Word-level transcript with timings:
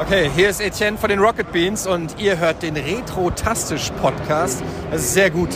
Okay, 0.00 0.30
hier 0.32 0.48
ist 0.48 0.60
Etienne 0.60 0.96
von 0.96 1.10
den 1.10 1.18
Rocket 1.18 1.50
Beans 1.50 1.84
und 1.84 2.20
ihr 2.20 2.38
hört 2.38 2.62
den 2.62 2.76
Retro-Tastisch 2.76 3.90
Podcast. 4.00 4.62
Das 4.92 5.00
ist 5.00 5.12
sehr 5.12 5.28
gut, 5.28 5.48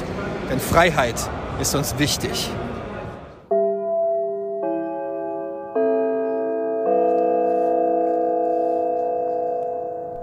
denn 0.51 0.59
Freiheit 0.59 1.15
ist 1.61 1.77
uns 1.77 1.97
wichtig. 2.01 2.51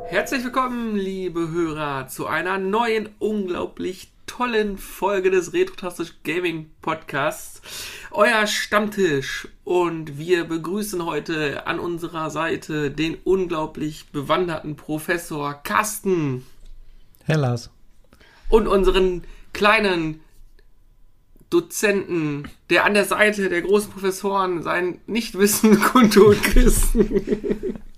Herzlich 0.10 0.44
willkommen, 0.44 0.98
liebe 0.98 1.50
Hörer, 1.52 2.10
zu 2.10 2.28
einer 2.28 2.58
neuen, 2.58 3.08
unglaublich 3.20 4.12
tollen 4.28 4.78
Folge 4.78 5.32
des 5.32 5.54
Retrotastisch 5.54 6.16
Gaming 6.26 6.70
Podcasts. 6.82 7.62
Euer 8.12 8.48
Stammtisch. 8.48 9.48
Und 9.64 10.18
wir 10.18 10.46
begrüßen 10.46 11.06
heute 11.06 11.68
an 11.68 11.80
unserer 11.80 12.30
Seite 12.30 12.92
den 12.92 13.18
unglaublich 13.24 14.08
bewanderten 14.12 14.76
Professor 14.76 15.54
Carsten. 15.54 16.46
Herr 17.26 17.38
Lars. 17.38 17.70
Und 18.50 18.68
unseren 18.68 19.24
kleinen 19.54 20.22
Dozenten, 21.50 22.48
der 22.70 22.86
an 22.86 22.94
der 22.94 23.06
Seite 23.06 23.50
der 23.50 23.62
großen 23.62 23.92
Professoren 23.92 24.62
sein 24.62 25.00
Nichtwissen 25.08 25.80
kundtut, 25.92 26.42
Christen. 26.44 27.24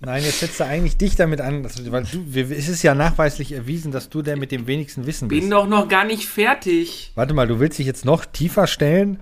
Nein, 0.00 0.24
jetzt 0.24 0.40
setzt 0.40 0.60
er 0.60 0.66
eigentlich 0.66 0.96
dich 0.96 1.16
damit 1.16 1.40
an, 1.40 1.64
weil 1.64 2.04
du, 2.04 2.24
es 2.34 2.68
ist 2.68 2.82
ja 2.82 2.94
nachweislich 2.94 3.52
erwiesen, 3.52 3.92
dass 3.92 4.08
du 4.08 4.22
der 4.22 4.36
mit 4.36 4.50
dem 4.50 4.66
wenigsten 4.66 5.06
Wissen 5.06 5.28
bist. 5.28 5.40
Bin 5.40 5.50
doch 5.50 5.68
noch 5.68 5.88
gar 5.88 6.04
nicht 6.04 6.26
fertig. 6.28 7.12
Warte 7.14 7.34
mal, 7.34 7.46
du 7.46 7.60
willst 7.60 7.78
dich 7.78 7.86
jetzt 7.86 8.04
noch 8.04 8.24
tiefer 8.24 8.66
stellen? 8.66 9.20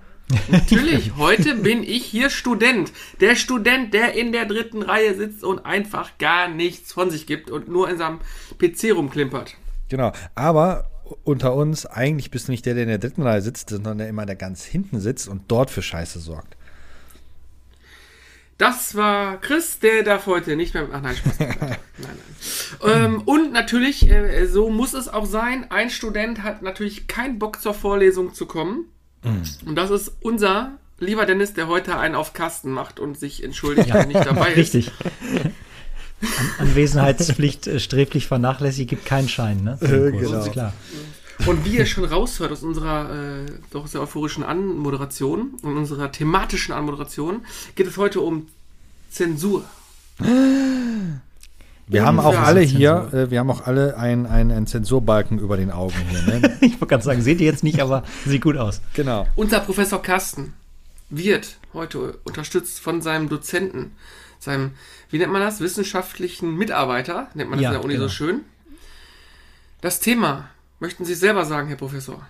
Natürlich, 0.49 1.13
heute 1.17 1.55
bin 1.57 1.83
ich 1.83 2.05
hier 2.05 2.31
Student. 2.31 2.93
Der 3.21 3.37
Student, 3.37 3.95
der 3.95 4.15
in 4.15 4.33
der 4.33 4.47
dritten 4.47 4.83
Reihe 4.83 5.15
sitzt 5.15 5.45
und 5.45 5.65
einfach 5.67 6.19
gar 6.19 6.49
nichts 6.49 6.93
von 6.93 7.11
sich 7.11 7.27
gibt 7.27 7.51
und 7.51 7.69
nur 7.69 7.89
in 7.89 7.99
seinem 7.99 8.21
PC 8.59 8.95
rumklimpert. 8.95 9.57
Genau, 9.89 10.13
aber 10.35 10.91
unter 11.25 11.55
uns, 11.55 11.87
eigentlich 11.87 12.31
bist 12.31 12.49
du 12.49 12.53
nicht 12.53 12.67
der, 12.67 12.75
der 12.75 12.85
in 12.85 12.89
der 12.89 12.99
dritten 12.99 13.23
Reihe 13.23 13.43
sitzt, 13.43 13.71
sondern 13.71 13.99
der 13.99 14.09
immer 14.09 14.27
da 14.27 14.35
ganz 14.35 14.65
hinten 14.65 15.01
sitzt 15.01 15.29
und 15.29 15.43
dort 15.49 15.71
für 15.71 15.83
Scheiße 15.83 16.21
sorgt. 16.21 16.57
Das 18.59 18.95
war 18.95 19.39
Chris, 19.41 19.79
der 19.79 20.03
darf 20.03 20.27
heute 20.27 20.55
nicht 20.55 20.75
mehr. 20.75 20.87
Ach 20.93 21.01
nein, 21.01 21.17
Spaß. 21.17 21.39
nein, 21.39 21.77
nein. 21.99 22.19
Ähm, 22.85 23.23
und 23.23 23.53
natürlich, 23.53 24.09
äh, 24.11 24.47
so 24.47 24.69
muss 24.69 24.93
es 24.93 25.09
auch 25.09 25.25
sein. 25.25 25.71
Ein 25.71 25.89
Student 25.89 26.43
hat 26.43 26.61
natürlich 26.61 27.07
keinen 27.07 27.39
Bock 27.39 27.63
zur 27.63 27.73
Vorlesung 27.73 28.35
zu 28.35 28.45
kommen. 28.45 28.85
Mhm. 29.23 29.43
Und 29.67 29.75
das 29.77 29.91
ist 29.91 30.13
unser 30.21 30.73
lieber 31.01 31.27
Dennis, 31.27 31.55
der 31.55 31.67
heute 31.67 31.99
einen 31.99 32.15
auf 32.15 32.33
Kasten 32.33 32.71
macht 32.71 33.01
und 33.01 33.19
sich 33.19 33.43
entschuldigt, 33.43 33.89
ja, 33.89 33.95
wenn 33.95 34.09
nicht 34.09 34.25
dabei 34.25 34.51
ist. 34.53 34.57
Richtig. 34.57 34.93
An 36.23 36.69
Anwesenheitspflicht 36.69 37.67
äh, 37.67 37.81
sträflich 37.81 38.27
vernachlässigt, 38.27 38.91
gibt 38.91 39.07
keinen 39.07 39.29
Schein, 39.29 39.65
ne? 39.65 39.79
Äh, 39.81 39.87
genau. 39.87 40.33
Das 40.33 40.47
ist 40.47 40.53
klar. 40.53 40.75
Und 41.47 41.65
wie 41.65 41.79
ihr 41.79 41.87
schon 41.87 42.05
raushört 42.05 42.53
aus 42.53 42.63
unserer 42.63 43.45
äh, 43.45 43.47
doch 43.71 43.87
sehr 43.87 44.03
euphorischen 44.03 44.45
Anmoderation 44.45 45.55
und 45.63 45.77
unserer 45.79 46.13
thematischen 46.13 46.75
Anmoderation, 46.75 47.47
geht 47.75 47.87
es 47.87 47.97
heute 47.97 48.21
um 48.21 48.49
Zensur. 49.11 49.65
Wir 51.91 52.05
haben 52.05 52.21
auch 52.21 52.39
alle 52.39 52.61
hier, 52.61 53.09
äh, 53.13 53.31
wir 53.31 53.41
haben 53.41 53.51
auch 53.51 53.67
alle 53.67 53.97
einen 53.97 54.27
ein 54.27 54.67
Zensurbalken 54.67 55.39
über 55.39 55.57
den 55.57 55.71
Augen 55.71 55.95
hier. 56.09 56.23
Ne? 56.23 56.57
ich 56.61 56.73
wollte 56.73 56.87
gerade 56.87 57.03
sagen, 57.03 57.23
seht 57.23 57.41
ihr 57.41 57.47
jetzt 57.47 57.65
nicht, 57.65 57.81
aber 57.81 58.05
sieht 58.25 58.43
gut 58.43 58.57
aus. 58.57 58.81
Genau. 58.95 59.27
Unser 59.37 59.61
Professor 59.61 60.01
Carsten 60.01 60.55
wird 61.09 61.57
heute 61.75 62.19
unterstützt 62.25 62.81
von 62.81 63.03
seinem 63.03 63.29
Dozenten, 63.29 63.93
seinem, 64.39 64.73
wie 65.11 65.19
nennt 65.19 65.33
man 65.33 65.43
das, 65.43 65.61
wissenschaftlichen 65.61 66.57
Mitarbeiter, 66.57 67.29
nennt 67.35 67.51
man 67.51 67.59
das 67.59 67.65
ja, 67.65 67.71
in 67.71 67.75
der 67.75 67.85
Uni 67.85 67.95
genau. 67.95 68.07
so 68.07 68.13
schön. 68.13 68.41
Das 69.81 69.99
Thema 69.99 70.51
Möchten 70.83 71.05
Sie 71.05 71.15
selber 71.15 71.45
sagen, 71.45 71.69
Herr 71.69 71.77
Professor? 71.77 72.27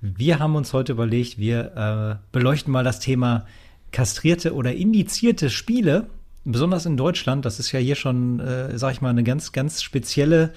Wir 0.00 0.38
haben 0.38 0.56
uns 0.56 0.72
heute 0.72 0.92
überlegt, 0.92 1.36
wir 1.36 2.20
äh, 2.22 2.26
beleuchten 2.32 2.72
mal 2.72 2.82
das 2.82 2.98
Thema 2.98 3.46
kastrierte 3.92 4.54
oder 4.54 4.72
indizierte 4.74 5.50
Spiele, 5.50 6.06
besonders 6.44 6.86
in 6.86 6.96
Deutschland. 6.96 7.44
Das 7.44 7.58
ist 7.58 7.72
ja 7.72 7.80
hier 7.80 7.94
schon, 7.94 8.40
äh, 8.40 8.78
sag 8.78 8.92
ich 8.92 9.00
mal, 9.00 9.10
eine 9.10 9.24
ganz, 9.24 9.52
ganz 9.52 9.82
spezielle 9.82 10.52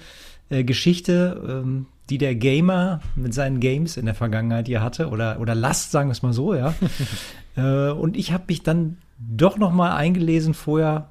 äh, 0.50 0.64
Geschichte, 0.64 1.42
ähm, 1.46 1.86
die 2.10 2.18
der 2.18 2.34
Gamer 2.34 3.00
mit 3.16 3.34
seinen 3.34 3.60
Games 3.60 3.96
in 3.96 4.06
der 4.06 4.14
Vergangenheit 4.14 4.66
hier 4.66 4.82
hatte 4.82 5.08
oder 5.08 5.40
oder 5.40 5.54
Last, 5.54 5.90
sagen 5.90 6.08
wir 6.08 6.12
es 6.12 6.22
mal 6.22 6.32
so, 6.32 6.54
ja. 6.54 6.74
äh, 7.56 7.90
und 7.92 8.16
ich 8.16 8.32
habe 8.32 8.44
mich 8.48 8.62
dann 8.62 8.98
doch 9.18 9.58
noch 9.58 9.72
mal 9.72 9.94
eingelesen 9.94 10.54
vorher, 10.54 11.10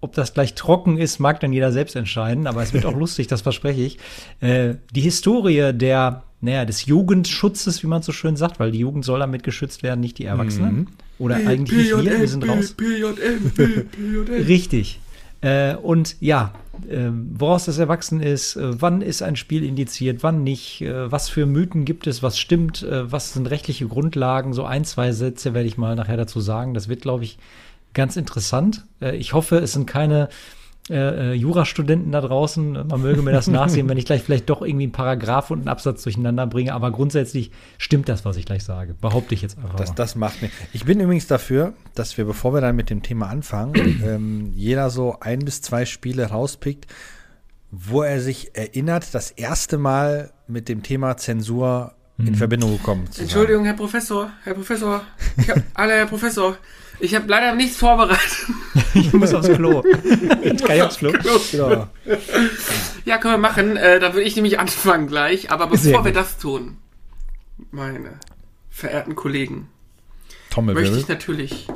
ob 0.00 0.12
das 0.12 0.34
gleich 0.34 0.54
trocken 0.54 0.98
ist, 0.98 1.18
mag 1.18 1.40
dann 1.40 1.52
jeder 1.52 1.72
selbst 1.72 1.96
entscheiden, 1.96 2.46
aber 2.46 2.62
es 2.62 2.74
wird 2.74 2.84
auch 2.84 2.94
lustig, 2.96 3.26
das 3.26 3.40
verspreche 3.40 3.80
ich. 3.80 3.98
Äh, 4.40 4.74
die 4.94 5.00
Historie 5.00 5.72
der, 5.72 6.24
naja, 6.44 6.64
des 6.64 6.86
Jugendschutzes, 6.86 7.82
wie 7.82 7.86
man 7.86 8.02
so 8.02 8.12
schön 8.12 8.36
sagt, 8.36 8.60
weil 8.60 8.70
die 8.70 8.80
Jugend 8.80 9.04
soll 9.04 9.20
damit 9.20 9.42
geschützt 9.42 9.82
werden, 9.82 10.00
nicht 10.00 10.18
die 10.18 10.26
Erwachsenen. 10.26 10.76
Mhm. 10.76 10.86
Oder 11.18 11.36
P 11.36 11.46
eigentlich 11.46 11.78
nicht 11.78 12.04
wir, 12.04 12.20
wir 12.20 12.28
sind 12.28 12.46
raus. 12.46 12.76
Richtig. 14.28 15.00
Äh, 15.40 15.76
und 15.76 16.16
ja, 16.20 16.52
äh, 16.88 17.10
woraus 17.34 17.64
das 17.66 17.78
erwachsen 17.78 18.20
ist, 18.20 18.56
äh, 18.56 18.80
wann 18.80 19.00
ist 19.00 19.22
ein 19.22 19.36
Spiel 19.36 19.64
indiziert, 19.64 20.22
wann 20.22 20.42
nicht, 20.42 20.82
äh, 20.82 21.10
was 21.10 21.28
für 21.28 21.46
Mythen 21.46 21.84
gibt 21.84 22.06
es, 22.06 22.22
was 22.22 22.38
stimmt, 22.38 22.82
äh, 22.82 23.10
was 23.10 23.32
sind 23.34 23.50
rechtliche 23.50 23.86
Grundlagen, 23.86 24.52
so 24.52 24.64
ein, 24.64 24.84
zwei 24.84 25.12
Sätze 25.12 25.54
werde 25.54 25.68
ich 25.68 25.78
mal 25.78 25.96
nachher 25.96 26.16
dazu 26.16 26.40
sagen. 26.40 26.74
Das 26.74 26.88
wird, 26.88 27.02
glaube 27.02 27.24
ich, 27.24 27.38
ganz 27.94 28.16
interessant. 28.16 28.84
Äh, 29.00 29.16
ich 29.16 29.32
hoffe, 29.32 29.56
es 29.56 29.72
sind 29.72 29.86
keine 29.86 30.28
äh, 30.90 31.32
äh, 31.32 31.32
Jurastudenten 31.32 32.12
da 32.12 32.20
draußen. 32.20 32.72
Man 32.88 33.00
möge 33.00 33.22
mir 33.22 33.32
das 33.32 33.46
nachsehen, 33.48 33.88
wenn 33.88 33.96
ich 33.96 34.04
gleich 34.04 34.22
vielleicht 34.22 34.50
doch 34.50 34.60
irgendwie 34.60 34.84
einen 34.84 34.92
Paragraph 34.92 35.50
und 35.50 35.60
einen 35.60 35.68
Absatz 35.68 36.02
durcheinander 36.02 36.46
bringe. 36.46 36.74
Aber 36.74 36.90
grundsätzlich 36.90 37.52
stimmt 37.78 38.08
das, 38.08 38.24
was 38.24 38.36
ich 38.36 38.44
gleich 38.44 38.64
sage. 38.64 38.94
Behaupte 39.00 39.34
ich 39.34 39.40
jetzt 39.40 39.56
einfach. 39.56 39.76
Das, 39.76 39.94
das 39.94 40.14
macht 40.14 40.42
mir. 40.42 40.50
Ich 40.74 40.84
bin 40.84 41.00
übrigens 41.00 41.26
dafür, 41.26 41.72
dass 41.94 42.18
wir, 42.18 42.26
bevor 42.26 42.52
wir 42.52 42.60
dann 42.60 42.76
mit 42.76 42.90
dem 42.90 43.02
Thema 43.02 43.28
anfangen, 43.28 43.74
ähm, 44.04 44.52
jeder 44.54 44.90
so 44.90 45.16
ein 45.20 45.38
bis 45.40 45.62
zwei 45.62 45.86
Spiele 45.86 46.26
rauspickt, 46.26 46.86
wo 47.70 48.02
er 48.02 48.20
sich 48.20 48.54
erinnert, 48.54 49.14
das 49.14 49.30
erste 49.30 49.78
Mal 49.78 50.32
mit 50.46 50.68
dem 50.68 50.82
Thema 50.82 51.16
Zensur 51.16 51.94
in 52.18 52.26
mhm. 52.26 52.34
Verbindung 52.34 52.76
gekommen 52.76 53.10
zu 53.10 53.22
Entschuldigung, 53.22 53.64
sein. 53.64 53.72
Herr 53.72 53.76
Professor, 53.76 54.30
Herr 54.44 54.54
Professor, 54.54 55.02
ich 55.36 55.48
hab, 55.50 55.58
alle, 55.74 55.94
Herr 55.94 56.06
Professor, 56.06 56.56
ich 57.00 57.14
habe 57.14 57.26
leider 57.28 57.54
nichts 57.54 57.76
vorbereitet. 57.76 58.46
ich 58.94 59.12
muss 59.12 59.34
aufs 59.34 59.48
Klo. 59.48 59.82
Ich 60.42 60.62
kann 60.62 60.76
ich 60.76 60.82
aufs 60.82 60.98
Klo? 60.98 61.12
Klo. 61.12 61.86
Ja, 63.04 63.18
können 63.18 63.34
wir 63.34 63.38
machen. 63.38 63.76
Äh, 63.76 64.00
da 64.00 64.14
würde 64.14 64.26
ich 64.26 64.36
nämlich 64.36 64.58
anfangen 64.60 65.06
gleich. 65.06 65.50
Aber 65.50 65.66
bevor 65.66 66.04
wir 66.04 66.12
das 66.12 66.38
tun, 66.38 66.78
meine 67.70 68.18
verehrten 68.70 69.14
Kollegen, 69.14 69.68
Tommel 70.50 70.74
möchte 70.74 70.98
ich 70.98 71.08
natürlich 71.08 71.68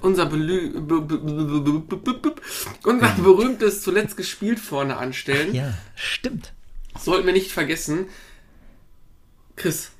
unser, 0.00 0.26
Belü 0.26 0.78
unser 2.84 3.08
berühmtes 3.08 3.82
zuletzt 3.82 4.16
gespielt 4.16 4.60
vorne 4.60 4.96
anstellen. 4.96 5.48
Ach 5.50 5.54
ja, 5.54 5.74
stimmt. 5.94 6.52
Sollten 6.98 7.26
wir 7.26 7.32
nicht 7.32 7.52
vergessen. 7.52 8.06
Chris, 9.56 9.90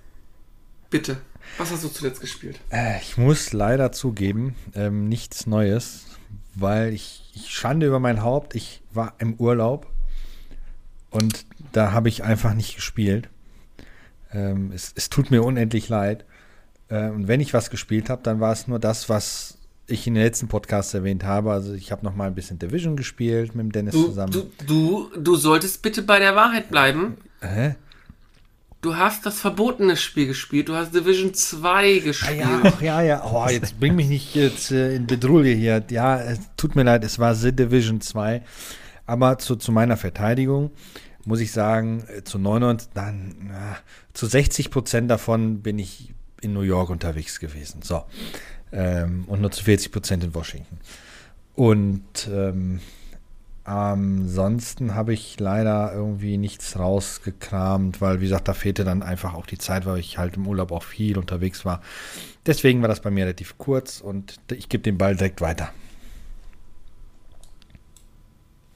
bitte. 0.91 1.19
Was 1.57 1.71
hast 1.73 1.85
du 1.85 1.89
zuletzt 1.89 2.21
gespielt? 2.21 2.61
Äh, 2.71 3.01
ich 3.01 3.17
muss 3.17 3.53
leider 3.53 3.93
zugeben, 3.93 4.55
ähm, 4.75 5.09
nichts 5.09 5.47
Neues, 5.47 6.07
weil 6.55 6.93
ich, 6.93 7.31
ich 7.35 7.51
schande 7.51 7.87
über 7.87 8.01
mein 8.01 8.23
Haupt. 8.23 8.55
Ich 8.55 8.83
war 8.93 9.15
im 9.19 9.35
Urlaub 9.35 9.87
und 11.11 11.47
da 11.73 11.93
habe 11.93 12.09
ich 12.09 12.23
einfach 12.23 12.55
nicht 12.55 12.77
gespielt. 12.77 13.29
Ähm, 14.33 14.73
es, 14.75 14.93
es, 14.95 15.09
tut 15.09 15.31
mir 15.31 15.43
unendlich 15.43 15.89
leid. 15.89 16.25
Äh, 16.89 17.09
und 17.09 17.29
wenn 17.29 17.41
ich 17.41 17.55
was 17.55 17.71
gespielt 17.71 18.11
habe, 18.11 18.23
dann 18.23 18.41
war 18.41 18.53
es 18.53 18.69
nur 18.69 18.79
das, 18.79 19.09
was 19.09 19.59
ich 19.87 20.07
in 20.07 20.15
den 20.15 20.23
letzten 20.23 20.49
Podcasts 20.49 20.93
erwähnt 20.93 21.25
habe. 21.25 21.51
Also 21.51 21.73
ich 21.73 21.91
habe 21.91 22.05
noch 22.05 22.15
mal 22.15 22.27
ein 22.27 22.35
bisschen 22.35 22.59
Division 22.59 22.97
gespielt 22.97 23.55
mit 23.55 23.65
dem 23.65 23.73
Dennis 23.73 23.95
du, 23.95 24.05
zusammen. 24.05 24.33
Du, 24.33 24.51
du, 24.67 25.11
du 25.17 25.37
solltest 25.37 25.83
bitte 25.83 26.03
bei 26.03 26.19
der 26.19 26.37
Wahrheit 26.37 26.69
bleiben. 26.69 27.17
Hä? 27.41 27.77
Du 28.81 28.97
hast 28.97 29.27
das 29.27 29.41
verbotene 29.41 29.97
Spiel 29.97 30.29
gespielt. 30.29 30.69
Du 30.69 30.77
hast 30.77 30.95
Division 30.95 31.35
2 31.35 31.99
gespielt. 31.99 32.47
Ah, 32.47 32.61
ja, 32.61 32.61
ach, 32.63 32.81
ja, 32.83 33.03
ja. 33.03 33.25
Oh, 33.25 33.49
jetzt 33.51 33.81
bring 33.81 33.97
mich 33.97 34.09
nicht 34.09 34.37
jetzt 34.37 34.71
äh, 34.71 34.95
in 34.95 35.07
Bedrulle 35.07 35.51
hier. 35.51 35.85
Ja, 35.91 36.21
es 36.21 36.39
tut 36.57 36.77
mir 36.77 36.85
leid, 36.85 37.03
es 37.03 37.19
war 37.19 37.35
The 37.35 37.51
Division 37.51 38.01
2. 38.01 38.43
Aber 39.05 39.39
zu, 39.39 39.57
zu 39.57 39.73
meiner 39.73 39.97
Verteidigung 39.97 40.71
muss 41.25 41.41
ich 41.41 41.51
sagen, 41.51 42.05
äh, 42.07 42.23
zu 42.23 42.39
99, 42.39 42.91
dann, 42.95 43.35
na, 43.49 43.77
zu 44.15 44.27
60 44.27 44.71
Prozent 44.71 45.11
davon 45.11 45.61
bin 45.61 45.81
ich 45.81 46.15
in 46.41 46.53
New 46.53 46.63
York 46.63 46.89
unterwegs 46.89 47.41
gewesen. 47.41 47.83
So. 47.83 48.05
Ähm, 48.71 49.25
und 49.27 49.41
nur 49.41 49.51
zu 49.51 49.65
40 49.65 49.91
Prozent 49.91 50.23
in 50.23 50.35
Washington. 50.35 50.79
Und 51.57 52.29
ähm, 52.33 52.81
Ansonsten 53.69 54.95
habe 54.95 55.13
ich 55.13 55.39
leider 55.39 55.93
irgendwie 55.93 56.39
nichts 56.39 56.79
rausgekramt, 56.79 58.01
weil, 58.01 58.21
wie 58.21 58.25
gesagt, 58.25 58.49
da 58.49 58.55
fehlte 58.55 58.83
dann 58.83 59.03
einfach 59.03 59.35
auch 59.35 59.45
die 59.45 59.59
Zeit, 59.59 59.85
weil 59.85 59.99
ich 59.99 60.17
halt 60.17 60.37
im 60.37 60.47
Urlaub 60.47 60.73
auch 60.73 60.83
viel 60.83 61.19
unterwegs 61.19 61.67
war. 61.67 61.83
Deswegen 62.47 62.81
war 62.81 62.89
das 62.89 63.01
bei 63.01 63.11
mir 63.11 63.25
relativ 63.25 63.59
kurz 63.59 64.01
und 64.01 64.37
ich 64.51 64.71
gebe 64.71 64.83
den 64.83 64.97
Ball 64.97 65.17
direkt 65.17 65.43
weiter. 65.43 65.69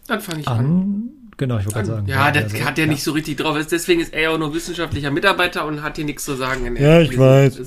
Dann 0.09 0.21
fange 0.21 0.41
ich 0.41 0.49
an. 0.49 0.59
An, 0.59 1.11
genau, 1.39 1.57
ich 1.57 1.65
wollte 1.65 1.79
gerade 1.79 1.87
sagen. 1.87 2.07
Ja, 2.07 2.31
der 2.31 2.43
also, 2.43 2.63
hat 2.63 2.77
ja 2.77 2.85
nicht 2.85 3.03
so 3.03 3.13
richtig 3.13 3.39
drauf. 3.39 3.57
Deswegen 3.71 4.03
ist 4.03 4.13
er 4.13 4.21
ja 4.21 4.29
auch 4.29 4.39
nur 4.39 4.53
wissenschaftlicher 4.53 5.11
Mitarbeiter 5.11 5.65
und 5.65 5.83
hat 5.83 5.97
hier 5.97 6.05
nichts 6.05 6.27
zu 6.27 6.35
sagen. 6.35 6.67
In 6.67 6.77
Ja, 6.77 7.01
ich 7.01 7.17
weiß. 7.17 7.63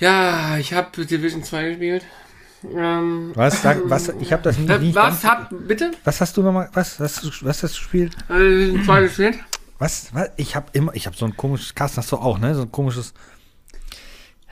Ja, 0.00 0.58
ich 0.58 0.72
habe 0.72 1.06
Division 1.06 1.44
2 1.44 1.68
gespielt. 1.68 2.04
Ähm, 2.64 3.32
Was, 3.34 3.62
sag, 3.62 3.78
was, 3.84 4.08
ich 4.20 4.32
habe 4.32 4.42
das 4.42 4.58
nie, 4.58 4.68
äh, 4.68 4.78
nie 4.78 4.94
was 4.94 5.22
ganz- 5.22 5.24
hat, 5.24 5.48
bitte? 5.68 5.92
was 6.04 6.20
hast 6.20 6.36
du 6.36 6.42
nochmal, 6.42 6.68
was, 6.72 6.98
was, 6.98 7.22
hast 7.22 7.24
du- 7.24 7.46
was 7.46 7.62
hast 7.62 7.74
du 7.74 7.78
gespielt? 7.78 8.16
Äh, 8.28 8.38
Division 8.38 8.84
2 8.84 9.00
gespielt? 9.02 9.38
Was, 9.78 10.12
was? 10.12 10.30
Ich 10.36 10.56
habe 10.56 10.66
immer, 10.72 10.92
ich 10.94 11.06
habe 11.06 11.16
so 11.16 11.24
ein 11.24 11.36
komisches, 11.36 11.74
Carsten 11.74 11.98
hast 11.98 12.10
du 12.10 12.16
auch, 12.16 12.38
ne? 12.38 12.54
So 12.54 12.62
ein 12.62 12.72
komisches, 12.72 13.14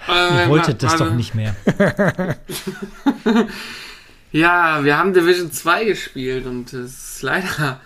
Äh, 0.09 0.45
Ihr 0.45 0.49
wolltet 0.51 0.83
das 0.85 0.93
also- 0.93 1.07
doch 1.07 1.15
nicht 1.15 1.35
mehr. 1.35 1.57
Ja, 4.33 4.85
wir 4.85 4.99
haben 4.99 5.15
Division 5.15 5.51
2 5.51 5.85
gespielt 5.85 6.47
und 6.47 6.73
es 6.73 7.15
ist 7.15 7.23
leider 7.23 7.81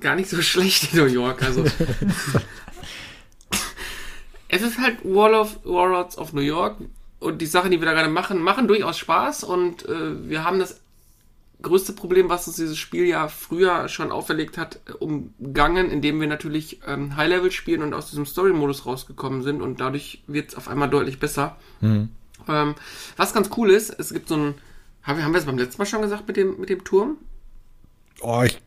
gar 0.00 0.14
nicht 0.14 0.30
so 0.30 0.40
schlecht 0.40 0.94
in 0.94 1.00
New 1.00 1.06
York. 1.06 1.42
Also 1.42 1.64
es 4.48 4.62
ist 4.62 4.78
halt 4.78 4.98
Wall 5.04 5.34
of 5.34 5.58
Warlords 5.64 6.16
of 6.16 6.32
New 6.32 6.40
York 6.40 6.76
und 7.18 7.40
die 7.40 7.46
Sachen, 7.46 7.70
die 7.70 7.80
wir 7.80 7.86
da 7.86 7.92
gerade 7.92 8.08
machen, 8.08 8.40
machen 8.40 8.68
durchaus 8.68 8.98
Spaß 8.98 9.44
und 9.44 9.88
äh, 9.88 10.28
wir 10.28 10.44
haben 10.44 10.58
das 10.58 10.80
größte 11.62 11.94
Problem, 11.94 12.28
was 12.28 12.46
uns 12.46 12.56
dieses 12.56 12.76
Spiel 12.76 13.06
ja 13.06 13.28
früher 13.28 13.88
schon 13.88 14.12
auferlegt 14.12 14.58
hat, 14.58 14.80
umgangen, 14.98 15.90
indem 15.90 16.20
wir 16.20 16.28
natürlich 16.28 16.80
ähm, 16.86 17.16
High-Level 17.16 17.50
spielen 17.50 17.82
und 17.82 17.94
aus 17.94 18.10
diesem 18.10 18.26
Story-Modus 18.26 18.84
rausgekommen 18.84 19.42
sind 19.42 19.62
und 19.62 19.80
dadurch 19.80 20.22
wird 20.26 20.50
es 20.50 20.54
auf 20.54 20.68
einmal 20.68 20.90
deutlich 20.90 21.18
besser. 21.18 21.56
Ähm, 22.48 22.74
was 23.16 23.32
ganz 23.32 23.50
cool 23.56 23.70
ist, 23.70 23.90
es 23.98 24.12
gibt 24.12 24.28
so 24.28 24.36
ein, 24.36 24.54
haben 25.02 25.18
wir, 25.18 25.24
haben 25.24 25.32
wir 25.32 25.40
es 25.40 25.46
beim 25.46 25.58
letzten 25.58 25.80
Mal 25.80 25.86
schon 25.86 26.02
gesagt 26.02 26.28
mit 26.28 26.36
dem, 26.36 26.60
mit 26.60 26.68
dem 26.68 26.84
Turm? 26.84 27.16
oh, 28.20 28.42
ich 28.44 28.58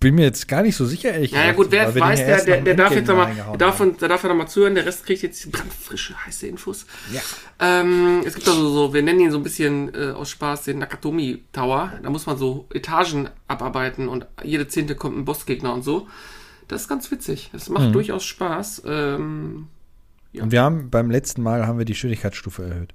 bin 0.00 0.14
mir 0.14 0.22
jetzt 0.22 0.48
gar 0.48 0.62
nicht 0.62 0.76
so 0.76 0.86
sicher, 0.86 1.12
ehrlich 1.12 1.30
Ja, 1.32 1.44
ja 1.44 1.52
gut, 1.52 1.66
wer 1.70 1.94
weiß, 1.94 2.20
ja 2.20 2.26
der, 2.26 2.44
der, 2.44 2.60
der 2.62 2.74
darf 2.74 2.92
jetzt 2.94 3.06
nochmal, 3.06 3.34
darf, 3.58 3.82
der 4.00 4.08
darf 4.08 4.22
ja 4.22 4.30
nochmal 4.30 4.48
zuhören, 4.48 4.74
der 4.74 4.86
Rest 4.86 5.04
kriegt 5.04 5.20
jetzt 5.22 5.52
brandfrische, 5.52 6.14
heiße 6.24 6.46
Infos. 6.46 6.86
Ja. 7.12 7.20
Ähm, 7.60 8.22
es 8.24 8.34
gibt 8.34 8.48
also 8.48 8.70
so, 8.70 8.94
wir 8.94 9.02
nennen 9.02 9.20
ihn 9.20 9.30
so 9.30 9.36
ein 9.36 9.42
bisschen 9.42 9.94
äh, 9.94 10.12
aus 10.12 10.30
Spaß 10.30 10.64
den 10.64 10.78
Nakatomi 10.78 11.44
Tower. 11.52 11.92
Da 12.02 12.08
muss 12.08 12.24
man 12.24 12.38
so 12.38 12.66
Etagen 12.72 13.28
abarbeiten 13.46 14.08
und 14.08 14.26
jede 14.42 14.66
Zehnte 14.68 14.94
kommt 14.94 15.18
ein 15.18 15.26
Bossgegner 15.26 15.74
und 15.74 15.82
so. 15.82 16.08
Das 16.66 16.82
ist 16.82 16.88
ganz 16.88 17.10
witzig. 17.10 17.50
Das 17.52 17.68
macht 17.68 17.88
Mhm. 17.88 17.92
durchaus 17.92 18.24
Spaß. 18.24 18.82
Ähm, 18.86 19.68
Und 20.32 20.50
wir 20.50 20.62
haben, 20.62 20.88
beim 20.88 21.10
letzten 21.10 21.42
Mal 21.42 21.66
haben 21.66 21.78
wir 21.78 21.84
die 21.84 21.94
Schwierigkeitsstufe 21.94 22.64
erhöht. 22.64 22.94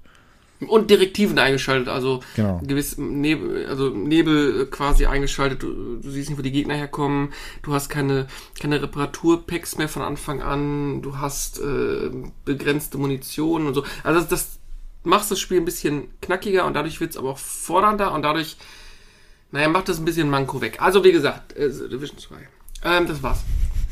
Und 0.66 0.90
Direktiven 0.90 1.38
eingeschaltet, 1.38 1.88
also 1.88 2.20
Genau. 2.34 2.60
gewiss 2.64 2.96
Nebel, 2.98 3.66
also 3.66 3.90
Nebel 3.90 4.66
quasi 4.66 5.06
eingeschaltet. 5.06 5.62
Du, 5.62 5.96
du 5.96 6.10
siehst 6.10 6.30
nicht, 6.30 6.38
wo 6.38 6.42
die 6.42 6.52
Gegner 6.52 6.74
herkommen. 6.74 7.32
Du 7.62 7.72
hast 7.74 7.88
keine 7.88 8.26
keine 8.60 8.80
Reparaturpacks 8.82 9.76
mehr 9.78 9.88
von 9.88 10.02
Anfang 10.02 10.42
an. 10.42 11.02
Du 11.02 11.18
hast 11.18 11.60
äh, 11.60 12.10
begrenzte 12.44 12.98
Munition 12.98 13.66
und 13.66 13.74
so. 13.74 13.84
Also 14.02 14.20
das, 14.20 14.28
das 14.28 14.58
macht 15.04 15.30
das 15.30 15.38
Spiel 15.38 15.58
ein 15.58 15.64
bisschen 15.64 16.08
knackiger 16.20 16.64
und 16.66 16.74
dadurch 16.74 17.00
wird 17.00 17.10
es 17.10 17.16
aber 17.16 17.30
auch 17.30 17.38
fordernder 17.38 18.12
und 18.12 18.22
dadurch, 18.22 18.56
naja, 19.52 19.68
macht 19.68 19.88
das 19.88 19.98
ein 19.98 20.04
bisschen 20.04 20.28
Manko 20.30 20.60
weg. 20.60 20.78
Also 20.80 21.04
wie 21.04 21.12
gesagt, 21.12 21.54
äh, 21.56 21.68
Division 21.68 22.18
2. 22.18 22.34
Ähm, 22.84 23.06
das 23.06 23.22
war's. 23.22 23.40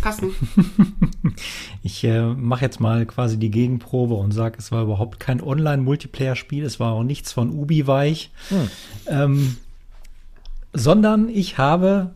Carsten. 0.05 0.31
Ich 1.83 2.03
äh, 2.05 2.23
mache 2.23 2.65
jetzt 2.65 2.81
mal 2.81 3.05
quasi 3.07 3.37
die 3.39 3.51
Gegenprobe 3.51 4.15
und 4.15 4.33
sage, 4.33 4.57
es 4.59 4.71
war 4.73 4.83
überhaupt 4.85 5.21
kein 5.21 5.43
Online-Multiplayer-Spiel, 5.43 6.65
es 6.65 6.81
war 6.81 6.93
auch 6.93 7.03
nichts 7.03 7.33
von 7.33 7.51
Ubi 7.51 7.87
weich, 7.87 8.31
ähm, 9.07 9.57
sondern 10.73 11.29
ich 11.29 11.59
habe 11.59 12.13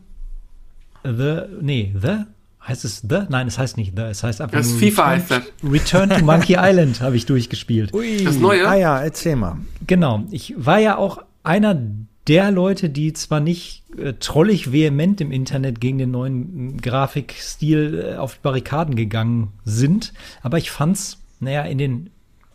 The, 1.03 1.41
nee, 1.61 1.93
The, 1.99 2.23
heißt 2.67 2.83
es 2.85 3.01
The? 3.07 3.21
Nein, 3.29 3.47
es 3.47 3.57
heißt 3.59 3.77
nicht 3.77 3.93
The, 3.95 4.03
es 4.03 4.23
heißt 4.23 4.41
einfach 4.41 4.57
Das 4.57 4.69
nur 4.69 4.79
FIFA 4.79 5.03
Return, 5.03 5.19
heißt 5.19 5.31
das. 5.31 5.43
Return 5.71 6.09
to 6.09 6.25
Monkey 6.25 6.55
Island 6.59 7.01
habe 7.01 7.15
ich 7.15 7.25
durchgespielt. 7.25 7.93
Ui, 7.93 8.23
Das 8.23 8.37
Neue? 8.37 8.67
Ah 8.67 8.75
ja, 8.75 8.99
erzähl 9.01 9.35
mal. 9.35 9.57
Genau, 9.85 10.23
ich 10.31 10.53
war 10.57 10.79
ja 10.79 10.97
auch 10.97 11.19
einer 11.43 11.79
der 12.27 12.51
Leute, 12.51 12.89
die 12.89 13.13
zwar 13.13 13.39
nicht 13.39 13.83
äh, 13.97 14.13
trollig 14.13 14.71
vehement 14.71 15.19
im 15.21 15.31
Internet 15.31 15.81
gegen 15.81 15.97
den 15.97 16.11
neuen 16.11 16.77
Grafikstil 16.77 18.13
äh, 18.13 18.15
auf 18.17 18.35
die 18.35 18.41
Barrikaden 18.41 18.95
gegangen 18.95 19.53
sind, 19.65 20.13
aber 20.41 20.57
ich 20.57 20.71
fand's, 20.71 21.17
naja, 21.39 21.63
in 21.63 21.77
den 21.77 22.09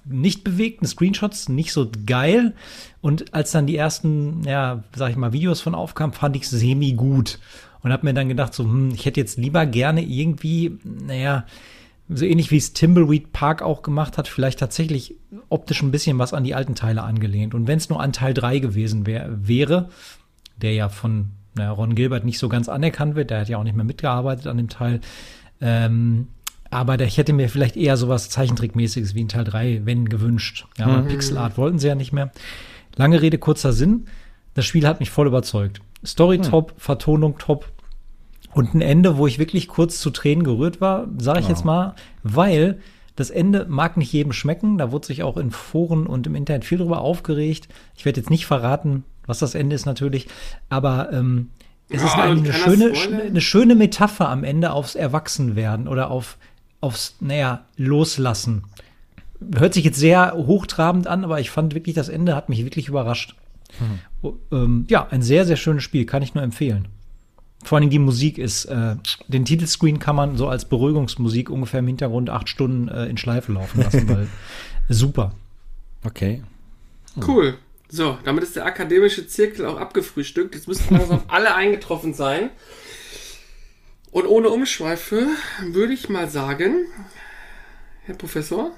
nicht 0.04 0.44
bewegten 0.44 0.86
Screenshots 0.86 1.48
nicht 1.48 1.72
so 1.72 1.90
geil. 2.06 2.54
Und 3.00 3.32
als 3.34 3.52
dann 3.52 3.66
die 3.66 3.76
ersten, 3.76 4.42
ja, 4.44 4.84
sag 4.94 5.10
ich 5.10 5.16
mal, 5.16 5.32
Videos 5.32 5.60
von 5.60 5.74
aufkamen, 5.74 6.12
fand 6.12 6.36
ich 6.36 6.48
semi 6.48 6.92
gut. 6.92 7.38
Und 7.82 7.92
habe 7.92 8.06
mir 8.06 8.14
dann 8.14 8.28
gedacht, 8.28 8.54
so, 8.54 8.64
hm, 8.64 8.92
ich 8.94 9.04
hätte 9.06 9.20
jetzt 9.20 9.38
lieber 9.38 9.66
gerne 9.66 10.02
irgendwie, 10.02 10.78
naja, 10.84 11.46
so 12.08 12.24
ähnlich 12.24 12.50
wie 12.50 12.58
es 12.58 12.72
Timbleweed 12.74 13.32
Park 13.32 13.62
auch 13.62 13.82
gemacht 13.82 14.18
hat, 14.18 14.28
vielleicht 14.28 14.58
tatsächlich 14.58 15.16
optisch 15.48 15.82
ein 15.82 15.90
bisschen 15.90 16.18
was 16.18 16.34
an 16.34 16.44
die 16.44 16.54
alten 16.54 16.74
Teile 16.74 17.02
angelehnt. 17.02 17.54
Und 17.54 17.66
wenn 17.66 17.78
es 17.78 17.88
nur 17.88 18.00
an 18.00 18.12
Teil 18.12 18.34
3 18.34 18.58
gewesen 18.58 19.06
wär, 19.06 19.28
wäre, 19.30 19.88
der 20.60 20.74
ja 20.74 20.88
von 20.88 21.30
naja, 21.54 21.70
Ron 21.70 21.94
Gilbert 21.94 22.24
nicht 22.24 22.38
so 22.38 22.48
ganz 22.48 22.68
anerkannt 22.68 23.14
wird, 23.14 23.30
der 23.30 23.40
hat 23.40 23.48
ja 23.48 23.58
auch 23.58 23.64
nicht 23.64 23.76
mehr 23.76 23.84
mitgearbeitet 23.84 24.46
an 24.46 24.56
dem 24.58 24.68
Teil, 24.68 25.00
ähm, 25.60 26.28
aber 26.70 26.96
der, 26.96 27.06
ich 27.06 27.18
hätte 27.18 27.32
mir 27.32 27.48
vielleicht 27.48 27.76
eher 27.76 27.96
sowas 27.96 28.30
Zeichentrickmäßiges 28.30 29.14
wie 29.14 29.20
in 29.20 29.28
Teil 29.28 29.44
3, 29.44 29.82
wenn 29.84 30.08
gewünscht. 30.08 30.66
Ja, 30.76 30.86
aber 30.86 31.02
Pixel 31.02 31.38
Art 31.38 31.56
wollten 31.56 31.78
sie 31.78 31.86
ja 31.86 31.94
nicht 31.94 32.12
mehr. 32.12 32.32
Lange 32.96 33.22
Rede, 33.22 33.38
kurzer 33.38 33.72
Sinn. 33.72 34.06
Das 34.54 34.64
Spiel 34.64 34.86
hat 34.86 34.98
mich 34.98 35.10
voll 35.10 35.28
überzeugt. 35.28 35.80
Story 36.04 36.38
top, 36.38 36.74
Vertonung 36.76 37.38
top. 37.38 37.70
Und 38.54 38.74
ein 38.74 38.80
Ende, 38.80 39.16
wo 39.16 39.26
ich 39.26 39.38
wirklich 39.38 39.68
kurz 39.68 39.98
zu 40.00 40.10
Tränen 40.10 40.44
gerührt 40.44 40.80
war, 40.80 41.08
sage 41.18 41.40
ich 41.40 41.48
jetzt 41.48 41.64
mal, 41.64 41.94
weil 42.22 42.78
das 43.16 43.30
Ende 43.30 43.66
mag 43.68 43.96
nicht 43.96 44.12
jedem 44.12 44.32
schmecken. 44.32 44.78
Da 44.78 44.90
wurde 44.92 45.06
sich 45.06 45.22
auch 45.22 45.36
in 45.36 45.50
Foren 45.50 46.06
und 46.06 46.26
im 46.26 46.34
Internet 46.34 46.64
viel 46.64 46.78
drüber 46.78 47.00
aufgeregt. 47.00 47.68
Ich 47.96 48.04
werde 48.04 48.20
jetzt 48.20 48.30
nicht 48.30 48.46
verraten, 48.46 49.04
was 49.26 49.38
das 49.38 49.54
Ende 49.54 49.74
ist 49.74 49.86
natürlich, 49.86 50.28
aber 50.68 51.12
ähm, 51.12 51.50
es 51.88 52.02
ist 52.02 52.16
Ja, 52.16 52.24
eine, 52.24 52.40
eine, 52.40 52.52
schöne, 52.52 52.92
eine 53.22 53.40
schöne 53.40 53.74
Metapher 53.74 54.28
am 54.28 54.42
Ende 54.42 54.72
aufs 54.72 54.94
Erwachsenwerden 54.94 55.86
oder 55.86 56.10
auf, 56.10 56.38
aufs, 56.80 57.16
naja, 57.20 57.64
Loslassen. 57.76 58.64
Hört 59.56 59.74
sich 59.74 59.84
jetzt 59.84 59.98
sehr 59.98 60.32
hochtrabend 60.34 61.06
an, 61.06 61.24
aber 61.24 61.40
ich 61.40 61.50
fand 61.50 61.74
wirklich, 61.74 61.94
das 61.94 62.08
Ende 62.08 62.34
hat 62.34 62.48
mich 62.48 62.64
wirklich 62.64 62.88
überrascht. 62.88 63.36
Oh, 64.22 64.34
ähm, 64.52 64.86
ja, 64.88 65.06
ein 65.10 65.22
sehr, 65.22 65.44
sehr 65.44 65.56
schönes 65.56 65.82
Spiel, 65.82 66.06
kann 66.06 66.22
ich 66.22 66.34
nur 66.34 66.44
empfehlen. 66.44 66.88
Vor 67.64 67.78
allem 67.78 67.90
die 67.90 67.98
Musik 67.98 68.38
ist, 68.38 68.66
äh, 68.66 68.96
den 69.28 69.44
Titelscreen 69.44 69.98
kann 69.98 70.14
man 70.14 70.36
so 70.36 70.48
als 70.48 70.66
Beruhigungsmusik 70.66 71.50
ungefähr 71.50 71.80
im 71.80 71.86
Hintergrund 71.86 72.30
acht 72.30 72.48
Stunden 72.48 72.88
äh, 72.88 73.06
in 73.06 73.16
Schleife 73.16 73.52
laufen 73.52 73.80
lassen, 73.80 74.08
weil 74.08 74.28
super. 74.88 75.32
Okay. 76.04 76.42
Cool. 77.26 77.56
So, 77.88 78.18
damit 78.24 78.42
ist 78.44 78.56
der 78.56 78.66
akademische 78.66 79.26
Zirkel 79.26 79.66
auch 79.66 79.78
abgefrühstückt. 79.78 80.54
Jetzt 80.54 80.68
müssten 80.68 80.94
langsam 80.94 81.22
alle 81.28 81.54
eingetroffen 81.54 82.12
sein. 82.12 82.50
Und 84.10 84.26
ohne 84.26 84.48
Umschweife 84.48 85.26
würde 85.62 85.92
ich 85.92 86.08
mal 86.08 86.28
sagen, 86.28 86.86
Herr 88.04 88.14
Professor, 88.14 88.70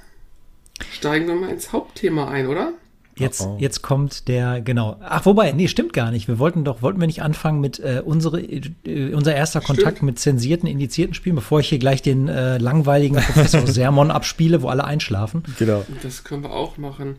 steigen 0.92 1.26
wir 1.26 1.34
mal 1.34 1.50
ins 1.50 1.72
Hauptthema 1.72 2.28
ein, 2.28 2.46
oder? 2.46 2.72
Jetzt, 3.18 3.40
Oh, 3.40 3.56
oh. 3.56 3.56
jetzt 3.58 3.82
kommt 3.82 4.28
der, 4.28 4.60
genau. 4.60 4.98
Ach, 5.00 5.24
wobei, 5.24 5.52
nee, 5.52 5.68
stimmt 5.68 5.94
gar 5.94 6.10
nicht. 6.10 6.28
Wir 6.28 6.38
wollten 6.38 6.64
doch, 6.64 6.82
wollten 6.82 7.00
wir 7.00 7.06
nicht 7.06 7.22
anfangen 7.22 7.60
mit 7.60 7.78
äh, 7.78 8.02
unsere, 8.04 8.42
äh, 8.42 9.14
unser 9.14 9.34
erster 9.34 9.62
Kontakt 9.62 10.02
mit 10.02 10.18
zensierten, 10.18 10.68
indizierten 10.68 11.14
Spielen, 11.14 11.36
bevor 11.36 11.60
ich 11.60 11.68
hier 11.68 11.78
gleich 11.78 12.02
den 12.02 12.28
äh, 12.28 12.58
langweiligen 12.58 13.16
Professor 13.16 13.66
Sermon 13.66 14.10
abspiele, 14.10 14.60
wo 14.60 14.68
alle 14.68 14.84
einschlafen. 14.84 15.44
Genau. 15.58 15.86
Das 16.02 16.24
können 16.24 16.42
wir 16.42 16.52
auch 16.52 16.76
machen. 16.76 17.16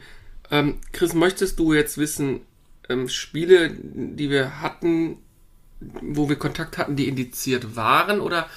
Ähm, 0.51 0.75
Chris, 0.92 1.13
möchtest 1.13 1.58
du 1.58 1.74
jetzt 1.74 1.98
wissen, 1.98 2.42
ähm, 2.89 3.10
Spiele, 3.10 3.72
die 3.72 4.30
wir 4.30 4.62
hatten, 4.62 5.18
wo 5.80 6.30
wir 6.30 6.36
Kontakt 6.36 6.77
hatten, 6.77 6.96
die 6.96 7.08
indiziert 7.08 7.75
waren 7.75 8.20
oder 8.20 8.48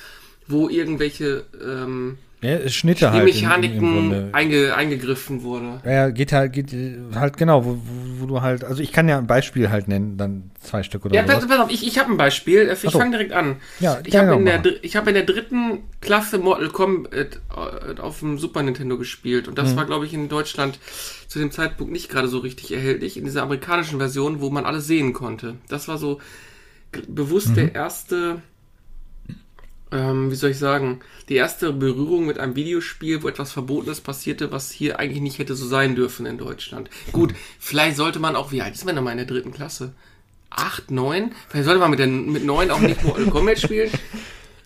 wo 0.46 0.68
irgendwelche 0.68 1.44
ähm, 1.62 2.18
Ja, 2.42 2.66
Schnitte 2.70 3.10
halt. 3.12 3.22
im- 3.22 3.28
im 3.28 3.34
Mechaniken 3.34 3.78
Grunde. 3.92 4.28
einge, 4.32 4.74
eingegriffen 4.74 5.42
wurde? 5.42 5.80
Ja, 5.84 6.08
geht 6.08 6.32
halt, 6.32 6.54
geht 6.54 6.72
äh, 6.72 6.96
halt 7.14 7.36
genau, 7.36 7.64
wo, 7.66 7.74
wo, 7.76 8.20
wo 8.22 8.26
du 8.26 8.40
halt, 8.40 8.64
also 8.64 8.82
ich 8.82 8.92
kann 8.92 9.08
ja 9.10 9.18
ein 9.18 9.26
Beispiel 9.26 9.68
halt 9.68 9.88
nennen, 9.88 10.16
dann 10.16 10.50
zwei 10.62 10.82
Stück 10.82 11.04
oder 11.04 11.14
Ja, 11.14 11.22
pass, 11.22 11.46
pass 11.46 11.58
auf, 11.60 11.70
ich, 11.70 11.86
ich 11.86 11.98
habe 11.98 12.10
ein 12.10 12.16
Beispiel. 12.16 12.62
Ich 12.72 12.86
Ach 12.88 12.92
so. 12.92 12.98
fange 12.98 13.10
direkt 13.10 13.32
an. 13.32 13.56
Ja, 13.78 14.00
ich 14.06 14.16
habe 14.16 14.32
ich 14.32 14.38
in, 14.38 14.44
der 14.46 14.62
ich 14.82 14.96
hab 14.96 15.06
in 15.06 15.12
der 15.14 15.24
dritten 15.24 15.80
Klasse 16.00 16.38
Mortal 16.38 16.68
Kombat 16.70 17.12
äh, 17.14 18.00
auf 18.00 18.20
dem 18.20 18.38
Super 18.38 18.62
Nintendo 18.62 18.96
gespielt. 18.96 19.46
Und 19.46 19.54
Mhm. 19.54 19.56
das 19.56 19.76
war, 19.76 19.84
glaube 19.84 20.06
ich, 20.06 20.14
in 20.14 20.30
Deutschland 20.30 20.78
zu 21.28 21.38
dem 21.40 21.50
Zeitpunkt 21.50 21.92
nicht 21.92 22.08
gerade 22.08 22.28
so 22.28 22.38
richtig 22.38 22.72
erhältlich. 22.72 23.18
In 23.18 23.24
dieser 23.26 23.42
amerikanischen 23.42 23.98
Version, 23.98 24.40
wo 24.40 24.48
man 24.48 24.64
alles 24.64 24.86
sehen 24.86 25.12
konnte. 25.12 25.56
Das 25.68 25.88
war 25.88 25.98
so 25.98 26.20
bewusst 27.06 27.50
Mhm. 27.50 27.54
der 27.56 27.74
erste, 27.74 28.40
ähm, 29.92 30.30
wie 30.30 30.36
soll 30.36 30.50
ich 30.50 30.58
sagen, 30.58 31.00
die 31.30 31.36
erste 31.36 31.72
Berührung 31.72 32.26
mit 32.26 32.38
einem 32.38 32.56
Videospiel, 32.56 33.22
wo 33.22 33.28
etwas 33.28 33.52
Verbotenes 33.52 34.00
passierte, 34.00 34.50
was 34.50 34.72
hier 34.72 34.98
eigentlich 34.98 35.22
nicht 35.22 35.38
hätte 35.38 35.54
so 35.54 35.64
sein 35.64 35.94
dürfen 35.94 36.26
in 36.26 36.38
Deutschland. 36.38 36.90
Gut, 37.12 37.34
vielleicht 37.60 37.96
sollte 37.96 38.18
man 38.18 38.34
auch, 38.34 38.50
wie 38.50 38.62
alt 38.62 38.74
ist 38.74 38.84
man 38.84 38.96
denn 38.96 39.04
mal 39.04 39.12
in 39.12 39.18
der 39.18 39.26
dritten 39.26 39.52
Klasse? 39.52 39.92
8, 40.50 40.90
9. 40.90 41.30
Vielleicht 41.48 41.66
sollte 41.66 41.78
man 41.78 41.90
mit, 41.90 42.00
den, 42.00 42.32
mit 42.32 42.44
9 42.44 42.72
auch 42.72 42.80
nicht 42.80 43.04
Mortal 43.04 43.26
Kombat 43.26 43.60
spielen. 43.60 43.90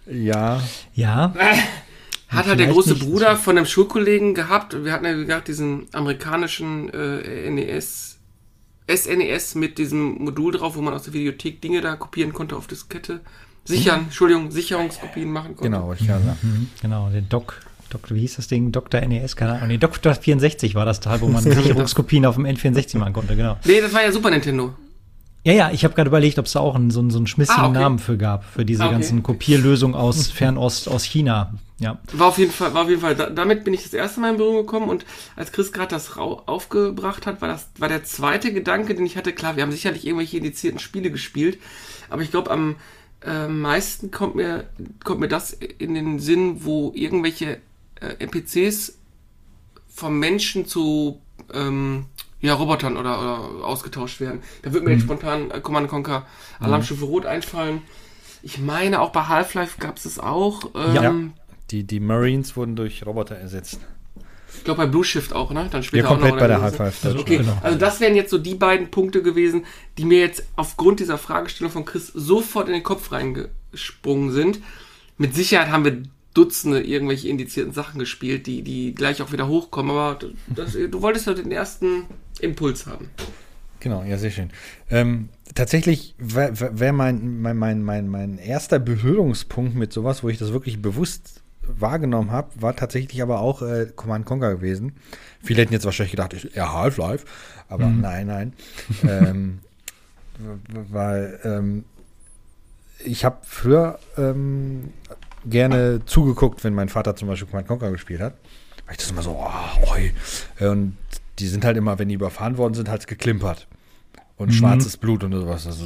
Ja. 0.06 0.62
Ja. 0.94 1.34
Hat 2.28 2.46
halt 2.46 2.58
der 2.58 2.68
große 2.68 2.94
nicht. 2.94 3.04
Bruder 3.04 3.36
von 3.36 3.58
einem 3.58 3.66
Schulkollegen 3.66 4.34
gehabt. 4.34 4.84
Wir 4.84 4.92
hatten 4.92 5.04
ja 5.04 5.12
gesagt, 5.12 5.48
diesen 5.48 5.86
amerikanischen 5.92 6.88
äh, 6.94 7.50
NES, 7.50 8.18
SNES 8.90 9.54
mit 9.54 9.76
diesem 9.76 10.14
Modul 10.14 10.52
drauf, 10.52 10.76
wo 10.76 10.80
man 10.80 10.94
aus 10.94 11.04
der 11.04 11.12
Videothek 11.12 11.60
Dinge 11.60 11.82
da 11.82 11.96
kopieren 11.96 12.32
konnte 12.32 12.56
auf 12.56 12.66
Diskette. 12.66 13.20
Sichern, 13.64 14.00
Entschuldigung, 14.04 14.50
Sicherungskopien 14.50 15.30
machen 15.30 15.56
konnte. 15.56 15.70
Genau, 15.70 15.92
ich 15.92 16.06
gerade 16.06 16.24
sagen. 16.24 16.38
Mhm, 16.42 16.68
Genau, 16.82 17.08
der 17.10 17.22
Doc, 17.22 17.60
Doc, 17.90 18.02
wie 18.12 18.20
hieß 18.20 18.36
das 18.36 18.48
Ding? 18.48 18.72
Dr. 18.72 19.00
NES, 19.00 19.36
keine 19.36 19.52
Ahnung. 19.54 19.68
Nee, 19.68 19.78
Dr. 19.78 20.14
64 20.14 20.74
war 20.74 20.84
das 20.84 21.00
Teil, 21.00 21.20
wo 21.20 21.28
man 21.28 21.42
Sicherungskopien 21.42 22.26
auf 22.26 22.34
dem 22.34 22.44
N64 22.46 22.98
machen 22.98 23.12
konnte, 23.12 23.36
genau. 23.36 23.56
Nee, 23.64 23.80
das 23.80 23.92
war 23.94 24.02
ja 24.02 24.12
Super 24.12 24.30
Nintendo. 24.30 24.74
Ja, 25.46 25.52
ja, 25.52 25.70
ich 25.70 25.84
habe 25.84 25.94
gerade 25.94 26.08
überlegt, 26.08 26.38
ob 26.38 26.46
es 26.46 26.52
da 26.52 26.60
auch 26.60 26.74
einen, 26.74 26.90
so, 26.90 27.00
einen- 27.00 27.10
so 27.10 27.18
einen 27.18 27.26
schmissigen 27.26 27.60
Ah, 27.62 27.68
okay. 27.68 27.78
Namen 27.78 27.98
für 27.98 28.16
gab, 28.16 28.44
für 28.44 28.64
diese 28.64 28.82
Ah, 28.82 28.86
okay. 28.86 28.94
ganzen 28.94 29.22
Kopierlösungen 29.22 29.94
aus 29.94 30.28
Fernost, 30.30 30.88
aus 30.88 31.04
China. 31.04 31.52
Ja. 31.78 31.98
War 32.12 32.28
auf 32.28 32.38
jeden 32.38 32.52
Fall, 32.52 32.72
war 32.72 32.84
auf 32.84 32.88
jeden 32.88 33.00
Fall, 33.02 33.14
da, 33.14 33.28
damit 33.28 33.64
bin 33.64 33.74
ich 33.74 33.82
das 33.82 33.92
erste 33.92 34.20
Mal 34.20 34.30
in 34.30 34.36
Berührung 34.38 34.58
gekommen 34.64 34.88
und 34.88 35.04
als 35.36 35.52
Chris 35.52 35.70
gerade 35.72 35.88
das 35.90 36.16
rau 36.16 36.42
aufgebracht 36.46 37.26
hat, 37.26 37.42
war 37.42 37.48
das, 37.48 37.68
war 37.78 37.88
der 37.88 38.04
zweite 38.04 38.52
Gedanke, 38.54 38.94
den 38.94 39.04
ich 39.04 39.16
hatte, 39.18 39.32
klar, 39.32 39.56
wir 39.56 39.62
haben 39.64 39.72
sicherlich 39.72 40.06
irgendwelche 40.06 40.38
indizierten 40.38 40.78
Spiele 40.78 41.10
gespielt, 41.10 41.58
aber 42.08 42.22
ich 42.22 42.30
glaube, 42.30 42.50
am 42.50 42.76
äh, 43.22 43.48
meisten 43.48 44.10
kommt 44.10 44.34
mir, 44.34 44.64
kommt 45.04 45.20
mir 45.20 45.28
das 45.28 45.52
in 45.52 45.94
den 45.94 46.18
Sinn, 46.18 46.64
wo 46.64 46.92
irgendwelche 46.94 47.58
äh, 48.00 48.14
NPCs 48.18 48.98
vom 49.88 50.18
Menschen 50.18 50.66
zu, 50.66 51.20
ähm, 51.52 52.06
ja, 52.40 52.54
Robotern 52.54 52.96
oder, 52.96 53.18
oder 53.20 53.64
ausgetauscht 53.64 54.20
werden. 54.20 54.40
Da 54.62 54.72
wird 54.72 54.84
mir 54.84 54.92
jetzt 54.92 55.02
spontan 55.02 55.50
äh, 55.50 55.60
Command 55.60 55.88
Conquer 55.88 56.26
Alarmstufe 56.60 57.04
Rot 57.06 57.26
einfallen. 57.26 57.82
Ich 58.42 58.58
meine, 58.58 59.00
auch 59.00 59.10
bei 59.10 59.22
Half-Life 59.22 59.78
gab 59.80 59.96
es 59.96 60.02
das 60.02 60.18
auch. 60.18 60.70
Ähm, 60.74 60.94
Ja. 60.94 61.14
Die, 61.70 61.84
die 61.84 62.00
Marines 62.00 62.56
wurden 62.56 62.76
durch 62.76 63.06
Roboter 63.06 63.36
ersetzt. 63.36 63.80
Ich 64.56 64.64
glaube 64.64 64.78
bei 64.82 64.86
Blue 64.86 65.04
Shift 65.04 65.32
auch, 65.32 65.50
ne? 65.52 65.68
Dann 65.70 65.82
später 65.82 66.04
Ja, 66.04 66.08
komplett 66.08 66.32
auch 66.32 66.34
noch 66.36 66.40
bei 66.40 66.46
der 66.48 66.56
oder 66.58 66.64
Half-Life. 66.66 67.10
so. 67.10 67.18
Okay, 67.18 67.38
Genau. 67.38 67.58
also 67.62 67.78
das 67.78 68.00
wären 68.00 68.14
jetzt 68.16 68.30
so 68.30 68.38
die 68.38 68.54
beiden 68.54 68.90
Punkte 68.90 69.22
gewesen, 69.22 69.64
die 69.98 70.04
mir 70.04 70.20
jetzt 70.20 70.44
aufgrund 70.56 71.00
dieser 71.00 71.18
Fragestellung 71.18 71.72
von 71.72 71.84
Chris 71.84 72.06
sofort 72.08 72.68
in 72.68 72.74
den 72.74 72.82
Kopf 72.82 73.12
reingesprungen 73.12 74.32
sind. 74.32 74.60
Mit 75.18 75.34
Sicherheit 75.34 75.68
haben 75.70 75.84
wir 75.84 76.02
Dutzende 76.34 76.82
irgendwelche 76.82 77.28
indizierten 77.28 77.72
Sachen 77.72 78.00
gespielt, 78.00 78.46
die, 78.48 78.62
die 78.62 78.92
gleich 78.94 79.22
auch 79.22 79.30
wieder 79.30 79.46
hochkommen, 79.46 79.92
aber 79.92 80.18
das, 80.48 80.72
du 80.72 81.00
wolltest 81.02 81.26
ja 81.28 81.34
den 81.34 81.52
ersten 81.52 82.06
Impuls 82.40 82.86
haben. 82.86 83.08
Genau, 83.78 84.02
ja, 84.02 84.18
sehr 84.18 84.30
schön. 84.32 84.50
Ähm, 84.90 85.28
tatsächlich 85.54 86.14
wäre 86.18 86.52
wär 86.80 86.92
mein, 86.92 87.40
mein, 87.40 87.56
mein, 87.56 87.82
mein, 87.84 88.08
mein 88.08 88.38
erster 88.38 88.80
Berührungspunkt 88.80 89.76
mit 89.76 89.92
sowas, 89.92 90.24
wo 90.24 90.28
ich 90.28 90.38
das 90.38 90.52
wirklich 90.52 90.82
bewusst 90.82 91.42
wahrgenommen 91.66 92.30
habe, 92.30 92.50
war 92.60 92.76
tatsächlich 92.76 93.22
aber 93.22 93.40
auch 93.40 93.62
äh, 93.62 93.86
Command 93.94 94.26
Conquer 94.26 94.54
gewesen. 94.54 94.92
Viele 95.42 95.62
hätten 95.62 95.72
jetzt 95.72 95.84
wahrscheinlich 95.84 96.12
gedacht, 96.12 96.32
ich, 96.34 96.54
ja, 96.54 96.72
Half-Life, 96.72 97.26
aber 97.68 97.86
nein, 97.86 98.26
nein. 98.26 98.52
ähm, 99.08 99.60
weil 100.90 101.40
ähm, 101.44 101.84
ich 103.04 103.24
habe 103.24 103.38
früher 103.42 103.98
ähm, 104.16 104.92
gerne 105.44 106.00
zugeguckt, 106.06 106.64
wenn 106.64 106.74
mein 106.74 106.88
Vater 106.88 107.16
zum 107.16 107.28
Beispiel 107.28 107.48
Command 107.48 107.68
Conquer 107.68 107.90
gespielt 107.90 108.20
hat. 108.20 108.34
Weil 108.86 108.92
ich 108.92 108.98
das 108.98 109.10
immer 109.10 109.22
so, 109.22 109.30
oh, 109.30 109.92
oi. 109.92 110.12
Und 110.60 110.96
die 111.38 111.48
sind 111.48 111.64
halt 111.64 111.76
immer, 111.76 111.98
wenn 111.98 112.08
die 112.08 112.14
überfahren 112.14 112.58
worden 112.58 112.74
sind, 112.74 112.88
halt 112.88 113.06
geklimpert. 113.06 113.66
Und 114.36 114.52
schwarzes 114.52 114.96
Blut 114.96 115.22
und 115.22 115.32
sowas. 115.32 115.66
Also 115.66 115.84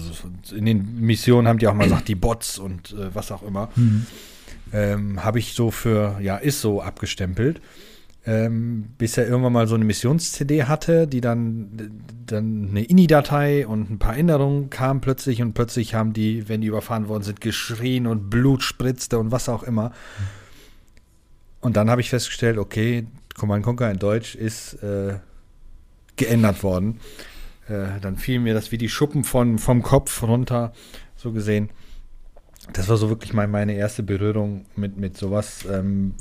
in 0.54 0.64
den 0.64 1.00
Missionen 1.00 1.46
haben 1.46 1.58
die 1.58 1.66
auch 1.66 1.74
mal 1.74 1.84
gesagt, 1.84 2.08
die 2.08 2.14
Bots 2.14 2.58
und 2.58 2.92
äh, 2.92 3.14
was 3.14 3.30
auch 3.30 3.42
immer. 3.42 3.68
Ähm, 4.72 5.24
Habe 5.24 5.38
ich 5.38 5.54
so 5.54 5.70
für, 5.70 6.18
ja, 6.20 6.36
ist 6.36 6.60
so 6.60 6.82
abgestempelt. 6.82 7.60
Ähm, 8.26 8.90
bis 8.98 9.16
er 9.16 9.26
irgendwann 9.26 9.54
mal 9.54 9.66
so 9.66 9.74
eine 9.74 9.86
Missions-CD 9.86 10.64
hatte, 10.64 11.06
die 11.06 11.22
dann, 11.22 12.02
dann 12.26 12.68
eine 12.70 12.84
INI-Datei 12.84 13.66
und 13.66 13.90
ein 13.90 13.98
paar 13.98 14.16
Änderungen 14.16 14.68
kamen 14.68 15.00
plötzlich 15.00 15.40
und 15.40 15.54
plötzlich 15.54 15.94
haben 15.94 16.12
die, 16.12 16.46
wenn 16.46 16.60
die 16.60 16.66
überfahren 16.66 17.08
worden 17.08 17.22
sind, 17.22 17.40
geschrien 17.40 18.06
und 18.06 18.28
Blut 18.28 18.62
spritzte 18.62 19.18
und 19.18 19.30
was 19.30 19.48
auch 19.48 19.62
immer. 19.62 19.92
Und 21.60 21.76
dann 21.76 21.88
habe 21.88 22.02
ich 22.02 22.10
festgestellt, 22.10 22.58
okay, 22.58 23.06
Command 23.34 23.64
Conquer 23.64 23.90
in 23.90 23.98
Deutsch 23.98 24.34
ist 24.34 24.74
äh, 24.82 25.14
geändert 26.16 26.62
worden. 26.62 27.00
Äh, 27.68 28.00
dann 28.00 28.18
fiel 28.18 28.40
mir 28.40 28.52
das 28.52 28.72
wie 28.72 28.78
die 28.78 28.88
Schuppen 28.88 29.24
von, 29.24 29.58
vom 29.58 29.82
Kopf 29.82 30.22
runter, 30.22 30.72
so 31.16 31.32
gesehen. 31.32 31.70
Das 32.72 32.88
war 32.88 32.96
so 32.96 33.08
wirklich 33.08 33.32
mein, 33.32 33.50
meine 33.50 33.74
erste 33.74 34.02
Berührung 34.02 34.66
mit, 34.76 34.96
mit 34.96 35.16
sowas. 35.16 35.66
Ähm, 35.70 36.14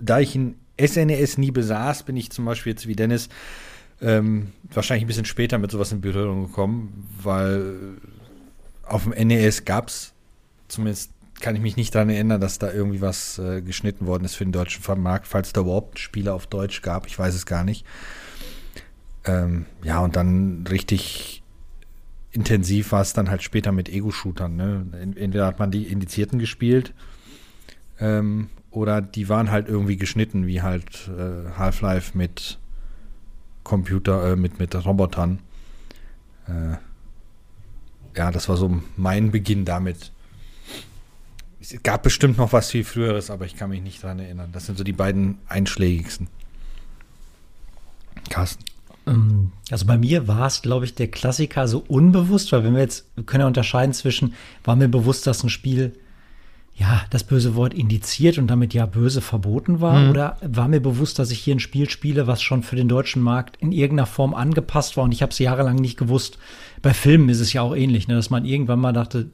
da 0.00 0.20
ich 0.20 0.34
ein 0.34 0.56
SNES 0.80 1.38
nie 1.38 1.50
besaß, 1.50 2.04
bin 2.04 2.16
ich 2.16 2.30
zum 2.30 2.44
Beispiel 2.44 2.72
jetzt 2.72 2.86
wie 2.86 2.96
Dennis 2.96 3.28
ähm, 4.00 4.52
wahrscheinlich 4.72 5.04
ein 5.04 5.08
bisschen 5.08 5.24
später 5.24 5.58
mit 5.58 5.70
sowas 5.70 5.92
in 5.92 6.00
Berührung 6.00 6.46
gekommen, 6.46 7.08
weil 7.22 7.96
auf 8.84 9.04
dem 9.04 9.12
NES 9.28 9.64
gab 9.64 9.88
es, 9.88 10.12
zumindest 10.68 11.10
kann 11.40 11.54
ich 11.54 11.62
mich 11.62 11.76
nicht 11.76 11.94
daran 11.94 12.10
erinnern, 12.10 12.40
dass 12.40 12.58
da 12.58 12.72
irgendwie 12.72 13.00
was 13.00 13.38
äh, 13.38 13.60
geschnitten 13.60 14.06
worden 14.06 14.24
ist 14.24 14.34
für 14.34 14.44
den 14.44 14.52
deutschen 14.52 14.82
Markt, 15.02 15.26
falls 15.26 15.52
da 15.52 15.62
überhaupt 15.62 15.98
Spiele 15.98 16.32
auf 16.32 16.46
Deutsch 16.46 16.82
gab, 16.82 17.06
ich 17.06 17.18
weiß 17.18 17.34
es 17.34 17.46
gar 17.46 17.64
nicht. 17.64 17.84
Ähm, 19.24 19.66
ja, 19.82 19.98
und 20.00 20.16
dann 20.16 20.66
richtig 20.70 21.42
intensiv 22.36 22.92
war 22.92 23.00
es 23.00 23.14
dann 23.14 23.30
halt 23.30 23.42
später 23.42 23.72
mit 23.72 23.88
Ego-Shootern. 23.88 24.54
Ne? 24.54 24.86
Entweder 25.16 25.46
hat 25.46 25.58
man 25.58 25.70
die 25.70 25.84
Indizierten 25.84 26.38
gespielt 26.38 26.92
ähm, 27.98 28.50
oder 28.70 29.00
die 29.00 29.30
waren 29.30 29.50
halt 29.50 29.68
irgendwie 29.68 29.96
geschnitten, 29.96 30.46
wie 30.46 30.60
halt 30.60 31.08
äh, 31.08 31.50
Half-Life 31.56 32.16
mit 32.16 32.58
Computer, 33.64 34.32
äh, 34.32 34.36
mit, 34.36 34.58
mit 34.58 34.74
Robotern. 34.84 35.38
Äh, 36.46 36.76
ja, 38.14 38.30
das 38.30 38.50
war 38.50 38.58
so 38.58 38.82
mein 38.96 39.30
Beginn 39.30 39.64
damit. 39.64 40.12
Es 41.58 41.82
gab 41.82 42.02
bestimmt 42.02 42.36
noch 42.36 42.52
was 42.52 42.70
viel 42.70 42.84
Früheres, 42.84 43.30
aber 43.30 43.46
ich 43.46 43.56
kann 43.56 43.70
mich 43.70 43.80
nicht 43.80 44.02
dran 44.02 44.18
erinnern. 44.18 44.50
Das 44.52 44.66
sind 44.66 44.76
so 44.76 44.84
die 44.84 44.92
beiden 44.92 45.38
einschlägigsten. 45.48 46.28
Carsten. 48.28 48.75
Ähm, 49.06 49.52
Also 49.70 49.86
bei 49.86 49.98
mir 49.98 50.28
war 50.28 50.46
es, 50.46 50.62
glaube 50.62 50.84
ich, 50.84 50.94
der 50.94 51.08
Klassiker 51.08 51.66
so 51.68 51.82
unbewusst, 51.86 52.52
weil 52.52 52.64
wenn 52.64 52.74
wir 52.74 52.82
jetzt, 52.82 53.08
wir 53.14 53.24
können 53.24 53.42
ja 53.42 53.46
unterscheiden 53.46 53.92
zwischen, 53.92 54.34
war 54.64 54.76
mir 54.76 54.88
bewusst, 54.88 55.26
dass 55.26 55.42
ein 55.42 55.48
Spiel, 55.48 55.92
ja, 56.78 57.02
das 57.10 57.24
böse 57.24 57.54
Wort 57.54 57.72
indiziert 57.72 58.36
und 58.36 58.48
damit 58.48 58.74
ja 58.74 58.84
böse 58.84 59.22
verboten 59.22 59.80
war, 59.80 60.10
oder 60.10 60.36
war 60.42 60.68
mir 60.68 60.80
bewusst, 60.80 61.18
dass 61.18 61.30
ich 61.30 61.38
hier 61.38 61.54
ein 61.54 61.60
Spiel 61.60 61.88
spiele, 61.88 62.26
was 62.26 62.42
schon 62.42 62.62
für 62.62 62.76
den 62.76 62.86
deutschen 62.88 63.22
Markt 63.22 63.56
in 63.62 63.72
irgendeiner 63.72 64.06
Form 64.06 64.34
angepasst 64.34 64.96
war 64.96 65.04
und 65.04 65.12
ich 65.12 65.22
habe 65.22 65.32
es 65.32 65.38
jahrelang 65.38 65.76
nicht 65.76 65.96
gewusst. 65.96 66.38
Bei 66.82 66.92
Filmen 66.92 67.30
ist 67.30 67.40
es 67.40 67.52
ja 67.54 67.62
auch 67.62 67.74
ähnlich, 67.74 68.08
ne, 68.08 68.14
dass 68.14 68.28
man 68.28 68.44
irgendwann 68.44 68.80
mal 68.80 68.92
dachte, 68.92 69.30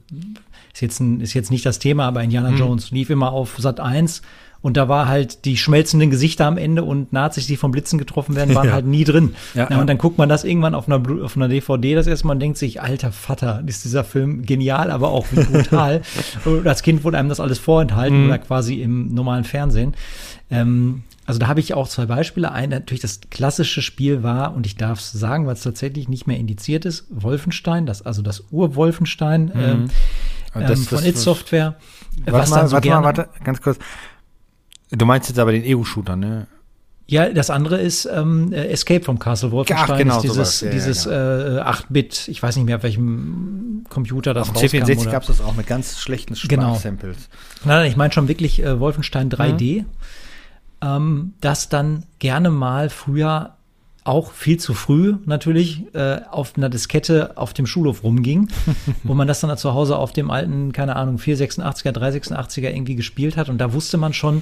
ist 0.73 0.81
jetzt, 0.81 1.01
ein, 1.01 1.19
ist 1.19 1.33
jetzt 1.33 1.51
nicht 1.51 1.65
das 1.65 1.79
Thema, 1.79 2.07
aber 2.07 2.23
Indiana 2.23 2.51
Jones 2.51 2.91
lief 2.91 3.09
immer 3.09 3.31
auf 3.33 3.57
Sat 3.59 3.79
1 3.81 4.21
und 4.63 4.77
da 4.77 4.87
war 4.89 5.07
halt 5.07 5.45
die 5.45 5.57
schmelzenden 5.57 6.09
Gesichter 6.09 6.45
am 6.47 6.57
Ende 6.57 6.83
und 6.83 7.13
Nazis, 7.13 7.45
die 7.45 7.57
von 7.57 7.69
Blitzen 7.71 7.99
getroffen 7.99 8.35
werden, 8.35 8.55
waren 8.55 8.67
Ja. 8.69 8.73
halt 8.73 8.85
nie 8.87 9.03
drin. 9.03 9.35
Ja, 9.53 9.67
Ja, 9.69 9.79
und 9.79 9.85
dann 9.87 9.99
guckt 9.99 10.17
man 10.17 10.29
das 10.29 10.43
irgendwann 10.43 10.73
auf 10.73 10.87
einer, 10.89 11.03
auf 11.23 11.35
einer 11.35 11.47
DVD 11.49 11.93
das 11.93 12.07
erste 12.07 12.25
Mal 12.25 12.33
und 12.33 12.39
denkt 12.39 12.57
sich, 12.57 12.81
alter 12.81 13.11
Vater, 13.11 13.61
ist 13.67 13.83
dieser 13.83 14.03
Film 14.03 14.43
genial, 14.45 14.89
aber 14.89 15.09
auch 15.09 15.27
brutal. 15.27 16.01
als 16.65 16.81
Kind 16.81 17.03
wurde 17.03 17.17
einem 17.19 17.29
das 17.29 17.39
alles 17.39 17.59
vorenthalten 17.59 18.25
oder 18.25 18.39
quasi 18.39 18.81
im 18.81 19.13
normalen 19.13 19.43
Fernsehen. 19.43 19.93
Ähm, 20.49 21.03
also 21.25 21.39
da 21.39 21.47
habe 21.47 21.59
ich 21.59 21.73
auch 21.73 21.87
zwei 21.87 22.05
Beispiele. 22.05 22.51
Ein 22.51 22.69
natürlich 22.69 23.01
das 23.01 23.19
klassische 23.31 23.81
Spiel 23.81 24.23
war, 24.23 24.55
und 24.55 24.65
ich 24.65 24.75
darf 24.75 24.99
es 24.99 25.11
sagen, 25.11 25.45
weil 25.45 25.53
es 25.53 25.61
tatsächlich 25.63 26.09
nicht 26.09 26.25
mehr 26.27 26.37
indiziert 26.37 26.85
ist, 26.85 27.05
Wolfenstein, 27.09 27.85
das, 27.85 28.01
also 28.01 28.21
das 28.21 28.43
Ur-Wolfenstein 28.51 29.51
ähm, 29.55 29.89
Ah, 30.53 30.59
das- 30.61 30.79
ähm, 30.79 30.85
von 30.85 30.97
das- 30.99 31.07
It 31.07 31.17
Software. 31.17 31.75
Warte 32.25 32.49
mal, 32.51 32.55
dann 32.59 32.67
so 32.67 32.73
warte 32.75 32.89
mal, 32.89 33.03
warte, 33.03 33.29
ganz 33.43 33.59
kurz. 33.61 33.79
Du 34.95 35.05
meinst 35.05 35.29
jetzt 35.29 35.39
aber 35.39 35.51
den 35.51 35.63
Ego-Shooter, 35.63 36.15
ne? 36.15 36.47
Ja, 37.05 37.29
das 37.29 37.49
andere 37.49 37.81
ist 37.81 38.05
ähm, 38.05 38.53
äh, 38.53 38.67
Escape 38.67 39.03
from 39.03 39.19
Castle 39.19 39.51
Wolfenstein. 39.51 39.89
Ach, 39.91 39.97
genau, 39.97 40.15
ist 40.17 40.23
dieses. 40.23 40.61
Ja, 40.61 40.67
ja, 40.67 40.73
dieses 40.73 41.05
äh, 41.05 41.09
8-Bit, 41.09 42.27
ich 42.29 42.41
weiß 42.41 42.55
nicht 42.55 42.65
mehr, 42.65 42.77
auf 42.77 42.83
welchem 42.83 43.83
Computer 43.89 44.33
das 44.33 44.49
Auf 44.49 44.55
rauskam. 44.55 44.77
C64 44.77 45.01
oder- 45.01 45.11
gab 45.11 45.21
es 45.23 45.27
das 45.27 45.41
auch 45.41 45.55
mit 45.55 45.67
ganz 45.67 45.99
schlechten 45.99 46.33
Genau. 46.47 46.69
Sprachsamples. 46.69 47.17
Nein, 47.65 47.77
nein, 47.79 47.89
ich 47.91 47.97
meine 47.97 48.13
schon 48.13 48.27
wirklich 48.29 48.63
äh, 48.63 48.79
Wolfenstein 48.79 49.29
3D, 49.29 49.81
Mhm. 49.81 49.85
ähm, 50.81 51.33
das 51.41 51.67
dann 51.69 52.03
gerne 52.19 52.49
mal 52.51 52.89
früher 52.89 53.55
auch 54.05 54.31
viel 54.31 54.57
zu 54.59 54.73
früh 54.73 55.15
natürlich 55.25 55.83
äh, 55.95 56.19
auf 56.29 56.53
einer 56.57 56.69
Diskette 56.69 57.37
auf 57.37 57.53
dem 57.53 57.65
Schulhof 57.65 58.03
rumging, 58.03 58.47
wo 59.03 59.13
man 59.13 59.27
das 59.27 59.39
dann 59.41 59.55
zu 59.57 59.73
Hause 59.73 59.97
auf 59.97 60.11
dem 60.13 60.29
alten, 60.31 60.71
keine 60.71 60.95
Ahnung, 60.95 61.17
486er, 61.17 61.91
386er 61.91 62.69
irgendwie 62.69 62.95
gespielt 62.95 63.35
hat 63.37 63.49
und 63.49 63.57
da 63.59 63.73
wusste 63.73 63.97
man 63.97 64.13
schon, 64.13 64.41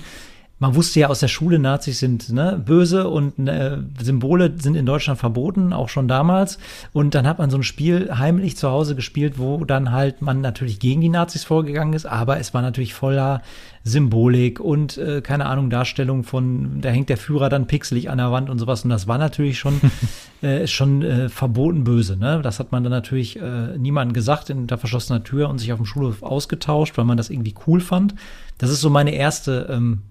man 0.62 0.76
wusste 0.76 1.00
ja 1.00 1.08
aus 1.08 1.20
der 1.20 1.28
Schule, 1.28 1.58
Nazis 1.58 1.98
sind 1.98 2.32
ne, 2.32 2.62
böse 2.64 3.10
und 3.10 3.48
äh, 3.48 3.80
Symbole 4.00 4.54
sind 4.60 4.76
in 4.76 4.86
Deutschland 4.86 5.20
verboten, 5.20 5.74
auch 5.74 5.90
schon 5.90 6.08
damals. 6.08 6.60
Und 6.94 7.16
dann 7.16 7.26
hat 7.26 7.40
man 7.40 7.50
so 7.50 7.58
ein 7.58 7.64
Spiel 7.64 8.12
heimlich 8.16 8.58
zu 8.58 8.70
Hause 8.70 8.96
gespielt, 8.96 9.40
wo 9.40 9.66
dann 9.66 9.92
halt 9.92 10.22
man 10.22 10.40
natürlich 10.40 10.80
gegen 10.80 11.02
die 11.02 11.10
Nazis 11.10 11.44
vorgegangen 11.44 11.94
ist, 11.94 12.06
aber 12.06 12.38
es 12.38 12.54
war 12.54 12.62
natürlich 12.62 12.94
voller 12.94 13.42
Symbolik 13.84 14.60
und 14.60 15.00
äh, 15.00 15.22
keine 15.22 15.48
Ahnung, 15.48 15.72
Darstellung 15.72 16.24
von, 16.24 16.80
da 16.82 16.90
hängt 16.90 17.10
der 17.10 17.18
Führer 17.18 17.50
dann 17.50 17.66
pixelig 17.66 18.12
an 18.12 18.20
der 18.20 18.32
Wand 18.32 18.52
und 18.52 18.60
sowas. 18.60 18.84
Und 18.84 18.92
das 18.92 19.08
war 19.08 19.18
natürlich 19.18 19.58
schon, 19.58 19.82
äh, 20.44 20.68
schon 20.68 21.02
äh, 21.02 21.30
verboten 21.30 21.84
böse. 21.84 22.18
Ne? 22.18 22.40
Das 22.44 22.60
hat 22.60 22.72
man 22.72 22.84
dann 22.84 22.92
natürlich 22.92 23.42
äh, 23.42 23.80
niemandem 23.80 24.14
gesagt 24.14 24.50
hinter 24.50 24.78
verschlossener 24.78 25.24
Tür 25.24 25.50
und 25.50 25.58
sich 25.58 25.74
auf 25.74 25.80
dem 25.80 25.88
Schulhof 25.88 26.22
ausgetauscht, 26.22 27.00
weil 27.00 27.06
man 27.06 27.18
das 27.18 27.32
irgendwie 27.32 27.56
cool 27.66 27.82
fand. 27.82 28.14
Das 28.60 28.70
ist 28.70 28.82
so 28.82 28.92
meine 28.92 29.16
erste 29.16 29.68
ähm, 29.72 30.04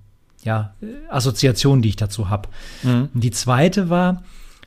ja, 0.42 0.74
Assoziation, 1.08 1.82
die 1.82 1.90
ich 1.90 1.96
dazu 1.96 2.28
habe. 2.28 2.48
Mhm. 2.82 3.08
Die 3.14 3.30
zweite 3.30 3.90
war, 3.90 4.22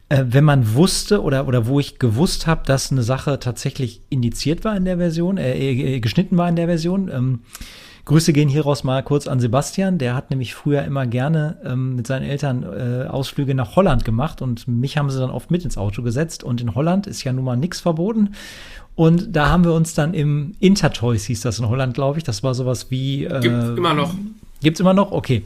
äh, 0.09 0.25
wenn 0.27 0.43
man 0.43 0.73
wusste 0.73 1.21
oder, 1.21 1.47
oder 1.47 1.65
wo 1.65 1.79
ich 1.79 1.99
gewusst 1.99 2.47
habe, 2.47 2.61
dass 2.65 2.91
eine 2.91 3.03
Sache 3.03 3.39
tatsächlich 3.39 4.01
indiziert 4.09 4.63
war 4.63 4.75
in 4.75 4.85
der 4.85 4.97
Version, 4.97 5.37
äh, 5.37 5.57
äh, 5.57 5.99
geschnitten 5.99 6.37
war 6.37 6.47
in 6.49 6.55
der 6.55 6.67
Version. 6.67 7.09
Ähm, 7.11 7.39
Grüße 8.05 8.33
gehen 8.33 8.49
hieraus 8.49 8.83
mal 8.83 9.01
kurz 9.01 9.27
an 9.27 9.39
Sebastian. 9.39 9.97
Der 9.97 10.13
hat 10.13 10.29
nämlich 10.29 10.53
früher 10.53 10.83
immer 10.83 11.07
gerne 11.07 11.57
ähm, 11.63 11.95
mit 11.95 12.05
seinen 12.05 12.23
Eltern 12.23 12.63
äh, 12.63 13.07
Ausflüge 13.07 13.55
nach 13.55 13.77
Holland 13.77 14.03
gemacht 14.03 14.41
und 14.41 14.67
mich 14.67 14.97
haben 14.97 15.09
sie 15.09 15.19
dann 15.19 15.29
oft 15.29 15.51
mit 15.51 15.63
ins 15.63 15.77
Auto 15.77 16.03
gesetzt. 16.03 16.43
Und 16.43 16.59
in 16.59 16.75
Holland 16.75 17.07
ist 17.07 17.23
ja 17.23 17.31
nun 17.31 17.45
mal 17.45 17.55
nichts 17.55 17.79
verboten. 17.79 18.33
Und 18.95 19.35
da 19.35 19.49
haben 19.49 19.63
wir 19.63 19.73
uns 19.73 19.93
dann 19.93 20.13
im 20.13 20.53
Intertoys, 20.59 21.25
hieß 21.25 21.41
das 21.41 21.59
in 21.59 21.69
Holland, 21.69 21.93
glaube 21.93 22.17
ich. 22.17 22.25
Das 22.25 22.43
war 22.43 22.53
sowas 22.53 22.91
wie. 22.91 23.23
Äh, 23.23 23.39
Gibt 23.39 23.77
immer 23.77 23.93
noch. 23.93 24.13
Gibt's 24.63 24.79
immer 24.79 24.93
noch? 24.93 25.11
Okay. 25.11 25.43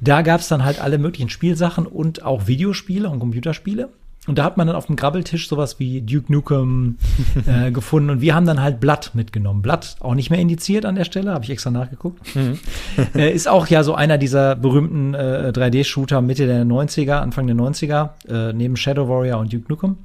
Da 0.00 0.22
gab's 0.22 0.48
dann 0.48 0.64
halt 0.64 0.80
alle 0.80 0.98
möglichen 0.98 1.28
Spielsachen 1.28 1.86
und 1.86 2.22
auch 2.22 2.46
Videospiele 2.46 3.08
und 3.08 3.18
Computerspiele. 3.18 3.88
Und 4.28 4.36
da 4.36 4.44
hat 4.44 4.58
man 4.58 4.66
dann 4.66 4.76
auf 4.76 4.86
dem 4.86 4.96
Grabbeltisch 4.96 5.48
sowas 5.48 5.78
wie 5.78 6.02
Duke 6.02 6.30
Nukem 6.30 6.98
äh, 7.46 7.72
gefunden. 7.72 8.10
Und 8.10 8.20
wir 8.20 8.34
haben 8.34 8.46
dann 8.46 8.60
halt 8.60 8.78
Blatt 8.78 9.12
mitgenommen. 9.14 9.62
Blatt 9.62 9.96
auch 10.00 10.14
nicht 10.14 10.28
mehr 10.28 10.38
indiziert 10.38 10.84
an 10.84 10.96
der 10.96 11.04
Stelle, 11.04 11.32
habe 11.32 11.44
ich 11.44 11.50
extra 11.50 11.70
nachgeguckt. 11.70 12.36
Mhm. 12.36 12.58
äh, 13.14 13.32
ist 13.32 13.48
auch 13.48 13.66
ja 13.68 13.82
so 13.82 13.94
einer 13.94 14.18
dieser 14.18 14.54
berühmten 14.54 15.14
äh, 15.14 15.50
3D-Shooter 15.54 16.20
Mitte 16.20 16.46
der 16.46 16.64
90er, 16.64 17.20
Anfang 17.20 17.46
der 17.46 17.56
90er, 17.56 18.10
äh, 18.28 18.52
neben 18.52 18.76
Shadow 18.76 19.08
Warrior 19.08 19.38
und 19.38 19.52
Duke 19.52 19.66
Nukem. 19.68 19.96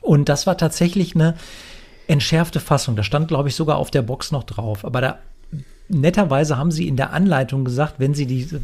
Und 0.00 0.28
das 0.28 0.46
war 0.46 0.58
tatsächlich 0.58 1.14
eine 1.14 1.34
entschärfte 2.08 2.58
Fassung. 2.58 2.96
Da 2.96 3.04
stand, 3.04 3.28
glaube 3.28 3.48
ich, 3.48 3.54
sogar 3.54 3.76
auf 3.76 3.90
der 3.90 4.02
Box 4.02 4.32
noch 4.32 4.44
drauf. 4.44 4.84
Aber 4.84 5.00
da 5.00 5.18
netterweise 5.88 6.56
haben 6.56 6.70
sie 6.70 6.88
in 6.88 6.96
der 6.96 7.12
Anleitung 7.12 7.64
gesagt, 7.64 7.94
wenn 7.98 8.14
sie 8.14 8.26
diese 8.26 8.60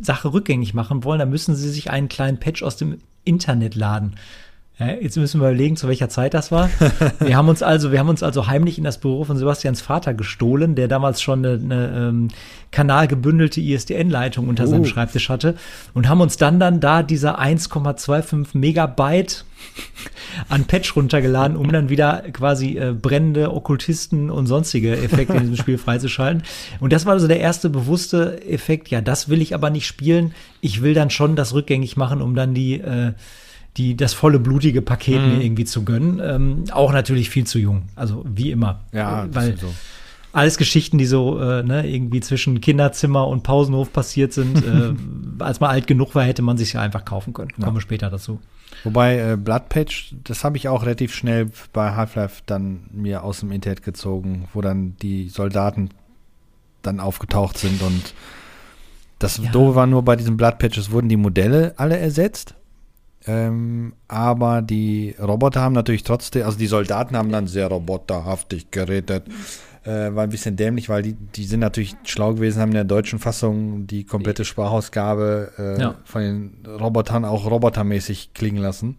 Sache 0.00 0.32
rückgängig 0.32 0.74
machen 0.74 1.04
wollen, 1.04 1.20
dann 1.20 1.30
müssen 1.30 1.54
sie 1.54 1.70
sich 1.70 1.90
einen 1.90 2.08
kleinen 2.08 2.38
Patch 2.38 2.62
aus 2.62 2.76
dem 2.76 2.98
Internet 3.24 3.74
laden. 3.74 4.14
Jetzt 4.78 5.16
müssen 5.16 5.40
wir 5.40 5.48
überlegen, 5.48 5.76
zu 5.76 5.88
welcher 5.88 6.10
Zeit 6.10 6.34
das 6.34 6.52
war. 6.52 6.68
wir 7.18 7.34
haben 7.34 7.48
uns 7.48 7.62
also, 7.62 7.92
wir 7.92 7.98
haben 7.98 8.10
uns 8.10 8.22
also 8.22 8.46
heimlich 8.46 8.76
in 8.76 8.84
das 8.84 8.98
Büro 8.98 9.24
von 9.24 9.38
Sebastians 9.38 9.80
Vater 9.80 10.12
gestohlen, 10.12 10.74
der 10.74 10.86
damals 10.86 11.22
schon 11.22 11.46
eine, 11.46 11.54
eine 11.54 12.08
ähm, 12.08 12.28
kanalgebündelte 12.72 13.58
ISDN-Leitung 13.58 14.48
unter 14.48 14.64
uh. 14.64 14.66
seinem 14.66 14.84
Schreibtisch 14.84 15.30
hatte 15.30 15.54
und 15.94 16.10
haben 16.10 16.20
uns 16.20 16.36
dann 16.36 16.60
dann 16.60 16.80
da 16.80 17.02
dieser 17.02 17.40
1,25 17.40 18.48
Megabyte 18.52 19.46
an 20.50 20.66
Patch 20.66 20.94
runtergeladen, 20.94 21.56
um 21.56 21.72
dann 21.72 21.88
wieder 21.88 22.24
quasi 22.32 22.76
äh, 22.76 22.92
brennende 22.92 23.54
Okkultisten 23.54 24.30
und 24.30 24.46
sonstige 24.46 24.94
Effekte 24.98 25.34
in 25.34 25.40
diesem 25.40 25.56
Spiel 25.56 25.78
freizuschalten. 25.78 26.42
Und 26.80 26.92
das 26.92 27.06
war 27.06 27.14
also 27.14 27.28
der 27.28 27.40
erste 27.40 27.70
bewusste 27.70 28.46
Effekt. 28.46 28.88
Ja, 28.88 29.00
das 29.00 29.30
will 29.30 29.40
ich 29.40 29.54
aber 29.54 29.70
nicht 29.70 29.86
spielen. 29.86 30.34
Ich 30.60 30.82
will 30.82 30.92
dann 30.92 31.08
schon 31.08 31.34
das 31.34 31.54
rückgängig 31.54 31.96
machen, 31.96 32.20
um 32.20 32.34
dann 32.34 32.52
die 32.52 32.74
äh, 32.74 33.12
die 33.76 33.96
das 33.96 34.14
volle 34.14 34.38
blutige 34.38 34.82
Paket 34.82 35.20
mhm. 35.20 35.36
mir 35.36 35.44
irgendwie 35.44 35.64
zu 35.64 35.84
gönnen. 35.84 36.20
Ähm, 36.22 36.64
auch 36.70 36.92
natürlich 36.92 37.30
viel 37.30 37.44
zu 37.44 37.58
jung. 37.58 37.88
Also 37.94 38.24
wie 38.26 38.50
immer. 38.50 38.80
Ja, 38.92 39.26
weil 39.30 39.56
so. 39.58 39.72
alles 40.32 40.56
Geschichten, 40.56 40.98
die 40.98 41.06
so 41.06 41.38
äh, 41.40 41.62
ne, 41.62 41.88
irgendwie 41.88 42.20
zwischen 42.20 42.60
Kinderzimmer 42.60 43.26
und 43.28 43.42
Pausenhof 43.42 43.92
passiert 43.92 44.32
sind. 44.32 44.56
äh, 44.66 44.94
als 45.42 45.60
man 45.60 45.70
alt 45.70 45.86
genug 45.86 46.14
war, 46.14 46.24
hätte 46.24 46.42
man 46.42 46.56
sich 46.56 46.72
ja 46.72 46.80
einfach 46.80 47.04
kaufen 47.04 47.34
können. 47.34 47.52
Ja. 47.58 47.64
Kommen 47.64 47.76
wir 47.76 47.82
später 47.82 48.08
dazu. 48.08 48.40
Wobei 48.84 49.18
äh, 49.18 49.36
Bloodpatch, 49.36 50.14
das 50.24 50.44
habe 50.44 50.56
ich 50.56 50.68
auch 50.68 50.82
relativ 50.82 51.14
schnell 51.14 51.50
bei 51.72 51.94
Half-Life 51.94 52.42
dann 52.46 52.88
mir 52.92 53.24
aus 53.24 53.40
dem 53.40 53.52
Internet 53.52 53.82
gezogen, 53.82 54.48
wo 54.52 54.60
dann 54.60 54.96
die 55.02 55.28
Soldaten 55.28 55.90
dann 56.82 57.00
aufgetaucht 57.00 57.58
sind 57.58 57.82
und 57.82 58.14
das 59.18 59.38
ja. 59.38 59.50
Doofe 59.50 59.74
war 59.74 59.86
nur 59.86 60.02
bei 60.02 60.14
diesen 60.14 60.36
Bloodpatches 60.36 60.90
wurden 60.90 61.08
die 61.08 61.16
Modelle 61.16 61.74
alle 61.78 61.96
ersetzt 61.96 62.54
ähm, 63.26 63.94
aber 64.06 64.62
die 64.62 65.16
Roboter 65.20 65.60
haben 65.60 65.72
natürlich 65.72 66.04
trotzdem, 66.04 66.44
also 66.44 66.58
die 66.58 66.68
Soldaten 66.68 67.16
haben 67.16 67.32
dann 67.32 67.48
sehr 67.48 67.68
roboterhaftig 67.68 68.70
geredet. 68.70 69.24
Äh, 69.84 70.14
war 70.14 70.24
ein 70.24 70.30
bisschen 70.30 70.56
dämlich, 70.56 70.88
weil 70.88 71.02
die, 71.02 71.14
die 71.14 71.44
sind 71.44 71.60
natürlich 71.60 71.96
schlau 72.04 72.34
gewesen, 72.34 72.60
haben 72.60 72.70
in 72.70 72.74
der 72.74 72.84
deutschen 72.84 73.18
Fassung 73.18 73.86
die 73.86 74.04
komplette 74.04 74.44
Sprachausgabe 74.44 75.52
äh, 75.58 75.80
ja. 75.80 75.94
von 76.04 76.22
den 76.22 76.66
Robotern 76.66 77.24
auch 77.24 77.48
robotermäßig 77.48 78.30
klingen 78.34 78.62
lassen. 78.62 78.96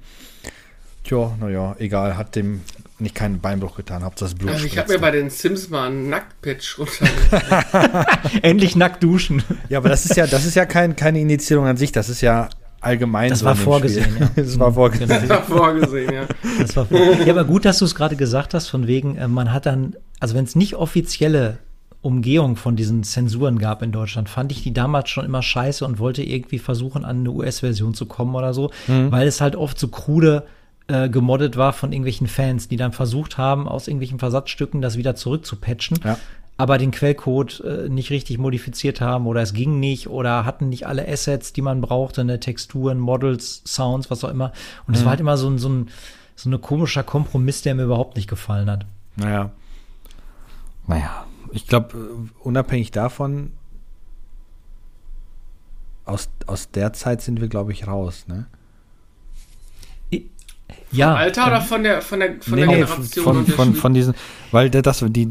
Tja, 1.04 1.36
naja, 1.40 1.76
egal, 1.80 2.18
hat 2.18 2.36
dem 2.36 2.62
nicht 3.00 3.16
keinen 3.16 3.40
Beinbruch 3.40 3.76
getan, 3.78 4.04
hauptsache 4.04 4.32
das 4.32 4.40
Blut. 4.40 4.52
Also 4.52 4.66
ich 4.66 4.78
habe 4.78 4.92
mir 4.92 5.00
bei 5.00 5.12
den 5.12 5.30
Sims 5.30 5.70
mal 5.70 5.88
einen 5.88 6.10
Nacktpatch 6.10 6.80
runtergeladen. 6.80 8.06
Endlich 8.42 8.76
nackt 8.76 9.04
duschen. 9.04 9.44
Ja, 9.70 9.78
aber 9.78 9.90
das 9.90 10.06
ist 10.06 10.18
ja, 10.18 10.26
das 10.26 10.46
ist 10.46 10.56
ja 10.56 10.66
kein, 10.66 10.96
keine 10.96 11.20
Initiierung 11.20 11.66
an 11.66 11.78
sich, 11.78 11.92
das 11.92 12.10
ist 12.10 12.22
ja 12.22 12.50
allgemein 12.82 13.30
das 13.30 13.40
so 13.40 13.46
war 13.46 13.56
vorgesehen, 13.56 14.18
ja. 14.20 14.30
das 14.36 14.60
war 14.60 14.74
vorgesehen. 14.74 15.10
Das 15.10 15.30
war 15.30 15.44
vorgesehen, 15.44 16.14
ja. 16.14 16.26
Das 16.60 16.76
war 16.76 16.86
vor 16.86 17.00
ja, 17.00 17.34
aber 17.34 17.46
gut, 17.46 17.66
dass 17.66 17.80
du 17.80 17.86
es 17.86 17.96
gerade 17.96 18.16
gesagt 18.16 18.54
hast, 18.54 18.68
von 18.68 18.88
wegen, 18.88 19.18
äh, 19.18 19.28
man 19.28 19.52
hat 19.52 19.66
dann, 19.66 19.96
also 20.20 20.36
wenn 20.36 20.46
es 20.46 20.56
nicht 20.56 20.76
offizielle 20.76 21.60
Umgehung 22.02 22.56
von 22.56 22.76
diesen 22.76 23.04
Zensuren 23.04 23.60
gab 23.60 23.82
in 23.82 23.92
Deutschland, 23.92 24.30
fand 24.30 24.52
ich 24.52 24.64
die 24.64 24.74
damals 24.74 25.10
schon 25.10 25.26
immer 25.26 25.42
scheiße 25.42 25.86
und 25.86 26.00
wollte 26.00 26.24
irgendwie 26.24 26.60
versuchen, 26.60 27.04
an 27.04 27.20
eine 27.20 27.32
US-Version 27.32 27.94
zu 27.94 28.06
kommen 28.06 28.36
oder 28.36 28.54
so, 28.54 28.72
mhm. 28.88 29.12
weil 29.12 29.28
es 29.28 29.42
halt 29.42 29.56
oft 29.56 29.80
so 29.80 29.88
krude 29.88 30.44
äh, 30.88 31.10
gemoddet 31.10 31.58
war 31.58 31.74
von 31.74 31.92
irgendwelchen 31.92 32.28
Fans, 32.28 32.68
die 32.68 32.78
dann 32.78 32.94
versucht 32.94 33.38
haben, 33.38 33.68
aus 33.68 33.88
irgendwelchen 33.88 34.20
Versatzstücken 34.20 34.82
das 34.82 34.98
wieder 34.98 35.16
zurückzupatchen. 35.16 36.00
Ja 36.04 36.18
aber 36.58 36.78
den 36.78 36.92
Quellcode 36.92 37.60
äh, 37.62 37.90
nicht 37.90 38.10
richtig 38.10 38.38
modifiziert 38.38 39.00
haben 39.00 39.28
oder 39.28 39.42
es 39.42 39.54
ging 39.54 39.80
nicht 39.80 40.08
oder 40.08 40.46
hatten 40.46 40.70
nicht 40.70 40.88
alle 40.88 41.08
Assets, 41.08 41.54
die 41.54 41.62
man 41.62 41.82
brauchte, 41.82 42.24
ne, 42.24 42.40
Texturen, 42.40 43.00
Models, 43.00 43.62
Sounds, 43.66 44.10
was 44.10 44.24
auch 44.24 44.30
immer. 44.30 44.52
Und 44.88 44.96
es 44.96 45.02
mhm. 45.02 45.06
war 45.06 45.10
halt 45.12 45.20
immer 45.20 45.38
so 45.38 45.50
ein, 45.50 45.58
so 45.58 45.70
ein 45.70 45.90
so 46.38 46.50
ein 46.50 46.62
komischer 46.62 47.04
Kompromiss, 47.04 47.64
der 47.64 47.76
mir 47.76 47.84
überhaupt 47.84 48.16
nicht 48.16 48.30
gefallen 48.30 48.70
hat. 48.70 48.86
Naja. 49.16 49.52
Naja, 50.86 51.26
ich 51.52 51.68
glaube, 51.68 51.98
äh, 51.98 52.44
unabhängig 52.44 52.92
davon, 52.92 53.52
aus, 56.06 56.30
aus 56.46 56.72
der 56.72 56.94
Zeit 56.94 57.22
sind 57.22 57.42
wir, 57.42 57.50
glaube 57.50 57.74
ich, 57.74 57.88
raus, 57.88 58.26
ne? 58.28 58.46
Ja. 60.92 61.12
Vom 61.12 61.18
Alter 61.18 61.48
oder 61.48 61.62
von 61.62 61.84
der, 61.84 62.02
von 62.02 62.20
der, 62.20 62.36
von 62.42 62.56
nee, 62.56 62.66
der 62.66 62.86
Generation? 62.86 63.24
Von, 63.24 63.46
von, 63.46 63.76
von 63.76 63.94
diesen, 63.94 64.14
weil 64.52 64.70
das, 64.70 65.04
die, 65.10 65.28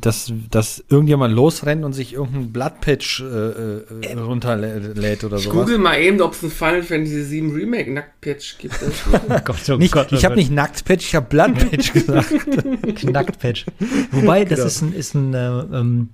das, 0.00 0.32
das 0.50 0.84
irgendjemand 0.88 1.34
losrennt 1.34 1.84
und 1.84 1.94
sich 1.94 2.12
irgendein 2.14 2.52
Bloodpatch 2.52 3.20
äh, 3.20 3.24
äh, 3.24 3.82
ähm. 4.02 4.18
runterlädt 4.18 5.24
oder 5.24 5.38
so. 5.38 5.50
Google 5.50 5.78
mal 5.78 5.98
eben, 5.98 6.20
ob 6.20 6.32
es 6.32 6.42
ein 6.42 6.50
Final 6.50 6.82
Fantasy 6.82 7.22
7 7.22 7.52
Remake 7.52 7.92
Nacktpatch 7.92 8.58
gibt. 8.58 8.78
oh 9.12 9.40
Gott, 9.44 9.56
oh 9.70 9.76
nicht, 9.76 9.92
Gott, 9.92 10.12
ich 10.12 10.24
habe 10.24 10.36
nicht 10.36 10.50
Nacktpatch, 10.50 11.06
ich 11.06 11.14
habe 11.14 11.26
Bloodpatch 11.26 11.92
gesagt. 11.94 13.04
Nacktpatch. 13.04 13.66
Wobei, 14.10 14.44
das 14.44 14.58
genau. 14.58 14.66
ist 14.66 14.82
ein, 14.82 14.92
ist 14.92 15.14
ein 15.14 15.34
äh, 15.34 15.48
ähm, 15.48 16.08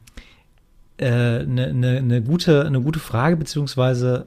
äh, 0.98 1.06
eine, 1.06 1.66
eine, 1.66 1.98
eine, 1.98 2.22
gute, 2.22 2.64
eine 2.64 2.80
gute 2.80 3.00
Frage, 3.00 3.37
beziehungsweise 3.37 4.26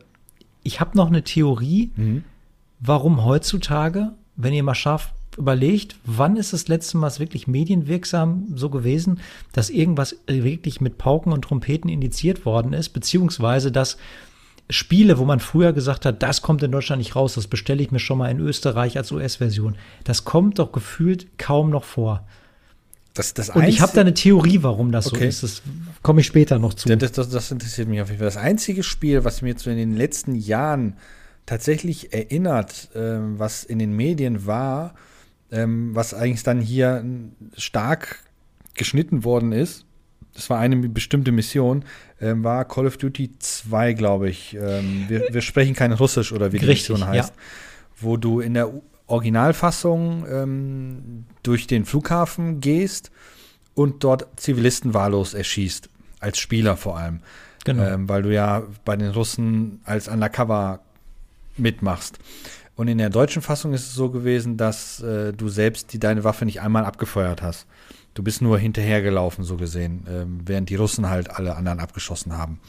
ich 0.63 0.81
habe 0.81 0.97
noch 0.97 1.07
eine 1.07 1.23
Theorie, 1.23 1.91
mhm. 1.95 2.23
warum 2.81 3.23
heutzutage 3.23 4.12
wenn 4.38 4.54
ihr 4.54 4.63
mal 4.63 4.76
scharf 4.76 5.12
überlegt, 5.38 5.95
wann 6.06 6.36
ist 6.36 6.54
das 6.54 6.67
letzte 6.67 6.97
Mal 6.97 7.12
wirklich 7.19 7.47
medienwirksam 7.47 8.47
so 8.56 8.69
gewesen, 8.69 9.19
dass 9.52 9.69
irgendwas 9.69 10.15
wirklich 10.28 10.82
mit 10.82 10.97
Pauken 10.97 11.32
und 11.32 11.43
Trompeten 11.43 11.89
indiziert 11.89 12.45
worden 12.45 12.73
ist, 12.73 12.89
beziehungsweise 12.89 13.71
dass 13.71 13.97
Spiele, 14.69 15.17
wo 15.17 15.26
man 15.26 15.39
früher 15.39 15.71
gesagt 15.73 16.06
hat, 16.06 16.21
das 16.23 16.41
kommt 16.41 16.62
in 16.63 16.71
Deutschland 16.71 17.00
nicht 17.00 17.15
raus, 17.15 17.36
das 17.36 17.47
bestelle 17.47 17.82
ich 17.82 17.91
mir 17.91 18.00
schon 18.00 18.17
mal 18.17 18.30
in 18.30 18.39
Österreich 18.39 18.97
als 18.97 19.12
US-Version. 19.12 19.76
Das 20.04 20.26
kommt 20.26 20.60
doch 20.60 20.71
gefühlt 20.71 21.38
kaum 21.38 21.69
noch 21.69 21.86
vor. 21.86 22.26
Das, 23.13 23.34
das 23.34 23.50
und 23.50 23.63
ich 23.63 23.82
habe 23.82 23.93
da 23.95 24.02
eine 24.02 24.13
Theorie, 24.13 24.60
warum 24.62 24.91
das 24.91 25.08
okay. 25.08 25.21
so 25.21 25.26
ist. 25.26 25.43
Das 25.43 25.62
komme 26.04 26.21
ich 26.21 26.28
später 26.28 26.60
noch 26.60 26.73
zu. 26.73 26.93
Das, 26.95 27.12
das, 27.12 27.52
interessiert 27.52 27.88
mich 27.88 28.02
auf 28.02 28.10
jeden 28.10 28.19
Fall. 28.19 28.28
Das 28.28 28.38
einzige 28.38 28.84
Spiel, 28.84 29.23
was 29.23 29.41
mir 29.41 29.50
jetzt 29.50 29.65
in 29.65 29.78
den 29.78 29.95
letzten 29.95 30.36
Jahren 30.36 30.97
tatsächlich 31.47 32.13
erinnert, 32.13 32.91
äh, 32.93 33.17
was 33.39 33.63
in 33.63 33.79
den 33.79 33.95
Medien 33.95 34.45
war, 34.45 34.93
ähm, 35.51 35.95
was 35.95 36.13
eigentlich 36.13 36.43
dann 36.43 36.62
hier 36.62 37.03
stark 37.55 38.19
geschnitten 38.75 39.23
worden 39.23 39.51
ist, 39.51 39.88
das 40.38 40.51
war 40.51 40.60
eine 40.60 40.75
bestimmte 40.75 41.31
Mission, 41.31 41.83
ähm, 42.21 42.43
war 42.43 42.63
Call 42.65 42.86
of 42.86 42.97
Duty 42.97 43.39
2, 43.39 43.93
glaube 43.93 44.29
ich. 44.29 44.55
Ähm, 44.55 45.05
wir, 45.07 45.29
wir, 45.31 45.41
sprechen 45.41 45.73
kein 45.73 45.91
Russisch 45.93 46.31
oder 46.31 46.51
wie 46.51 46.60
die 46.60 46.65
Richtig, 46.65 46.89
Mission 46.89 47.07
heißt. 47.07 47.33
Ja. 47.36 47.41
Wo 47.99 48.17
du 48.17 48.39
in 48.39 48.53
der 48.53 48.71
Originalfassung 49.07 50.27
ähm, 50.29 51.25
durch 51.41 51.65
den 51.65 51.86
Flughafen 51.86 52.62
gehst 52.62 53.10
und 53.73 54.03
dort 54.03 54.39
Zivilisten 54.39 54.93
wahllos 54.93 55.33
erschießt. 55.33 55.89
Als 56.19 56.38
Spieler 56.38 56.77
vor 56.77 56.99
allem. 56.99 57.21
Genau. 57.65 57.83
Ähm, 57.83 58.07
weil 58.07 58.21
du 58.21 58.31
ja 58.31 58.63
bei 58.86 58.95
den 58.95 59.10
Russen 59.10 59.81
als 59.86 60.07
Undercover 60.07 60.81
mitmachst. 61.57 62.19
Und 62.75 62.87
in 62.87 62.99
der 62.99 63.09
deutschen 63.09 63.41
Fassung 63.41 63.73
ist 63.73 63.87
es 63.87 63.93
so 63.95 64.11
gewesen, 64.11 64.55
dass 64.55 65.01
äh, 65.01 65.33
du 65.33 65.49
selbst 65.49 65.93
die, 65.93 65.99
deine 65.99 66.23
Waffe 66.23 66.45
nicht 66.45 66.61
einmal 66.61 66.85
abgefeuert 66.85 67.41
hast. 67.41 67.65
Du 68.13 68.23
bist 68.23 68.41
nur 68.41 68.59
hinterhergelaufen, 68.59 69.43
so 69.43 69.57
gesehen, 69.57 70.05
ähm, 70.09 70.41
während 70.45 70.69
die 70.69 70.75
Russen 70.75 71.09
halt 71.09 71.31
alle 71.31 71.55
anderen 71.55 71.79
abgeschossen 71.79 72.37
haben. 72.37 72.59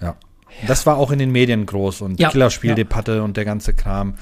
Ja. 0.00 0.08
ja. 0.08 0.14
Das 0.66 0.86
war 0.86 0.96
auch 0.96 1.12
in 1.12 1.20
den 1.20 1.30
Medien 1.30 1.66
groß 1.66 2.00
und 2.00 2.18
ja. 2.18 2.30
Killerspieldebatte 2.30 3.16
ja. 3.16 3.22
und 3.22 3.36
der 3.36 3.44
ganze 3.44 3.74
Kram. 3.74 4.14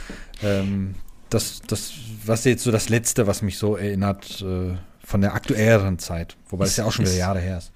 Ähm, 0.42 0.94
das, 1.30 1.62
das, 1.66 1.92
was 2.24 2.44
jetzt 2.44 2.62
so 2.62 2.70
das 2.70 2.90
Letzte, 2.90 3.26
was 3.26 3.40
mich 3.40 3.58
so 3.58 3.76
erinnert 3.76 4.42
äh, 4.42 4.76
von 5.02 5.20
der 5.22 5.34
aktuelleren 5.34 5.98
Zeit, 5.98 6.37
wobei 6.48 6.66
es 6.66 6.76
ja 6.76 6.84
auch 6.84 6.92
schon 6.92 7.06
wieder 7.06 7.16
Jahre 7.16 7.40
her 7.40 7.58
ist. 7.58 7.72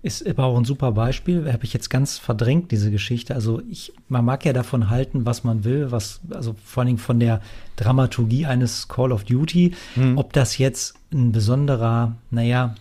Ist 0.00 0.24
aber 0.28 0.44
auch 0.44 0.56
ein 0.56 0.64
super 0.64 0.92
Beispiel. 0.92 1.52
Habe 1.52 1.64
ich 1.64 1.72
jetzt 1.72 1.90
ganz 1.90 2.18
verdrängt, 2.18 2.70
diese 2.70 2.92
Geschichte. 2.92 3.34
Also 3.34 3.60
ich, 3.68 3.92
man 4.08 4.24
mag 4.24 4.44
ja 4.44 4.52
davon 4.52 4.90
halten, 4.90 5.26
was 5.26 5.42
man 5.42 5.64
will, 5.64 5.90
was, 5.90 6.20
also 6.30 6.54
vor 6.64 6.82
allen 6.82 6.86
Dingen 6.88 6.98
von 6.98 7.18
der 7.18 7.40
Dramaturgie 7.74 8.46
eines 8.46 8.86
Call 8.86 9.10
of 9.10 9.24
Duty. 9.24 9.74
Mhm. 9.96 10.16
Ob 10.16 10.32
das 10.32 10.56
jetzt 10.56 10.94
ein 11.12 11.32
besonderer, 11.32 12.14
naja, 12.30 12.76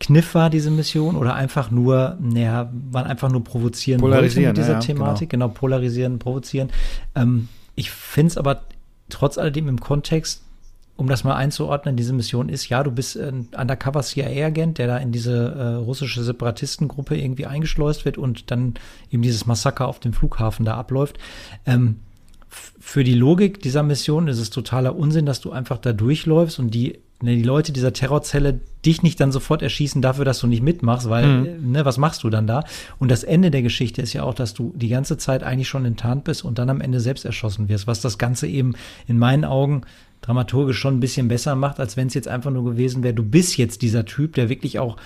Kniff 0.00 0.34
war, 0.34 0.50
diese 0.50 0.72
Mission, 0.72 1.14
oder 1.14 1.34
einfach 1.34 1.70
nur, 1.70 2.18
naja, 2.20 2.70
man 2.90 3.04
einfach 3.04 3.30
nur 3.30 3.44
provozieren 3.44 4.00
wollte 4.00 4.40
mit 4.40 4.56
dieser 4.56 4.72
ja, 4.72 4.78
Thematik. 4.80 5.30
Genau. 5.30 5.46
genau, 5.46 5.58
polarisieren, 5.58 6.18
provozieren. 6.18 6.70
Ähm, 7.14 7.48
ich 7.76 7.92
finde 7.92 8.32
es 8.32 8.36
aber 8.36 8.62
trotz 9.08 9.38
alledem 9.38 9.68
im 9.68 9.78
Kontext 9.80 10.42
um 10.96 11.08
das 11.08 11.24
mal 11.24 11.34
einzuordnen, 11.34 11.96
diese 11.96 12.12
Mission 12.12 12.48
ist, 12.48 12.68
ja, 12.68 12.82
du 12.82 12.92
bist 12.92 13.16
ein 13.16 13.48
Undercover 13.56 14.02
CIA-Agent, 14.02 14.78
der 14.78 14.86
da 14.86 14.98
in 14.98 15.10
diese 15.10 15.52
äh, 15.52 15.74
russische 15.74 16.22
Separatistengruppe 16.22 17.16
irgendwie 17.16 17.46
eingeschleust 17.46 18.04
wird 18.04 18.16
und 18.16 18.50
dann 18.50 18.74
eben 19.10 19.22
dieses 19.22 19.46
Massaker 19.46 19.88
auf 19.88 19.98
dem 19.98 20.12
Flughafen 20.12 20.64
da 20.64 20.76
abläuft. 20.76 21.18
Ähm, 21.66 21.96
für 22.48 23.02
die 23.02 23.14
Logik 23.14 23.60
dieser 23.60 23.82
Mission 23.82 24.28
ist 24.28 24.38
es 24.38 24.50
totaler 24.50 24.94
Unsinn, 24.94 25.26
dass 25.26 25.40
du 25.40 25.50
einfach 25.50 25.78
da 25.78 25.92
durchläufst 25.92 26.60
und 26.60 26.72
die, 26.72 27.00
ne, 27.20 27.34
die 27.34 27.42
Leute 27.42 27.72
dieser 27.72 27.92
Terrorzelle 27.92 28.60
dich 28.86 29.02
nicht 29.02 29.18
dann 29.18 29.32
sofort 29.32 29.62
erschießen 29.62 30.00
dafür, 30.02 30.24
dass 30.24 30.38
du 30.38 30.46
nicht 30.46 30.62
mitmachst, 30.62 31.08
weil, 31.08 31.26
mhm. 31.26 31.72
ne, 31.72 31.84
was 31.84 31.98
machst 31.98 32.22
du 32.22 32.30
dann 32.30 32.46
da? 32.46 32.62
Und 33.00 33.10
das 33.10 33.24
Ende 33.24 33.50
der 33.50 33.62
Geschichte 33.62 34.00
ist 34.00 34.12
ja 34.12 34.22
auch, 34.22 34.34
dass 34.34 34.54
du 34.54 34.72
die 34.76 34.90
ganze 34.90 35.16
Zeit 35.16 35.42
eigentlich 35.42 35.68
schon 35.68 35.84
enttarnt 35.84 36.22
bist 36.22 36.44
und 36.44 36.58
dann 36.60 36.70
am 36.70 36.80
Ende 36.80 37.00
selbst 37.00 37.24
erschossen 37.24 37.68
wirst, 37.68 37.88
was 37.88 38.00
das 38.00 38.18
Ganze 38.18 38.46
eben 38.46 38.74
in 39.08 39.18
meinen 39.18 39.44
Augen 39.44 39.82
dramaturgisch 40.24 40.78
schon 40.78 40.96
ein 40.96 41.00
bisschen 41.00 41.28
besser 41.28 41.54
macht, 41.54 41.78
als 41.80 41.96
wenn 41.96 42.06
es 42.06 42.14
jetzt 42.14 42.28
einfach 42.28 42.50
nur 42.50 42.64
gewesen 42.64 43.02
wäre, 43.02 43.14
du 43.14 43.22
bist 43.22 43.58
jetzt 43.58 43.82
dieser 43.82 44.06
Typ, 44.06 44.34
der 44.34 44.48
wirklich 44.48 44.78
auch, 44.78 44.96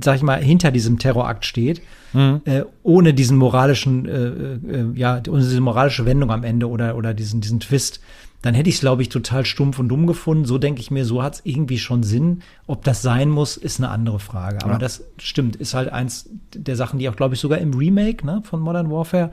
sag 0.00 0.16
ich 0.16 0.22
mal, 0.22 0.42
hinter 0.42 0.72
diesem 0.72 0.98
Terrorakt 0.98 1.44
steht, 1.44 1.82
mhm. 2.12 2.40
äh, 2.44 2.62
ohne 2.82 3.14
diesen 3.14 3.36
moralischen, 3.36 4.06
äh, 4.06 4.78
äh, 4.78 4.92
ja, 4.94 5.22
ohne 5.28 5.42
diese 5.42 5.60
moralische 5.60 6.04
Wendung 6.04 6.32
am 6.32 6.42
Ende 6.42 6.68
oder, 6.68 6.96
oder 6.96 7.14
diesen, 7.14 7.40
diesen 7.40 7.60
Twist 7.60 8.00
dann 8.46 8.54
hätte 8.54 8.68
ich 8.68 8.76
es, 8.76 8.80
glaube 8.80 9.02
ich, 9.02 9.08
total 9.08 9.44
stumpf 9.44 9.80
und 9.80 9.88
dumm 9.88 10.06
gefunden. 10.06 10.44
So 10.44 10.56
denke 10.56 10.80
ich 10.80 10.92
mir, 10.92 11.04
so 11.04 11.20
hat 11.20 11.34
es 11.34 11.40
irgendwie 11.42 11.78
schon 11.78 12.04
Sinn. 12.04 12.42
Ob 12.68 12.84
das 12.84 13.02
sein 13.02 13.28
muss, 13.28 13.56
ist 13.56 13.80
eine 13.80 13.88
andere 13.88 14.20
Frage. 14.20 14.62
Aber 14.62 14.74
ja. 14.74 14.78
das 14.78 15.02
stimmt, 15.18 15.56
ist 15.56 15.74
halt 15.74 15.88
eins 15.88 16.30
der 16.54 16.76
Sachen, 16.76 17.00
die 17.00 17.08
auch, 17.08 17.16
glaube 17.16 17.34
ich, 17.34 17.40
sogar 17.40 17.58
im 17.58 17.74
Remake 17.74 18.24
ne, 18.24 18.42
von 18.44 18.60
Modern 18.60 18.88
Warfare 18.88 19.32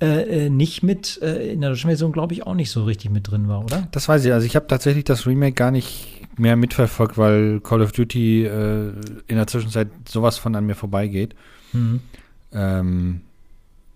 äh, 0.00 0.46
äh 0.46 0.50
nicht 0.50 0.84
mit, 0.84 1.20
äh, 1.20 1.52
in 1.52 1.62
der 1.62 1.70
deutschen 1.70 1.88
Version, 1.88 2.12
glaube 2.12 2.32
ich, 2.32 2.46
auch 2.46 2.54
nicht 2.54 2.70
so 2.70 2.84
richtig 2.84 3.10
mit 3.10 3.28
drin 3.28 3.48
war, 3.48 3.64
oder? 3.64 3.88
Das 3.90 4.08
weiß 4.08 4.24
ich. 4.24 4.32
Also 4.32 4.46
ich 4.46 4.54
habe 4.54 4.68
tatsächlich 4.68 5.02
das 5.02 5.26
Remake 5.26 5.54
gar 5.54 5.72
nicht 5.72 6.22
mehr 6.38 6.54
mitverfolgt, 6.54 7.18
weil 7.18 7.58
Call 7.58 7.82
of 7.82 7.90
Duty 7.90 8.44
äh, 8.44 8.92
in 9.26 9.34
der 9.34 9.48
Zwischenzeit 9.48 9.88
sowas 10.08 10.38
von 10.38 10.54
an 10.54 10.64
mir 10.64 10.76
vorbeigeht. 10.76 11.34
Mhm. 11.72 12.02
Ähm, 12.52 13.22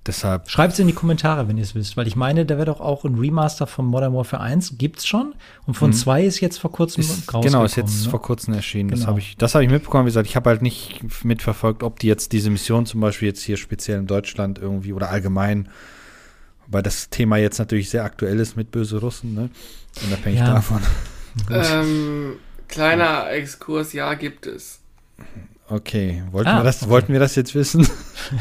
Deshalb. 0.08 0.48
Schreibt 0.48 0.72
es 0.72 0.78
in 0.78 0.86
die 0.86 0.94
Kommentare, 0.94 1.48
wenn 1.48 1.58
ihr 1.58 1.62
es 1.62 1.74
wisst, 1.74 1.98
weil 1.98 2.06
ich 2.06 2.16
meine, 2.16 2.46
da 2.46 2.56
wird 2.56 2.68
doch 2.68 2.80
auch 2.80 3.04
ein 3.04 3.16
Remaster 3.16 3.66
von 3.66 3.84
Modern 3.84 4.14
Warfare 4.14 4.42
1 4.42 4.78
gibt's 4.78 5.06
schon 5.06 5.34
und 5.66 5.74
von 5.74 5.90
mhm. 5.90 5.94
2 5.94 6.24
ist 6.24 6.40
jetzt 6.40 6.56
vor 6.56 6.72
kurzem 6.72 7.02
ist, 7.02 7.26
Genau, 7.26 7.62
ist 7.62 7.76
jetzt 7.76 8.04
ne? 8.04 8.10
vor 8.10 8.22
kurzem 8.22 8.54
erschienen. 8.54 8.88
Genau. 8.88 9.00
Das 9.00 9.06
habe 9.06 9.18
ich, 9.18 9.36
das 9.36 9.54
ich 9.54 9.68
mitbekommen. 9.68 10.06
Wie 10.06 10.08
gesagt, 10.08 10.26
ich 10.26 10.34
habe 10.34 10.48
halt 10.48 10.62
nicht 10.62 11.24
mitverfolgt, 11.24 11.82
ob 11.82 11.98
die 12.00 12.06
jetzt 12.06 12.32
diese 12.32 12.48
Mission 12.48 12.86
zum 12.86 13.02
Beispiel 13.02 13.28
jetzt 13.28 13.42
hier 13.42 13.58
speziell 13.58 13.98
in 13.98 14.06
Deutschland 14.06 14.58
irgendwie 14.58 14.94
oder 14.94 15.10
allgemein, 15.10 15.68
weil 16.68 16.82
das 16.82 17.10
Thema 17.10 17.36
jetzt 17.36 17.58
natürlich 17.58 17.90
sehr 17.90 18.04
aktuell 18.04 18.40
ist 18.40 18.56
mit 18.56 18.70
böse 18.70 19.00
Russen, 19.00 19.34
ne? 19.34 19.50
Unabhängig 20.06 20.40
ja. 20.40 20.54
davon. 20.54 20.80
Ähm, 21.50 22.36
kleiner 22.66 23.30
Exkurs, 23.30 23.92
ja, 23.92 24.14
gibt 24.14 24.46
es. 24.46 24.80
Okay, 25.70 26.22
wollten, 26.30 26.48
ah, 26.48 26.60
wir 26.60 26.64
das, 26.64 26.82
okay. 26.82 26.90
wollten 26.90 27.12
wir 27.12 27.20
das 27.20 27.36
jetzt 27.36 27.54
wissen? 27.54 27.86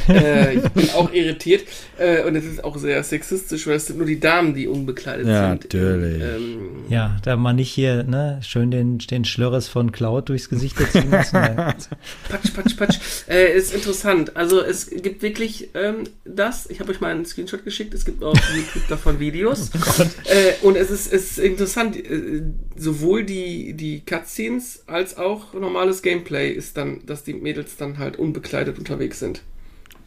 Äh, 0.09 0.55
ich 0.55 0.69
bin 0.69 0.89
auch 0.91 1.13
irritiert 1.13 1.63
äh, 1.97 2.23
und 2.23 2.35
es 2.35 2.43
ist 2.43 2.63
auch 2.63 2.77
sehr 2.77 3.01
sexistisch, 3.03 3.67
weil 3.67 3.75
es 3.75 3.85
sind 3.85 3.97
nur 3.97 4.05
die 4.05 4.19
Damen, 4.19 4.53
die 4.53 4.67
unbekleidet 4.67 5.27
ja, 5.27 5.51
sind. 5.51 5.63
Natürlich. 5.63 6.21
Ähm, 6.21 6.59
ja, 6.89 7.17
da 7.23 7.37
man 7.37 7.55
nicht 7.55 7.71
hier 7.71 8.03
ne, 8.03 8.39
schön 8.43 8.69
den, 8.71 8.97
den 8.97 9.23
Schlörres 9.23 9.69
von 9.69 9.91
Cloud 9.91 10.27
durchs 10.27 10.49
Gesicht 10.49 10.77
ziehen 10.91 11.09
müssen. 11.09 11.31
patsch, 12.29 12.53
patsch, 12.53 12.75
patsch. 12.75 12.99
Äh, 13.29 13.55
ist 13.55 13.73
interessant. 13.73 14.35
Also 14.35 14.61
es 14.61 14.89
gibt 14.89 15.21
wirklich 15.21 15.69
ähm, 15.73 16.03
das. 16.25 16.69
Ich 16.69 16.79
habe 16.79 16.91
euch 16.91 16.99
mal 16.99 17.11
einen 17.11 17.25
Screenshot 17.25 17.63
geschickt. 17.63 17.93
Es 17.93 18.03
gibt 18.03 18.23
auf 18.23 18.37
YouTube 18.55 18.87
davon 18.89 19.19
Videos. 19.19 19.71
Oh 19.99 20.03
äh, 20.29 20.53
und 20.61 20.75
es 20.75 20.91
ist, 20.91 21.11
ist 21.11 21.39
interessant. 21.39 21.95
Äh, 21.95 22.43
sowohl 22.75 23.23
die, 23.23 23.73
die 23.73 24.01
Cutscenes 24.01 24.83
als 24.85 25.17
auch 25.17 25.53
normales 25.53 26.01
Gameplay 26.01 26.51
ist 26.51 26.77
dann 26.77 27.01
das 27.05 27.16
dass 27.17 27.23
die 27.23 27.33
Mädels 27.33 27.77
dann 27.77 27.97
halt 27.97 28.17
unbekleidet 28.17 28.77
unterwegs 28.77 29.19
sind. 29.19 29.41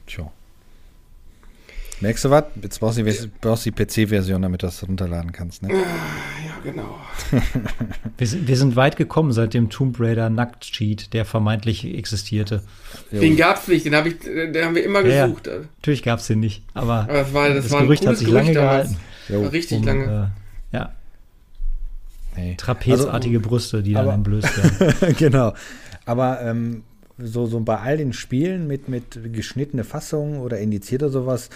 Tja. 0.06 0.30
Merkst 2.00 2.24
du 2.24 2.30
was? 2.30 2.44
Jetzt 2.62 2.78
brauchst 2.78 2.98
du 2.98 3.02
die, 3.02 3.30
brauchst 3.40 3.66
die 3.66 3.72
PC-Version, 3.72 4.40
damit 4.40 4.62
du 4.62 4.68
das 4.68 4.86
runterladen 4.86 5.32
kannst, 5.32 5.62
ne? 5.62 5.70
Ah, 5.74 5.76
ja, 6.46 6.54
genau. 6.62 6.98
wir, 8.16 8.26
sind, 8.26 8.46
wir 8.46 8.56
sind 8.56 8.76
weit 8.76 8.96
gekommen 8.96 9.32
seit 9.32 9.54
dem 9.54 9.70
Tomb 9.70 9.98
Raider 9.98 10.30
Nackt-Cheat, 10.30 11.12
der 11.12 11.24
vermeintlich 11.24 11.84
existierte. 11.84 12.62
Den 13.10 13.36
gab 13.36 13.58
es 13.58 13.68
nicht, 13.68 13.84
den, 13.84 13.94
hab 13.96 14.06
ich, 14.06 14.20
den 14.20 14.64
haben 14.64 14.76
wir 14.76 14.84
immer 14.84 15.04
ja, 15.04 15.26
gesucht. 15.26 15.48
Ja, 15.48 15.58
natürlich 15.76 16.02
gab 16.04 16.20
es 16.20 16.28
den 16.28 16.38
nicht, 16.38 16.62
aber, 16.72 17.00
aber 17.00 17.12
das, 17.12 17.34
war, 17.34 17.48
das, 17.48 17.64
das 17.64 17.72
war 17.72 17.82
Gerücht 17.82 18.06
hat 18.06 18.16
sich 18.16 18.28
Gerücht 18.28 18.46
lange 18.46 18.54
gehalten. 18.54 18.96
Richtig 19.28 19.78
um, 19.78 19.84
lange. 19.84 20.32
Äh, 20.72 20.76
ja. 20.76 20.94
Hey. 22.34 22.54
Trapezartige 22.56 23.38
also, 23.38 23.48
Brüste, 23.48 23.82
die 23.82 23.96
aber, 23.96 24.06
dann 24.06 24.20
entblößt 24.20 24.80
werden. 24.80 25.16
genau. 25.18 25.54
Aber 26.06 26.40
ähm, 26.40 26.82
so, 27.22 27.46
so 27.46 27.60
bei 27.60 27.78
all 27.78 27.96
den 27.96 28.12
Spielen 28.12 28.66
mit, 28.66 28.88
mit 28.88 29.32
geschnittene 29.32 29.84
Fassungen 29.84 30.40
oder 30.40 30.58
indiziert 30.58 31.02
oder 31.02 31.12
sowas, 31.12 31.50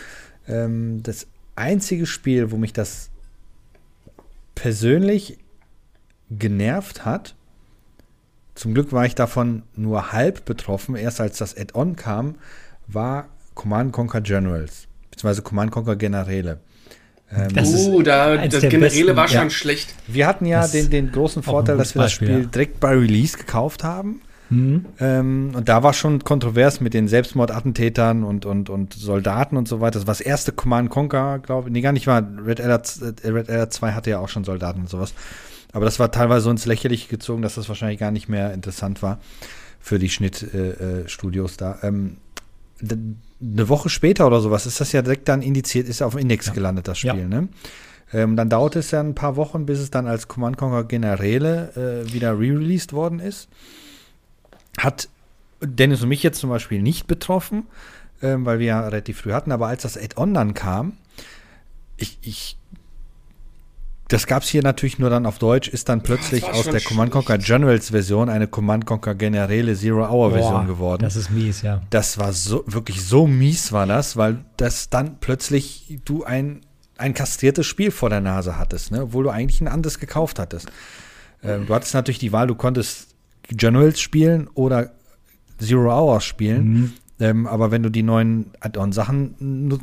ähm, 0.48 1.02
das 1.02 1.26
einzige 1.56 2.06
Spiel, 2.06 2.50
wo 2.50 2.56
mich 2.56 2.72
das 2.72 3.10
persönlich 4.54 5.38
genervt 6.30 7.04
hat, 7.04 7.34
zum 8.54 8.74
Glück 8.74 8.92
war 8.92 9.04
ich 9.04 9.14
davon 9.14 9.62
nur 9.74 10.12
halb 10.12 10.44
betroffen, 10.44 10.94
erst 10.94 11.20
als 11.20 11.38
das 11.38 11.56
Add-on 11.56 11.96
kam, 11.96 12.36
war 12.86 13.28
Command 13.54 13.92
Conquer 13.92 14.20
Generals, 14.20 14.86
beziehungsweise 15.10 15.42
Command 15.42 15.72
Conquer 15.72 15.96
Generäle. 15.96 16.60
Ähm, 17.32 17.48
uh, 17.56 18.02
da, 18.02 18.36
das 18.46 18.60
Generäle 18.60 18.80
besten, 18.80 19.16
war 19.16 19.28
schon 19.28 19.38
ja. 19.38 19.50
schlecht. 19.50 19.94
Wir 20.06 20.26
hatten 20.26 20.46
ja 20.46 20.66
den, 20.68 20.90
den 20.90 21.10
großen 21.10 21.42
Vorteil, 21.42 21.76
dass 21.76 21.94
wir 21.94 22.02
das 22.02 22.12
Spiel 22.12 22.28
ja. 22.28 22.46
direkt 22.46 22.78
bei 22.80 22.90
Release 22.90 23.36
gekauft 23.36 23.82
haben. 23.82 24.20
Mhm. 24.54 24.86
Ähm, 25.00 25.52
und 25.54 25.68
da 25.68 25.82
war 25.82 25.92
schon 25.92 26.22
kontrovers 26.22 26.80
mit 26.80 26.94
den 26.94 27.08
Selbstmordattentätern 27.08 28.22
und, 28.22 28.46
und, 28.46 28.70
und 28.70 28.94
Soldaten 28.94 29.56
und 29.56 29.66
so 29.66 29.80
weiter. 29.80 29.98
Das 29.98 30.06
war 30.06 30.12
das 30.12 30.20
erste 30.20 30.52
Command 30.52 30.90
Conquer, 30.90 31.40
glaube 31.40 31.68
ich. 31.68 31.72
Nee, 31.72 31.80
gar 31.80 31.92
nicht 31.92 32.06
mal. 32.06 32.26
Red 32.44 32.60
Alert, 32.60 32.98
äh, 33.22 33.28
Red 33.28 33.50
Alert 33.50 33.72
2 33.72 33.92
hatte 33.92 34.10
ja 34.10 34.18
auch 34.20 34.28
schon 34.28 34.44
Soldaten 34.44 34.80
und 34.80 34.88
sowas. 34.88 35.14
Aber 35.72 35.84
das 35.84 35.98
war 35.98 36.12
teilweise 36.12 36.44
so 36.44 36.50
ins 36.50 36.66
Lächerliche 36.66 37.08
gezogen, 37.08 37.42
dass 37.42 37.56
das 37.56 37.68
wahrscheinlich 37.68 37.98
gar 37.98 38.12
nicht 38.12 38.28
mehr 38.28 38.54
interessant 38.54 39.02
war 39.02 39.18
für 39.80 39.98
die 39.98 40.08
Schnittstudios 40.08 41.52
äh, 41.52 41.54
äh 41.54 41.58
da. 41.58 41.78
Ähm, 41.82 42.18
eine 42.80 43.68
Woche 43.68 43.88
später 43.88 44.26
oder 44.26 44.40
sowas 44.40 44.66
ist 44.66 44.80
das 44.80 44.92
ja 44.92 45.02
direkt 45.02 45.28
dann 45.28 45.42
indiziert, 45.42 45.88
ist 45.88 46.02
auf 46.02 46.16
Index 46.16 46.46
ja. 46.46 46.52
gelandet, 46.52 46.86
das 46.86 46.98
Spiel, 46.98 47.18
ja. 47.18 47.28
ne? 47.28 47.48
Ähm, 48.12 48.36
dann 48.36 48.48
dauerte 48.48 48.78
es 48.78 48.90
ja 48.92 49.00
ein 49.00 49.14
paar 49.14 49.34
Wochen, 49.36 49.66
bis 49.66 49.80
es 49.80 49.90
dann 49.90 50.06
als 50.06 50.28
Command 50.28 50.56
Conquer 50.56 50.84
Generäle 50.84 52.04
äh, 52.06 52.12
wieder 52.12 52.38
re-released 52.38 52.92
worden 52.92 53.18
ist 53.18 53.48
hat 54.78 55.08
Dennis 55.60 56.02
und 56.02 56.08
mich 56.08 56.22
jetzt 56.22 56.40
zum 56.40 56.50
Beispiel 56.50 56.82
nicht 56.82 57.06
betroffen, 57.06 57.66
ähm, 58.22 58.44
weil 58.44 58.58
wir 58.58 58.66
ja 58.66 58.80
relativ 58.80 59.20
früh 59.20 59.32
hatten, 59.32 59.52
aber 59.52 59.66
als 59.66 59.82
das 59.82 59.96
Add-on 59.96 60.34
dann 60.34 60.54
kam, 60.54 60.98
ich, 61.96 62.18
ich 62.22 62.56
das 64.08 64.26
gab 64.26 64.42
es 64.42 64.48
hier 64.50 64.62
natürlich 64.62 64.98
nur 64.98 65.08
dann 65.08 65.24
auf 65.24 65.38
Deutsch, 65.38 65.68
ist 65.68 65.88
dann 65.88 66.02
plötzlich 66.02 66.44
aus 66.44 66.64
der 66.64 66.80
Command 66.80 67.10
Conquer 67.10 67.38
Generals 67.38 67.90
Version 67.90 68.28
eine 68.28 68.46
Command 68.46 68.84
Conquer 68.84 69.14
Generäle 69.14 69.74
Zero 69.74 70.06
Hour 70.06 70.32
Version 70.32 70.52
Boah, 70.52 70.66
geworden. 70.66 71.02
Das 71.02 71.16
ist 71.16 71.30
mies, 71.30 71.62
ja. 71.62 71.80
Das 71.88 72.18
war 72.18 72.32
so, 72.32 72.64
wirklich 72.66 73.02
so 73.02 73.26
mies 73.26 73.72
war 73.72 73.86
das, 73.86 74.16
weil 74.16 74.44
das 74.58 74.90
dann 74.90 75.18
plötzlich 75.20 75.98
du 76.04 76.22
ein, 76.22 76.60
ein 76.98 77.14
kastriertes 77.14 77.66
Spiel 77.66 77.90
vor 77.90 78.10
der 78.10 78.20
Nase 78.20 78.58
hattest, 78.58 78.90
ne? 78.90 79.04
obwohl 79.04 79.24
du 79.24 79.30
eigentlich 79.30 79.62
ein 79.62 79.68
anderes 79.68 79.98
gekauft 79.98 80.38
hattest. 80.38 80.70
Ähm, 81.42 81.66
du 81.66 81.74
hattest 81.74 81.94
natürlich 81.94 82.18
die 82.18 82.32
Wahl, 82.32 82.46
du 82.46 82.54
konntest 82.54 83.13
Generals 83.48 84.00
spielen 84.00 84.48
oder 84.54 84.92
Zero 85.58 85.90
Hours 85.90 86.24
spielen. 86.24 86.72
Mhm. 86.72 86.92
Ähm, 87.20 87.46
aber 87.46 87.70
wenn 87.70 87.82
du 87.82 87.90
die 87.90 88.02
neuen 88.02 88.50
Add-on-Sachen 88.60 89.36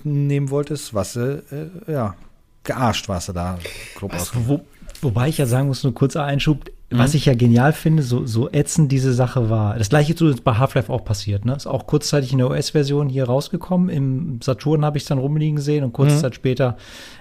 nehmen 0.04 0.50
wolltest, 0.50 0.94
was 0.94 1.16
äh, 1.16 1.42
ja, 1.88 2.16
gearscht 2.64 3.08
warst 3.08 3.30
du 3.30 3.34
da 3.34 3.58
grob 3.96 4.14
aus. 4.14 4.32
Wo, 4.46 4.66
wobei 5.02 5.30
ich 5.30 5.38
ja 5.38 5.46
sagen 5.46 5.68
muss, 5.68 5.84
nur 5.84 5.94
kurzer 5.94 6.24
Einschub. 6.24 6.70
Was 6.92 7.14
ich 7.14 7.26
ja 7.26 7.34
genial 7.34 7.74
finde, 7.74 8.04
so, 8.04 8.26
so 8.26 8.50
ätzend 8.52 8.92
diese 8.92 9.14
Sache 9.14 9.50
war. 9.50 9.78
Das 9.78 9.90
gleiche 9.90 10.14
ist 10.14 10.22
übrigens 10.22 10.42
bei 10.42 10.58
Half-Life 10.58 10.92
auch 10.92 11.06
passiert, 11.06 11.46
ne? 11.46 11.54
Ist 11.56 11.68
auch 11.68 11.88
kurzzeitig 11.88 12.32
in 12.32 12.40
der 12.40 12.50
US-Version 12.50 13.08
hier 13.10 13.26
rausgekommen. 13.26 13.90
Im 13.90 14.40
Saturn 14.42 14.84
habe 14.84 14.98
ich 14.98 15.04
es 15.04 15.08
dann 15.08 15.18
rumliegen 15.18 15.60
sehen 15.60 15.84
und 15.84 15.94
kurze 15.94 16.16
Mhm. 16.16 16.20
Zeit 16.20 16.36
später 16.36 16.78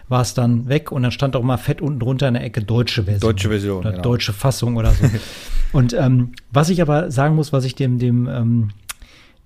war 0.09 0.23
es 0.23 0.35
dann 0.35 0.69
weg 0.69 0.91
und 0.91 1.03
dann 1.03 1.13
stand 1.13 1.37
auch 1.37 1.43
mal 1.43 1.57
fett 1.57 1.81
unten 1.81 2.01
drunter 2.01 2.29
in 2.29 2.35
der 2.35 2.43
Ecke 2.45 2.63
deutsche 2.63 3.05
Version. 3.05 3.31
Deutsche 3.31 3.49
Version, 3.49 3.83
genau. 3.83 4.03
deutsche 4.03 4.33
Fassung 4.33 4.77
oder 4.77 4.91
so. 4.91 5.05
und 5.73 5.93
ähm, 5.93 6.33
was 6.51 6.69
ich 6.69 6.83
aber 6.83 7.11
sagen 7.11 7.37
muss, 7.37 7.53
was 7.53 7.65
ich 7.65 7.77
dem, 7.77 7.99
dem 7.99 8.29
ähm, 8.29 8.71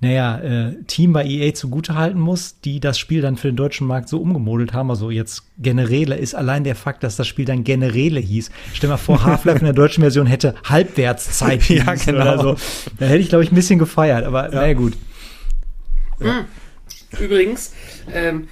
naja, 0.04 0.38
äh, 0.38 0.74
Team 0.86 1.14
bei 1.14 1.24
EA 1.24 1.54
zugute 1.54 1.94
halten 1.94 2.20
muss, 2.20 2.60
die 2.60 2.78
das 2.78 2.98
Spiel 2.98 3.22
dann 3.22 3.36
für 3.36 3.48
den 3.48 3.56
deutschen 3.56 3.86
Markt 3.86 4.10
so 4.10 4.20
umgemodelt 4.20 4.74
haben. 4.74 4.90
Also 4.90 5.10
jetzt 5.10 5.44
Generäle 5.58 6.16
ist 6.16 6.34
allein 6.34 6.62
der 6.62 6.76
Fakt, 6.76 7.02
dass 7.02 7.16
das 7.16 7.26
Spiel 7.26 7.46
dann 7.46 7.64
Generäle 7.64 8.20
hieß. 8.20 8.50
Stell 8.74 8.90
mal 8.90 8.98
vor, 8.98 9.24
Half-Life 9.24 9.60
in 9.60 9.64
der 9.64 9.72
deutschen 9.72 10.02
Version 10.02 10.26
hätte 10.26 10.54
Halbwertszeit 10.64 11.68
Ja, 11.70 11.94
genau. 11.94 12.20
oder 12.20 12.38
so. 12.38 12.56
Da 12.98 13.06
hätte 13.06 13.20
ich, 13.20 13.30
glaube 13.30 13.44
ich, 13.44 13.52
ein 13.52 13.54
bisschen 13.54 13.78
gefeiert, 13.78 14.24
aber 14.24 14.48
naja, 14.48 14.74
gut. 14.74 14.92
Übrigens, 17.18 17.72
ähm, 18.12 18.48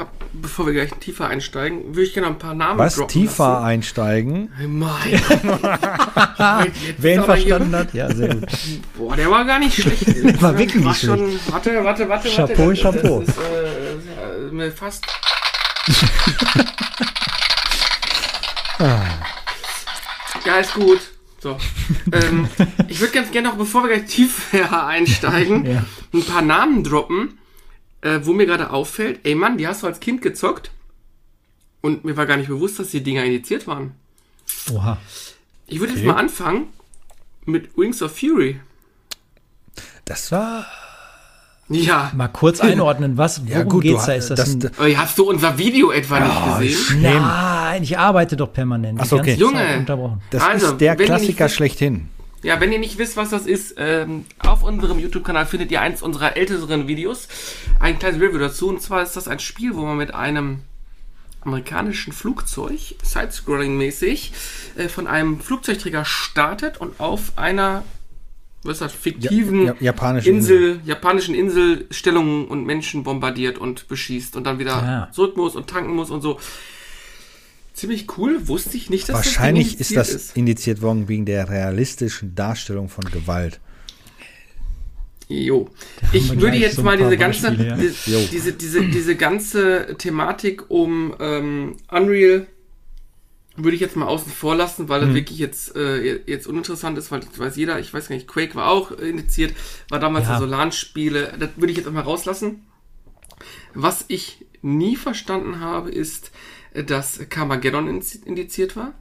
hab, 0.00 0.10
bevor 0.32 0.66
wir 0.66 0.72
gleich 0.72 0.90
tiefer 0.98 1.28
einsteigen, 1.28 1.94
würde 1.94 2.02
ich 2.02 2.12
gerne 2.14 2.28
noch 2.28 2.34
ein 2.36 2.40
paar 2.40 2.54
Namen 2.54 2.78
Was? 2.78 2.96
Tiefer 3.06 3.52
lassen. 3.52 3.64
einsteigen? 3.66 4.50
Mein. 4.66 4.90
Wer 6.98 7.14
ihn 7.14 7.22
verstanden 7.24 7.74
hat, 7.76 7.94
ja, 7.94 8.12
sehr 8.14 8.34
gut. 8.34 8.48
Boah, 8.96 9.14
der 9.16 9.30
war 9.30 9.44
gar 9.44 9.58
nicht 9.60 9.74
schlecht. 9.82 10.06
Der 10.06 10.40
war 10.42 10.56
wirklich 10.58 10.84
nicht 10.84 11.00
schon, 11.02 11.38
Warte, 11.50 11.84
warte, 11.84 12.08
warte. 12.08 12.28
Chapeau, 12.28 12.68
warte. 12.68 12.82
Chapeau. 12.82 13.20
Das 13.20 13.28
ist 13.28 13.38
äh, 13.38 14.48
äh, 14.48 14.52
mir 14.52 14.72
fast. 14.72 15.04
ja, 20.46 20.56
ist 20.58 20.74
gut. 20.74 21.00
So. 21.42 21.56
ähm, 22.12 22.48
ich 22.88 23.00
würde 23.00 23.14
ganz 23.14 23.30
gerne 23.30 23.48
noch, 23.48 23.56
bevor 23.56 23.84
wir 23.84 23.96
gleich 23.96 24.10
tiefer 24.10 24.86
einsteigen, 24.86 25.64
Ja. 25.64 25.84
ein 26.12 26.22
paar 26.24 26.42
Namen 26.42 26.84
droppen, 26.84 27.38
äh, 28.02 28.20
wo 28.22 28.32
mir 28.32 28.46
gerade 28.46 28.70
auffällt, 28.70 29.20
ey 29.24 29.34
Mann, 29.34 29.58
die 29.58 29.66
hast 29.66 29.82
du 29.82 29.86
als 29.86 30.00
Kind 30.00 30.22
gezockt. 30.22 30.70
Und 31.82 32.04
mir 32.04 32.16
war 32.16 32.26
gar 32.26 32.36
nicht 32.36 32.48
bewusst, 32.48 32.78
dass 32.78 32.90
die 32.90 33.02
Dinger 33.02 33.24
injiziert 33.24 33.66
waren. 33.66 33.92
Oha. 34.72 34.98
Ich 35.66 35.80
würde 35.80 35.94
jetzt 35.94 36.04
mal 36.04 36.16
anfangen 36.16 36.66
mit 37.46 37.76
Wings 37.76 38.02
of 38.02 38.18
Fury. 38.18 38.60
Das 40.04 40.30
war. 40.32 40.66
Ja. 41.68 42.10
Mal 42.14 42.28
kurz 42.28 42.60
einordnen, 42.60 43.16
was, 43.16 43.40
worum 43.42 43.52
Ja, 43.52 43.62
gut, 43.62 43.82
geht's 43.82 44.04
du, 44.04 44.10
da? 44.10 44.16
Ist 44.16 44.30
das, 44.30 44.58
das, 44.58 44.78
ein, 44.78 44.98
Hast 44.98 45.16
du 45.18 45.30
unser 45.30 45.56
Video 45.56 45.92
etwa 45.92 46.20
nicht 46.20 46.58
gesehen? 46.68 47.02
Nein, 47.02 47.82
ich 47.82 47.96
arbeite 47.96 48.36
doch 48.36 48.52
permanent. 48.52 48.98
Ach 48.98 49.04
die 49.04 49.08
so, 49.08 49.16
ganze 49.16 49.30
okay. 49.30 49.40
Zeit 49.40 49.52
Junge. 49.52 49.78
Unterbrochen. 49.78 50.20
das 50.30 50.42
Also, 50.42 50.66
ist 50.72 50.78
der 50.78 50.96
Klassiker 50.96 51.48
schlechthin. 51.48 52.08
Ja, 52.42 52.58
wenn 52.60 52.72
ihr 52.72 52.78
nicht 52.78 52.96
wisst, 52.98 53.16
was 53.16 53.30
das 53.30 53.46
ist, 53.46 53.74
ähm, 53.76 54.24
auf 54.38 54.62
unserem 54.62 54.98
YouTube-Kanal 54.98 55.44
findet 55.46 55.70
ihr 55.70 55.80
eins 55.82 56.00
unserer 56.02 56.36
älteren 56.36 56.88
Videos. 56.88 57.28
Ein 57.78 57.98
kleines 57.98 58.20
Review 58.20 58.38
dazu. 58.38 58.68
Und 58.68 58.80
zwar 58.80 59.02
ist 59.02 59.14
das 59.16 59.28
ein 59.28 59.40
Spiel, 59.40 59.74
wo 59.74 59.84
man 59.84 59.98
mit 59.98 60.14
einem 60.14 60.60
amerikanischen 61.42 62.12
Flugzeug, 62.12 62.78
Sidescrolling-mäßig, 63.02 64.32
äh, 64.76 64.88
von 64.88 65.06
einem 65.06 65.40
Flugzeugträger 65.40 66.04
startet 66.04 66.78
und 66.78 66.98
auf 67.00 67.32
einer 67.36 67.84
was 68.62 68.72
ist 68.74 68.80
das, 68.82 68.92
fiktiven 68.92 69.62
Ja- 69.64 69.72
ja- 69.72 69.80
japanischen 69.80 70.34
Insel, 70.34 70.80
japanischen 70.84 71.34
Insel 71.34 71.86
Stellungen 71.90 72.46
und 72.46 72.66
Menschen 72.66 73.04
bombardiert 73.04 73.56
und 73.56 73.88
beschießt 73.88 74.36
und 74.36 74.44
dann 74.44 74.58
wieder 74.58 74.74
Ah. 74.74 75.08
zurück 75.12 75.34
muss 75.38 75.56
und 75.56 75.66
tanken 75.70 75.94
muss 75.94 76.10
und 76.10 76.20
so. 76.20 76.38
Ziemlich 77.80 78.18
cool, 78.18 78.46
wusste 78.46 78.76
ich 78.76 78.90
nicht, 78.90 79.08
dass 79.08 79.16
Wahrscheinlich 79.16 79.78
das 79.78 79.80
ist 79.80 79.90
Ding 79.90 79.96
das 79.96 80.32
indiziert 80.32 80.82
worden 80.82 81.08
wegen 81.08 81.24
der 81.24 81.48
realistischen 81.48 82.34
Darstellung 82.34 82.90
von 82.90 83.04
Gewalt. 83.06 83.58
Jo. 85.28 85.70
Ich 86.12 86.38
würde 86.38 86.58
jetzt 86.58 86.76
so 86.76 86.82
mal 86.82 86.98
diese 86.98 87.16
ganze, 87.16 87.54
ja. 87.54 87.76
die, 87.76 87.90
diese, 88.30 88.52
diese, 88.52 88.86
diese 88.86 89.16
ganze 89.16 89.94
Thematik 89.96 90.68
um 90.68 91.14
ähm, 91.20 91.76
Unreal 91.90 92.48
würde 93.56 93.74
ich 93.76 93.80
jetzt 93.80 93.96
mal 93.96 94.08
außen 94.08 94.30
vor 94.30 94.56
lassen, 94.56 94.90
weil 94.90 95.00
Mhm. 95.00 95.06
das 95.06 95.14
wirklich 95.14 95.38
jetzt, 95.38 95.74
äh, 95.74 96.20
jetzt 96.26 96.46
uninteressant 96.46 96.98
ist, 96.98 97.10
weil 97.10 97.20
das 97.20 97.38
weiß 97.38 97.56
jeder, 97.56 97.80
ich 97.80 97.94
weiß 97.94 98.08
gar 98.08 98.14
nicht, 98.14 98.28
Quake 98.28 98.56
war 98.56 98.68
auch 98.68 98.90
indiziert, 98.90 99.54
war 99.88 100.00
damals 100.00 100.28
Ja. 100.28 100.38
Solan-Spiele, 100.38 101.32
das 101.40 101.48
würde 101.56 101.70
ich 101.70 101.78
jetzt 101.78 101.86
einmal 101.86 102.02
rauslassen. 102.02 102.66
Was 103.72 104.04
ich 104.08 104.44
nie 104.62 104.96
verstanden 104.96 105.60
habe, 105.60 105.90
ist, 105.90 106.30
dass 106.86 107.20
Carmageddon 107.28 107.88
indiz- 107.88 108.24
indiziert 108.24 108.76
war. 108.76 108.92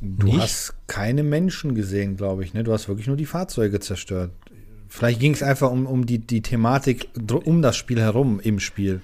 Du 0.00 0.26
Nicht? 0.26 0.38
hast 0.40 0.74
keine 0.86 1.22
Menschen 1.22 1.74
gesehen, 1.74 2.16
glaube 2.16 2.44
ich. 2.44 2.54
Ne? 2.54 2.64
Du 2.64 2.72
hast 2.72 2.88
wirklich 2.88 3.06
nur 3.06 3.16
die 3.16 3.26
Fahrzeuge 3.26 3.80
zerstört. 3.80 4.30
Vielleicht 4.88 5.20
ging 5.20 5.32
es 5.32 5.42
einfach 5.42 5.70
um, 5.70 5.86
um 5.86 6.06
die, 6.06 6.18
die 6.18 6.42
Thematik 6.42 7.08
um 7.44 7.62
das 7.62 7.76
Spiel 7.76 8.00
herum 8.00 8.40
im 8.40 8.60
Spiel. 8.60 9.00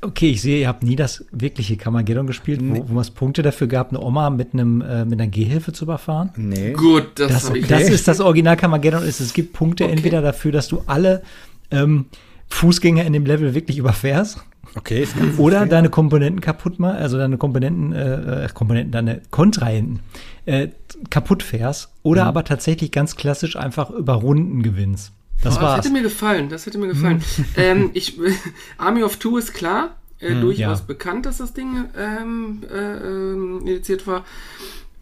Okay, 0.00 0.30
ich 0.30 0.42
sehe, 0.42 0.60
ihr 0.60 0.68
habt 0.68 0.82
nie 0.84 0.94
das 0.96 1.24
wirkliche 1.32 1.76
Carmageddon 1.76 2.26
gespielt, 2.26 2.60
wo, 2.62 2.88
wo 2.88 3.00
es 3.00 3.10
Punkte 3.10 3.42
dafür 3.42 3.66
gab, 3.66 3.88
eine 3.90 4.00
Oma 4.00 4.30
mit 4.30 4.52
einem 4.52 4.80
äh, 4.80 5.04
mit 5.04 5.20
einer 5.20 5.28
Gehhilfe 5.28 5.72
zu 5.72 5.84
überfahren. 5.84 6.30
Nee. 6.36 6.72
Gut, 6.72 7.08
das, 7.16 7.32
Das, 7.32 7.48
habe 7.48 7.58
ich 7.58 7.66
das 7.66 7.88
ist 7.88 8.06
das 8.06 8.20
Original 8.20 8.56
Carmageddon. 8.56 9.02
Ist, 9.02 9.20
es 9.20 9.32
gibt 9.32 9.52
Punkte 9.54 9.84
Okay. 9.84 9.92
entweder 9.94 10.22
dafür, 10.22 10.52
dass 10.52 10.68
du 10.68 10.82
alle 10.86 11.22
ähm, 11.70 12.06
Fußgänger 12.48 13.04
in 13.04 13.12
dem 13.12 13.26
Level 13.26 13.54
wirklich 13.54 13.78
überfährst 13.78 14.38
Okay, 14.74 15.08
oder 15.38 15.66
deine 15.66 15.90
Komponenten 15.90 16.40
kaputt 16.40 16.78
machst, 16.78 17.00
also 17.00 17.16
deine 17.18 17.38
Komponenten, 17.38 17.92
äh, 17.92 18.44
äh, 18.44 18.48
Komponenten, 18.52 18.92
deine 18.92 19.22
Kontrahenten 19.30 20.00
äh, 20.46 20.68
kaputt 21.10 21.42
fährst 21.42 21.88
oder 22.02 22.22
Mhm. 22.24 22.28
aber 22.28 22.44
tatsächlich 22.44 22.92
ganz 22.92 23.16
klassisch 23.16 23.56
einfach 23.56 23.90
über 23.90 24.14
Runden 24.14 24.62
gewinnst. 24.62 25.12
Das 25.42 25.56
Oh, 25.56 25.60
das 25.60 25.62
war's. 25.68 25.78
hätte 25.84 25.92
mir 25.92 26.02
gefallen, 26.02 26.48
das 26.48 26.66
hätte 26.66 26.78
mir 26.78 26.88
gefallen. 26.88 27.22
ähm, 27.56 27.90
ich, 27.94 28.18
Army 28.78 29.02
of 29.02 29.16
Two 29.16 29.36
ist 29.38 29.54
klar, 29.54 29.96
äh, 30.20 30.34
durchaus 30.40 30.80
ja. 30.80 30.84
bekannt, 30.86 31.26
dass 31.26 31.38
das 31.38 31.54
Ding 31.54 31.84
ähm, 31.96 32.62
äh, 32.70 32.76
ähm, 32.96 33.60
indiziert 33.60 34.06
war. 34.06 34.24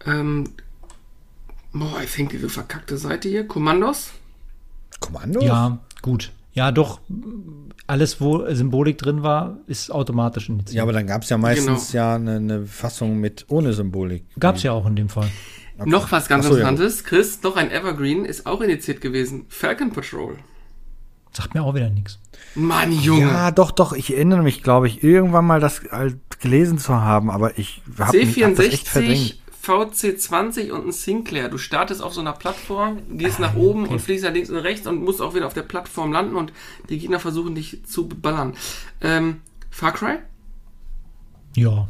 Ähm, 0.05 0.45
boah, 1.73 1.99
ich 2.03 2.09
finde 2.09 2.35
diese 2.37 2.49
verkackte 2.49 2.97
Seite 2.97 3.27
hier. 3.29 3.47
Kommandos? 3.47 4.11
Kommando? 4.99 5.41
Ja, 5.41 5.77
gut. 6.01 6.31
Ja, 6.57 6.71
doch. 6.71 6.99
Alles, 7.85 8.19
wo 8.19 8.43
Symbolik 8.51 8.97
drin 8.97 9.21
war, 9.21 9.57
ist 9.67 9.91
automatisch 9.91 10.49
indiziert. 10.49 10.75
Ja, 10.75 10.83
aber 10.83 10.91
dann 10.91 11.05
gab 11.05 11.21
es 11.21 11.29
ja 11.29 11.37
meistens 11.37 11.91
Genau. 11.91 12.03
ja 12.03 12.15
eine, 12.15 12.35
eine 12.37 12.65
Fassung 12.65 13.19
mit 13.19 13.45
ohne 13.47 13.73
Symbolik. 13.73 14.25
Gab's 14.39 14.63
ja 14.63 14.71
auch 14.71 14.87
in 14.87 14.95
dem 14.95 15.07
Fall. 15.07 15.29
Noch 15.85 16.11
was 16.11 16.27
ganz 16.27 16.47
so, 16.47 16.57
ja. 16.57 16.67
Interessantes. 16.67 17.03
Chris, 17.03 17.43
noch 17.43 17.55
ein 17.55 17.69
Evergreen 17.69 18.25
ist 18.25 18.47
auch 18.47 18.61
indiziert 18.61 19.01
gewesen. 19.01 19.45
Falcon 19.49 19.91
Patrol. 19.91 20.37
Sagt 21.31 21.53
mir 21.53 21.61
auch 21.61 21.75
wieder 21.75 21.91
nichts. 21.91 22.17
Mann, 22.55 22.91
Junge. 22.91 23.21
Ja, 23.21 23.51
doch, 23.51 23.69
doch. 23.69 23.93
Ich 23.93 24.11
erinnere 24.11 24.41
mich, 24.41 24.63
glaube 24.63 24.87
ich, 24.87 25.03
irgendwann 25.03 25.45
mal 25.45 25.59
das 25.59 25.81
halt 25.91 26.17
gelesen 26.39 26.79
zu 26.79 26.95
haben, 26.95 27.29
aber 27.29 27.59
ich 27.59 27.83
habe 27.99 28.07
hab 28.07 28.13
das 28.13 28.65
echt 28.65 28.87
C64, 28.87 28.89
verdrängt. 28.89 29.39
VC20 29.67 30.71
und 30.71 30.87
ein 30.87 30.91
Sinclair. 30.91 31.49
Du 31.49 31.57
startest 31.57 32.01
auf 32.01 32.13
so 32.13 32.21
einer 32.21 32.33
Plattform, 32.33 32.99
gehst 33.17 33.39
nach 33.39 33.55
oben 33.55 33.85
und 33.87 33.99
fliegst 33.99 34.23
nach 34.23 34.33
links 34.33 34.49
und 34.49 34.57
rechts 34.57 34.87
und 34.87 35.03
musst 35.03 35.21
auch 35.21 35.35
wieder 35.35 35.47
auf 35.47 35.53
der 35.53 35.63
Plattform 35.63 36.11
landen 36.11 36.35
und 36.35 36.53
die 36.89 36.97
Gegner 36.97 37.19
versuchen 37.19 37.55
dich 37.55 37.85
zu 37.85 38.07
ballern. 38.07 38.53
Ähm, 39.01 39.41
Far 39.69 39.93
Cry? 39.93 40.17
Ja. 41.55 41.87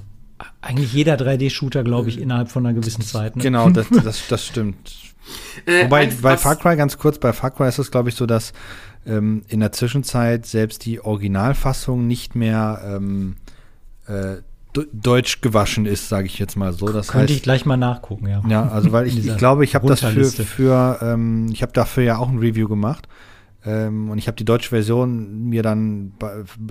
Eigentlich 0.61 0.93
jeder 0.93 1.15
3D-Shooter, 1.15 1.83
glaube 1.83 2.09
ich, 2.09 2.19
innerhalb 2.19 2.49
von 2.49 2.65
einer 2.65 2.79
gewissen 2.79 3.01
Zeit. 3.01 3.35
Ne? 3.35 3.43
Genau, 3.43 3.69
das, 3.69 3.87
das, 4.03 4.27
das 4.27 4.45
stimmt. 4.45 4.93
Äh, 5.65 5.85
Wobei 5.85 6.07
bei 6.21 6.37
Far 6.37 6.55
Cry, 6.55 6.75
ganz 6.75 6.97
kurz, 6.97 7.19
bei 7.19 7.33
Far 7.33 7.51
Cry 7.51 7.67
ist 7.67 7.79
es, 7.79 7.91
glaube 7.91 8.09
ich, 8.09 8.15
so, 8.15 8.25
dass 8.25 8.53
ähm, 9.05 9.43
in 9.47 9.59
der 9.59 9.71
Zwischenzeit 9.71 10.45
selbst 10.45 10.85
die 10.85 11.01
Originalfassung 11.01 12.07
nicht 12.07 12.35
mehr 12.35 12.81
ähm, 12.85 13.35
äh, 14.07 14.37
deutsch 14.93 15.41
gewaschen 15.41 15.85
ist, 15.85 16.09
sage 16.09 16.27
ich 16.27 16.39
jetzt 16.39 16.55
mal 16.55 16.73
so. 16.73 16.87
Das 16.89 17.09
Könnte 17.09 17.33
ich 17.33 17.37
heißt, 17.37 17.43
gleich 17.43 17.65
mal 17.65 17.77
nachgucken, 17.77 18.27
ja. 18.27 18.43
ja, 18.47 18.67
also 18.67 18.91
weil 18.91 19.07
ich, 19.07 19.25
ich 19.25 19.37
glaube, 19.37 19.63
ich 19.63 19.75
habe 19.75 19.87
das 19.87 20.01
für, 20.01 20.25
für 20.25 20.99
ähm, 21.01 21.49
ich 21.51 21.61
habe 21.61 21.71
dafür 21.73 22.03
ja 22.03 22.17
auch 22.17 22.29
ein 22.29 22.39
Review 22.39 22.67
gemacht 22.67 23.07
ähm, 23.65 24.09
und 24.09 24.17
ich 24.17 24.27
habe 24.27 24.37
die 24.37 24.45
deutsche 24.45 24.69
Version 24.69 25.49
mir 25.49 25.63
dann 25.63 26.13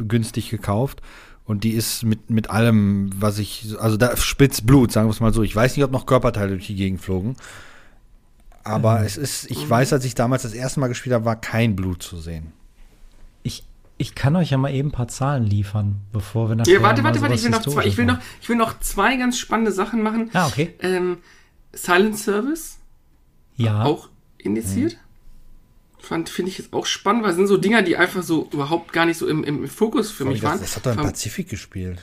günstig 0.08 0.50
gekauft 0.50 1.02
Und 1.44 1.62
die 1.62 1.72
ist 1.72 2.02
mit, 2.02 2.28
mit 2.28 2.50
allem, 2.50 3.10
was 3.18 3.38
ich, 3.38 3.76
also 3.78 3.96
da 3.96 4.16
spitzt 4.16 4.66
Blut, 4.66 4.90
sagen 4.90 5.06
wir 5.06 5.12
es 5.12 5.20
mal 5.20 5.32
so. 5.32 5.42
Ich 5.42 5.54
weiß 5.54 5.76
nicht, 5.76 5.84
ob 5.84 5.92
noch 5.92 6.06
Körperteile 6.06 6.50
durch 6.50 6.66
die 6.66 6.74
Gegend 6.74 7.00
flogen. 7.00 7.36
Aber 8.64 9.02
es 9.02 9.16
ist, 9.16 9.48
ich 9.48 9.70
weiß, 9.70 9.92
als 9.92 10.04
ich 10.04 10.16
damals 10.16 10.42
das 10.42 10.52
erste 10.52 10.80
Mal 10.80 10.88
gespielt 10.88 11.14
habe, 11.14 11.24
war 11.24 11.40
kein 11.40 11.76
Blut 11.76 12.02
zu 12.02 12.18
sehen. 12.18 12.52
Ich, 13.98 14.14
kann 14.14 14.36
euch 14.36 14.50
ja 14.50 14.58
mal 14.58 14.72
eben 14.74 14.88
ein 14.88 14.92
paar 14.92 15.08
Zahlen 15.08 15.44
liefern, 15.44 16.00
bevor 16.12 16.48
wir 16.50 16.56
nachher 16.56 16.72
Ja, 16.72 16.82
warte, 16.82 17.02
warte, 17.02 17.20
warte, 17.22 17.34
ich 17.34 17.42
will, 17.42 17.50
noch 17.50 17.62
zwei, 17.62 17.86
ich, 17.86 17.96
will 17.96 18.04
noch, 18.04 18.18
ich 18.42 18.48
will 18.48 18.56
noch 18.56 18.78
zwei 18.80 19.16
ganz 19.16 19.38
spannende 19.38 19.72
Sachen 19.72 20.02
machen. 20.02 20.30
Ah, 20.34 20.46
okay. 20.46 20.74
Ähm, 20.80 21.18
Silent 21.72 22.18
Service. 22.18 22.78
Ja. 23.56 23.84
auch 23.84 24.10
indiziert. 24.36 24.98
Fand, 25.98 26.28
finde 26.28 26.50
ich 26.50 26.58
jetzt 26.58 26.72
auch 26.74 26.84
spannend, 26.86 27.22
weil 27.22 27.30
es 27.30 27.36
sind 27.36 27.46
so 27.46 27.56
Dinger, 27.56 27.80
die 27.82 27.96
einfach 27.96 28.22
so 28.22 28.48
überhaupt 28.52 28.92
gar 28.92 29.06
nicht 29.06 29.16
so 29.16 29.26
im, 29.26 29.42
im 29.44 29.66
Fokus 29.66 30.10
für 30.10 30.24
mich 30.26 30.40
das, 30.40 30.50
waren. 30.50 30.60
das 30.60 30.76
hat 30.76 30.86
doch 30.86 30.92
im 30.92 30.98
Pazifik 30.98 31.48
gespielt. 31.48 31.98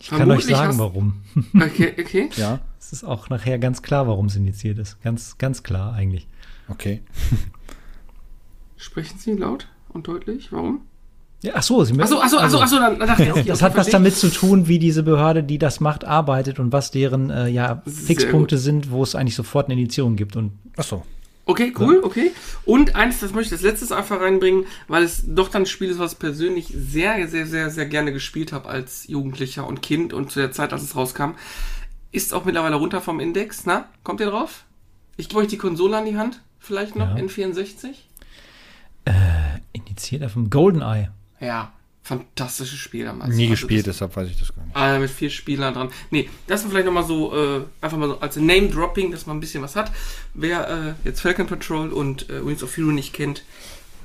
Ich 0.00 0.10
kann 0.10 0.30
euch 0.30 0.44
sagen, 0.44 0.68
hast- 0.68 0.78
warum. 0.78 1.22
Okay, 1.56 1.94
okay. 1.98 2.28
Ja, 2.36 2.60
Es 2.78 2.92
ist 2.92 3.04
auch 3.04 3.30
nachher 3.30 3.58
ganz 3.58 3.82
klar, 3.82 4.06
warum 4.06 4.26
es 4.26 4.36
indiziert 4.36 4.78
ist. 4.78 5.02
Ganz, 5.02 5.38
ganz 5.38 5.62
klar 5.62 5.94
eigentlich. 5.94 6.28
okay. 6.68 7.02
Sprechen 8.76 9.18
Sie 9.18 9.32
laut 9.32 9.66
und 9.88 10.06
deutlich. 10.06 10.52
Warum? 10.52 10.82
Ja, 11.42 11.52
ach 11.54 11.62
so, 11.62 11.84
Sie 11.84 11.98
Achso, 12.00 12.18
achso, 12.18 12.38
achso, 12.38 12.58
achso, 12.58 12.76
dann, 12.80 12.98
dann 12.98 13.08
dachte 13.08 13.22
ich, 13.22 13.30
okay, 13.30 13.44
Das 13.46 13.62
hat 13.62 13.76
was 13.76 13.88
damit 13.88 14.16
zu 14.16 14.28
tun, 14.28 14.66
wie 14.66 14.80
diese 14.80 15.04
Behörde, 15.04 15.44
die 15.44 15.58
das 15.58 15.78
macht, 15.78 16.04
arbeitet 16.04 16.58
und 16.58 16.72
was 16.72 16.90
deren 16.90 17.30
äh, 17.30 17.48
ja, 17.48 17.82
Fixpunkte 17.86 18.58
sind, 18.58 18.90
wo 18.90 19.02
es 19.04 19.14
eigentlich 19.14 19.36
sofort 19.36 19.66
eine 19.66 19.74
Indizierung 19.74 20.16
gibt. 20.16 20.34
Und 20.36 20.52
Ach 20.76 20.82
so. 20.82 21.04
Okay, 21.44 21.72
cool, 21.78 22.00
okay. 22.02 22.32
Und 22.66 22.94
eins, 22.94 23.20
das 23.20 23.32
möchte 23.32 23.54
ich 23.54 23.60
als 23.60 23.62
letztes 23.62 23.92
einfach 23.92 24.20
reinbringen, 24.20 24.66
weil 24.86 25.02
es 25.02 25.24
doch 25.26 25.48
dann 25.48 25.62
ein 25.62 25.66
Spiel 25.66 25.88
ist, 25.88 25.98
was 25.98 26.12
ich 26.14 26.18
persönlich 26.18 26.74
sehr, 26.76 27.26
sehr, 27.28 27.46
sehr, 27.46 27.70
sehr 27.70 27.86
gerne 27.86 28.12
gespielt 28.12 28.52
habe 28.52 28.68
als 28.68 29.06
Jugendlicher 29.06 29.66
und 29.66 29.80
Kind 29.80 30.12
und 30.12 30.30
zu 30.30 30.40
der 30.40 30.52
Zeit, 30.52 30.72
als 30.74 30.82
es 30.82 30.94
rauskam. 30.94 31.30
Ist 32.10 32.34
auch 32.34 32.44
mittlerweile 32.44 32.76
runter 32.76 33.00
vom 33.00 33.18
Index. 33.20 33.64
Na, 33.64 33.88
kommt 34.02 34.20
ihr 34.20 34.26
drauf? 34.26 34.64
Ich 35.16 35.28
gebe 35.28 35.40
euch 35.40 35.48
die 35.48 35.56
Konsole 35.56 35.96
an 35.96 36.04
die 36.04 36.16
Hand. 36.18 36.42
Vielleicht 36.58 36.96
noch 36.96 37.16
Ja. 37.16 37.22
N64? 37.22 37.86
indiziert 39.72 40.22
auf 40.22 40.34
dem 40.34 40.50
GoldenEye. 40.50 41.08
Ja, 41.40 41.72
fantastisches 42.02 42.78
Spiel 42.78 43.04
damals. 43.04 43.34
Nie 43.34 43.44
Also 43.44 43.50
gespielt, 43.52 43.86
das- 43.86 43.96
deshalb 43.96 44.16
weiß 44.16 44.28
ich 44.30 44.38
das 44.38 44.54
gar 44.54 44.64
nicht. 44.64 44.76
Ah, 44.76 44.98
mit 44.98 45.10
vier 45.10 45.30
Spielern 45.30 45.74
dran. 45.74 45.90
Nee, 46.10 46.28
das 46.46 46.62
war 46.64 46.70
vielleicht 46.70 46.86
nochmal 46.86 47.04
so, 47.04 47.34
äh, 47.36 47.62
einfach 47.80 47.98
mal 47.98 48.08
so 48.08 48.20
als 48.20 48.36
Name-Dropping, 48.36 49.10
dass 49.12 49.26
man 49.26 49.36
ein 49.36 49.40
bisschen 49.40 49.62
was 49.62 49.76
hat. 49.76 49.92
Wer 50.34 50.96
äh, 51.04 51.06
jetzt 51.08 51.20
Falcon 51.20 51.46
Patrol 51.46 51.90
und 51.92 52.28
äh, 52.30 52.44
Wings 52.46 52.62
of 52.62 52.76
Hero 52.76 52.88
nicht 52.88 53.12
kennt, 53.12 53.44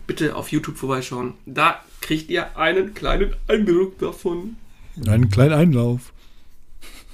bitte 0.06 0.36
auf 0.36 0.52
YouTube 0.52 0.78
vorbeischauen. 0.78 1.34
Da 1.46 1.80
kriegt 2.02 2.30
ihr 2.30 2.58
einen 2.58 2.94
kleinen 2.94 3.36
Eindruck 3.48 3.98
davon. 4.00 4.58
Einen 5.08 5.30
kleinen 5.30 5.54
Einlauf. 5.54 6.12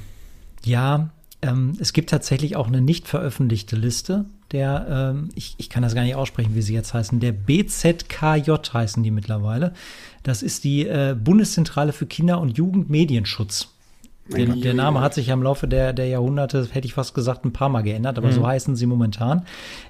ja, 0.63 1.09
ähm, 1.41 1.73
es 1.79 1.93
gibt 1.93 2.09
tatsächlich 2.09 2.55
auch 2.55 2.67
eine 2.67 2.81
nicht 2.81 3.07
veröffentlichte 3.07 3.75
Liste 3.75 4.25
der, 4.51 5.13
ähm, 5.15 5.29
ich, 5.33 5.55
ich 5.57 5.69
kann 5.71 5.81
das 5.81 5.95
gar 5.95 6.03
nicht 6.03 6.13
aussprechen, 6.15 6.53
wie 6.53 6.61
sie 6.61 6.75
jetzt 6.75 6.93
heißen, 6.93 7.19
der 7.19 7.31
BZKJ 7.31 8.51
heißen 8.73 9.01
die 9.01 9.09
mittlerweile. 9.11 9.73
Das 10.23 10.43
ist 10.43 10.63
die 10.63 10.87
äh, 10.87 11.15
Bundeszentrale 11.19 11.93
für 11.93 12.05
Kinder- 12.05 12.39
und 12.39 12.55
Jugendmedienschutz. 12.57 13.69
Der, 14.27 14.47
der 14.47 14.73
Name 14.73 15.01
hat 15.01 15.13
sich 15.13 15.27
ja 15.27 15.33
im 15.33 15.43
Laufe 15.43 15.67
der, 15.67 15.93
der 15.93 16.07
Jahrhunderte, 16.07 16.67
hätte 16.71 16.87
ich 16.87 16.95
fast 16.95 17.13
gesagt, 17.13 17.45
ein 17.45 17.53
paar 17.53 17.69
Mal 17.69 17.81
geändert, 17.81 18.17
aber 18.17 18.31
so 18.31 18.45
heißen 18.45 18.75
sie 18.75 18.87
momentan. 18.87 19.45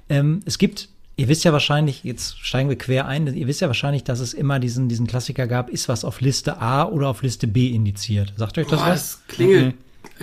Ähm, 0.10 0.42
es 0.46 0.58
gibt, 0.58 0.90
ihr 1.16 1.30
wisst 1.30 1.46
ja 1.46 1.54
wahrscheinlich, 1.54 2.04
jetzt 2.04 2.38
steigen 2.40 2.68
wir 2.68 2.78
quer 2.78 3.08
ein, 3.08 3.34
ihr 3.34 3.48
wisst 3.48 3.62
ja 3.62 3.68
wahrscheinlich, 3.68 4.04
dass 4.04 4.20
es 4.20 4.34
immer 4.34 4.60
diesen, 4.60 4.90
diesen 4.90 5.08
Klassiker 5.08 5.48
gab, 5.48 5.70
ist 5.70 5.88
was 5.88 6.04
auf 6.04 6.20
Liste 6.20 6.60
A 6.60 6.84
oder 6.84 7.08
auf 7.08 7.22
Liste 7.22 7.48
B 7.48 7.70
indiziert. 7.70 8.34
Sagt 8.36 8.58
euch 8.58 8.68
das 8.68 8.82
Boah, 8.82 8.90
was? 8.90 9.22
das 9.26 9.36
klingelt, 9.36 9.76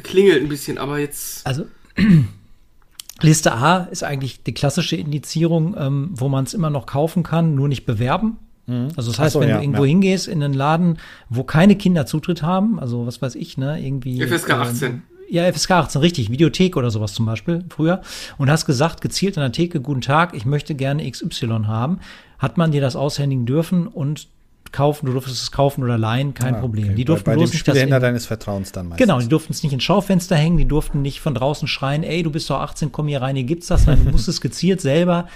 klingelt 0.02 0.42
ein 0.42 0.48
bisschen, 0.48 0.76
aber 0.76 0.98
jetzt. 0.98 1.46
Also 1.46 1.64
Liste 3.22 3.52
A 3.54 3.84
ist 3.84 4.04
eigentlich 4.04 4.42
die 4.42 4.52
klassische 4.52 4.96
Indizierung, 4.96 5.74
ähm, 5.78 6.10
wo 6.12 6.28
man 6.28 6.44
es 6.44 6.52
immer 6.52 6.70
noch 6.70 6.84
kaufen 6.84 7.22
kann, 7.22 7.54
nur 7.54 7.68
nicht 7.68 7.86
bewerben. 7.86 8.36
Also 8.96 9.10
das 9.10 9.18
heißt, 9.18 9.32
so, 9.34 9.40
wenn 9.40 9.48
ja, 9.48 9.56
du 9.56 9.62
irgendwo 9.62 9.84
ja. 9.84 9.88
hingehst 9.88 10.28
in 10.28 10.42
einen 10.42 10.54
Laden, 10.54 10.98
wo 11.28 11.44
keine 11.44 11.76
Kinder 11.76 12.06
Zutritt 12.06 12.42
haben, 12.42 12.78
also 12.80 13.06
was 13.06 13.20
weiß 13.22 13.34
ich, 13.34 13.56
ne, 13.58 13.80
irgendwie. 13.84 14.20
FSK 14.22 14.50
ähm, 14.50 14.60
18. 14.60 15.02
ja, 15.30 15.50
FSK 15.52 15.70
18, 15.72 16.00
richtig, 16.00 16.30
Videothek 16.30 16.76
oder 16.76 16.90
sowas 16.90 17.12
zum 17.14 17.26
Beispiel 17.26 17.64
früher. 17.68 18.02
Und 18.38 18.50
hast 18.50 18.66
gesagt, 18.66 19.00
gezielt 19.00 19.36
an 19.38 19.42
der 19.42 19.52
Theke, 19.52 19.80
guten 19.80 20.00
Tag, 20.02 20.34
ich 20.34 20.44
möchte 20.44 20.74
gerne 20.74 21.08
XY 21.10 21.48
haben. 21.66 22.00
Hat 22.38 22.56
man 22.58 22.72
dir 22.72 22.80
das 22.80 22.96
aushändigen 22.96 23.46
dürfen 23.46 23.86
und 23.86 24.28
kaufen, 24.72 25.04
du 25.06 25.12
durftest 25.12 25.42
es 25.42 25.52
kaufen 25.52 25.84
oder 25.84 25.98
leihen, 25.98 26.32
kein 26.32 26.54
Ah, 26.54 26.60
Problem. 26.60 26.86
okay. 26.86 26.94
Die 26.94 27.04
durften 27.04 27.24
bei, 27.26 27.32
bei 27.32 27.36
bloß 27.36 27.50
dem 27.50 27.54
nicht 27.56 27.68
das 27.68 27.76
in- 27.76 27.90
deines 27.90 28.24
Vertrauens 28.26 28.72
dann 28.72 28.88
meistens. 28.88 29.06
Genau, 29.06 29.20
die 29.20 29.28
durften 29.28 29.52
es 29.52 29.62
nicht 29.62 29.72
ins 29.74 29.82
Schaufenster 29.82 30.34
hängen, 30.34 30.56
die 30.56 30.64
durften 30.66 31.02
nicht 31.02 31.20
von 31.20 31.34
draußen 31.34 31.68
schreien, 31.68 32.02
ey, 32.02 32.22
du 32.22 32.30
bist 32.30 32.48
doch 32.48 32.58
18, 32.60 32.90
komm 32.90 33.06
hier 33.08 33.20
rein, 33.20 33.36
hier 33.36 33.44
gibt's 33.44 33.66
das. 33.66 33.86
Nein, 33.86 34.00
du 34.04 34.10
musstest 34.12 34.40
gezielt 34.40 34.80
selber 34.80 35.28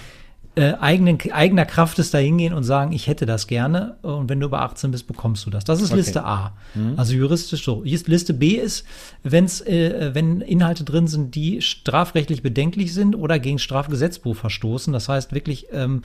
äh, 0.57 0.73
eigenen, 0.81 1.19
eigener 1.33 1.67
Kraft 1.67 1.99
es 1.99 2.11
da 2.11 2.19
hingehen 2.19 2.55
und 2.55 2.65
sagen, 2.65 2.93
ich 2.93 3.07
hätte 3.07 3.27
das 3.27 3.47
gerne. 3.47 3.97
Und 4.01 4.31
wenn 4.31 4.41
du 4.41 4.47
über 4.47 4.63
18 4.63 4.91
bist, 4.91 5.07
bekommst 5.07 5.45
du 5.45 5.51
das. 5.51 5.65
Das 5.65 5.83
ist 5.83 5.91
Okay. 5.91 5.97
Liste 5.97 6.25
A. 6.25 6.55
Also 6.97 7.15
juristisch 7.15 7.63
so. 7.63 7.83
Liste 7.85 8.33
B 8.33 8.53
ist, 8.53 8.87
wenn's, 9.23 9.61
äh, 9.61 10.15
wenn 10.15 10.41
Inhalte 10.41 10.85
drin 10.85 11.09
sind, 11.09 11.35
die 11.35 11.61
strafrechtlich 11.61 12.43
bedenklich 12.43 12.95
sind 12.95 13.15
oder 13.15 13.39
gegen 13.39 13.59
Strafgesetzbuch 13.59 14.35
verstoßen. 14.35 14.93
Das 14.93 15.11
heißt 15.11 15.33
wirklich, 15.33 15.67
ähm, 15.73 16.03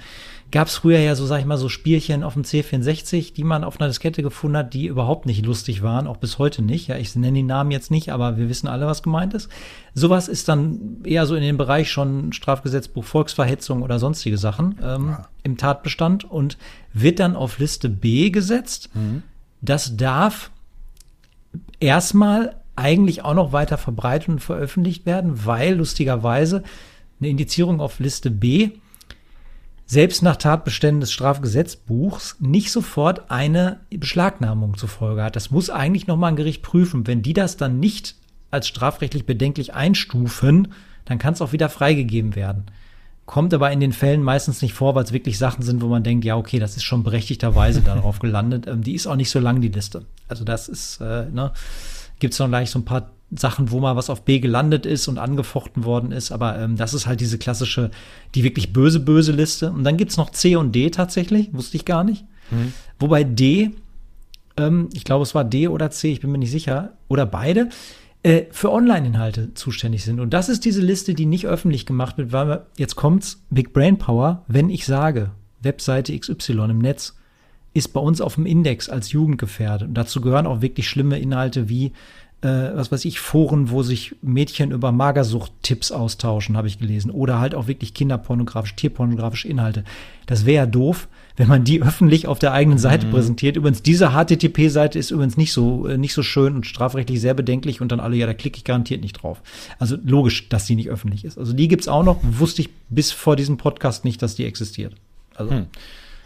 gab 0.51 0.67
es 0.67 0.75
früher 0.75 0.99
ja 0.99 1.15
so, 1.15 1.25
sag 1.25 1.39
ich 1.39 1.45
mal, 1.45 1.57
so 1.57 1.69
Spielchen 1.69 2.23
auf 2.23 2.33
dem 2.33 2.43
C64, 2.43 3.33
die 3.33 3.43
man 3.45 3.63
auf 3.63 3.79
einer 3.79 3.87
Diskette 3.87 4.21
gefunden 4.21 4.57
hat, 4.57 4.73
die 4.73 4.87
überhaupt 4.87 5.25
nicht 5.25 5.45
lustig 5.45 5.81
waren, 5.81 6.07
auch 6.07 6.17
bis 6.17 6.39
heute 6.39 6.61
nicht. 6.61 6.87
Ja, 6.87 6.97
ich 6.97 7.15
nenne 7.15 7.37
die 7.37 7.43
Namen 7.43 7.71
jetzt 7.71 7.89
nicht, 7.89 8.11
aber 8.11 8.37
wir 8.37 8.49
wissen 8.49 8.67
alle, 8.67 8.85
was 8.85 9.01
gemeint 9.01 9.33
ist. 9.33 9.49
Sowas 9.93 10.27
ist 10.27 10.49
dann 10.49 10.97
eher 11.03 11.25
so 11.25 11.35
in 11.35 11.41
dem 11.41 11.57
Bereich 11.57 11.89
schon 11.91 12.33
Strafgesetzbuch 12.33 13.03
Volksverhetzung 13.03 13.81
oder 13.81 13.99
sonstige 13.99 14.37
Sachen 14.41 14.75
ähm, 14.83 15.15
im 15.43 15.55
Tatbestand 15.55 16.29
und 16.29 16.57
wird 16.91 17.19
dann 17.19 17.37
auf 17.37 17.59
Liste 17.59 17.87
B 17.87 18.29
gesetzt. 18.29 18.89
Das 19.61 19.95
darf 19.95 20.51
erstmal 21.79 22.55
eigentlich 22.75 23.23
auch 23.23 23.33
noch 23.33 23.53
weiter 23.53 23.77
verbreitet 23.77 24.29
und 24.29 24.39
veröffentlicht 24.39 25.05
werden, 25.05 25.45
weil 25.45 25.75
lustigerweise 25.75 26.63
eine 27.19 27.29
Indizierung 27.29 27.79
auf 27.79 27.99
Liste 27.99 28.31
B 28.31 28.71
selbst 29.85 30.23
nach 30.23 30.37
Tatbeständen 30.37 31.01
des 31.01 31.11
Strafgesetzbuchs 31.11 32.37
nicht 32.39 32.71
sofort 32.71 33.29
eine 33.29 33.81
Beschlagnahmung 33.89 34.77
zur 34.77 34.87
Folge 34.87 35.21
hat. 35.21 35.35
Das 35.35 35.51
muss 35.51 35.69
eigentlich 35.69 36.07
noch 36.07 36.15
mal 36.15 36.29
ein 36.29 36.37
Gericht 36.37 36.63
prüfen. 36.63 37.07
Wenn 37.07 37.21
die 37.21 37.33
das 37.33 37.57
dann 37.57 37.79
nicht 37.79 38.15
als 38.51 38.69
strafrechtlich 38.69 39.25
bedenklich 39.25 39.73
einstufen, 39.73 40.69
dann 41.03 41.17
kann 41.17 41.33
es 41.33 41.41
auch 41.41 41.51
wieder 41.51 41.67
freigegeben 41.67 42.35
werden. 42.35 42.67
Kommt 43.31 43.53
aber 43.53 43.71
in 43.71 43.79
den 43.79 43.93
Fällen 43.93 44.23
meistens 44.23 44.61
nicht 44.61 44.73
vor, 44.73 44.93
weil 44.93 45.05
es 45.05 45.13
wirklich 45.13 45.37
Sachen 45.37 45.61
sind, 45.63 45.81
wo 45.81 45.87
man 45.87 46.03
denkt, 46.03 46.25
ja, 46.25 46.35
okay, 46.35 46.59
das 46.59 46.75
ist 46.75 46.83
schon 46.83 47.01
berechtigterweise 47.03 47.79
darauf 47.85 48.19
gelandet. 48.19 48.67
Ähm, 48.67 48.83
die 48.83 48.93
ist 48.93 49.07
auch 49.07 49.15
nicht 49.15 49.29
so 49.29 49.39
lang, 49.39 49.61
die 49.61 49.69
Liste. 49.69 50.03
Also 50.27 50.43
das 50.43 50.67
ist, 50.67 50.99
äh, 50.99 51.27
ne, 51.31 51.53
gibt 52.19 52.33
es 52.33 52.39
noch 52.41 52.49
gleich 52.49 52.69
so 52.69 52.79
ein 52.79 52.83
paar 52.83 53.11
Sachen, 53.33 53.71
wo 53.71 53.79
mal 53.79 53.95
was 53.95 54.09
auf 54.09 54.25
B 54.25 54.39
gelandet 54.39 54.85
ist 54.85 55.07
und 55.07 55.17
angefochten 55.17 55.85
worden 55.85 56.11
ist. 56.11 56.33
Aber 56.33 56.59
ähm, 56.59 56.75
das 56.75 56.93
ist 56.93 57.07
halt 57.07 57.21
diese 57.21 57.37
klassische, 57.37 57.91
die 58.35 58.43
wirklich 58.43 58.73
böse, 58.73 58.99
böse 58.99 59.31
Liste. 59.31 59.71
Und 59.71 59.85
dann 59.85 59.95
gibt's 59.95 60.17
noch 60.17 60.31
C 60.31 60.57
und 60.57 60.75
D 60.75 60.89
tatsächlich, 60.89 61.53
wusste 61.53 61.77
ich 61.77 61.85
gar 61.85 62.03
nicht. 62.03 62.25
Mhm. 62.49 62.73
Wobei 62.99 63.23
D, 63.23 63.71
ähm, 64.57 64.89
ich 64.91 65.05
glaube, 65.05 65.23
es 65.23 65.33
war 65.33 65.45
D 65.45 65.69
oder 65.69 65.89
C, 65.89 66.11
ich 66.11 66.19
bin 66.19 66.33
mir 66.33 66.37
nicht 66.37 66.51
sicher, 66.51 66.97
oder 67.07 67.25
beide, 67.25 67.69
äh, 68.23 68.43
für 68.51 68.71
Online-Inhalte 68.71 69.53
zuständig 69.55 70.03
sind. 70.03 70.19
Und 70.19 70.31
das 70.31 70.49
ist 70.49 70.65
diese 70.65 70.81
Liste, 70.81 71.13
die 71.13 71.25
nicht 71.25 71.47
öffentlich 71.47 71.85
gemacht 71.85 72.17
wird, 72.17 72.31
weil 72.31 72.65
jetzt 72.77 72.95
kommt's, 72.95 73.43
Big 73.49 73.73
Brain 73.73 73.97
Power, 73.97 74.43
wenn 74.47 74.69
ich 74.69 74.85
sage, 74.85 75.31
Webseite 75.61 76.17
XY 76.17 76.69
im 76.69 76.79
Netz 76.79 77.15
ist 77.73 77.93
bei 77.93 77.99
uns 77.99 78.21
auf 78.21 78.35
dem 78.35 78.45
Index 78.45 78.89
als 78.89 79.11
Jugendgefährdet. 79.11 79.87
Und 79.87 79.93
dazu 79.95 80.21
gehören 80.21 80.45
auch 80.45 80.61
wirklich 80.61 80.89
schlimme 80.89 81.19
Inhalte 81.19 81.69
wie, 81.69 81.93
äh, 82.41 82.69
was 82.75 82.91
weiß 82.91 83.05
ich, 83.05 83.19
Foren, 83.19 83.69
wo 83.69 83.81
sich 83.81 84.15
Mädchen 84.21 84.71
über 84.71 84.91
Magersucht-Tipps 84.91 85.91
austauschen, 85.91 86.57
habe 86.57 86.67
ich 86.67 86.79
gelesen. 86.79 87.11
Oder 87.11 87.39
halt 87.39 87.55
auch 87.55 87.67
wirklich 87.67 87.93
kinderpornografisch, 87.93 88.75
tierpornografische 88.75 89.47
Inhalte. 89.47 89.83
Das 90.25 90.45
wäre 90.45 90.65
ja 90.65 90.65
doof, 90.65 91.07
wenn 91.37 91.47
man 91.47 91.63
die 91.63 91.81
öffentlich 91.81 92.27
auf 92.27 92.39
der 92.39 92.53
eigenen 92.53 92.77
Seite 92.77 93.07
mhm. 93.07 93.11
präsentiert. 93.11 93.55
Übrigens, 93.55 93.81
diese 93.81 94.11
HTTP-Seite 94.11 94.99
ist 94.99 95.11
übrigens 95.11 95.37
nicht 95.37 95.53
so, 95.53 95.87
äh, 95.87 95.97
nicht 95.97 96.13
so 96.13 96.23
schön 96.23 96.55
und 96.55 96.65
strafrechtlich 96.65 97.21
sehr 97.21 97.33
bedenklich 97.33 97.81
und 97.81 97.91
dann 97.91 97.99
alle, 97.99 98.15
ja, 98.15 98.25
da 98.25 98.33
klicke 98.33 98.57
ich 98.57 98.63
garantiert 98.63 99.01
nicht 99.01 99.13
drauf. 99.13 99.41
Also 99.79 99.97
logisch, 100.03 100.49
dass 100.49 100.65
die 100.65 100.75
nicht 100.75 100.89
öffentlich 100.89 101.25
ist. 101.25 101.37
Also 101.37 101.53
die 101.53 101.67
gibt's 101.67 101.87
auch 101.87 102.03
noch, 102.03 102.19
wusste 102.23 102.61
ich 102.61 102.69
bis 102.89 103.11
vor 103.11 103.35
diesem 103.35 103.57
Podcast 103.57 104.05
nicht, 104.05 104.21
dass 104.21 104.35
die 104.35 104.45
existiert. 104.45 104.95
Also 105.35 105.51
hm. 105.51 105.67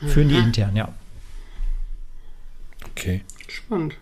führen 0.08 0.30
die 0.30 0.36
intern, 0.36 0.76
ja. 0.76 0.90
Okay. 2.92 3.22
Spannend. 3.48 3.96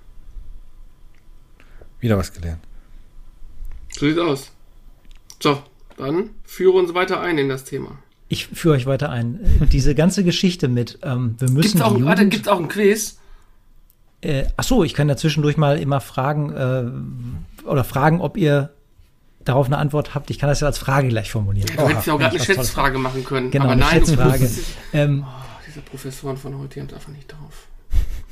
Wieder 2.00 2.18
was 2.18 2.34
gelernt. 2.34 2.62
So 3.92 4.08
sieht's 4.08 4.20
aus. 4.20 4.52
So, 5.42 5.62
dann 5.98 6.32
führe 6.44 6.78
uns 6.78 6.94
weiter 6.94 7.20
ein 7.20 7.38
in 7.38 7.50
das 7.50 7.64
Thema. 7.64 7.98
Ich 8.34 8.48
führe 8.48 8.74
euch 8.74 8.88
weiter 8.88 9.12
ein. 9.12 9.40
Diese 9.72 9.94
ganze 9.94 10.24
Geschichte 10.24 10.68
mit, 10.68 10.98
ähm, 11.04 11.36
wir 11.38 11.52
müssen. 11.52 11.74
Gibt's 11.74 11.82
auch, 11.82 11.92
Jugend, 11.92 12.08
warte, 12.08 12.28
gibt's 12.28 12.48
auch 12.48 12.60
ein 12.60 12.68
Quiz? 12.68 13.20
Äh, 14.22 14.46
ach 14.58 14.64
so, 14.64 14.84
ich 14.84 14.96
kann 14.96 15.08
ja 15.08 15.16
zwischendurch 15.16 15.56
mal 15.56 15.78
immer 15.78 16.02
fragen 16.02 16.52
äh, 16.52 17.68
oder 17.68 17.84
fragen, 17.84 18.22
ob 18.22 18.36
ihr 18.38 18.72
darauf 19.46 19.68
eine 19.68 19.78
Antwort 19.78 20.16
habt. 20.16 20.32
Ich 20.32 20.40
kann 20.40 20.50
das 20.50 20.62
ja 20.62 20.68
als 20.68 20.80
Frage 20.80 21.10
gleich 21.10 21.30
formulieren. 21.30 21.70
Du 21.76 21.88
hättest 21.88 22.08
ja 22.08 22.14
auch 22.14 22.18
gerade 22.18 22.36
eine 22.36 22.44
Schätzfrage 22.44 22.98
machen 22.98 23.24
können. 23.24 23.52
Genau, 23.52 23.66
aber 23.66 23.74
eine 23.74 23.82
nein, 23.82 24.00
Schätzfrage. 24.00 24.50
Ähm, 24.94 25.26
oh, 25.28 25.60
diese 25.68 25.82
Professoren 25.82 26.38
von 26.38 26.58
heute, 26.58 26.74
die 26.74 26.82
haben 26.82 26.90
einfach 26.92 27.10
nicht 27.10 27.32
drauf. 27.32 27.68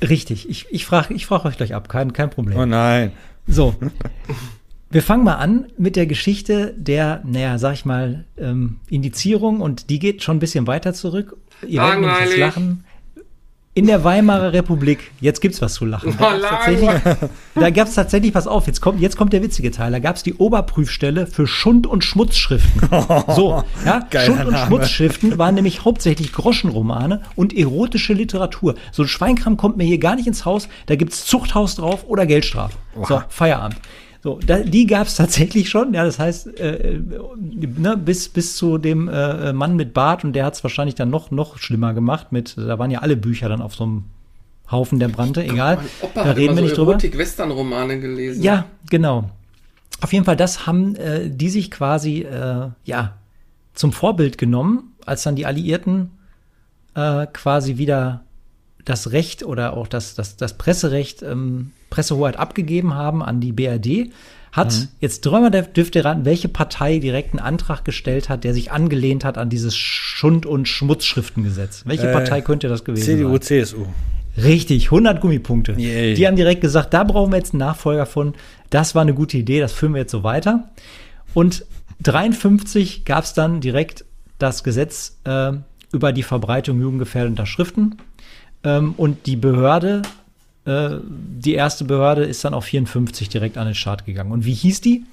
Richtig, 0.02 0.50
ich, 0.50 0.66
ich 0.70 0.84
frage 0.84 1.14
ich 1.14 1.26
frag 1.26 1.44
euch 1.44 1.56
gleich 1.56 1.76
ab, 1.76 1.88
kein, 1.88 2.12
kein 2.12 2.30
Problem. 2.30 2.58
Oh 2.58 2.66
nein. 2.66 3.12
So. 3.46 3.76
Wir 4.92 5.02
fangen 5.02 5.24
mal 5.24 5.36
an 5.36 5.68
mit 5.78 5.96
der 5.96 6.04
Geschichte 6.04 6.74
der, 6.76 7.22
naja, 7.24 7.56
sag 7.56 7.72
ich 7.72 7.86
mal, 7.86 8.26
ähm, 8.36 8.76
Indizierung 8.90 9.62
und 9.62 9.88
die 9.88 9.98
geht 9.98 10.22
schon 10.22 10.36
ein 10.36 10.40
bisschen 10.40 10.66
weiter 10.66 10.92
zurück. 10.92 11.38
Ihr 11.66 11.80
werdet 11.80 12.00
nämlich 12.00 12.36
lachen. 12.36 12.84
In 13.74 13.86
der 13.86 14.04
Weimarer 14.04 14.52
Republik, 14.52 15.10
jetzt 15.22 15.40
gibt's 15.40 15.62
was 15.62 15.72
zu 15.72 15.86
lachen. 15.86 16.14
Da 16.18 16.36
gab's 16.36 16.44
tatsächlich, 16.50 16.90
da 17.54 17.70
gab's 17.70 17.94
tatsächlich, 17.94 18.32
pass 18.34 18.46
auf, 18.46 18.66
jetzt 18.66 18.82
kommt, 18.82 19.00
jetzt 19.00 19.16
kommt 19.16 19.32
der 19.32 19.42
witzige 19.42 19.70
Teil. 19.70 19.92
Da 19.92 19.98
gab's 19.98 20.22
die 20.22 20.34
Oberprüfstelle 20.34 21.26
für 21.26 21.46
Schund- 21.46 21.86
und 21.86 22.04
Schmutzschriften. 22.04 22.82
So, 23.34 23.64
ja, 23.86 24.06
Schund- 24.26 24.44
und 24.44 24.52
Name. 24.52 24.66
Schmutzschriften 24.66 25.38
waren 25.38 25.54
nämlich 25.54 25.86
hauptsächlich 25.86 26.34
Groschenromane 26.34 27.22
und 27.34 27.56
erotische 27.56 28.12
Literatur. 28.12 28.74
So 28.90 29.04
ein 29.04 29.08
Schweinkram 29.08 29.56
kommt 29.56 29.78
mir 29.78 29.84
hier 29.84 29.98
gar 29.98 30.16
nicht 30.16 30.26
ins 30.26 30.44
Haus. 30.44 30.68
Da 30.84 30.96
gibt's 30.96 31.24
Zuchthaus 31.24 31.76
drauf 31.76 32.04
oder 32.06 32.26
Geldstrafe. 32.26 32.76
So, 33.08 33.22
Feierabend. 33.30 33.76
So, 34.22 34.38
da, 34.46 34.58
die 34.58 34.86
gab 34.86 35.08
es 35.08 35.16
tatsächlich 35.16 35.68
schon. 35.68 35.94
Ja, 35.94 36.04
das 36.04 36.18
heißt, 36.18 36.58
äh, 36.58 37.00
ne, 37.00 37.96
bis, 37.96 38.28
bis 38.28 38.56
zu 38.56 38.78
dem 38.78 39.08
äh, 39.08 39.52
Mann 39.52 39.74
mit 39.74 39.92
Bart 39.94 40.24
und 40.24 40.32
der 40.32 40.44
hat 40.44 40.54
es 40.54 40.62
wahrscheinlich 40.62 40.94
dann 40.94 41.10
noch, 41.10 41.32
noch 41.32 41.58
schlimmer 41.58 41.92
gemacht. 41.92 42.30
Mit, 42.30 42.56
da 42.56 42.78
waren 42.78 42.92
ja 42.92 43.00
alle 43.00 43.16
Bücher 43.16 43.48
dann 43.48 43.60
auf 43.60 43.74
so 43.74 43.84
einem 43.84 44.04
Haufen, 44.70 45.00
der 45.00 45.08
brannte. 45.08 45.42
Egal. 45.42 45.78
Opa 46.00 46.22
da 46.22 46.30
reden 46.30 46.54
wir 46.54 46.62
nicht 46.62 46.76
so 46.76 46.82
drüber. 46.82 46.92
Erotik-Western-Romane 46.92 47.98
gelesen. 47.98 48.42
Ja, 48.42 48.66
genau. 48.88 49.28
Auf 50.00 50.12
jeden 50.12 50.24
Fall, 50.24 50.36
das 50.36 50.66
haben 50.66 50.94
äh, 50.94 51.28
die 51.28 51.50
sich 51.50 51.70
quasi 51.70 52.22
äh, 52.22 52.68
ja 52.84 53.16
zum 53.74 53.92
Vorbild 53.92 54.38
genommen, 54.38 54.94
als 55.04 55.24
dann 55.24 55.34
die 55.34 55.46
Alliierten 55.46 56.10
äh, 56.94 57.26
quasi 57.32 57.76
wieder 57.76 58.24
das 58.84 59.12
Recht 59.12 59.42
oder 59.42 59.76
auch 59.76 59.88
das, 59.88 60.14
das, 60.14 60.36
das 60.36 60.58
Presserecht 60.58 61.22
ähm, 61.22 61.72
Pressehoheit 61.92 62.38
abgegeben 62.38 62.94
haben 62.94 63.22
an 63.22 63.40
die 63.40 63.52
BRD, 63.52 64.10
hat 64.50 64.72
mhm. 64.72 64.88
jetzt 65.00 65.20
dreimal 65.20 65.50
dürft 65.50 65.94
ihr 65.94 66.04
raten, 66.04 66.24
welche 66.24 66.48
Partei 66.48 66.98
direkt 66.98 67.32
einen 67.32 67.40
Antrag 67.40 67.84
gestellt 67.84 68.30
hat, 68.30 68.44
der 68.44 68.54
sich 68.54 68.72
angelehnt 68.72 69.24
hat 69.24 69.36
an 69.36 69.50
dieses 69.50 69.76
Schund- 69.76 70.46
und 70.46 70.68
Schmutzschriftengesetz. 70.68 71.82
Welche 71.84 72.08
äh, 72.08 72.12
Partei 72.12 72.40
könnte 72.40 72.68
das 72.68 72.84
gewesen 72.84 73.04
CDU, 73.04 73.30
sein? 73.32 73.42
CDU, 73.42 73.64
CSU. 73.64 73.86
Richtig, 74.42 74.86
100 74.86 75.20
Gummipunkte. 75.20 75.72
Yay. 75.72 76.14
Die 76.14 76.26
haben 76.26 76.36
direkt 76.36 76.62
gesagt, 76.62 76.94
da 76.94 77.04
brauchen 77.04 77.32
wir 77.32 77.36
jetzt 77.36 77.52
einen 77.52 77.60
Nachfolger 77.60 78.06
von. 78.06 78.34
Das 78.70 78.94
war 78.94 79.02
eine 79.02 79.12
gute 79.12 79.36
Idee, 79.36 79.60
das 79.60 79.72
führen 79.72 79.92
wir 79.92 80.00
jetzt 80.00 80.12
so 80.12 80.22
weiter. 80.22 80.70
Und 81.34 81.66
53 82.02 83.04
gab 83.04 83.24
es 83.24 83.34
dann 83.34 83.60
direkt 83.60 84.06
das 84.38 84.64
Gesetz 84.64 85.18
äh, 85.24 85.52
über 85.92 86.12
die 86.12 86.22
Verbreitung 86.22 86.80
jugendgefährdender 86.80 87.44
Schriften. 87.44 87.96
Ähm, 88.64 88.94
und 88.96 89.26
die 89.26 89.36
Behörde 89.36 90.02
äh, 90.64 90.98
die 91.04 91.54
erste 91.54 91.84
Behörde 91.84 92.24
ist 92.24 92.44
dann 92.44 92.54
auf 92.54 92.64
54 92.64 93.28
direkt 93.28 93.58
an 93.58 93.66
den 93.66 93.74
Start 93.74 94.04
gegangen. 94.06 94.32
Und 94.32 94.44
wie 94.44 94.54
hieß 94.54 94.80
die? 94.80 95.04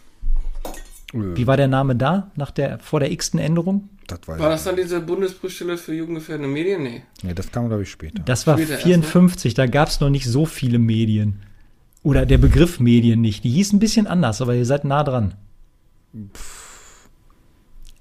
Wie 1.12 1.47
war 1.47 1.58
der 1.58 1.68
Name 1.68 1.95
da, 1.95 2.30
nach 2.36 2.52
der, 2.52 2.78
vor 2.80 3.00
der 3.00 3.12
x-ten 3.12 3.39
Änderung? 3.39 3.89
Das 4.06 4.20
war, 4.28 4.38
war 4.38 4.50
das 4.50 4.64
dann 4.64 4.76
diese 4.76 5.00
Bundesprüfstelle 5.02 5.78
für 5.78 5.93
jugendgefährdende 5.93 6.47
Medien? 6.47 6.84
Nee. 6.84 7.02
Nee, 7.24 7.34
das 7.34 7.52
kam, 7.52 7.68
glaube 7.68 7.84
ich, 7.84 7.89
später. 7.89 8.22
Das 8.24 8.45
war 8.45 8.58
später 8.58 8.78
54, 8.78 9.56
da 9.56 9.66
gab 9.66 9.89
es 9.89 10.00
noch 10.00 10.10
nicht 10.10 10.26
so 10.26 10.45
viele 10.45 10.78
Medien. 10.78 11.39
Oder 12.04 12.26
der 12.26 12.38
Begriff 12.38 12.80
Medien 12.80 13.22
nicht. 13.22 13.43
Die 13.43 13.50
hieß 13.50 13.74
ein 13.74 13.80
bisschen 13.80 14.08
anders, 14.08 14.41
aber 14.41 14.56
ihr 14.56 14.66
seid 14.66 14.86
nah 14.86 15.04
dran. 15.04 15.34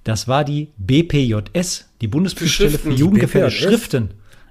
Das 0.05 0.29
war 0.29 0.45
die 0.45 0.69
BPJS, 0.77 1.89
die 2.01 2.09
Bundesprüfstelle 2.09 2.71
für, 2.71 2.91
für 2.91 2.93
jugendgefährdende 2.93 3.57
Schriften. 3.57 4.11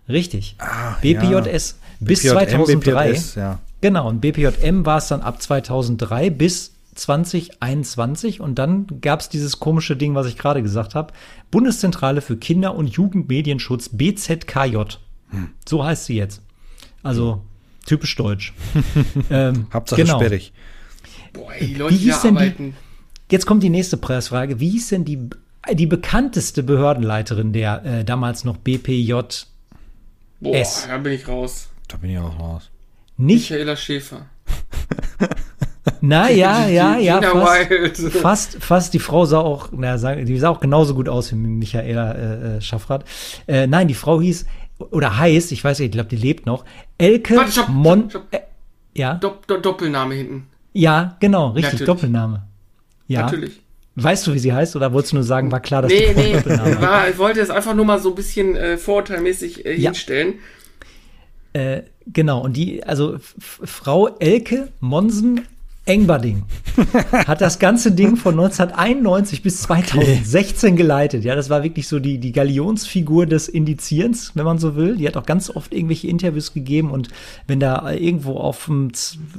Richtig. 0.09 0.55
Ah, 0.59 0.97
BPJS. 1.01 1.77
Ja. 1.79 1.86
Bis 1.99 2.21
BPJM, 2.21 2.65
2003. 2.65 3.11
BPJS, 3.11 3.35
ja. 3.35 3.59
Genau, 3.81 4.07
und 4.09 4.21
BPJM 4.21 4.85
war 4.85 4.97
es 4.97 5.07
dann 5.07 5.21
ab 5.21 5.41
2003 5.41 6.29
bis 6.29 6.73
2021 6.95 8.41
und 8.41 8.55
dann 8.55 8.87
gab 9.01 9.19
es 9.19 9.29
dieses 9.29 9.59
komische 9.59 9.95
Ding, 9.95 10.15
was 10.15 10.27
ich 10.27 10.37
gerade 10.37 10.63
gesagt 10.63 10.95
habe, 10.95 11.13
Bundeszentrale 11.51 12.21
für 12.21 12.37
Kinder- 12.37 12.75
und 12.75 12.87
Jugendmedienschutz 12.87 13.89
BZKJ. 13.89 14.77
Hm. 15.29 15.49
So 15.67 15.83
heißt 15.83 16.05
sie 16.05 16.15
jetzt. 16.15 16.41
Also 17.03 17.43
typisch 17.85 18.15
deutsch. 18.15 18.53
ähm, 19.29 19.67
Hauptsache 19.71 20.01
genau. 20.01 20.17
sperrig. 20.19 20.53
Boah, 21.33 21.51
die 21.59 21.75
Leute 21.75 21.93
Wie 21.93 21.97
hieß 21.99 22.21
denn 22.21 22.35
die, 22.35 22.73
Jetzt 23.29 23.45
kommt 23.45 23.61
die 23.61 23.69
nächste 23.69 23.97
Preisfrage. 23.97 24.59
Wie 24.59 24.69
hieß 24.69 24.89
denn 24.89 25.05
die, 25.05 25.29
die 25.73 25.85
bekannteste 25.85 26.63
Behördenleiterin 26.63 27.53
der 27.53 27.85
äh, 27.85 28.05
damals 28.05 28.43
noch 28.43 28.57
BPJ 28.57 29.13
Boah, 30.39 30.65
da 30.87 30.97
bin 30.99 31.13
ich 31.13 31.27
raus. 31.27 31.69
Da 31.87 31.97
bin 31.97 32.09
ich 32.11 32.17
auch 32.17 32.39
raus. 32.39 32.69
Nicht? 33.17 33.49
Michaela 33.49 33.75
Schäfer. 33.75 34.25
Na 36.01 36.29
ja, 36.29 36.67
ja, 36.67 36.97
ja, 36.97 37.21
fast, 37.21 38.11
fast, 38.11 38.57
fast, 38.63 38.93
die 38.93 38.99
Frau 38.99 39.25
sah 39.25 39.39
auch, 39.39 39.69
na, 39.71 39.95
die 40.15 40.37
sah 40.37 40.49
auch 40.49 40.59
genauso 40.59 40.93
gut 40.93 41.07
aus 41.09 41.31
wie 41.31 41.35
Michaela 41.35 42.11
äh, 42.11 42.57
äh, 42.57 42.61
Schaffrath. 42.61 43.05
Äh, 43.47 43.67
nein, 43.67 43.87
die 43.87 43.93
Frau 43.93 44.21
hieß, 44.21 44.45
oder 44.79 45.17
heißt, 45.17 45.51
ich 45.51 45.63
weiß 45.63 45.79
nicht, 45.79 45.87
ich 45.87 45.91
glaube, 45.93 46.09
die 46.09 46.17
lebt 46.17 46.45
noch, 46.45 46.65
Elke 46.97 47.37
Warte, 47.37 47.51
stopp, 47.51 47.69
Mon... 47.69 48.09
Stopp, 48.09 48.23
stopp. 48.29 48.33
Äh, 48.33 48.99
ja? 48.99 49.15
Dopp, 49.15 49.47
Dopp, 49.47 49.63
Doppelname 49.63 50.15
hinten. 50.15 50.47
Ja, 50.73 51.15
genau, 51.19 51.47
richtig, 51.49 51.73
Natürlich. 51.73 51.85
Doppelname. 51.87 52.43
Ja. 53.07 53.21
Natürlich. 53.23 53.61
Weißt 53.95 54.27
du, 54.27 54.33
wie 54.33 54.39
sie 54.39 54.53
heißt, 54.53 54.75
oder 54.75 54.93
wolltest 54.93 55.13
du 55.13 55.17
nur 55.17 55.23
sagen, 55.23 55.51
war 55.51 55.59
klar, 55.59 55.81
dass 55.81 55.91
nee, 55.91 56.07
die 56.09 56.13
Frau 56.13 56.21
nee, 56.21 56.33
Doppelname 56.33 56.81
war, 56.81 57.09
Ich 57.09 57.17
wollte 57.17 57.39
es 57.39 57.49
einfach 57.49 57.73
nur 57.73 57.85
mal 57.85 57.99
so 57.99 58.09
ein 58.09 58.15
bisschen 58.15 58.55
äh, 58.55 58.77
vorurteilmäßig 58.77 59.65
äh, 59.65 59.75
ja. 59.75 59.89
hinstellen. 59.89 60.35
Äh, 61.57 61.85
genau, 62.05 62.41
und 62.43 62.55
die, 62.55 62.83
also 62.83 63.17
Frau 63.19 64.09
Elke 64.19 64.67
Monsen 64.79 65.47
Engberding 65.87 66.43
hat 67.25 67.41
das 67.41 67.59
ganze 67.59 67.91
Ding 67.91 68.17
von 68.17 68.33
1991 68.33 69.41
bis 69.41 69.61
2016 69.63 70.75
geleitet. 70.75 71.23
Ja, 71.23 71.35
das 71.35 71.49
war 71.49 71.63
wirklich 71.63 71.87
so 71.87 71.99
die, 71.99 72.17
die 72.19 72.31
Galionsfigur 72.31 73.25
des 73.25 73.47
Indizierens, 73.47 74.31
wenn 74.35 74.45
man 74.45 74.59
so 74.59 74.75
will. 74.75 74.97
Die 74.97 75.07
hat 75.07 75.17
auch 75.17 75.25
ganz 75.25 75.49
oft 75.49 75.73
irgendwelche 75.73 76.07
Interviews 76.07 76.53
gegeben 76.53 76.91
und 76.91 77.09
wenn 77.47 77.59
da 77.59 77.91
irgendwo 77.91 78.33
auf 78.33 78.65
dem, 78.65 78.91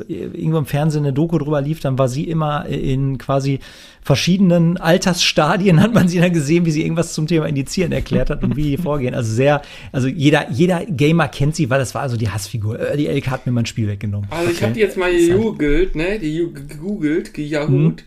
irgendwo 0.09 0.59
im 0.59 0.67
Fernsehen 0.67 1.05
eine 1.05 1.13
Doku 1.13 1.39
drüber 1.39 1.61
lief, 1.61 1.81
dann 1.81 1.99
war 1.99 2.09
sie 2.09 2.25
immer 2.25 2.67
in 2.67 3.19
quasi 3.19 3.61
verschiedenen 4.09 4.79
Altersstadien 4.79 5.83
hat 5.83 5.93
man 5.93 6.09
sie 6.09 6.19
dann 6.19 6.33
gesehen, 6.33 6.65
wie 6.65 6.71
sie 6.71 6.83
irgendwas 6.83 7.13
zum 7.13 7.27
Thema 7.27 7.45
Indizieren 7.45 7.93
erklärt 7.93 8.31
hat 8.31 8.43
und 8.43 8.57
wie 8.57 8.63
die 8.63 8.77
vorgehen. 8.83 9.15
Also 9.15 9.31
sehr, 9.31 9.61
also 9.93 10.09
jeder, 10.09 10.51
jeder 10.51 10.87
Gamer 10.87 11.29
kennt 11.29 11.57
sie, 11.57 11.69
weil 11.69 11.79
das 11.79 11.95
war 11.95 12.01
also 12.01 12.17
die 12.17 12.31
Hassfigur. 12.31 12.79
Die 12.97 13.07
LK 13.07 13.27
hat 13.27 13.45
mir 13.45 13.53
mein 13.53 13.67
Spiel 13.67 13.87
weggenommen. 13.87 14.27
Also 14.31 14.51
ich 14.51 14.57
okay. 14.57 14.65
habe 14.65 14.75
die 14.75 14.81
jetzt 14.81 14.97
mal 14.97 15.15
gegoogelt, 15.15 15.95
ne? 15.95 16.19
Die 16.19 16.38
gegoogelt, 16.47 17.35
gejahoot. 17.35 18.05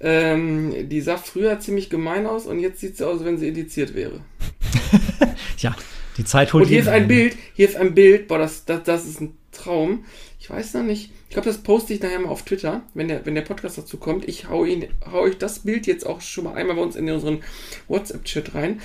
Ähm, 0.00 0.88
die 0.88 1.00
sah 1.00 1.16
früher 1.16 1.60
ziemlich 1.60 1.90
gemein 1.90 2.26
aus 2.26 2.46
und 2.46 2.58
jetzt 2.58 2.80
sieht 2.80 2.96
sie 2.96 3.06
aus, 3.06 3.18
als 3.18 3.24
wenn 3.24 3.38
sie 3.38 3.48
indiziert 3.48 3.94
wäre. 3.94 4.20
Ja, 5.58 5.74
die 6.18 6.24
Zeit 6.24 6.52
holt 6.52 6.64
Und 6.64 6.68
hier 6.68 6.80
ist 6.80 6.88
ein 6.88 7.08
Bild, 7.08 7.36
hier 7.54 7.68
ist 7.68 7.76
ein 7.76 7.94
Bild, 7.94 8.28
boah, 8.28 8.38
das, 8.38 8.66
das, 8.66 8.82
das 8.82 9.06
ist 9.06 9.20
ein 9.20 9.34
Traum. 9.50 10.04
Ich 10.38 10.50
weiß 10.50 10.74
noch 10.74 10.82
nicht, 10.82 11.10
ich 11.28 11.30
glaube, 11.30 11.48
das 11.48 11.62
poste 11.62 11.94
ich 11.94 12.02
nachher 12.02 12.18
mal 12.18 12.28
auf 12.28 12.44
Twitter, 12.44 12.82
wenn 12.92 13.08
der, 13.08 13.24
wenn 13.24 13.34
der 13.34 13.42
Podcast 13.42 13.78
dazu 13.78 13.96
kommt. 13.96 14.28
Ich 14.28 14.48
hau, 14.48 14.64
ihn, 14.64 14.86
hau 15.10 15.22
euch 15.22 15.38
das 15.38 15.60
Bild 15.60 15.86
jetzt 15.86 16.06
auch 16.06 16.20
schon 16.20 16.44
mal 16.44 16.54
einmal 16.54 16.76
bei 16.76 16.82
uns 16.82 16.96
in 16.96 17.10
unseren 17.10 17.42
WhatsApp-Chat 17.88 18.54
rein. 18.54 18.80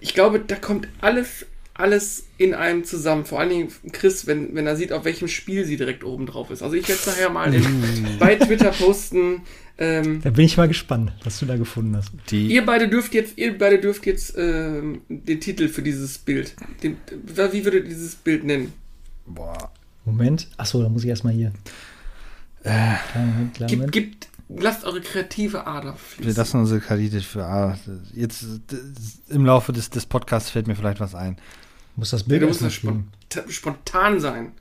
Ich 0.00 0.14
glaube, 0.14 0.40
da 0.40 0.56
kommt 0.56 0.88
alles, 1.00 1.46
alles 1.74 2.24
in 2.38 2.54
einem 2.54 2.84
zusammen. 2.84 3.24
Vor 3.24 3.40
allen 3.40 3.48
Dingen 3.50 3.68
Chris, 3.92 4.26
wenn, 4.26 4.54
wenn 4.54 4.66
er 4.66 4.76
sieht, 4.76 4.92
auf 4.92 5.04
welchem 5.04 5.28
Spiel 5.28 5.64
sie 5.64 5.76
direkt 5.76 6.04
oben 6.04 6.26
drauf 6.26 6.50
ist. 6.50 6.62
Also 6.62 6.76
ich 6.76 6.86
werde 6.88 7.00
es 7.00 7.06
nachher 7.06 7.30
mal 7.30 7.52
in, 7.54 7.64
bei 8.18 8.34
Twitter 8.36 8.70
posten. 8.72 9.42
Ähm, 9.78 10.20
Da 10.22 10.30
bin 10.30 10.44
ich 10.44 10.56
mal 10.58 10.68
gespannt, 10.68 11.12
was 11.24 11.38
du 11.38 11.46
da 11.46 11.56
gefunden 11.56 11.96
hast. 11.96 12.10
Die, 12.30 12.48
Ihr 12.48 12.66
beide 12.66 12.88
dürft 12.88 13.14
jetzt, 13.14 13.38
ihr 13.38 13.56
beide 13.56 13.78
dürft 13.78 14.04
jetzt 14.04 14.34
ähm, 14.36 15.00
den 15.08 15.40
Titel 15.40 15.68
für 15.68 15.80
dieses 15.82 16.18
Bild. 16.18 16.54
Den, 16.82 16.98
wie 17.10 17.64
würdet 17.64 17.84
ihr 17.84 17.88
dieses 17.90 18.14
Bild 18.16 18.44
nennen? 18.44 18.72
boah, 19.26 19.72
Moment. 20.04 20.48
Achso, 20.58 20.82
da 20.82 20.88
muss 20.90 21.04
ich 21.04 21.08
erstmal 21.08 21.32
hier. 21.32 21.52
Kleinen 22.62 22.98
Moment, 23.32 23.54
kleinen 23.54 23.68
Gibt, 23.68 23.72
Moment. 23.80 23.92
gibt, 23.92 24.28
lasst 24.48 24.84
eure 24.84 25.00
kreative 25.00 25.66
Ader 25.66 25.92
wir 25.94 25.96
fließen. 25.96 26.34
lassen 26.36 26.60
unsere 26.60 26.80
Kredite 26.80 27.20
für. 27.20 27.44
Ah, 27.44 27.78
jetzt 28.14 28.44
im 29.28 29.44
Laufe 29.46 29.72
des, 29.72 29.90
des 29.90 30.06
Podcasts 30.06 30.50
fällt 30.50 30.66
mir 30.66 30.76
vielleicht 30.76 31.00
was 31.00 31.14
ein. 31.14 31.38
Muss 31.96 32.10
das 32.10 32.24
Bild 32.24 32.42
du 32.42 32.46
musst 32.46 32.62
erstmal 32.62 32.94
das 33.28 33.42
spontan, 33.42 33.50
spontan 33.50 34.20
sein. 34.20 34.52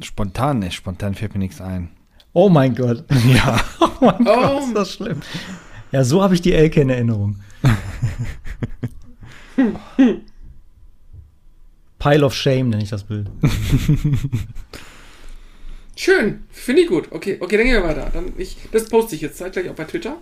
Spontan, 0.00 0.58
nicht, 0.60 0.74
spontan 0.74 1.14
fällt 1.14 1.34
mir 1.34 1.40
nichts 1.40 1.60
ein. 1.60 1.90
Oh 2.32 2.48
mein 2.48 2.74
Gott. 2.74 3.04
Ja. 3.26 3.62
Oh 3.80 3.90
mein 4.06 4.14
Oh. 4.20 4.24
Gott, 4.24 4.62
ist 4.64 4.74
das 4.74 4.92
schlimm. 4.94 5.20
Ja, 5.92 6.04
so 6.04 6.22
habe 6.22 6.34
ich 6.34 6.40
die 6.40 6.54
Elke 6.54 6.80
in 6.80 6.88
Erinnerung. 6.88 7.36
Pile 11.98 12.24
of 12.24 12.34
Shame 12.34 12.70
nenne 12.70 12.82
ich 12.82 12.88
das 12.88 13.04
Bild. 13.04 13.30
Schön, 15.96 16.44
finde 16.50 16.82
ich 16.82 16.88
gut. 16.88 17.12
Okay, 17.12 17.36
okay, 17.40 17.58
dann 17.58 17.66
gehen 17.66 17.74
wir 17.74 17.84
weiter. 17.84 18.08
Dann 18.10 18.32
ich, 18.38 18.56
das 18.72 18.88
poste 18.88 19.14
ich 19.16 19.20
jetzt 19.20 19.36
zeitgleich 19.36 19.68
auch 19.68 19.74
bei 19.74 19.84
Twitter. 19.84 20.16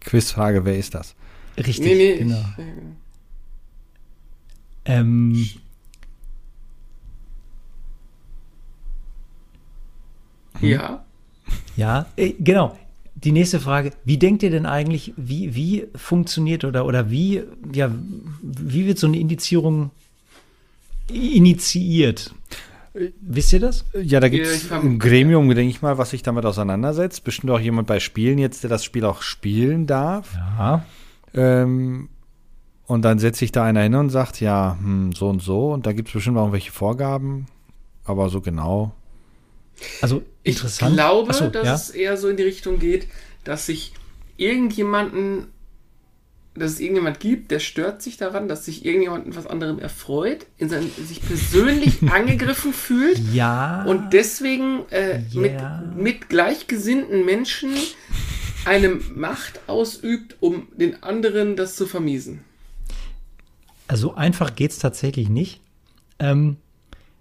Quizfrage, 0.00 0.64
wer 0.64 0.78
ist 0.78 0.94
das? 0.94 1.16
Richtig, 1.56 1.80
nee, 1.80 1.94
nee. 1.94 2.18
genau. 2.18 2.44
Ich, 2.56 2.62
äh, 2.62 2.66
Ähm, 4.86 5.46
ja. 10.60 11.04
ja, 11.76 12.06
äh, 12.16 12.32
genau. 12.38 12.78
Die 13.16 13.32
nächste 13.32 13.60
Frage, 13.60 13.92
wie 14.04 14.18
denkt 14.18 14.42
ihr 14.42 14.50
denn 14.50 14.66
eigentlich, 14.66 15.12
wie, 15.16 15.54
wie 15.54 15.86
funktioniert 15.96 16.64
oder, 16.64 16.84
oder 16.84 17.10
wie, 17.10 17.42
ja, 17.72 17.90
wie 18.42 18.86
wird 18.86 18.98
so 18.98 19.06
eine 19.06 19.18
Indizierung 19.18 19.90
initiiert? 21.10 22.34
Wisst 23.20 23.52
ihr 23.52 23.60
das? 23.60 23.84
Ja, 24.00 24.20
da 24.20 24.28
gibt 24.28 24.46
es 24.46 24.70
ein 24.70 24.98
Gremium, 24.98 25.48
denke 25.48 25.70
ich 25.70 25.82
mal, 25.82 25.98
was 25.98 26.10
sich 26.10 26.22
damit 26.22 26.46
auseinandersetzt. 26.46 27.24
Bestimmt 27.24 27.50
auch 27.50 27.60
jemand 27.60 27.88
bei 27.88 28.00
Spielen 28.00 28.38
jetzt, 28.38 28.62
der 28.62 28.70
das 28.70 28.84
Spiel 28.84 29.04
auch 29.04 29.22
spielen 29.22 29.86
darf. 29.86 30.34
Ja. 30.34 30.84
Ähm, 31.34 32.08
und 32.86 33.02
dann 33.02 33.18
setzt 33.18 33.38
sich 33.40 33.52
da 33.52 33.64
einer 33.64 33.82
hin 33.82 33.94
und 33.94 34.10
sagt, 34.10 34.40
ja, 34.40 34.76
hm, 34.80 35.12
so 35.12 35.28
und 35.28 35.42
so. 35.42 35.72
Und 35.72 35.86
da 35.86 35.92
gibt 35.92 36.08
es 36.08 36.14
bestimmt 36.14 36.36
auch 36.38 36.42
irgendwelche 36.42 36.72
Vorgaben. 36.72 37.46
Aber 38.04 38.28
so 38.28 38.40
genau. 38.40 38.94
Also 40.00 40.22
Ich 40.42 40.54
interessant. 40.56 40.94
glaube, 40.94 41.30
Ach 41.32 41.34
so, 41.34 41.48
dass 41.48 41.66
ja. 41.66 41.74
es 41.74 41.90
eher 41.90 42.16
so 42.16 42.28
in 42.28 42.36
die 42.36 42.44
Richtung 42.44 42.78
geht, 42.78 43.08
dass 43.44 43.66
sich 43.66 43.92
irgendjemanden, 44.36 45.48
dass 46.54 46.72
es 46.72 46.80
irgendjemand 46.80 47.20
gibt, 47.20 47.50
der 47.50 47.58
stört 47.58 48.00
sich 48.00 48.16
daran, 48.16 48.48
dass 48.48 48.64
sich 48.64 48.86
irgendjemand 48.86 49.26
etwas 49.26 49.46
anderem 49.46 49.78
erfreut, 49.78 50.46
in 50.56 50.68
sein, 50.70 50.88
sich 51.04 51.20
persönlich 51.26 51.98
angegriffen 52.10 52.72
fühlt 52.72 53.18
Ja. 53.34 53.84
und 53.84 54.12
deswegen 54.12 54.88
äh, 54.90 55.20
Ja. 55.30 55.82
mit, 55.94 55.96
mit 55.96 56.28
gleichgesinnten 56.28 57.24
Menschen 57.26 57.72
eine 58.64 58.88
Macht 59.14 59.60
ausübt, 59.66 60.36
um 60.40 60.68
den 60.76 61.02
anderen 61.02 61.56
das 61.56 61.76
zu 61.76 61.86
vermiesen. 61.86 62.44
Also 63.88 64.14
einfach 64.14 64.54
geht's 64.54 64.78
tatsächlich 64.78 65.28
nicht. 65.28 65.60
Ähm, 66.18 66.56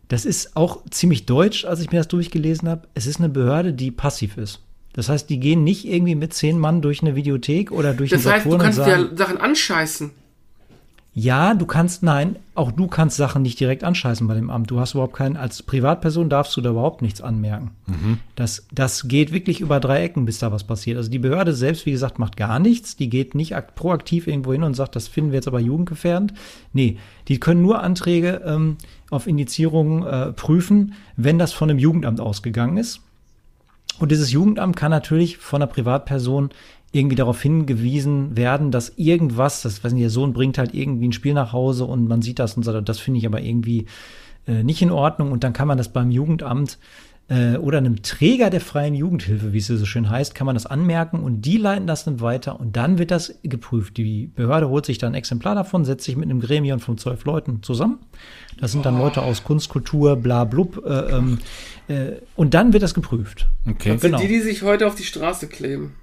das 0.07 0.25
ist 0.25 0.55
auch 0.55 0.83
ziemlich 0.89 1.25
deutsch, 1.25 1.65
als 1.65 1.79
ich 1.79 1.91
mir 1.91 1.97
das 1.97 2.07
durchgelesen 2.07 2.69
habe. 2.69 2.87
Es 2.93 3.07
ist 3.07 3.19
eine 3.19 3.29
Behörde, 3.29 3.73
die 3.73 3.91
passiv 3.91 4.37
ist. 4.37 4.61
Das 4.93 5.09
heißt, 5.09 5.29
die 5.29 5.39
gehen 5.39 5.63
nicht 5.63 5.85
irgendwie 5.85 6.15
mit 6.15 6.33
zehn 6.33 6.57
Mann 6.57 6.81
durch 6.81 7.01
eine 7.01 7.15
Videothek 7.15 7.71
oder 7.71 7.93
durch 7.93 8.11
Das 8.11 8.25
einen 8.25 8.35
heißt, 8.35 8.45
du 8.45 8.51
Saturn 8.51 8.67
und 8.67 8.75
kannst 8.75 9.11
ja 9.11 9.17
Sachen 9.17 9.37
anscheißen. 9.37 10.11
Ja, 11.17 11.53
du 11.53 11.65
kannst, 11.65 12.03
nein, 12.03 12.35
auch 12.55 12.73
du 12.73 12.87
kannst 12.87 13.15
Sachen 13.15 13.41
nicht 13.41 13.57
direkt 13.57 13.85
anscheißen 13.85 14.27
bei 14.27 14.33
dem 14.33 14.49
Amt. 14.49 14.69
Du 14.69 14.81
hast 14.81 14.95
überhaupt 14.95 15.15
keinen, 15.15 15.37
als 15.37 15.63
Privatperson 15.63 16.29
darfst 16.29 16.57
du 16.57 16.61
da 16.61 16.71
überhaupt 16.71 17.01
nichts 17.01 17.21
anmerken. 17.21 17.71
Das, 18.35 18.67
das 18.73 19.07
geht 19.07 19.31
wirklich 19.31 19.61
über 19.61 19.79
drei 19.79 20.03
Ecken, 20.03 20.25
bis 20.25 20.39
da 20.39 20.51
was 20.51 20.65
passiert. 20.65 20.97
Also 20.97 21.09
die 21.09 21.19
Behörde 21.19 21.53
selbst, 21.53 21.85
wie 21.85 21.91
gesagt, 21.91 22.19
macht 22.19 22.35
gar 22.35 22.59
nichts. 22.59 22.97
Die 22.97 23.09
geht 23.09 23.33
nicht 23.33 23.55
akt 23.55 23.75
proaktiv 23.75 24.27
irgendwo 24.27 24.51
hin 24.51 24.63
und 24.63 24.73
sagt, 24.73 24.97
das 24.97 25.07
finden 25.07 25.31
wir 25.31 25.37
jetzt 25.37 25.47
aber 25.47 25.61
jugendgefährdend. 25.61 26.33
Nee, 26.73 26.97
die 27.29 27.39
können 27.39 27.61
nur 27.61 27.81
Anträge 27.81 28.41
ähm, 28.45 28.75
auf 29.09 29.25
Indizierung 29.25 30.05
äh, 30.05 30.33
prüfen, 30.33 30.95
wenn 31.15 31.39
das 31.39 31.53
von 31.53 31.69
einem 31.69 31.79
Jugendamt 31.79 32.19
ausgegangen 32.19 32.75
ist. 32.75 32.99
Und 33.99 34.11
dieses 34.11 34.33
Jugendamt 34.33 34.75
kann 34.75 34.91
natürlich 34.91 35.37
von 35.37 35.61
einer 35.61 35.71
Privatperson 35.71 36.49
irgendwie 36.95 37.15
darauf 37.15 37.41
hingewiesen 37.41 38.37
werden, 38.37 38.71
dass 38.71 38.93
irgendwas, 38.95 39.61
das 39.61 39.83
weiß 39.83 39.91
nicht, 39.93 40.03
der 40.03 40.09
Sohn 40.09 40.33
bringt 40.33 40.57
halt 40.57 40.73
irgendwie 40.73 41.09
ein 41.09 41.13
Spiel 41.13 41.33
nach 41.33 41.51
Hause 41.51 41.85
und 41.85 42.07
man 42.07 42.21
sieht 42.21 42.39
das 42.39 42.55
und 42.55 42.63
sagt, 42.63 42.87
das 42.87 42.99
finde 42.99 43.19
ich 43.19 43.25
aber 43.25 43.41
irgendwie 43.41 43.85
äh, 44.47 44.63
nicht 44.63 44.81
in 44.81 44.91
Ordnung 44.91 45.31
und 45.31 45.43
dann 45.43 45.53
kann 45.53 45.67
man 45.67 45.77
das 45.77 45.89
beim 45.91 46.09
Jugendamt 46.09 46.77
äh, 47.27 47.57
oder 47.57 47.79
einem 47.79 48.01
Träger 48.01 48.49
der 48.49 48.61
freien 48.61 48.95
Jugendhilfe, 48.95 49.51
wie 49.51 49.57
es 49.57 49.67
so 49.67 49.85
schön 49.85 50.09
heißt, 50.09 50.35
kann 50.35 50.45
man 50.45 50.55
das 50.55 50.65
anmerken 50.65 51.21
und 51.21 51.41
die 51.41 51.57
leiten 51.57 51.85
das 51.85 52.05
dann 52.05 52.21
weiter 52.21 52.59
und 52.59 52.77
dann 52.77 52.97
wird 52.97 53.11
das 53.11 53.33
geprüft. 53.43 53.97
Die 53.97 54.27
Behörde 54.27 54.69
holt 54.69 54.85
sich 54.85 54.97
dann 54.97 55.11
ein 55.11 55.15
Exemplar 55.15 55.55
davon, 55.55 55.83
setzt 55.83 56.05
sich 56.05 56.15
mit 56.15 56.29
einem 56.29 56.39
Gremium 56.39 56.79
von 56.79 56.97
zwölf 56.97 57.25
Leuten 57.25 57.61
zusammen. 57.61 57.99
Das 58.59 58.71
sind 58.71 58.85
dann 58.85 58.97
Leute 58.97 59.21
aus 59.21 59.43
Kunst, 59.43 59.67
Kultur, 59.67 60.15
bla 60.15 60.45
blub 60.45 60.81
äh, 60.85 61.17
ähm, 61.17 61.39
äh, 61.89 62.11
und 62.37 62.53
dann 62.53 62.71
wird 62.71 62.83
das 62.83 62.93
geprüft. 62.93 63.47
Okay. 63.67 63.93
Das 63.93 64.01
sind 64.01 64.11
Genau. 64.11 64.19
die, 64.19 64.27
die 64.27 64.39
sich 64.39 64.61
heute 64.61 64.87
auf 64.87 64.95
die 64.95 65.03
Straße 65.03 65.47
kleben. 65.47 65.95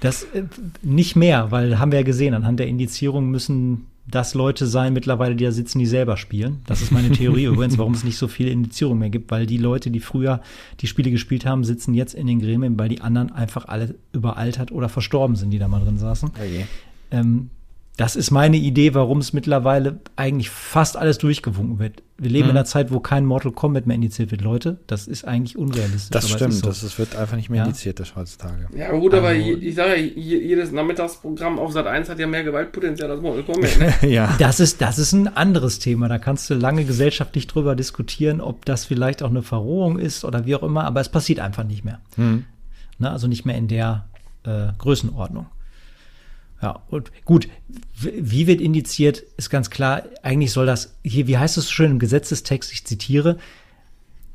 Das 0.00 0.24
äh, 0.24 0.44
nicht 0.82 1.16
mehr, 1.16 1.50
weil 1.50 1.78
haben 1.78 1.92
wir 1.92 2.00
ja 2.00 2.04
gesehen, 2.04 2.34
anhand 2.34 2.60
der 2.60 2.66
Indizierung 2.66 3.30
müssen 3.30 3.86
das 4.08 4.34
Leute 4.34 4.66
sein 4.66 4.92
mittlerweile, 4.92 5.34
die 5.34 5.44
da 5.44 5.50
sitzen, 5.50 5.80
die 5.80 5.86
selber 5.86 6.16
spielen. 6.16 6.60
Das 6.66 6.80
ist 6.80 6.92
meine 6.92 7.10
Theorie 7.10 7.44
übrigens, 7.46 7.76
warum 7.76 7.92
es 7.92 8.04
nicht 8.04 8.16
so 8.16 8.28
viele 8.28 8.50
Indizierungen 8.50 9.00
mehr 9.00 9.10
gibt, 9.10 9.30
weil 9.30 9.46
die 9.46 9.58
Leute, 9.58 9.90
die 9.90 10.00
früher 10.00 10.40
die 10.80 10.86
Spiele 10.86 11.10
gespielt 11.10 11.44
haben, 11.44 11.64
sitzen 11.64 11.92
jetzt 11.92 12.14
in 12.14 12.26
den 12.26 12.40
Gremien, 12.40 12.78
weil 12.78 12.88
die 12.88 13.00
anderen 13.00 13.32
einfach 13.32 13.66
alle 13.66 13.96
überaltert 14.12 14.70
oder 14.70 14.88
verstorben 14.88 15.34
sind, 15.34 15.50
die 15.50 15.58
da 15.58 15.66
mal 15.66 15.80
drin 15.80 15.98
saßen. 15.98 16.28
Okay. 16.28 16.66
Ähm, 17.10 17.50
das 17.96 18.14
ist 18.14 18.30
meine 18.30 18.58
Idee, 18.58 18.92
warum 18.94 19.18
es 19.18 19.32
mittlerweile 19.32 20.00
eigentlich 20.16 20.50
fast 20.50 20.96
alles 20.98 21.16
durchgewunken 21.16 21.78
wird. 21.78 22.02
Wir 22.18 22.28
leben 22.30 22.44
in 22.46 22.50
einer 22.50 22.64
Zeit, 22.66 22.90
wo 22.92 23.00
kein 23.00 23.24
Mortal 23.24 23.52
Kombat 23.52 23.86
mehr 23.86 23.94
indiziert 23.94 24.30
wird, 24.30 24.42
Leute. 24.42 24.78
Das 24.86 25.06
ist 25.06 25.24
eigentlich 25.26 25.56
unrealistisch. 25.56 26.10
Das 26.10 26.24
aber 26.24 26.30
es 26.32 26.36
stimmt, 26.36 26.52
ist 26.52 26.60
so. 26.80 26.86
das 26.86 26.98
wird 26.98 27.16
einfach 27.16 27.36
nicht 27.36 27.48
mehr 27.50 27.60
Ja. 27.60 27.64
indiziert, 27.66 27.98
das 28.00 28.14
heutzutage. 28.14 28.68
Ja, 28.76 28.90
gut, 28.92 29.14
aber 29.14 29.28
Also- 29.28 29.40
ich 29.40 29.74
sage 29.74 29.96
ja, 29.96 29.96
je- 30.14 30.42
jedes 30.46 30.72
Nachmittagsprogramm 30.72 31.58
auf 31.58 31.72
Sat 31.72 31.86
1 31.86 32.08
hat 32.10 32.18
ja 32.18 32.26
mehr 32.26 32.44
Gewaltpotenzial 32.44 33.10
als 33.10 33.20
Mortal 33.22 33.42
Kombat. 33.44 33.78
Ne? 33.78 33.94
ja. 34.10 34.34
Das 34.38 34.60
ist, 34.60 34.80
das 34.82 34.98
ist 34.98 35.12
ein 35.12 35.34
anderes 35.34 35.78
Thema. 35.78 36.08
Da 36.08 36.18
kannst 36.18 36.48
du 36.50 36.54
lange 36.54 36.84
gesellschaftlich 36.84 37.46
drüber 37.46 37.74
diskutieren, 37.76 38.40
ob 38.42 38.64
das 38.66 38.84
vielleicht 38.84 39.22
auch 39.22 39.30
eine 39.30 39.42
Verrohung 39.42 39.98
ist 39.98 40.24
oder 40.24 40.44
wie 40.46 40.54
auch 40.54 40.62
immer, 40.62 40.84
aber 40.84 41.00
es 41.00 41.08
passiert 41.08 41.40
einfach 41.40 41.64
nicht 41.64 41.84
mehr. 41.84 42.00
Hm. 42.16 42.44
Ne, 42.98 43.10
also 43.10 43.26
nicht 43.26 43.44
mehr 43.46 43.56
in 43.56 43.68
der 43.68 44.04
äh, 44.44 44.68
Größenordnung. 44.78 45.46
Ja, 46.62 46.82
und 46.88 47.12
gut, 47.24 47.48
wie 48.00 48.46
wird 48.46 48.60
indiziert, 48.60 49.22
ist 49.36 49.50
ganz 49.50 49.68
klar, 49.68 50.02
eigentlich 50.22 50.52
soll 50.52 50.66
das, 50.66 50.94
hier, 51.02 51.26
wie 51.26 51.36
heißt 51.36 51.58
es 51.58 51.70
schön 51.70 51.92
im 51.92 51.98
Gesetzestext, 51.98 52.72
ich 52.72 52.84
zitiere, 52.84 53.36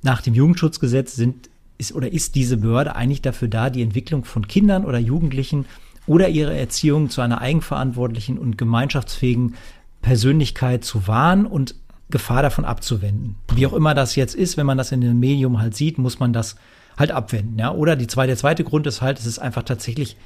nach 0.04 0.22
dem 0.22 0.34
Jugendschutzgesetz 0.34 1.16
sind, 1.16 1.50
ist 1.78 1.94
oder 1.94 2.12
ist 2.12 2.36
diese 2.36 2.58
Behörde 2.58 2.96
eigentlich 2.96 3.24
dafür 3.24 3.48
da, 3.48 3.70
die 3.70 3.82
Entwicklung 3.82 4.24
von 4.24 4.48
Kindern 4.48 4.86
oder 4.86 5.00
Jugendlichen 5.00 5.66
oder 6.06 6.30
ihre 6.30 6.58
Erziehung 6.58 7.10
zu 7.10 7.22
einer 7.22 7.42
eigenverantwortlichen 7.42 8.38
und 8.38 8.58
gemeinschaftsfähigen 8.58 9.56
Persönlichkeit 10.02 10.84
zu 10.84 11.08
wahren 11.08 11.46
und 11.46 11.76
Gefahr 12.10 12.44
davon 12.44 12.66
abzuwenden. 12.66 13.36
Wie 13.56 13.66
auch 13.66 13.74
immer 13.74 13.96
das 13.96 14.16
jetzt 14.16 14.36
ist, 14.36 14.58
wenn 14.58 14.66
man 14.66 14.78
das 14.78 14.92
in 14.92 15.02
dem 15.02 15.20
Medium 15.20 15.60
halt 15.60 15.76
sieht, 15.76 15.98
muss 15.98 16.20
man 16.20 16.34
das 16.34 16.56
halt 16.98 17.12
abwenden. 17.12 17.58
Ja? 17.58 17.72
Oder 17.72 17.96
die 17.96 18.08
zweite, 18.08 18.28
der 18.28 18.38
zweite 18.38 18.64
Grund 18.64 18.86
ist 18.86 19.02
halt, 19.02 19.18
es 19.20 19.26
ist 19.26 19.40
einfach 19.40 19.64
tatsächlich 19.64 20.18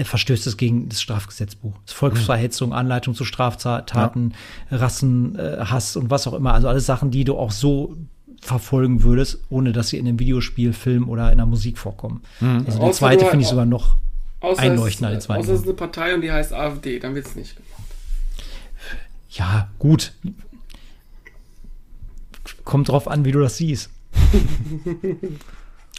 verstößt 0.00 0.46
es 0.46 0.56
gegen 0.56 0.88
das 0.88 1.00
Strafgesetzbuch. 1.02 1.72
Das 1.84 1.94
Volksverhetzung, 1.94 2.72
Anleitung 2.72 3.14
zu 3.14 3.24
Straftaten, 3.24 4.34
Rassenhass 4.70 5.96
und 5.96 6.10
was 6.10 6.26
auch 6.26 6.34
immer. 6.34 6.54
Also 6.54 6.68
alles 6.68 6.86
Sachen, 6.86 7.10
die 7.10 7.24
du 7.24 7.36
auch 7.36 7.50
so 7.50 7.96
verfolgen 8.40 9.02
würdest, 9.02 9.38
ohne 9.50 9.72
dass 9.72 9.88
sie 9.88 9.98
in 9.98 10.06
einem 10.06 10.18
Videospiel, 10.20 10.72
Film 10.72 11.08
oder 11.08 11.32
in 11.32 11.38
der 11.38 11.46
Musik 11.46 11.76
vorkommen. 11.78 12.22
Also 12.40 12.78
der 12.78 12.92
zweite 12.92 13.24
du- 13.24 13.30
finde 13.30 13.42
ich 13.42 13.48
sogar 13.48 13.66
noch 13.66 13.96
Außer 14.40 14.62
einleuchtender 14.62 15.10
es, 15.10 15.28
als 15.28 15.40
außer 15.40 15.52
es 15.54 15.60
ist 15.60 15.66
eine 15.66 15.74
Partei 15.74 16.14
und 16.14 16.20
die 16.20 16.30
heißt 16.30 16.52
AfD, 16.52 17.00
dann 17.00 17.16
wird 17.16 17.26
es 17.26 17.34
nicht 17.34 17.56
gemacht. 17.56 17.72
Ja, 19.30 19.68
gut. 19.80 20.12
Kommt 22.64 22.88
drauf 22.88 23.08
an, 23.08 23.24
wie 23.24 23.32
du 23.32 23.40
das 23.40 23.56
siehst. 23.56 23.90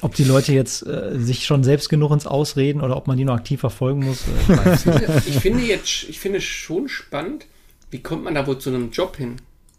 ob 0.02 0.16
die 0.16 0.24
Leute 0.24 0.54
jetzt 0.54 0.86
äh, 0.86 1.18
sich 1.20 1.46
schon 1.46 1.64
selbst 1.64 1.90
genug 1.90 2.12
ins 2.12 2.26
Ausreden 2.28 2.82
oder 2.82 2.96
ob 2.98 3.08
man 3.08 3.18
die 3.18 3.26
noch 3.26 3.36
aktiv 3.36 3.60
verfolgen 3.60 4.06
muss. 4.06 4.24
Äh, 4.28 4.54
ich 4.54 4.66
weiß 4.66 4.86
nicht. 4.86 5.10
Ich 5.28 5.36
finde 5.40 5.64
jetzt, 5.64 6.04
ich 6.10 6.20
finde 6.20 6.42
schon 6.42 6.88
spannend, 6.90 7.46
wie 7.92 8.00
kommt 8.02 8.24
man 8.24 8.36
da 8.36 8.46
wohl 8.48 8.58
zu 8.58 8.70
einem 8.70 8.92
Job 8.92 9.18
hin? 9.18 9.38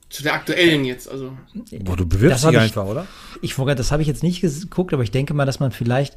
Zu 0.09 0.23
der 0.25 0.35
aktuellen 0.35 0.85
jetzt, 0.85 1.09
also. 1.09 1.33
Boah, 1.85 1.97
du 1.97 2.05
bewirbst 2.05 2.45
dich 2.45 2.51
ich- 2.53 2.59
einfach, 2.59 2.85
oder? 2.85 3.07
ich 3.43 3.55
vorher, 3.55 3.77
das 3.77 3.93
habe 3.93 4.03
ich 4.03 4.09
jetzt 4.09 4.23
nicht 4.25 4.41
geguckt, 4.41 4.93
aber 4.93 5.05
ich 5.05 5.13
denke 5.13 5.35
mal, 5.35 5.47
dass 5.47 5.61
man 5.61 5.71
vielleicht 5.71 6.17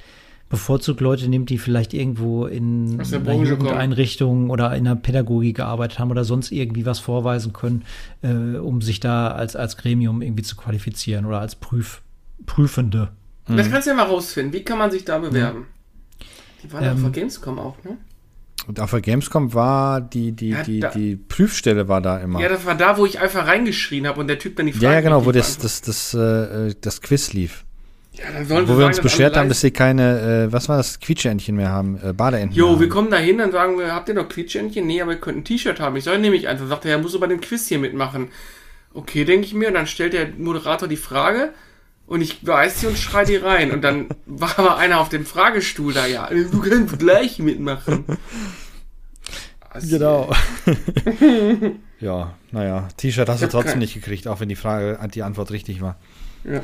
bevorzugt 0.49 0.99
Leute 0.99 1.27
nimmt, 1.29 1.49
die 1.49 1.57
vielleicht 1.57 1.93
irgendwo 1.93 2.45
in 2.45 2.99
Aus 2.99 3.09
der 3.11 3.19
einer 3.19 3.25
Branche 3.25 3.51
kommen. 3.51 3.65
Jugendeinrichtung 3.65 4.49
oder 4.49 4.75
in 4.75 4.83
der 4.85 4.95
Pädagogik 4.95 5.55
gearbeitet 5.57 5.99
haben 5.99 6.11
oder 6.11 6.25
sonst 6.25 6.51
irgendwie 6.51 6.85
was 6.85 6.99
vorweisen 6.99 7.53
können, 7.53 7.85
äh, 8.21 8.57
um 8.57 8.81
sich 8.81 8.99
da 8.99 9.29
als, 9.31 9.55
als 9.55 9.77
Gremium 9.77 10.21
irgendwie 10.21 10.43
zu 10.43 10.55
qualifizieren 10.55 11.25
oder 11.25 11.39
als 11.39 11.55
Prüf, 11.55 12.01
Prüfende. 12.45 13.09
Das 13.47 13.69
kannst 13.69 13.87
du 13.87 13.91
ja 13.91 13.95
mal 13.97 14.03
rausfinden. 14.03 14.53
Wie 14.53 14.63
kann 14.63 14.77
man 14.77 14.89
sich 14.91 15.03
da 15.05 15.17
bewerben? 15.19 15.67
Die 16.63 16.71
waren 16.71 16.83
ja 16.83 16.91
Ähm, 16.91 16.97
auf 16.97 17.11
der 17.11 17.21
Gamescom 17.21 17.59
auch, 17.59 17.75
ne? 17.83 17.97
Und 18.67 18.79
auf 18.79 18.91
der 18.91 19.01
Gamescom 19.01 19.53
war 19.53 19.99
die, 19.99 20.31
die, 20.31 20.49
Ja, 20.51 20.63
die, 20.63 20.79
da- 20.79 20.89
die 20.91 21.17
Prüfstelle 21.17 21.89
war 21.89 21.99
da 21.99 22.19
immer. 22.19 22.39
Ja, 22.39 22.47
das 22.47 22.65
war 22.65 22.75
da, 22.75 22.97
wo 22.97 23.05
ich 23.05 23.19
einfach 23.19 23.45
reingeschrien 23.45 24.07
habe 24.07 24.21
und 24.21 24.27
der 24.27 24.39
Typ 24.39 24.55
dann 24.55 24.67
die 24.67 24.71
Frage 24.71 24.85
Ja, 24.85 24.93
ja, 24.93 25.01
genau, 25.01 25.25
wo 25.25 25.33
das, 25.33 25.57
das, 25.57 25.81
das, 25.81 26.13
äh, 26.13 26.73
das 26.79 27.01
Quiz 27.01 27.33
lief. 27.33 27.65
Ja, 28.13 28.25
dann 28.31 28.45
sollen 28.45 28.67
Wo 28.69 28.77
wir 28.77 28.85
uns 28.85 28.97
sagen, 28.97 29.03
beschwert 29.03 29.33
alle 29.33 29.41
haben, 29.41 29.49
dass 29.49 29.59
sie 29.61 29.71
keine, 29.71 30.45
äh, 30.47 30.53
was 30.53 30.69
war 30.69 30.77
das, 30.77 30.99
Quietscheentchen 31.01 31.55
mehr 31.57 31.69
haben, 31.69 31.99
äh, 32.01 32.13
Badeentchen 32.13 32.57
Jo, 32.57 32.79
wir 32.79 32.87
kommen 32.87 33.09
da 33.11 33.17
hin, 33.17 33.39
dann 33.39 33.51
sagen 33.51 33.77
wir, 33.77 33.91
habt 33.91 34.07
ihr 34.07 34.13
noch 34.15 34.29
Quietschentchen? 34.29 34.85
Nee, 34.87 35.01
aber 35.01 35.13
ihr 35.13 35.19
könnt 35.19 35.39
ein 35.39 35.43
T-Shirt 35.43 35.79
haben. 35.81 35.95
Ich 35.97 36.03
soll 36.05 36.19
nämlich 36.19 36.47
eins. 36.47 36.59
Dann 36.59 36.69
sagt 36.69 36.85
er, 36.85 36.91
er 36.91 36.97
muss 36.99 37.15
aber 37.15 37.27
den 37.27 37.41
Quiz 37.41 37.67
hier 37.67 37.79
mitmachen. 37.79 38.27
Okay, 38.93 39.25
denke 39.25 39.47
ich 39.47 39.53
mir. 39.55 39.69
Und 39.69 39.73
dann 39.73 39.87
stellt 39.87 40.13
der 40.13 40.27
Moderator 40.37 40.87
die 40.87 40.95
Frage 40.95 41.53
und 42.13 42.21
ich 42.21 42.45
weiß 42.45 42.81
sie 42.81 42.85
und 42.87 42.97
schrei 42.99 43.25
die 43.25 43.37
rein. 43.37 43.71
Und 43.71 43.81
dann 43.81 44.07
war 44.27 44.57
aber 44.59 44.77
einer 44.77 44.99
auf 44.99 45.09
dem 45.09 45.25
Fragestuhl 45.25 45.93
da, 45.93 46.05
ja, 46.05 46.29
du 46.29 46.61
kannst 46.61 46.99
gleich 46.99 47.39
mitmachen. 47.39 48.05
Also, 49.71 49.87
Genau. 49.97 50.31
ja, 51.99 52.33
naja, 52.51 52.87
T-Shirt 52.97 53.27
hast 53.27 53.41
du 53.41 53.47
trotzdem 53.47 53.71
kein- 53.71 53.79
nicht 53.79 53.95
gekriegt, 53.95 54.27
auch 54.27 54.39
wenn 54.39 54.49
die 54.49 54.55
Frage, 54.55 54.99
die 55.13 55.23
Antwort 55.23 55.49
richtig 55.49 55.81
war. 55.81 55.97
Ja. 56.43 56.61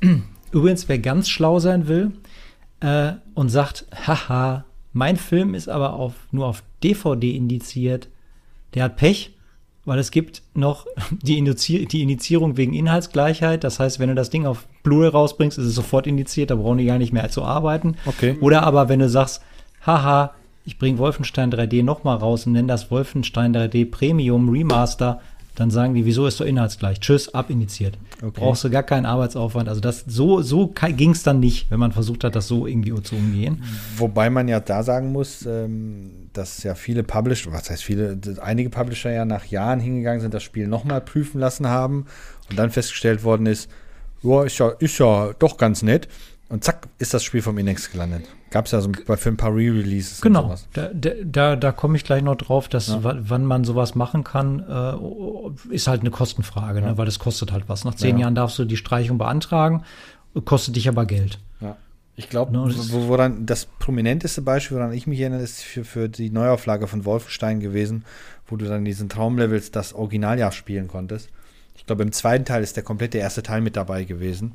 Übrigens, 0.52 0.88
wer 0.88 0.98
ganz 0.98 1.28
schlau 1.28 1.58
sein 1.60 1.86
will 1.86 2.12
äh, 2.80 3.12
und 3.34 3.50
sagt, 3.50 3.84
haha, 4.06 4.64
mein 4.94 5.16
Film 5.18 5.52
ist 5.52 5.68
aber 5.68 5.92
auf, 5.92 6.14
nur 6.30 6.46
auf 6.46 6.62
DVD 6.82 7.36
indiziert, 7.36 8.08
der 8.74 8.84
hat 8.84 8.96
Pech, 8.96 9.36
weil 9.84 9.98
es 9.98 10.10
gibt 10.10 10.42
noch 10.54 10.86
die, 11.22 11.38
Indizi 11.38 11.86
die 11.86 12.02
Indizierung 12.02 12.56
wegen 12.56 12.74
Inhaltsgleichheit. 12.74 13.64
Das 13.64 13.80
heißt, 13.80 13.98
wenn 13.98 14.08
du 14.08 14.14
das 14.14 14.30
Ding 14.30 14.46
auf 14.46 14.66
Blu-ray 14.82 15.08
rausbringst, 15.08 15.58
ist 15.58 15.66
es 15.66 15.74
sofort 15.74 16.06
indiziert, 16.06 16.50
da 16.50 16.56
brauchen 16.56 16.78
die 16.78 16.86
gar 16.86 16.98
nicht 16.98 17.12
mehr 17.12 17.30
zu 17.30 17.42
arbeiten. 17.42 17.96
Okay. 18.06 18.36
Oder 18.40 18.62
aber 18.62 18.88
wenn 18.88 19.00
du 19.00 19.08
sagst, 19.08 19.42
haha, 19.86 20.34
ich 20.64 20.78
bringe 20.78 20.98
Wolfenstein 20.98 21.52
3D 21.52 21.82
nochmal 21.82 22.16
raus 22.16 22.46
und 22.46 22.52
nenne 22.52 22.68
das 22.68 22.90
Wolfenstein 22.90 23.54
3D 23.54 23.90
Premium 23.90 24.48
Remaster, 24.48 25.20
dann 25.60 25.70
sagen 25.70 25.94
die, 25.94 26.06
wieso 26.06 26.26
ist 26.26 26.38
so 26.38 26.44
inhaltsgleich? 26.44 27.00
Tschüss, 27.00 27.34
abinitiiert. 27.34 27.98
Okay. 28.22 28.40
Brauchst 28.40 28.64
du 28.64 28.70
gar 28.70 28.82
keinen 28.82 29.04
Arbeitsaufwand. 29.04 29.68
Also 29.68 29.80
das 29.80 30.04
so, 30.06 30.40
so 30.40 30.68
ging 30.68 31.10
es 31.10 31.22
dann 31.22 31.38
nicht, 31.38 31.70
wenn 31.70 31.78
man 31.78 31.92
versucht 31.92 32.24
hat, 32.24 32.34
das 32.34 32.48
so 32.48 32.66
irgendwie 32.66 32.94
zu 33.02 33.14
umgehen. 33.14 33.62
Wobei 33.96 34.30
man 34.30 34.48
ja 34.48 34.60
da 34.60 34.82
sagen 34.82 35.12
muss, 35.12 35.44
ähm, 35.44 36.28
dass 36.32 36.62
ja 36.62 36.74
viele 36.74 37.02
Publisher, 37.02 37.52
was 37.52 37.68
heißt 37.70 37.82
viele, 37.82 38.18
einige 38.40 38.70
Publisher 38.70 39.10
ja 39.10 39.24
nach 39.24 39.44
Jahren 39.46 39.80
hingegangen 39.80 40.20
sind, 40.20 40.32
das 40.32 40.42
Spiel 40.42 40.66
nochmal 40.66 41.02
prüfen 41.02 41.38
lassen 41.38 41.66
haben 41.66 42.06
und 42.48 42.58
dann 42.58 42.70
festgestellt 42.70 43.22
worden 43.22 43.46
ist, 43.46 43.70
ja, 44.22 44.42
ist 44.44 44.58
ja, 44.58 44.68
ist 44.78 44.98
ja 44.98 45.32
doch 45.38 45.56
ganz 45.56 45.82
nett. 45.82 46.08
Und 46.50 46.64
zack, 46.64 46.88
ist 46.98 47.14
das 47.14 47.22
Spiel 47.24 47.42
vom 47.42 47.56
Index 47.58 47.90
gelandet. 47.92 48.24
Gab 48.50 48.66
es 48.66 48.72
ja 48.72 48.80
so 48.80 48.90
bei 49.06 49.16
für 49.16 49.28
ein 49.28 49.36
paar 49.36 49.52
Re-Releases 49.54 50.20
Genau, 50.20 50.54
da, 50.72 50.90
da, 51.24 51.54
da, 51.56 51.70
komme 51.72 51.96
ich 51.96 52.02
gleich 52.04 52.22
noch 52.24 52.34
drauf, 52.34 52.68
dass 52.68 53.02
wa- 53.04 53.16
wann 53.20 53.44
man 53.46 53.62
sowas 53.64 53.94
machen 53.94 54.24
kann, 54.24 54.58
äh, 54.68 55.72
ist 55.74 55.86
halt 55.86 56.00
eine 56.00 56.10
Kostenfrage, 56.10 56.80
ne? 56.82 56.98
weil 56.98 57.06
das 57.06 57.20
kostet 57.20 57.52
halt 57.52 57.68
was. 57.68 57.84
Nach 57.84 57.94
zehn 57.94 58.16
Ja. 58.16 58.22
Jahren 58.22 58.34
darfst 58.34 58.58
du 58.58 58.64
die 58.64 58.76
Streichung 58.76 59.16
beantragen, 59.16 59.84
kostet 60.44 60.74
dich 60.74 60.88
aber 60.88 61.06
Geld. 61.06 61.38
Ja. 61.60 61.76
Ich 62.16 62.28
glaube, 62.28 62.52
No, 62.52 62.66
das- 62.66 62.92
wo, 62.92 63.06
woran 63.06 63.46
das 63.46 63.66
prominenteste 63.66 64.42
Beispiel, 64.42 64.76
woran 64.78 64.92
ich 64.92 65.06
mich 65.06 65.20
erinnere, 65.20 65.42
ist 65.42 65.62
für, 65.62 65.84
für 65.84 66.08
die 66.08 66.30
Neuauflage 66.30 66.88
von 66.88 67.04
Wolfenstein 67.04 67.60
gewesen, 67.60 68.04
wo 68.48 68.56
du 68.56 68.64
dann 68.64 68.78
in 68.80 68.84
diesen 68.84 69.08
Traumlevels 69.08 69.70
das 69.70 69.94
Originaljahr 69.94 70.50
spielen 70.50 70.88
konntest. 70.88 71.28
Ich 71.76 71.86
glaube, 71.86 72.02
im 72.02 72.10
zweiten 72.10 72.44
Teil 72.44 72.64
ist 72.64 72.74
der 72.76 72.82
komplette 72.82 73.18
erste 73.18 73.44
Teil 73.44 73.60
mit 73.60 73.76
dabei 73.76 74.02
gewesen. 74.02 74.52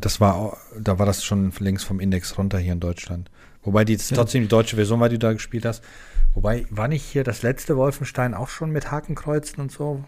Das 0.00 0.20
war, 0.20 0.56
da 0.78 0.98
war 0.98 1.06
das 1.06 1.24
schon 1.24 1.52
längst 1.58 1.84
vom 1.84 2.00
Index 2.00 2.36
runter 2.38 2.58
hier 2.58 2.72
in 2.72 2.80
Deutschland. 2.80 3.30
Wobei 3.62 3.84
die 3.84 3.92
jetzt 3.94 4.14
trotzdem 4.14 4.42
die 4.42 4.48
deutsche 4.48 4.76
Version 4.76 5.00
war, 5.00 5.08
die 5.08 5.16
du 5.18 5.26
da 5.26 5.32
gespielt 5.32 5.64
hast. 5.64 5.82
Wobei, 6.34 6.66
war 6.70 6.88
nicht 6.88 7.02
hier 7.02 7.24
das 7.24 7.42
letzte 7.42 7.76
Wolfenstein 7.76 8.34
auch 8.34 8.48
schon 8.48 8.70
mit 8.70 8.90
Hakenkreuzen 8.90 9.60
und 9.60 9.72
so? 9.72 10.04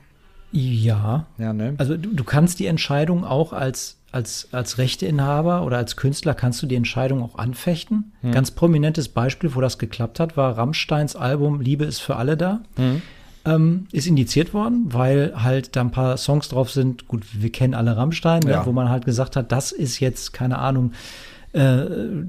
Ja, 0.52 1.26
Ja, 1.38 1.52
ne? 1.52 1.74
also 1.78 1.96
du, 1.96 2.12
du 2.12 2.24
kannst 2.24 2.58
die 2.58 2.66
Entscheidung 2.66 3.24
auch 3.24 3.52
als, 3.52 3.98
als, 4.10 4.48
als 4.52 4.78
Rechteinhaber 4.78 5.64
oder 5.64 5.76
als 5.76 5.96
Künstler 5.96 6.34
kannst 6.34 6.60
du 6.62 6.66
die 6.66 6.74
Entscheidung 6.74 7.22
auch 7.22 7.36
anfechten. 7.36 8.12
Ganz 8.32 8.50
prominentes 8.50 9.08
Beispiel, 9.08 9.54
wo 9.54 9.60
das 9.60 9.78
geklappt 9.78 10.18
hat, 10.20 10.36
war 10.36 10.58
Rammsteins 10.58 11.14
Album 11.16 11.60
Liebe 11.60 11.84
ist 11.84 12.00
für 12.00 12.16
alle 12.16 12.36
da. 12.36 12.62
Ähm, 13.44 13.86
ist 13.92 14.06
indiziert 14.06 14.52
worden, 14.52 14.86
weil 14.90 15.32
halt 15.42 15.74
da 15.74 15.80
ein 15.80 15.90
paar 15.90 16.16
Songs 16.18 16.48
drauf 16.48 16.70
sind. 16.70 17.08
Gut, 17.08 17.22
wir 17.32 17.50
kennen 17.50 17.72
alle 17.74 17.96
Rammstein, 17.96 18.40
ne, 18.44 18.50
Ja. 18.52 18.66
wo 18.66 18.72
man 18.72 18.90
halt 18.90 19.04
gesagt 19.06 19.34
hat, 19.36 19.50
das 19.50 19.72
ist 19.72 19.98
jetzt, 19.98 20.32
keine 20.34 20.58
Ahnung, 20.58 20.92
äh, 21.52 21.82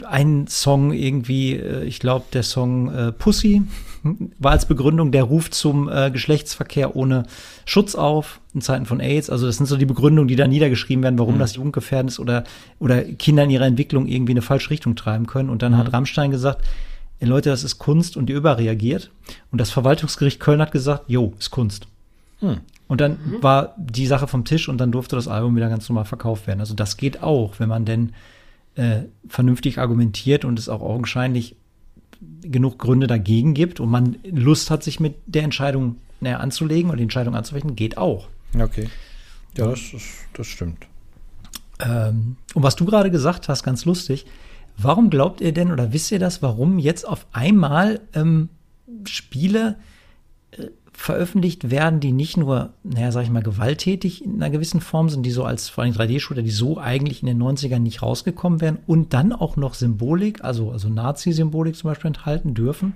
ein 0.08 0.48
Song 0.48 0.94
irgendwie, 0.94 1.56
äh, 1.58 1.84
ich 1.84 2.00
glaube, 2.00 2.26
der 2.34 2.44
Song 2.44 2.92
äh, 2.94 3.12
Pussy 3.12 3.62
war 4.40 4.54
als 4.54 4.66
Begründung, 4.66 5.12
der 5.12 5.24
ruft 5.24 5.54
zum 5.54 5.90
äh, 5.90 6.10
Geschlechtsverkehr 6.12 6.96
ohne 6.96 7.24
Schutz 7.66 7.94
auf 7.96 8.40
in 8.54 8.62
Zeiten 8.62 8.86
von 8.86 9.00
AIDS. 9.00 9.30
Also 9.30 9.46
das 9.46 9.58
sind 9.58 9.66
so 9.68 9.78
die 9.78 9.86
Begründungen, 9.86 10.28
die 10.28 10.36
da 10.36 10.48
niedergeschrieben 10.48 11.04
werden, 11.04 11.20
warum 11.20 11.38
das 11.38 11.56
jugendgefährdend 11.56 12.12
ist 12.12 12.20
oder, 12.20 12.46
oder 12.80 13.04
Kinder 13.04 13.44
in 13.44 13.50
ihrer 13.52 13.66
Entwicklung 13.66 14.08
irgendwie 14.08 14.32
in 14.32 14.38
eine 14.38 14.42
falsche 14.42 14.72
Richtung 14.72 14.96
treiben 14.96 15.28
können. 15.28 15.50
Und 15.50 15.62
dann 15.62 15.78
hat 15.78 15.94
Rammstein 15.94 16.32
gesagt, 16.32 16.64
ey 17.22 17.28
Leute, 17.28 17.50
das 17.50 17.64
ist 17.64 17.78
Kunst 17.78 18.18
und 18.18 18.30
ihr 18.30 18.36
überreagiert. 18.36 19.12
Und 19.52 19.62
das 19.62 19.72
Verwaltungsgericht 19.72 20.40
Köln 20.40 20.62
hat 20.62 20.72
gesagt, 20.72 21.06
jo, 21.08 21.34
ist 21.40 21.52
Kunst. 21.52 21.88
Und 22.88 23.00
dann 23.00 23.20
war 23.42 23.76
die 23.78 24.08
Sache 24.08 24.28
vom 24.28 24.44
Tisch 24.44 24.68
und 24.68 24.80
dann 24.80 24.92
durfte 24.92 25.16
das 25.16 25.28
Album 25.28 25.56
wieder 25.56 25.70
ganz 25.70 25.88
normal 25.88 26.06
verkauft 26.06 26.48
werden. 26.48 26.60
Also 26.60 26.74
das 26.74 26.98
geht 26.98 27.22
auch, 27.22 27.60
wenn 27.60 27.70
man 27.70 27.86
denn 27.86 28.14
äh, 28.76 29.04
vernünftig 29.28 29.78
argumentiert 29.78 30.44
und 30.44 30.58
es 30.58 30.68
auch 30.68 30.82
augenscheinlich 30.82 31.56
genug 32.42 32.80
Gründe 32.80 33.08
dagegen 33.08 33.54
gibt 33.54 33.80
und 33.80 33.90
man 33.90 34.18
Lust 34.24 34.72
hat, 34.72 34.84
sich 34.84 35.00
mit 35.00 35.16
der 35.28 35.44
Entscheidung 35.44 35.98
näher 36.20 36.40
anzulegen 36.40 36.90
und 36.90 36.98
die 36.98 37.04
Entscheidung 37.04 37.36
anzufechten, 37.36 37.76
geht 37.76 37.98
auch. 37.98 38.28
Okay. 38.60 38.90
Ja, 39.56 39.68
das, 39.68 39.80
das 40.34 40.48
stimmt. 40.48 40.88
Ähm, 41.80 42.38
und 42.54 42.64
was 42.64 42.76
du 42.76 42.86
gerade 42.86 43.12
gesagt 43.12 43.48
hast, 43.48 43.64
ganz 43.64 43.86
lustig, 43.86 44.26
warum 44.78 45.10
glaubt 45.10 45.42
ihr 45.42 45.54
denn 45.54 45.72
oder 45.72 45.94
wisst 45.94 46.12
ihr 46.12 46.20
das, 46.20 46.42
warum 46.42 46.80
jetzt 46.80 47.08
auf 47.08 47.26
einmal 47.32 48.02
ähm, 48.14 48.50
Spiele 49.06 49.78
äh, 50.52 50.68
veröffentlicht 50.94 51.72
werden, 51.72 52.00
die 52.00 52.12
nicht 52.12 52.38
nur, 52.38 52.74
naja, 52.84 53.12
sag 53.12 53.24
ich 53.24 53.30
mal, 53.30 53.42
gewalttätig 53.42 54.24
in 54.24 54.36
einer 54.36 54.50
gewissen 54.50 54.82
Form 54.82 55.10
sind, 55.10 55.24
die 55.26 55.32
so 55.32 55.44
als 55.44 55.70
vor 55.70 55.84
allem 55.84 55.94
3D-Shooter, 55.94 56.42
die 56.42 56.52
so 56.52 56.78
eigentlich 56.78 57.22
in 57.22 57.28
den 57.28 57.42
90ern 57.42 57.80
nicht 57.80 58.02
rausgekommen 58.02 58.62
wären 58.62 58.78
und 58.86 59.14
dann 59.14 59.34
auch 59.34 59.56
noch 59.58 59.74
Symbolik, 59.74 60.44
also, 60.44 60.72
also 60.72 60.90
Nazi-Symbolik 60.90 61.76
zum 61.76 61.90
Beispiel 61.90 62.08
enthalten 62.08 62.54
dürfen? 62.54 62.96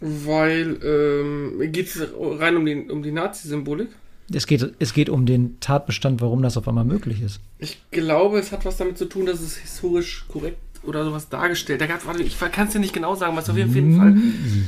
Weil, 0.00 0.78
ähm, 0.84 1.72
geht 1.72 1.88
es 1.88 2.06
rein 2.20 2.56
um 2.56 2.64
die, 2.64 2.88
um 2.88 3.02
die 3.02 3.10
Nazi-Symbolik? 3.10 3.88
Es 4.32 4.46
geht, 4.46 4.74
es 4.78 4.92
geht 4.92 5.08
um 5.08 5.24
den 5.24 5.58
Tatbestand, 5.60 6.20
warum 6.20 6.42
das 6.42 6.56
auf 6.56 6.68
einmal 6.68 6.84
möglich 6.84 7.22
ist. 7.22 7.40
Ich 7.58 7.78
glaube, 7.90 8.38
es 8.38 8.52
hat 8.52 8.64
was 8.64 8.76
damit 8.76 8.98
zu 8.98 9.06
tun, 9.06 9.26
dass 9.26 9.40
es 9.40 9.56
historisch 9.56 10.26
korrekt 10.28 10.58
oder 10.84 11.04
sowas 11.04 11.28
dargestellt. 11.28 11.80
Da 11.80 11.86
gab, 11.86 12.06
warte, 12.06 12.22
ich 12.22 12.38
kann 12.38 12.66
es 12.66 12.72
dir 12.72 12.78
nicht 12.78 12.92
genau 12.92 13.14
sagen, 13.14 13.36
was 13.36 13.48
auf 13.50 13.56
jeden 13.56 13.96
Fall. 13.96 14.16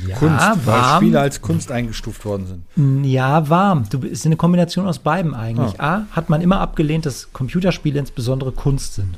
Ja, 0.07 0.15
Kunst, 0.17 0.65
weil 0.65 0.65
warm. 0.65 1.03
Spiele 1.03 1.19
als 1.19 1.41
Kunst 1.41 1.71
eingestuft 1.71 2.25
worden 2.25 2.63
sind. 2.75 3.05
Ja, 3.05 3.49
warm. 3.49 3.85
Du, 3.89 3.99
es 3.99 4.19
ist 4.19 4.25
eine 4.25 4.35
Kombination 4.35 4.87
aus 4.87 4.99
beiden 4.99 5.33
eigentlich. 5.33 5.79
A, 5.79 6.05
hat 6.11 6.29
man 6.29 6.41
immer 6.41 6.59
abgelehnt, 6.59 7.05
dass 7.05 7.31
Computerspiele 7.31 7.99
insbesondere 7.99 8.51
Kunst 8.51 8.95
sind. 8.95 9.17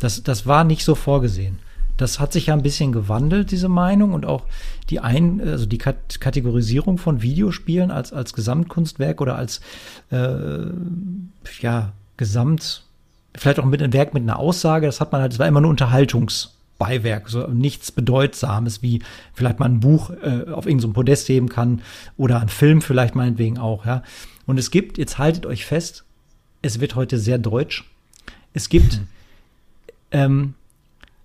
Das, 0.00 0.22
das 0.22 0.46
war 0.46 0.64
nicht 0.64 0.84
so 0.84 0.94
vorgesehen. 0.94 1.58
Das 1.96 2.20
hat 2.20 2.32
sich 2.32 2.46
ja 2.46 2.54
ein 2.54 2.62
bisschen 2.62 2.92
gewandelt, 2.92 3.50
diese 3.50 3.68
Meinung 3.68 4.12
und 4.12 4.26
auch 4.26 4.44
die 4.90 5.00
ein, 5.00 5.40
also 5.40 5.66
die 5.66 5.78
Kat 5.78 6.20
Kategorisierung 6.20 6.98
von 6.98 7.22
Videospielen 7.22 7.90
als, 7.90 8.12
als 8.12 8.32
Gesamtkunstwerk 8.32 9.20
oder 9.20 9.36
als 9.36 9.60
äh, 10.10 10.66
ja, 11.60 11.92
Gesamt, 12.16 12.84
vielleicht 13.34 13.58
auch 13.58 13.64
mit 13.64 13.82
einem 13.82 13.92
Werk 13.92 14.14
mit 14.14 14.22
einer 14.22 14.38
Aussage, 14.38 14.86
das 14.86 15.00
hat 15.00 15.12
man 15.12 15.20
halt, 15.20 15.32
es 15.32 15.38
war 15.38 15.46
immer 15.46 15.60
nur 15.60 15.70
Unterhaltungsbeiwerk, 15.70 17.28
so 17.28 17.46
nichts 17.48 17.92
Bedeutsames, 17.92 18.82
wie 18.82 19.02
vielleicht 19.34 19.58
mal 19.58 19.66
ein 19.66 19.80
Buch 19.80 20.10
äh, 20.10 20.50
auf 20.50 20.66
irgendeinem 20.66 20.94
Podest 20.94 21.28
heben 21.28 21.48
kann 21.48 21.82
oder 22.16 22.40
ein 22.40 22.48
Film 22.48 22.82
vielleicht 22.82 23.14
meinetwegen 23.14 23.58
auch, 23.58 23.86
ja. 23.86 24.02
Und 24.46 24.58
es 24.58 24.70
gibt, 24.70 24.96
jetzt 24.96 25.18
haltet 25.18 25.44
euch 25.44 25.66
fest, 25.66 26.04
es 26.62 26.80
wird 26.80 26.94
heute 26.94 27.18
sehr 27.18 27.38
deutsch. 27.38 27.84
Es 28.54 28.68
gibt, 28.68 28.98
mhm. 28.98 29.06
ähm, 30.12 30.54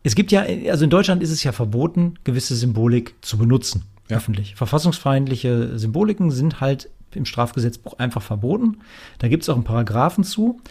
es 0.04 0.16
gibt 0.16 0.32
ja, 0.32 0.42
also 0.70 0.84
in 0.84 0.90
Deutschland 0.90 1.22
ist 1.22 1.32
es 1.32 1.44
ja 1.44 1.52
verboten, 1.52 2.16
gewisse 2.24 2.56
Symbolik 2.56 3.16
zu 3.22 3.38
benutzen, 3.38 3.84
ja. 4.10 4.18
öffentlich. 4.18 4.56
Verfassungsfeindliche 4.56 5.78
Symboliken 5.78 6.32
sind 6.32 6.60
halt 6.60 6.90
im 7.14 7.26
Strafgesetzbuch 7.26 8.00
einfach 8.00 8.22
verboten. 8.22 8.78
Da 9.20 9.28
gibt 9.28 9.44
es 9.44 9.50
auch 9.50 9.56
einen 9.56 9.64
Paragraphen 9.64 10.24
zu. 10.24 10.62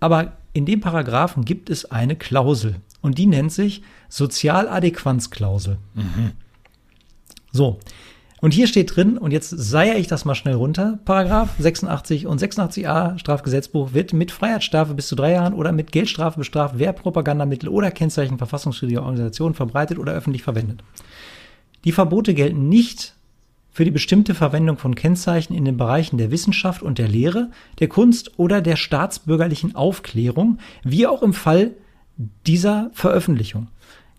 Aber 0.00 0.32
in 0.52 0.64
dem 0.64 0.80
Paragraphen 0.80 1.44
gibt 1.44 1.70
es 1.70 1.84
eine 1.90 2.16
Klausel 2.16 2.76
und 3.02 3.18
die 3.18 3.26
nennt 3.26 3.52
sich 3.52 3.82
Sozialadäquanzklausel. 4.08 5.78
Mhm. 5.94 6.32
So. 7.52 7.78
Und 8.40 8.54
hier 8.54 8.66
steht 8.66 8.96
drin, 8.96 9.18
und 9.18 9.32
jetzt 9.32 9.50
seier 9.50 9.96
ich 9.96 10.06
das 10.06 10.24
mal 10.24 10.34
schnell 10.34 10.54
runter, 10.54 10.98
Paragraph 11.04 11.50
86 11.58 12.26
und 12.26 12.40
86a 12.40 13.18
Strafgesetzbuch 13.18 13.92
wird 13.92 14.14
mit 14.14 14.30
Freiheitsstrafe 14.30 14.94
bis 14.94 15.08
zu 15.08 15.14
drei 15.14 15.32
Jahren 15.32 15.52
oder 15.52 15.72
mit 15.72 15.92
Geldstrafe 15.92 16.38
bestraft, 16.38 16.76
wer 16.78 16.94
Propagandamittel 16.94 17.68
oder 17.68 17.90
Kennzeichen 17.90 18.38
verfassungswidriger 18.38 19.02
Organisationen 19.02 19.54
verbreitet 19.54 19.98
oder 19.98 20.14
öffentlich 20.14 20.42
verwendet. 20.42 20.82
Die 21.84 21.92
Verbote 21.92 22.32
gelten 22.32 22.68
nicht 22.68 23.14
für 23.72 23.84
die 23.84 23.90
bestimmte 23.90 24.34
Verwendung 24.34 24.78
von 24.78 24.94
Kennzeichen 24.94 25.54
in 25.54 25.64
den 25.64 25.76
Bereichen 25.76 26.16
der 26.16 26.30
Wissenschaft 26.30 26.82
und 26.82 26.98
der 26.98 27.08
Lehre, 27.08 27.50
der 27.78 27.88
Kunst 27.88 28.38
oder 28.38 28.62
der 28.62 28.76
staatsbürgerlichen 28.76 29.76
Aufklärung, 29.76 30.58
wie 30.82 31.06
auch 31.06 31.22
im 31.22 31.34
Fall 31.34 31.72
dieser 32.46 32.90
Veröffentlichung. 32.94 33.68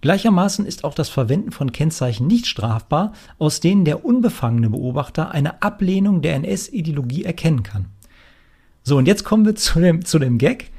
Gleichermaßen 0.01 0.65
ist 0.65 0.83
auch 0.83 0.95
das 0.95 1.09
Verwenden 1.09 1.51
von 1.51 1.71
Kennzeichen 1.71 2.27
nicht 2.27 2.47
strafbar, 2.47 3.13
aus 3.37 3.59
denen 3.59 3.85
der 3.85 4.03
unbefangene 4.03 4.69
Beobachter 4.69 5.31
eine 5.31 5.61
Ablehnung 5.61 6.21
der 6.21 6.35
NS-Ideologie 6.35 7.23
erkennen 7.23 7.63
kann. 7.63 7.85
So, 8.83 8.97
und 8.97 9.07
jetzt 9.07 9.23
kommen 9.23 9.45
wir 9.45 9.55
zu 9.55 9.79
dem, 9.79 10.03
zu 10.03 10.17
dem 10.17 10.39
Gag. 10.39 10.71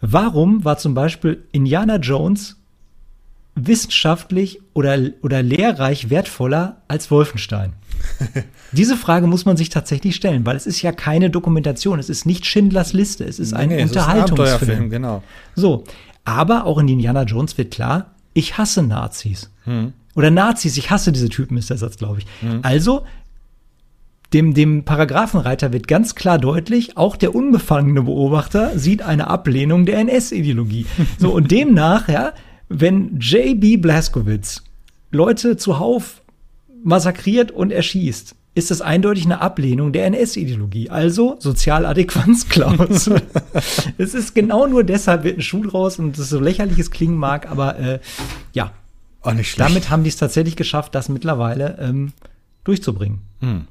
Warum 0.00 0.64
war 0.64 0.76
zum 0.76 0.94
Beispiel 0.94 1.44
Indiana 1.52 1.96
Jones 1.96 2.56
wissenschaftlich 3.54 4.60
oder, 4.74 4.98
oder 5.22 5.42
lehrreich 5.42 6.10
wertvoller 6.10 6.82
als 6.88 7.10
Wolfenstein? 7.10 7.74
Diese 8.72 8.96
Frage 8.96 9.26
muss 9.26 9.44
man 9.44 9.56
sich 9.56 9.68
tatsächlich 9.68 10.16
stellen, 10.16 10.46
weil 10.46 10.56
es 10.56 10.66
ist 10.66 10.82
ja 10.82 10.92
keine 10.92 11.30
Dokumentation, 11.30 11.98
es 11.98 12.08
ist 12.08 12.26
nicht 12.26 12.46
Schindlers 12.46 12.92
Liste, 12.92 13.24
es 13.24 13.38
ist 13.38 13.54
ein 13.54 13.68
nee, 13.68 13.82
Unterhaltungsfilm. 13.82 14.70
Ist 14.70 14.80
ein 14.80 14.90
genau. 14.90 15.22
So, 15.54 15.84
aber 16.24 16.64
auch 16.64 16.78
in 16.78 16.88
Indiana 16.88 17.22
Jones 17.22 17.56
wird 17.58 17.72
klar, 17.72 18.14
ich 18.34 18.58
hasse 18.58 18.82
Nazis. 18.82 19.50
Hm. 19.64 19.92
Oder 20.14 20.30
Nazis, 20.30 20.76
ich 20.76 20.90
hasse 20.90 21.12
diese 21.12 21.28
Typen, 21.28 21.56
ist 21.56 21.70
der 21.70 21.78
Satz, 21.78 21.96
glaube 21.96 22.20
ich. 22.20 22.26
Hm. 22.40 22.60
Also, 22.62 23.04
dem, 24.32 24.52
dem 24.52 24.84
Paragraphenreiter 24.84 25.72
wird 25.72 25.88
ganz 25.88 26.14
klar 26.14 26.38
deutlich, 26.38 26.96
auch 26.96 27.16
der 27.16 27.34
unbefangene 27.34 28.02
Beobachter 28.02 28.78
sieht 28.78 29.02
eine 29.02 29.28
Ablehnung 29.28 29.86
der 29.86 29.98
NS-Ideologie. 29.98 30.86
So, 31.18 31.30
und 31.30 31.50
demnach, 31.50 32.08
ja, 32.08 32.32
wenn 32.68 33.18
J.B. 33.18 33.78
Blaskowitz 33.78 34.62
Leute 35.10 35.56
zuhauf 35.56 36.22
massakriert 36.84 37.50
und 37.50 37.72
erschießt, 37.72 38.34
ist 38.58 38.70
das 38.70 38.80
eindeutig 38.80 39.24
eine 39.24 39.40
Ablehnung 39.40 39.92
der 39.92 40.06
NS-Ideologie, 40.06 40.90
also 40.90 41.36
Sozialadäquanzklausel. 41.38 43.22
es 43.98 44.14
ist 44.14 44.34
genau 44.34 44.66
nur 44.66 44.84
deshalb 44.84 45.24
wird 45.24 45.38
ein 45.38 45.42
Schuh 45.42 45.62
draus 45.62 45.98
und 45.98 46.18
das 46.18 46.28
so 46.28 46.40
lächerliches 46.40 46.90
klingen 46.90 47.16
mag, 47.16 47.50
aber 47.50 47.78
äh, 47.78 48.00
ja, 48.52 48.72
Auch 49.22 49.32
nicht 49.32 49.58
damit 49.58 49.90
haben 49.90 50.02
die 50.02 50.10
es 50.10 50.16
tatsächlich 50.16 50.56
geschafft, 50.56 50.94
das 50.94 51.08
mittlerweile 51.08 51.78
ähm, 51.78 52.12
durchzubringen. 52.64 53.20
Hm. 53.40 53.68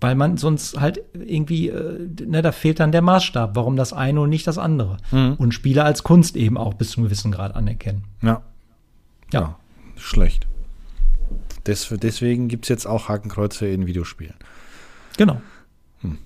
Weil 0.00 0.16
man 0.16 0.36
sonst 0.36 0.78
halt 0.78 1.00
irgendwie, 1.14 1.68
äh, 1.70 2.06
ne, 2.26 2.42
da 2.42 2.52
fehlt 2.52 2.80
dann 2.80 2.92
der 2.92 3.02
Maßstab, 3.02 3.56
warum 3.56 3.76
das 3.76 3.92
eine 3.92 4.20
und 4.20 4.28
nicht 4.28 4.46
das 4.46 4.58
andere. 4.58 4.98
Hm. 5.10 5.34
Und 5.38 5.54
Spiele 5.54 5.82
als 5.82 6.02
Kunst 6.02 6.36
eben 6.36 6.58
auch 6.58 6.74
bis 6.74 6.90
zu 6.90 6.98
einem 6.98 7.06
gewissen 7.06 7.32
Grad 7.32 7.56
anerkennen. 7.56 8.04
Ja. 8.22 8.42
Ja. 9.32 9.40
ja 9.40 9.56
schlecht. 9.96 10.46
Des, 11.66 11.88
deswegen 12.02 12.48
gibt 12.48 12.66
es 12.66 12.68
jetzt 12.68 12.86
auch 12.86 13.08
Hakenkreuze 13.08 13.66
in 13.66 13.86
Videospielen. 13.86 14.34
Genau. 15.16 15.40
Hm. 16.02 16.18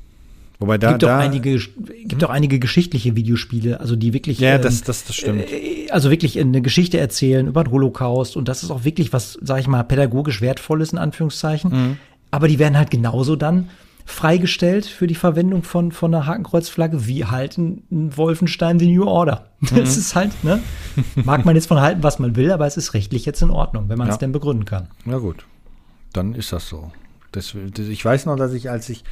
Wobei 0.58 0.78
da. 0.78 0.90
Gibt 0.90 1.04
da, 1.04 1.16
auch 1.16 1.20
einige, 1.20 1.56
gibt 1.56 2.22
hm? 2.22 2.24
auch 2.24 2.30
einige 2.30 2.58
geschichtliche 2.58 3.14
Videospiele, 3.14 3.80
also 3.80 3.94
die 3.94 4.12
wirklich. 4.12 4.40
Ja, 4.40 4.56
ähm, 4.56 4.62
das, 4.62 4.82
das, 4.82 5.04
das 5.04 5.14
stimmt. 5.14 5.50
Äh, 5.50 5.88
also 5.90 6.10
wirklich 6.10 6.38
eine 6.38 6.62
Geschichte 6.62 6.98
erzählen 6.98 7.46
über 7.46 7.64
den 7.64 7.70
Holocaust 7.70 8.36
und 8.36 8.48
das 8.48 8.62
ist 8.62 8.70
auch 8.70 8.84
wirklich 8.84 9.12
was, 9.12 9.38
sag 9.42 9.60
ich 9.60 9.68
mal, 9.68 9.82
pädagogisch 9.84 10.40
wertvolles 10.40 10.92
in 10.92 10.98
Anführungszeichen. 10.98 11.70
Mhm. 11.70 11.96
Aber 12.30 12.48
die 12.48 12.58
werden 12.58 12.76
halt 12.76 12.90
genauso 12.90 13.36
dann 13.36 13.70
freigestellt 14.08 14.86
für 14.86 15.06
die 15.06 15.14
Verwendung 15.14 15.62
von, 15.62 15.92
von 15.92 16.14
einer 16.14 16.26
Hakenkreuzflagge, 16.26 17.06
wie 17.06 17.26
halt 17.26 17.58
ein, 17.58 17.82
ein 17.90 18.16
Wolfenstein 18.16 18.78
The 18.78 18.90
New 18.90 19.04
Order. 19.04 19.44
Mhm. 19.60 19.74
Das 19.74 19.96
ist 19.96 20.14
halt, 20.14 20.44
ne? 20.44 20.62
Mag 21.16 21.44
man 21.44 21.56
jetzt 21.56 21.66
von 21.66 21.80
halten, 21.80 22.04
was 22.04 22.20
man 22.20 22.36
will, 22.36 22.52
aber 22.52 22.64
es 22.64 22.76
ist 22.76 22.94
rechtlich 22.94 23.26
jetzt 23.26 23.42
in 23.42 23.50
Ordnung, 23.50 23.88
wenn 23.88 23.98
man 23.98 24.06
es 24.06 24.14
ja. 24.14 24.18
denn 24.18 24.30
begründen 24.30 24.66
kann. 24.66 24.86
Na 25.04 25.18
gut, 25.18 25.46
dann 26.12 26.32
ist 26.32 26.52
das 26.52 26.68
so. 26.68 26.92
Das, 27.32 27.56
das, 27.74 27.86
ich 27.88 28.04
weiß 28.04 28.26
noch, 28.26 28.36
dass 28.36 28.52
ich, 28.52 28.70
als 28.70 28.88
ich 28.88 29.02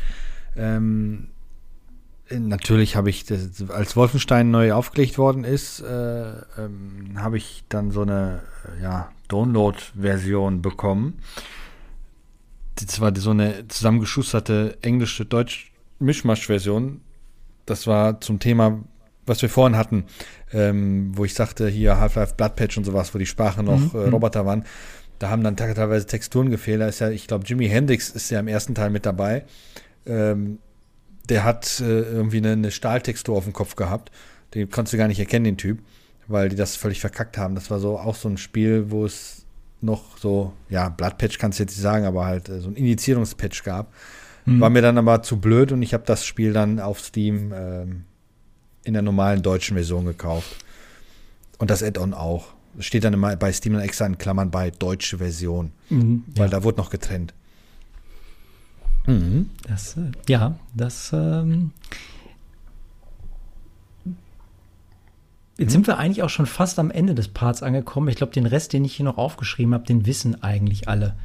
ähm, 0.55 1.31
natürlich 2.31 2.95
habe 2.95 3.11
ich, 3.11 3.25
das, 3.25 3.69
als 3.71 3.97
Wolfenstein 3.97 4.53
neu 4.53 4.73
aufgelegt 4.73 5.19
worden 5.19 5.43
ist, 5.43 5.81
äh, 5.81 6.29
ähm, 6.31 7.17
habe 7.17 7.39
ich 7.39 7.65
dann 7.69 7.91
so 7.91 8.03
eine 8.03 8.43
ja, 8.81 9.09
Download-Version 9.27 10.63
bekommen 10.63 11.15
das 12.77 13.01
war 13.01 13.15
so 13.17 13.31
eine 13.31 13.67
zusammengeschusterte 13.69 14.79
englische 14.83 15.25
Deutsch 15.25 15.73
Mischmasch-Version. 15.99 17.01
Das 17.65 17.87
war 17.87 18.21
zum 18.21 18.39
Thema, 18.39 18.85
was 19.25 19.43
wir 19.43 19.49
vorhin 19.49 19.77
hatten, 19.77 20.05
ähm, 20.53 21.13
wo 21.17 21.25
ich 21.25 21.35
sagte, 21.35 21.69
hier 21.69 21.99
Half-Life 21.99 22.35
Bloodpatch 22.37 22.77
und 22.77 22.85
sowas, 22.85 23.15
wo 23.15 23.19
die 23.19 23.27
Sprache 23.27 23.63
noch 23.63 23.93
mhm. 23.93 24.01
äh, 24.01 24.09
Roboter 24.09 24.47
waren. 24.47 24.65
Da 25.19 25.31
haben 25.31 25.43
dann 25.43 25.57
teilweise 25.57 26.07
Texturen 26.07 26.51
gefehlt. 26.51 26.81
Da 26.81 26.89
ist 26.89 27.01
ja, 27.01 27.11
ich 27.11 27.27
glaube, 27.27 27.47
Jimi 27.47 27.69
Hendrix 27.69 28.11
ist 28.11 28.31
ja 28.31 28.39
im 28.39 28.49
ersten 28.49 28.75
Teil 28.75 28.91
mit 28.91 29.07
dabei. 29.07 29.45
Ähm, 30.05 30.59
der 31.29 31.45
hat 31.45 31.81
äh, 31.81 32.03
irgendwie 32.03 32.39
eine, 32.39 32.53
eine, 32.53 32.71
Stahltextur 32.71 33.37
auf 33.37 33.45
dem 33.45 33.53
Kopf 33.53 33.77
gehabt. 33.77 34.13
Den 34.55 34.71
konntest 34.71 34.93
du 34.93 34.99
gar 34.99 35.09
nicht 35.09 35.19
erkennen, 35.19 35.45
den 35.45 35.57
Typ, 35.57 35.81
weil 36.29 36.51
die 36.51 36.57
das 36.57 36.77
völlig 36.77 37.01
verkackt 37.01 37.39
haben. 37.39 37.55
Das 37.55 37.71
war 37.71 37.81
so 37.81 37.99
auch 37.99 38.15
so 38.15 38.29
ein 38.29 38.37
Spiel, 38.37 38.91
wo 38.91 39.05
es 39.05 39.46
noch 39.87 40.19
so, 40.19 40.53
ja, 40.69 40.91
Bloodpatch 40.91 41.39
kannst 41.39 41.59
du 41.59 41.63
jetzt 41.63 41.73
nicht 41.73 41.83
sagen, 41.83 42.05
aber 42.05 42.27
halt 42.27 42.51
äh, 42.51 42.61
so 42.61 42.69
ein 42.69 42.77
Injizierungspatch 42.77 43.63
gab. 43.63 43.93
Mhm. 44.45 44.61
War 44.61 44.71
mir 44.71 44.83
dann 44.83 44.99
aber 44.99 45.23
zu 45.23 45.41
blöd 45.41 45.73
und 45.73 45.81
ich 45.83 45.95
habe 45.95 46.05
das 46.05 46.27
Spiel 46.27 46.53
dann 46.53 46.79
auf 46.79 47.01
Steam 47.01 47.53
ähm, 47.55 48.05
in 48.85 48.93
der 48.93 49.03
normalen 49.03 49.43
deutschen 49.43 49.77
Version 49.77 50.05
gekauft. 50.05 50.65
Und 51.59 51.71
das 51.71 51.83
Add-on 51.83 52.13
auch. 52.13 52.55
Steht 52.79 53.05
dann 53.05 53.15
immer 53.15 53.35
bei 53.37 53.51
Steam 53.53 53.73
dann 53.73 53.83
extra 53.83 54.05
in 54.05 54.19
Klammern 54.19 54.51
bei 54.51 54.71
deutsche 54.71 55.17
Version, 55.17 55.73
mhm, 55.89 56.25
weil 56.37 56.51
da 56.51 56.63
wurde 56.63 56.77
noch 56.77 56.91
getrennt. 56.91 57.33
Mhm. 59.07 59.49
Das, 59.67 59.97
äh, 59.97 60.13
ja, 60.29 60.59
das 60.75 61.11
ähm, 61.15 61.71
Jetzt 65.59 65.73
sind 65.73 65.87
wir 65.87 65.99
eigentlich 65.99 66.23
auch 66.23 66.31
schon 66.31 66.47
fast 66.47 66.79
am 66.79 66.91
Ende 66.91 67.15
des 67.15 67.29
Parts 67.29 67.63
angekommen. 67.63 68.09
Ich 68.09 68.17
glaube, 68.17 68.33
den 68.33 68.47
Rest, 68.47 68.73
den 68.73 68.85
ich 68.85 68.95
hier 68.95 69.05
noch 69.05 69.17
aufgeschrieben 69.17 69.73
habe, 69.73 69.87
den 69.87 70.05
wissen 70.05 70.43
eigentlich 70.43 70.89
alle. 70.89 71.17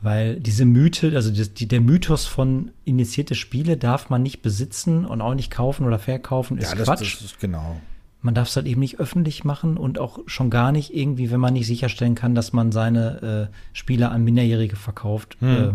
Weil 0.00 0.38
diese 0.38 0.64
Mythe, 0.64 1.12
also 1.14 1.30
das, 1.30 1.54
die, 1.54 1.66
der 1.66 1.80
Mythos 1.80 2.26
von 2.26 2.70
initiierte 2.84 3.34
Spiele 3.34 3.76
darf 3.76 4.10
man 4.10 4.22
nicht 4.22 4.42
besitzen 4.42 5.04
und 5.06 5.20
auch 5.20 5.34
nicht 5.34 5.50
kaufen 5.50 5.86
oder 5.86 5.98
verkaufen, 5.98 6.58
ist 6.58 6.70
ja, 6.70 6.76
das, 6.76 6.86
Quatsch. 6.86 7.14
Das 7.14 7.22
ist 7.22 7.40
genau. 7.40 7.80
Man 8.20 8.34
darf 8.34 8.48
es 8.48 8.56
halt 8.56 8.66
eben 8.66 8.80
nicht 8.80 9.00
öffentlich 9.00 9.44
machen 9.44 9.76
und 9.76 9.98
auch 9.98 10.20
schon 10.26 10.50
gar 10.50 10.72
nicht 10.72 10.94
irgendwie, 10.94 11.30
wenn 11.30 11.40
man 11.40 11.54
nicht 11.54 11.66
sicherstellen 11.66 12.14
kann, 12.14 12.34
dass 12.34 12.52
man 12.52 12.70
seine 12.70 13.50
äh, 13.50 13.76
Spiele 13.76 14.10
an 14.10 14.24
Minderjährige 14.24 14.76
verkauft. 14.76 15.36
Hm. 15.40 15.48
Äh, 15.48 15.72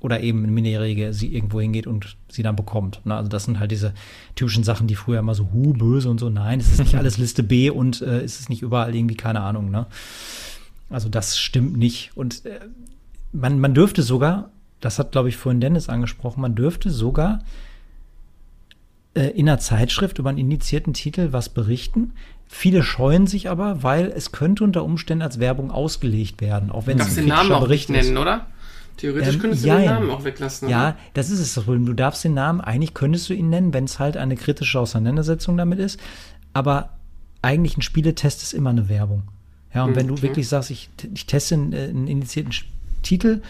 oder 0.00 0.20
eben 0.20 0.44
ein 0.44 0.52
Minderjährige 0.52 1.12
sie 1.12 1.34
irgendwo 1.34 1.60
hingeht 1.60 1.86
und 1.86 2.16
sie 2.28 2.42
dann 2.42 2.56
bekommt. 2.56 3.04
Ne? 3.04 3.14
Also 3.14 3.28
das 3.28 3.44
sind 3.44 3.58
halt 3.58 3.70
diese 3.70 3.94
typischen 4.34 4.64
Sachen, 4.64 4.86
die 4.86 4.94
früher 4.94 5.20
immer 5.20 5.34
so, 5.34 5.50
hu, 5.52 5.72
böse 5.72 6.10
und 6.10 6.18
so. 6.18 6.28
Nein, 6.28 6.60
es 6.60 6.72
ist 6.72 6.78
nicht 6.78 6.94
alles 6.98 7.18
Liste 7.18 7.42
B 7.42 7.70
und 7.70 8.02
äh, 8.02 8.20
es 8.20 8.40
ist 8.40 8.50
nicht 8.50 8.62
überall 8.62 8.94
irgendwie, 8.94 9.16
keine 9.16 9.40
Ahnung. 9.40 9.70
Ne? 9.70 9.86
Also 10.90 11.08
das 11.08 11.38
stimmt 11.38 11.76
nicht. 11.76 12.12
Und 12.14 12.44
äh, 12.44 12.60
man, 13.32 13.58
man 13.58 13.74
dürfte 13.74 14.02
sogar, 14.02 14.50
das 14.80 14.98
hat, 14.98 15.12
glaube 15.12 15.28
ich, 15.28 15.36
vorhin 15.36 15.60
Dennis 15.60 15.88
angesprochen, 15.88 16.40
man 16.40 16.54
dürfte 16.54 16.90
sogar 16.90 17.40
äh, 19.14 19.28
in 19.30 19.48
einer 19.48 19.58
Zeitschrift 19.58 20.18
über 20.18 20.28
einen 20.28 20.38
indizierten 20.38 20.92
Titel 20.92 21.28
was 21.32 21.48
berichten. 21.48 22.12
Viele 22.48 22.82
scheuen 22.82 23.26
sich 23.26 23.50
aber, 23.50 23.82
weil 23.82 24.12
es 24.14 24.30
könnte 24.30 24.62
unter 24.62 24.84
Umständen 24.84 25.22
als 25.22 25.40
Werbung 25.40 25.70
ausgelegt 25.70 26.40
werden, 26.40 26.70
auch 26.70 26.86
wenn 26.86 27.00
es 27.00 27.08
ein 27.08 27.14
den 27.16 27.28
Namen 27.28 27.50
auch 27.50 27.62
Bericht 27.62 27.88
nicht 27.88 28.00
ist. 28.00 28.06
nennen, 28.06 28.18
oder? 28.18 28.46
Theoretisch 28.96 29.34
Ähm, 29.34 29.40
könntest 29.40 29.64
du 29.64 29.68
jein. 29.68 29.80
den 29.82 29.90
Namen 29.90 30.10
auch 30.10 30.24
weglassen. 30.24 30.68
Ja, 30.68 30.80
oder? 30.90 30.96
das 31.14 31.30
ist 31.30 31.40
es 31.40 31.54
das 31.54 31.64
Problem. 31.64 31.86
Du 31.86 31.92
darfst 31.92 32.24
den 32.24 32.34
Namen, 32.34 32.60
eigentlich 32.60 32.94
könntest 32.94 33.28
du 33.28 33.34
ihn 33.34 33.50
nennen, 33.50 33.72
wenn 33.74 33.84
es 33.84 33.98
halt 33.98 34.16
eine 34.16 34.36
kritische 34.36 34.80
Auseinandersetzung 34.80 35.56
damit 35.56 35.78
ist. 35.78 36.00
Aber 36.52 36.90
eigentlich 37.42 37.76
ein 37.76 37.82
Spieletest 37.82 38.42
ist 38.42 38.54
immer 38.54 38.70
eine 38.70 38.88
Werbung. 38.88 39.24
Ja, 39.74 39.84
und 39.84 39.90
Hm, 39.90 39.96
wenn 39.96 40.06
du 40.08 40.14
okay. 40.14 40.22
wirklich 40.22 40.48
sagst, 40.48 40.70
ich, 40.70 40.88
ich 41.14 41.26
teste 41.26 41.54
einen, 41.56 41.72
äh, 41.72 41.84
einen 41.88 42.08
indizierten 42.08 42.52
Titel, 43.02 43.42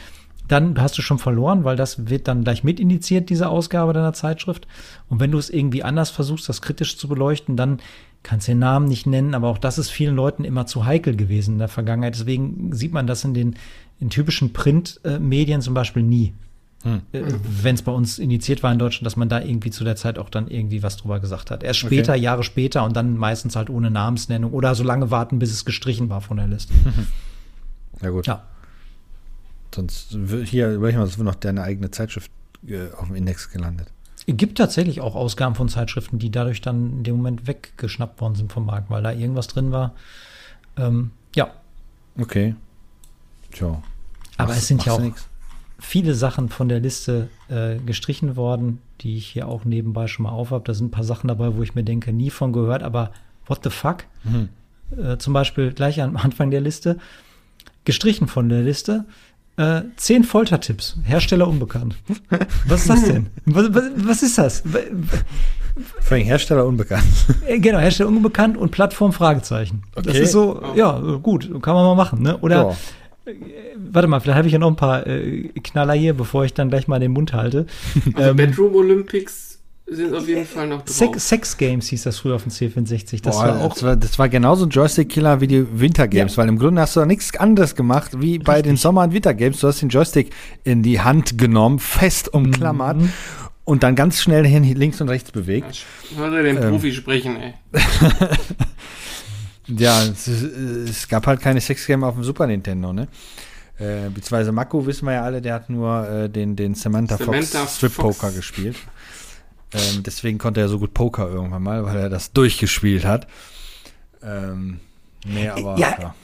dann 0.49 0.81
hast 0.81 0.97
du 0.99 1.03
schon 1.03 1.19
verloren, 1.19 1.65
weil 1.65 1.77
das 1.77 2.09
wird 2.09 2.29
dann 2.29 2.45
gleich 2.45 2.63
mit 2.63 2.79
indiziert, 2.79 3.31
diese 3.31 3.49
Ausgabe 3.49 3.93
deiner 3.93 4.13
Zeitschrift. 4.13 4.67
Und 5.09 5.19
wenn 5.19 5.33
du 5.33 5.39
es 5.39 5.51
irgendwie 5.51 5.83
anders 5.83 6.11
versuchst, 6.11 6.49
das 6.49 6.63
kritisch 6.63 6.99
zu 6.99 7.09
beleuchten, 7.09 7.57
dann 7.57 7.81
kannst 8.23 8.47
du 8.49 8.53
den 8.53 8.61
Namen 8.61 8.87
nicht 8.87 9.07
nennen, 9.07 9.35
aber 9.35 9.49
auch 9.49 9.59
das 9.59 9.79
ist 9.79 9.91
vielen 9.91 10.15
Leuten 10.15 10.45
immer 10.45 10.67
zu 10.67 10.85
heikel 10.85 11.17
gewesen 11.17 11.55
in 11.55 11.59
der 11.59 11.69
Vergangenheit. 11.69 12.15
Deswegen 12.15 12.73
sieht 12.73 12.93
man 12.93 13.07
das 13.09 13.25
in 13.25 13.35
den 13.35 13.57
in 14.01 14.11
typischen 14.11 14.53
Printmedien 14.53 15.61
zum 15.63 15.75
Beispiel 15.75 16.03
nie. 16.03 16.35
Äh, 16.85 17.23
Wenn 17.63 17.75
es 17.75 17.83
bei 17.83 17.91
uns 17.91 18.21
initiiert 18.21 18.63
war 18.63 18.71
in 18.73 18.79
Deutschland, 18.79 19.07
dass 19.07 19.17
man 19.17 19.29
da 19.29 19.41
irgendwie 19.41 19.71
zu 19.71 19.83
der 19.83 19.97
Zeit 19.97 20.19
auch 20.21 20.29
dann 20.31 20.47
irgendwie 20.47 20.85
was 20.85 20.97
drüber 20.97 21.19
gesagt 21.19 21.51
hat. 21.51 21.65
Erst 21.65 21.81
später, 21.81 22.13
Okay. 22.13 22.21
Jahre 22.23 22.45
später 22.45 22.85
und 22.85 22.95
dann 22.97 23.17
meistens 23.17 23.57
halt 23.57 23.71
ohne 23.71 23.91
Namensnennung 23.91 24.53
oder 24.53 24.75
so 24.77 24.85
lange 24.85 25.11
warten, 25.11 25.41
bis 25.41 25.51
es 25.51 25.65
gestrichen 25.65 26.09
war 26.11 26.21
von 26.21 26.37
der 26.37 26.47
Liste. 26.47 26.73
Ja 28.03 28.11
gut. 28.11 28.27
Ja. 28.27 28.43
Sonst 29.75 30.17
hier 30.45 30.71
überleg 30.73 30.97
mal, 30.97 31.05
es 31.05 31.17
wird 31.19 31.25
noch 31.27 31.35
deine 31.35 31.63
eigene 31.63 31.91
Zeitschrift 31.91 32.31
äh, 32.67 32.91
auf 32.97 33.07
dem 33.07 33.17
Index 33.17 33.51
gelandet. 33.51 33.89
Es 34.27 34.37
gibt 34.37 34.59
tatsächlich 34.59 35.01
auch 35.01 35.15
Ausgaben 35.15 35.55
von 35.55 35.69
Zeitschriften, 35.71 36.19
die 36.19 36.31
dadurch 36.31 36.61
dann 36.61 36.91
in 36.99 37.05
dem 37.05 37.17
Moment 37.17 37.47
weggeschnappt 37.47 38.21
worden 38.21 38.35
sind 38.35 38.53
vom 38.53 38.67
Markt, 38.67 38.91
weil 38.91 39.03
da 39.03 39.13
irgendwas 39.13 39.47
drin 39.49 39.73
war. 39.73 39.95
Ähm, 40.77 41.11
ja, 41.35 41.51
Okay. 42.19 42.55
Tja. 43.57 43.83
aber 44.37 44.53
es 44.53 44.67
sind 44.69 44.85
ja 44.85 44.93
auch 44.93 45.01
nix. 45.01 45.27
viele 45.79 46.15
Sachen 46.15 46.49
von 46.49 46.69
der 46.69 46.81
Liste 46.81 47.29
äh, 47.49 47.77
gestrichen 47.77 48.37
worden, 48.37 48.81
die 49.01 49.17
ich 49.17 49.27
hier 49.27 49.49
auch 49.49 49.65
nebenbei 49.65 50.07
schon 50.07 50.25
mal 50.25 50.31
aufhab. 50.31 50.65
Da 50.65 50.75
sind 50.75 50.87
ein 50.89 50.91
paar 50.91 51.05
Sachen 51.05 51.29
dabei, 51.29 51.55
wo 51.57 51.63
ich 51.63 51.75
mir 51.75 51.85
denke, 51.85 52.13
nie 52.13 52.31
von 52.31 52.53
gehört, 52.53 52.83
aber 52.83 53.11
what 53.47 53.61
the 53.65 53.71
fuck? 53.71 54.05
Mhm. 54.25 54.49
Äh, 54.97 55.19
zum 55.19 55.33
Beispiel 55.33 55.73
gleich 55.73 56.01
am 56.01 56.17
Anfang 56.17 56.51
der 56.51 56.61
Liste, 56.61 56.99
gestrichen 57.85 58.27
von 58.29 58.49
der 58.49 58.63
Liste, 58.63 59.05
äh, 59.59 59.83
zehn 59.97 60.23
Foltertipps, 60.25 60.97
Hersteller 61.05 61.49
unbekannt. 61.49 61.97
Was 62.67 62.81
ist 62.83 62.91
das 62.91 63.05
denn? 63.05 63.27
Was, 63.47 63.73
was, 63.75 63.85
was 63.97 64.23
ist 64.23 64.37
das? 64.39 64.63
Vor 66.01 66.17
allem 66.17 66.25
Hersteller 66.27 66.65
unbekannt. 66.67 67.05
Äh, 67.47 67.59
Genau, 67.59 67.79
Hersteller 67.79 68.09
unbekannt 68.09 68.57
und 68.57 68.71
Plattform 68.71 69.13
Fragezeichen. 69.13 69.83
Das 69.95 70.07
Okay. 70.09 70.21
ist 70.23 70.33
so, 70.33 70.63
ja, 70.75 70.99
gut, 71.23 71.45
kann 71.63 71.75
man 71.75 71.85
mal 71.85 71.95
machen, 71.95 72.23
ne? 72.23 72.37
Oder, 72.39 72.57
Ja. 72.71 72.77
Warte 73.93 74.09
mal, 74.09 74.21
vielleicht 74.21 74.37
habe 74.39 74.47
ich 74.49 74.53
ja 74.53 74.59
noch 74.59 74.69
ein 74.71 74.77
paar 74.77 75.07
äh, 75.07 75.49
Knaller 75.63 75.95
hier, 75.95 76.15
bevor 76.15 76.45
ich 76.45 76.55
dann 76.55 76.69
gleich 76.71 76.89
mal 76.89 77.01
den 77.01 77.13
Mund 77.13 77.33
halte. 77.33 77.67
Also 78.15 78.31
Ähm, 78.31 78.37
Bedroom 78.37 78.75
Olympics 78.75 79.61
sind 79.89 80.15
auf 80.15 80.27
jeden 80.27 80.45
Fall 80.47 80.67
noch 80.67 80.83
drauf. 80.83 80.95
Sex, 80.97 81.29
Sex 81.29 81.57
Games 81.57 81.87
hieß 81.89 82.03
das 82.05 82.19
früher 82.19 82.35
auf 82.35 82.43
dem 82.43 82.51
C64. 82.51 83.23
Das 83.23 83.37
Boah, 83.37 83.47
war 83.47 83.61
auch 83.61 83.73
das, 83.75 83.83
war, 83.85 83.97
das 83.97 84.19
war 84.19 84.29
genauso 84.29 84.67
ein 84.67 84.71
Joystick-Killer 84.71 85.41
wie 85.41 85.47
die 85.47 85.65
Wintergames, 85.81 86.37
weil 86.37 86.49
im 86.49 86.59
Grunde 86.59 86.81
hast 86.83 86.97
du 86.97 87.01
da 87.01 87.07
nichts 87.07 87.37
anderes 87.37 87.75
gemacht 87.77 88.21
wie 88.21 88.39
bei 88.41 88.63
den 88.63 88.77
Sommer- 88.77 89.03
und 89.05 89.13
Wintergames. 89.13 89.61
Du 89.61 89.69
hast 89.69 89.81
den 89.83 89.89
Joystick 89.89 90.31
in 90.65 90.83
die 90.83 91.01
Hand 91.01 91.39
genommen, 91.39 91.79
fest 91.79 92.33
umklammert 92.35 92.97
Mhm. 92.97 93.13
und 93.65 93.83
dann 93.85 93.95
ganz 93.95 94.21
schnell 94.21 94.45
hin, 94.45 94.65
links 94.65 95.01
und 95.01 95.09
rechts 95.09 95.31
bewegt. 95.31 95.85
Hör 96.17 96.31
den 96.43 96.57
Ähm. 96.57 96.71
Profi 96.71 96.93
sprechen, 96.93 97.37
ey. 97.37 97.55
Ja, 99.69 100.03
es, 100.05 100.27
es 100.29 101.09
gab 101.09 101.27
halt 101.27 101.41
keine 101.41 101.61
Sexgame 101.61 102.07
auf 102.07 102.15
dem 102.15 102.25
Super 102.25 102.47
Nintendo, 102.47 102.93
ne? 102.93 103.09
Äh, 103.79 104.09
beziehungsweise 104.09 104.53
Mako 104.53 104.87
wissen 104.87 105.07
wir 105.07 105.15
ja 105.15 105.23
alle, 105.23 105.43
der 105.43 105.55
hat 105.55 105.69
nur 105.69 106.09
äh, 106.09 106.31
den, 106.31 106.57
den 106.57 106.75
Samantha, 106.75 107.19
Samantha 107.19 107.61
Fox 107.61 107.77
Strip 107.77 107.93
Fox. 107.93 108.19
Poker 108.19 108.33
gespielt. 108.33 108.77
Ähm, 109.75 110.03
deswegen 110.05 110.39
konnte 110.39 110.61
er 110.61 110.69
so 110.69 110.79
gut 110.79 110.95
Poker 110.95 111.29
irgendwann 111.29 111.63
mal, 111.63 111.85
weil 111.85 111.97
er 111.99 112.09
das 112.09 112.33
durchgespielt 112.33 113.05
hat. 113.05 113.27
Ähm, 114.23 114.81
nee, 115.27 115.49
aber 115.49 115.79
Ja. 115.79 115.97
ja. 116.01 116.15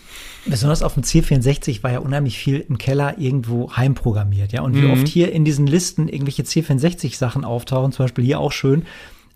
Besonders 0.45 0.83
auf 0.83 0.95
dem 0.95 1.05
C64 1.05 1.85
war 1.85 1.93
ja 1.93 1.99
unheimlich 2.01 2.37
viel 2.37 2.65
im 2.69 2.77
Keller 2.77 3.17
irgendwo 3.17 3.77
heimprogrammiert, 3.77 4.51
ja. 4.53 4.63
Und 4.63 4.75
wie 4.75 4.87
oft 4.91 5.07
hier 5.07 5.31
in 5.31 5.45
diesen 5.45 5.69
Listen 5.69 6.09
irgendwelche 6.09 6.43
C64-Sachen 6.43 7.45
auftauchen, 7.45 7.93
zum 7.93 8.07
Beispiel 8.07 8.25
hier 8.25 8.41
auch 8.41 8.51
schön, 8.51 8.85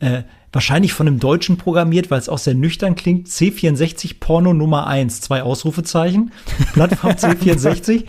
äh, 0.00 0.22
wahrscheinlich 0.52 0.92
von 0.92 1.06
einem 1.06 1.18
Deutschen 1.18 1.56
programmiert, 1.58 2.10
weil 2.10 2.18
es 2.18 2.28
auch 2.28 2.38
sehr 2.38 2.54
nüchtern 2.54 2.94
klingt, 2.94 3.28
C64 3.28 4.16
Porno 4.20 4.54
Nummer 4.54 4.86
1, 4.86 5.20
zwei 5.20 5.42
Ausrufezeichen, 5.42 6.32
Plattform 6.72 7.12
C64, 7.16 8.04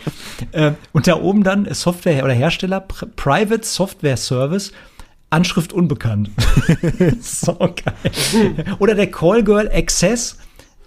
äh, 0.52 0.72
und 0.92 1.06
da 1.06 1.16
oben 1.20 1.44
dann 1.44 1.72
Software 1.74 2.24
oder 2.24 2.32
Hersteller, 2.32 2.78
Pri- 2.86 3.08
Private 3.16 3.66
Software 3.66 4.16
Service, 4.16 4.72
Anschrift 5.30 5.74
unbekannt. 5.74 6.30
so 7.20 7.54
geil. 7.58 8.64
Oder 8.78 8.94
der 8.94 9.10
Callgirl 9.10 9.68
Access 9.70 10.38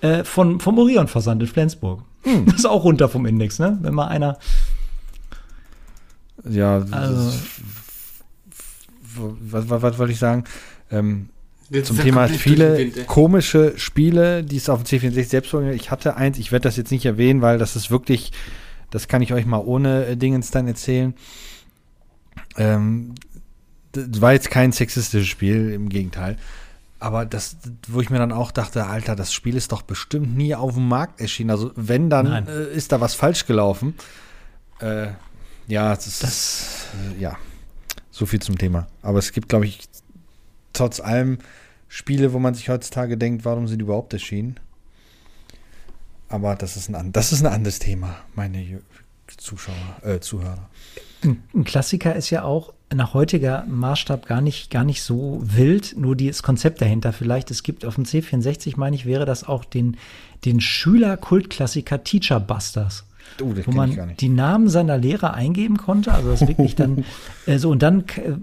äh, 0.02 0.24
von, 0.24 0.60
vom 0.60 0.80
Orion 0.80 1.08
Versand 1.08 1.42
in 1.44 1.48
Flensburg. 1.48 2.02
Das 2.48 2.56
ist 2.56 2.66
auch 2.66 2.84
runter 2.84 3.08
vom 3.08 3.26
Index, 3.28 3.60
ne? 3.60 3.78
Wenn 3.82 3.94
mal 3.94 4.08
einer. 4.08 4.40
Ja, 6.50 6.78
Also- 6.90 7.30
ist- 7.30 7.40
was, 9.14 9.70
was, 9.70 9.82
was 9.82 9.98
wollte 10.00 10.14
ich 10.14 10.20
sagen? 10.20 10.46
Ähm, 10.92 11.30
zum 11.84 11.98
ist 11.98 12.04
Thema 12.04 12.28
viele 12.28 12.78
Wind, 12.78 13.08
komische 13.08 13.74
Spiele, 13.78 14.44
die 14.44 14.58
es 14.58 14.68
auf 14.68 14.84
dem 14.84 15.00
C64 15.00 15.24
selbst. 15.24 15.54
Ich 15.54 15.90
hatte 15.90 16.16
eins, 16.18 16.38
ich 16.38 16.52
werde 16.52 16.64
das 16.64 16.76
jetzt 16.76 16.92
nicht 16.92 17.06
erwähnen, 17.06 17.42
weil 17.42 17.58
das 17.58 17.78
ist 17.78 17.90
wirklich, 17.90 18.34
das 18.90 19.08
kann 19.08 19.22
ich 19.22 19.32
euch 19.34 19.46
mal 19.46 19.60
ohne 19.60 20.06
äh, 20.06 20.18
Dingens 20.18 20.52
dann 20.52 20.68
erzählen. 20.68 21.14
Ähm, 22.58 23.16
das 23.94 24.22
war 24.22 24.34
jetzt 24.34 24.52
kein 24.52 24.72
sexistisches 24.72 25.28
Spiel, 25.28 25.72
im 25.72 25.90
Gegenteil. 25.90 26.38
Aber 27.00 27.26
das, 27.26 27.58
wo 27.88 28.00
ich 28.02 28.10
mir 28.10 28.20
dann 28.20 28.32
auch 28.32 28.52
dachte, 28.52 28.86
Alter, 28.86 29.16
das 29.16 29.34
Spiel 29.34 29.56
ist 29.56 29.72
doch 29.72 29.82
bestimmt 29.82 30.38
nie 30.38 30.54
auf 30.54 30.76
dem 30.76 30.88
Markt 30.88 31.20
erschienen. 31.20 31.50
Also 31.50 31.72
wenn, 31.76 32.10
dann 32.10 32.48
äh, 32.48 32.66
ist 32.76 32.92
da 32.92 33.02
was 33.02 33.16
falsch 33.16 33.48
gelaufen. 33.48 33.96
Äh, 34.80 35.08
ja, 35.68 35.96
das 35.96 36.06
ist, 36.06 36.88
äh, 37.18 37.22
ja, 37.22 37.38
so 38.12 38.26
viel 38.26 38.42
zum 38.42 38.58
Thema. 38.58 38.88
Aber 39.02 39.20
es 39.20 39.32
gibt, 39.32 39.50
glaube 39.50 39.66
ich, 39.66 39.91
trotz 40.74 41.00
allem 41.00 41.40
Spiele, 41.88 42.34
wo 42.34 42.40
man 42.40 42.54
sich 42.54 42.70
heutzutage 42.70 43.18
denkt, 43.18 43.46
warum 43.46 43.68
sind 43.68 43.80
die 43.80 43.84
überhaupt 43.84 44.14
erschienen? 44.14 44.60
Aber 46.30 46.56
das 46.56 46.78
ist 46.78 46.94
ein, 46.94 47.12
das 47.12 47.34
ist 47.34 47.42
ein 47.46 47.52
anderes 47.52 47.80
Thema, 47.80 48.16
meine 48.36 48.82
Zuschauer, 49.38 49.76
äh, 50.04 50.20
Zuhörer. 50.20 50.70
Ein 51.24 51.44
ein 51.54 51.64
Klassiker 51.66 52.16
ist 52.16 52.30
ja 52.30 52.44
auch 52.44 52.74
nach 52.94 53.14
heutiger 53.14 53.66
Maßstab 53.68 54.26
gar 54.26 54.42
nicht, 54.42 54.70
gar 54.72 54.84
nicht 54.84 55.04
so 55.04 55.40
wild, 55.44 55.96
nur 55.98 56.16
das 56.16 56.44
Konzept 56.44 56.82
dahinter 56.82 57.14
vielleicht. 57.14 57.52
Es 57.52 57.64
gibt 57.64 57.86
auf 57.86 57.96
dem 57.96 58.06
C64, 58.06 58.74
meine 58.78 58.96
ich, 58.96 59.06
wäre 59.06 59.26
das 59.26 59.48
auch 59.48 59.66
den, 59.66 59.98
den 60.46 60.60
Schüler-Kultklassiker 60.60 62.04
Teacher 62.04 62.40
Busters. 62.40 63.06
Oh, 63.42 63.54
wo 63.66 63.72
man 63.72 64.16
die 64.20 64.30
Namen 64.30 64.68
seiner 64.70 64.98
Lehrer 64.98 65.34
eingeben 65.34 65.78
konnte, 65.78 66.12
also 66.14 66.30
das 66.32 66.48
wirklich 66.48 66.76
dann 66.76 67.06
äh, 67.46 67.58
so 67.58 67.70
und 67.70 67.82
dann, 67.84 68.02
äh, 68.18 68.34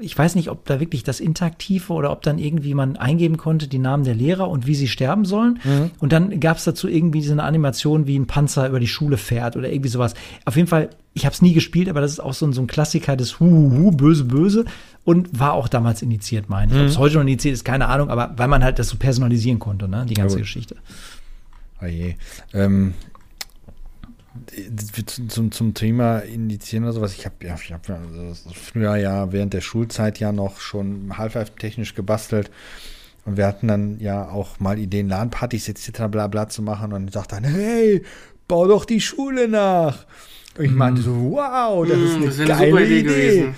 ich 0.00 0.16
weiß 0.16 0.34
nicht, 0.34 0.50
ob 0.50 0.64
da 0.66 0.80
wirklich 0.80 1.02
das 1.04 1.20
interaktiv 1.20 1.88
war 1.90 1.96
oder 1.96 2.12
ob 2.12 2.22
dann 2.22 2.38
irgendwie 2.38 2.74
man 2.74 2.96
eingeben 2.96 3.36
konnte 3.36 3.68
die 3.68 3.78
Namen 3.78 4.04
der 4.04 4.14
Lehrer 4.14 4.48
und 4.48 4.66
wie 4.66 4.74
sie 4.74 4.88
sterben 4.88 5.24
sollen 5.24 5.58
Mhm. 5.64 5.90
und 6.00 6.12
dann 6.12 6.38
gab 6.40 6.56
es 6.58 6.64
dazu 6.64 6.88
irgendwie 6.88 7.22
so 7.22 7.32
eine 7.32 7.42
Animation, 7.44 8.06
wie 8.06 8.18
ein 8.18 8.26
Panzer 8.26 8.68
über 8.68 8.80
die 8.80 8.86
Schule 8.88 9.16
fährt 9.16 9.56
oder 9.56 9.70
irgendwie 9.70 9.88
sowas. 9.90 10.14
Auf 10.44 10.56
jeden 10.56 10.68
Fall, 10.68 10.90
ich 11.14 11.24
habe 11.24 11.32
es 11.34 11.42
nie 11.42 11.52
gespielt, 11.54 11.88
aber 11.88 12.00
das 12.00 12.12
ist 12.12 12.20
auch 12.20 12.34
so 12.34 12.46
ein, 12.46 12.52
so 12.52 12.60
ein 12.60 12.66
Klassiker 12.66 13.16
des 13.16 13.40
Hu, 13.40 13.46
Hu, 13.46 13.70
Hu, 13.76 13.90
böse, 13.90 14.24
böse 14.24 14.64
und 15.04 15.38
war 15.38 15.52
auch 15.54 15.68
damals 15.68 16.02
initiiert, 16.02 16.48
meine 16.48 16.70
ich. 16.72 16.76
Ob 16.78 16.82
Mhm. 16.84 16.88
es 16.88 16.98
heute 16.98 17.14
noch 17.16 17.22
initiiert 17.22 17.54
ist, 17.54 17.64
keine 17.64 17.88
Ahnung, 17.88 18.10
aber 18.10 18.34
weil 18.36 18.48
man 18.48 18.62
halt 18.64 18.78
das 18.78 18.88
so 18.88 18.96
personalisieren 18.96 19.58
konnte, 19.58 19.88
ne, 19.88 20.04
die 20.08 20.14
ganze 20.14 20.36
gut. 20.36 20.42
Geschichte. 20.44 20.76
Oh 21.82 21.86
je. 21.86 22.14
Ähm, 22.54 22.94
zum, 24.92 25.28
zum, 25.28 25.52
zum 25.52 25.74
Thema 25.74 26.18
Indizieren 26.18 26.84
oder 26.84 26.92
sowas, 26.92 27.14
ich 27.14 27.24
habe 27.24 27.34
ja, 27.46 27.56
ich 27.62 27.72
hab 27.72 27.88
ja 27.88 27.96
also 27.96 28.50
früher 28.54 28.96
ja 28.96 29.32
während 29.32 29.52
der 29.52 29.60
Schulzeit 29.60 30.18
ja 30.18 30.32
noch 30.32 30.60
schon 30.60 31.16
Half-Life-technisch 31.16 31.94
gebastelt 31.94 32.50
und 33.24 33.36
wir 33.36 33.46
hatten 33.46 33.68
dann 33.68 33.98
ja 33.98 34.28
auch 34.28 34.60
mal 34.60 34.78
Ideen, 34.78 35.08
LAN-Partys 35.08 35.68
etc. 35.68 36.04
bla 36.08 36.28
bla 36.28 36.48
zu 36.48 36.62
machen 36.62 36.92
und 36.92 37.06
ich 37.06 37.12
dachte 37.12 37.34
dann, 37.34 37.44
hey, 37.44 38.02
bau 38.48 38.66
doch 38.66 38.84
die 38.84 39.00
Schule 39.00 39.48
nach. 39.48 40.06
Und 40.56 40.64
ich 40.64 40.70
meinte 40.70 41.02
so, 41.02 41.32
wow, 41.32 41.86
das 41.86 41.98
ist 41.98 42.12
Mm, 42.12 42.16
eine 42.16 42.26
das 42.26 42.38
wäre 42.38 42.54
eine 42.54 42.70
geile 42.70 42.86
Idee 42.86 43.38
Idee. 43.38 43.54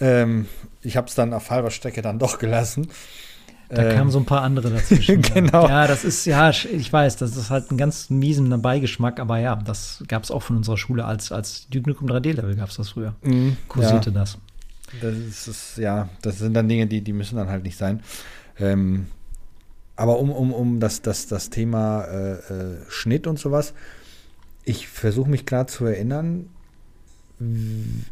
Ähm, 0.00 0.46
ich 0.82 0.96
habe 0.96 1.06
es 1.06 1.14
dann 1.14 1.32
auf 1.32 1.50
halber 1.50 1.70
Strecke 1.70 2.02
dann 2.02 2.18
doch 2.18 2.38
gelassen. 2.38 2.88
Da 3.74 3.84
Ähm, 3.84 3.96
kamen 3.96 4.10
so 4.10 4.18
ein 4.18 4.26
paar 4.26 4.42
andere 4.42 4.70
dazwischen. 4.70 5.22
Genau. 5.34 5.66
Ja, 5.66 5.86
das 5.86 6.04
ist, 6.04 6.26
ja, 6.26 6.50
ich 6.50 6.92
weiß, 6.92 7.16
das 7.16 7.36
ist 7.38 7.48
halt 7.48 7.70
ein 7.70 7.78
ganz 7.78 8.10
miesen 8.10 8.60
Beigeschmack, 8.60 9.18
aber 9.18 9.38
ja, 9.38 9.56
das 9.56 10.04
gab 10.08 10.24
es 10.24 10.30
auch 10.30 10.42
von 10.42 10.56
unserer 10.58 10.76
Schule 10.76 11.06
als, 11.06 11.32
als 11.32 11.68
Duke 11.70 11.88
Nukem 11.88 12.06
3D-Level 12.08 12.54
gab 12.54 12.68
es 12.68 12.76
das 12.76 12.90
früher. 12.90 13.14
Mhm, 13.22 13.56
Kursierte 13.68 14.12
das. 14.12 14.36
Das 15.00 15.48
ist, 15.48 15.78
ja, 15.78 16.10
das 16.20 16.38
sind 16.38 16.52
dann 16.52 16.68
Dinge, 16.68 16.86
die, 16.86 17.00
die 17.00 17.14
müssen 17.14 17.36
dann 17.36 17.48
halt 17.48 17.62
nicht 17.64 17.78
sein. 17.78 18.02
Ähm, 18.58 19.06
aber 19.96 20.18
um, 20.18 20.30
um, 20.30 20.52
um 20.52 20.78
das, 20.80 21.00
das, 21.00 21.26
das 21.26 21.48
Thema 21.48 22.02
äh, 22.04 22.32
äh, 22.32 22.76
Schnitt 22.88 23.26
und 23.26 23.38
sowas, 23.38 23.72
ich 24.64 24.86
versuche 24.86 25.30
mich 25.30 25.46
gerade 25.46 25.72
zu 25.72 25.86
erinnern, 25.86 26.50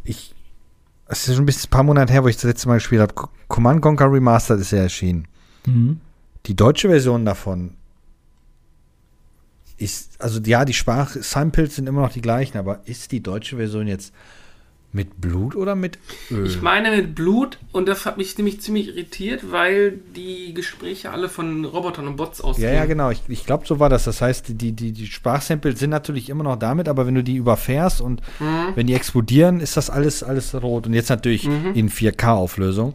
ich, 0.04 0.34
es 1.06 1.28
ist 1.28 1.34
schon 1.34 1.42
ein 1.42 1.46
bisschen 1.46 1.68
ein 1.68 1.70
paar 1.70 1.82
Monate 1.82 2.12
her, 2.14 2.24
wo 2.24 2.28
ich 2.28 2.36
das 2.36 2.44
letzte 2.44 2.68
Mal 2.68 2.74
gespielt 2.74 3.02
habe. 3.02 3.14
Command 3.48 3.82
Conquer 3.82 4.10
Remastered 4.10 4.60
ist 4.60 4.70
ja 4.72 4.78
erschienen. 4.78 5.28
Mhm. 5.66 6.00
Die 6.46 6.56
deutsche 6.56 6.88
Version 6.88 7.24
davon 7.24 7.74
ist, 9.80 10.20
also 10.20 10.40
ja, 10.40 10.64
die 10.64 10.74
Sprachsamples 10.74 11.76
sind 11.76 11.86
immer 11.86 12.02
noch 12.02 12.12
die 12.12 12.20
gleichen, 12.20 12.58
aber 12.58 12.80
ist 12.84 13.12
die 13.12 13.22
deutsche 13.22 13.56
Version 13.56 13.86
jetzt 13.86 14.12
mit 14.92 15.20
Blut 15.20 15.54
oder 15.54 15.74
mit 15.74 15.98
Öl? 16.30 16.46
Ich 16.46 16.60
meine 16.60 16.90
mit 16.90 17.14
Blut 17.14 17.58
und 17.72 17.86
das 17.86 18.04
hat 18.06 18.18
mich 18.18 18.36
nämlich 18.36 18.60
ziemlich 18.60 18.88
irritiert, 18.88 19.50
weil 19.50 19.98
die 20.14 20.52
Gespräche 20.52 21.10
alle 21.10 21.28
von 21.28 21.64
Robotern 21.64 22.08
und 22.08 22.16
Bots 22.16 22.40
ausgehen. 22.40 22.68
Ja, 22.68 22.74
ja, 22.74 22.84
genau. 22.86 23.10
Ich, 23.10 23.22
ich 23.28 23.46
glaube, 23.46 23.66
so 23.66 23.78
war 23.78 23.88
das. 23.88 24.04
Das 24.04 24.20
heißt, 24.20 24.48
die, 24.48 24.72
die, 24.72 24.92
die 24.92 25.06
Sprachsamples 25.06 25.78
sind 25.78 25.90
natürlich 25.90 26.28
immer 26.28 26.44
noch 26.44 26.56
damit, 26.56 26.88
aber 26.88 27.06
wenn 27.06 27.14
du 27.14 27.22
die 27.22 27.36
überfährst 27.36 28.00
und 28.00 28.20
mhm. 28.40 28.72
wenn 28.74 28.86
die 28.86 28.94
explodieren, 28.94 29.60
ist 29.60 29.76
das 29.76 29.90
alles, 29.90 30.22
alles 30.22 30.54
rot. 30.60 30.86
Und 30.86 30.94
jetzt 30.94 31.08
natürlich 31.08 31.46
mhm. 31.46 31.72
in 31.74 31.88
4K-Auflösung 31.88 32.94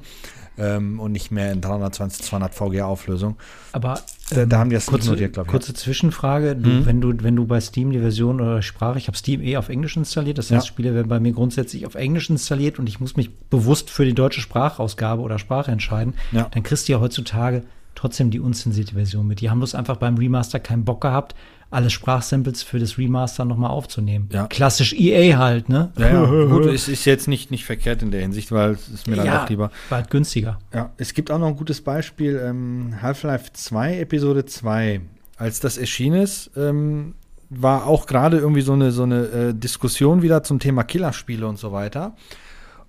ähm, 0.58 1.00
und 1.00 1.12
nicht 1.12 1.32
mehr 1.32 1.52
in 1.52 1.62
320, 1.62 2.26
200 2.26 2.54
VGA 2.54 2.86
Auflösung. 2.86 3.36
Aber 3.72 4.00
ähm, 4.32 4.50
da, 4.50 4.60
haben 4.60 4.70
die 4.70 4.76
das 4.76 4.86
kurze, 4.86 5.10
notiert, 5.10 5.34
glaube 5.34 5.48
ich. 5.48 5.52
Kurze 5.52 5.74
Zwischenfrage, 5.74 6.56
du, 6.56 6.70
mhm. 6.70 6.86
wenn 6.86 7.02
du 7.02 7.14
wenn 7.22 7.36
du 7.36 7.46
bei 7.46 7.60
Steam 7.60 7.92
die 7.92 8.00
Version 8.00 8.42
oder 8.42 8.62
Sprache, 8.62 8.98
ich 8.98 9.08
habe 9.08 9.18
Steam 9.18 9.42
eh 9.42 9.58
auf 9.58 9.70
Englisch 9.70 9.98
installiert, 9.98 10.38
das 10.38 10.52
heißt, 10.52 10.66
ja. 10.66 10.68
Spiele 10.68 10.94
werden 10.94 11.08
bei 11.08 11.20
mir 11.20 11.34
grundsätzlich 11.34 11.86
auf 11.86 11.96
Englisch 11.96 12.30
installiert 12.30 12.80
und 12.80 12.88
ich 12.88 13.00
muss 13.00 13.16
mich 13.16 13.36
bewusst 13.50 13.90
für 13.90 14.06
die 14.06 14.14
deutsche 14.14 14.42
Sprachausgabe 14.42 15.22
oder 15.22 15.40
Sprache 15.40 15.72
entscheiden, 15.72 16.14
ja. 16.32 16.48
dann 16.52 16.64
kriegst 16.64 16.88
du 16.88 16.94
ja 16.94 17.00
heutzutage 17.00 17.64
trotzdem 17.96 18.30
die 18.30 18.40
unzensierte 18.40 18.94
Version 18.94 19.26
mit. 19.26 19.42
Die 19.42 19.50
haben 19.50 19.60
bloß 19.60 19.74
einfach 19.74 19.98
beim 19.98 20.18
Remaster 20.18 20.60
keinen 20.60 20.86
Bock 20.86 21.02
gehabt, 21.02 21.34
alle 21.76 21.90
Sprachsamples 21.90 22.64
für 22.64 22.80
das 22.80 22.98
Remaster 22.98 23.46
nochmal 23.46 23.70
aufzunehmen. 23.70 24.30
Ja. 24.32 24.48
Klassisch 24.48 24.94
EA 24.94 25.38
halt, 25.38 25.70
ne? 25.70 25.92
Ja, 25.98 26.08
ja. 26.08 26.26
Gut, 26.46 26.66
es 26.66 26.88
ist 26.88 27.06
jetzt 27.06 27.28
nicht, 27.28 27.52
nicht 27.52 27.66
verkehrt 27.66 28.02
in 28.02 28.12
der 28.12 28.22
Hinsicht, 28.22 28.52
weil 28.52 28.72
es 28.72 28.88
ist 28.88 29.08
mir 29.08 29.18
dann 29.18 29.26
ja, 29.26 29.44
auch 29.44 29.50
lieber. 29.50 29.72
War 29.90 30.00
halt 30.00 30.10
günstiger. 30.10 30.58
Ja, 30.74 30.92
es 30.98 31.14
gibt 31.14 31.32
auch 31.32 31.38
noch 31.38 31.48
ein 31.48 31.56
gutes 31.56 31.82
Beispiel, 31.82 32.42
ähm, 32.44 32.96
Half-Life 33.02 33.52
2, 33.54 34.00
Episode 34.00 34.46
2. 34.46 35.02
Als 35.38 35.60
das 35.60 35.78
erschienen 35.78 36.22
ist, 36.22 36.52
ähm, 36.56 37.16
war 37.50 37.86
auch 37.86 38.08
gerade 38.08 38.38
irgendwie 38.38 38.62
so 38.62 38.74
eine, 38.74 38.92
so 38.92 39.04
eine 39.04 39.26
äh, 39.26 39.54
Diskussion 39.54 40.22
wieder 40.22 40.44
zum 40.44 40.60
Thema 40.60 40.84
Killerspiele 40.84 41.46
und 41.46 41.60
so 41.60 41.72
weiter. 41.72 42.16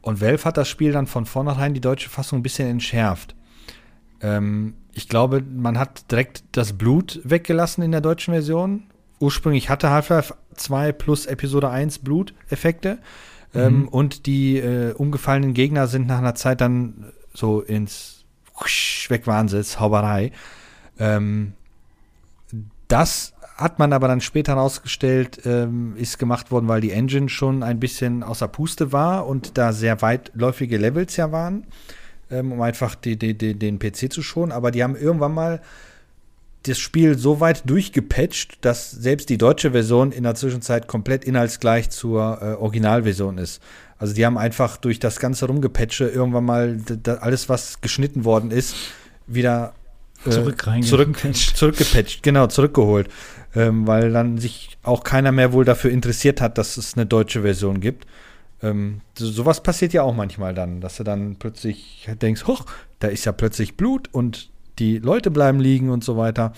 Und 0.00 0.20
Valve 0.20 0.44
hat 0.44 0.56
das 0.56 0.68
Spiel 0.68 0.92
dann 0.92 1.08
von 1.08 1.26
vornherein 1.26 1.74
die 1.74 1.80
deutsche 1.80 2.08
Fassung 2.08 2.38
ein 2.38 2.42
bisschen 2.44 2.68
entschärft. 2.68 3.34
Ähm, 4.20 4.74
ich 4.92 5.08
glaube, 5.08 5.42
man 5.42 5.78
hat 5.78 6.10
direkt 6.10 6.44
das 6.52 6.72
Blut 6.72 7.20
weggelassen 7.24 7.82
in 7.82 7.92
der 7.92 8.00
deutschen 8.00 8.32
Version. 8.32 8.84
Ursprünglich 9.20 9.68
hatte 9.68 9.90
Half-Life 9.90 10.34
2 10.54 10.92
plus 10.92 11.26
Episode 11.26 11.70
1 11.70 11.98
Bluteffekte. 12.00 12.98
Mhm. 13.52 13.60
Ähm, 13.60 13.88
und 13.88 14.26
die 14.26 14.58
äh, 14.58 14.92
umgefallenen 14.92 15.54
Gegner 15.54 15.86
sind 15.86 16.06
nach 16.06 16.18
einer 16.18 16.34
Zeit 16.34 16.60
dann 16.60 17.12
so 17.34 17.60
ins 17.60 18.24
Wegwahnsinn, 19.08 19.64
Hauberei. 19.78 20.32
Ähm, 20.98 21.52
das 22.88 23.34
hat 23.56 23.78
man 23.78 23.92
aber 23.92 24.08
dann 24.08 24.20
später 24.20 24.54
herausgestellt, 24.54 25.42
ähm, 25.44 25.94
ist 25.96 26.18
gemacht 26.18 26.50
worden, 26.50 26.68
weil 26.68 26.80
die 26.80 26.90
Engine 26.90 27.28
schon 27.28 27.62
ein 27.62 27.80
bisschen 27.80 28.22
außer 28.22 28.48
Puste 28.48 28.92
war 28.92 29.26
und 29.26 29.58
da 29.58 29.72
sehr 29.72 30.02
weitläufige 30.02 30.76
Levels 30.78 31.16
ja 31.16 31.32
waren 31.32 31.66
ähm, 32.30 32.52
um 32.52 32.60
einfach 32.60 32.94
die, 32.94 33.16
die, 33.16 33.36
die, 33.36 33.54
den 33.54 33.78
PC 33.78 34.12
zu 34.12 34.22
schonen. 34.22 34.52
Aber 34.52 34.70
die 34.70 34.82
haben 34.82 34.96
irgendwann 34.96 35.34
mal 35.34 35.60
das 36.68 36.78
Spiel 36.78 37.16
so 37.16 37.40
weit 37.40 37.68
durchgepatcht, 37.68 38.58
dass 38.62 38.90
selbst 38.90 39.28
die 39.28 39.38
deutsche 39.38 39.70
Version 39.70 40.12
in 40.12 40.24
der 40.24 40.34
Zwischenzeit 40.34 40.88
komplett 40.88 41.24
inhaltsgleich 41.24 41.90
zur 41.90 42.38
äh, 42.42 42.44
Originalversion 42.54 43.38
ist. 43.38 43.62
Also 43.98 44.14
die 44.14 44.26
haben 44.26 44.36
einfach 44.36 44.76
durch 44.76 44.98
das 44.98 45.18
ganze 45.20 45.46
Rumgepatche 45.46 46.08
irgendwann 46.08 46.44
mal 46.44 46.78
alles, 47.20 47.48
was 47.48 47.80
geschnitten 47.80 48.24
worden 48.24 48.50
ist, 48.50 48.76
wieder 49.26 49.74
äh, 50.26 50.30
zurück, 50.30 50.66
zurück 50.82 51.16
zurückgepatcht, 51.34 52.22
genau, 52.22 52.46
zurückgeholt. 52.48 53.08
Ähm, 53.54 53.86
weil 53.86 54.12
dann 54.12 54.36
sich 54.36 54.76
auch 54.82 55.02
keiner 55.02 55.32
mehr 55.32 55.52
wohl 55.52 55.64
dafür 55.64 55.90
interessiert 55.90 56.40
hat, 56.42 56.58
dass 56.58 56.76
es 56.76 56.94
eine 56.94 57.06
deutsche 57.06 57.42
Version 57.42 57.80
gibt. 57.80 58.06
Ähm, 58.62 59.00
so, 59.16 59.26
sowas 59.26 59.62
passiert 59.62 59.92
ja 59.92 60.02
auch 60.02 60.14
manchmal 60.14 60.54
dann, 60.54 60.80
dass 60.80 60.96
du 60.96 61.04
dann 61.04 61.36
plötzlich 61.36 62.08
denkst, 62.20 62.46
hoch, 62.46 62.64
da 62.98 63.08
ist 63.08 63.24
ja 63.24 63.32
plötzlich 63.32 63.76
Blut 63.76 64.08
und 64.12 64.50
die 64.78 64.98
Leute 64.98 65.30
bleiben 65.30 65.60
liegen 65.60 65.90
und 65.90 66.04
so 66.04 66.16
weiter. 66.16 66.52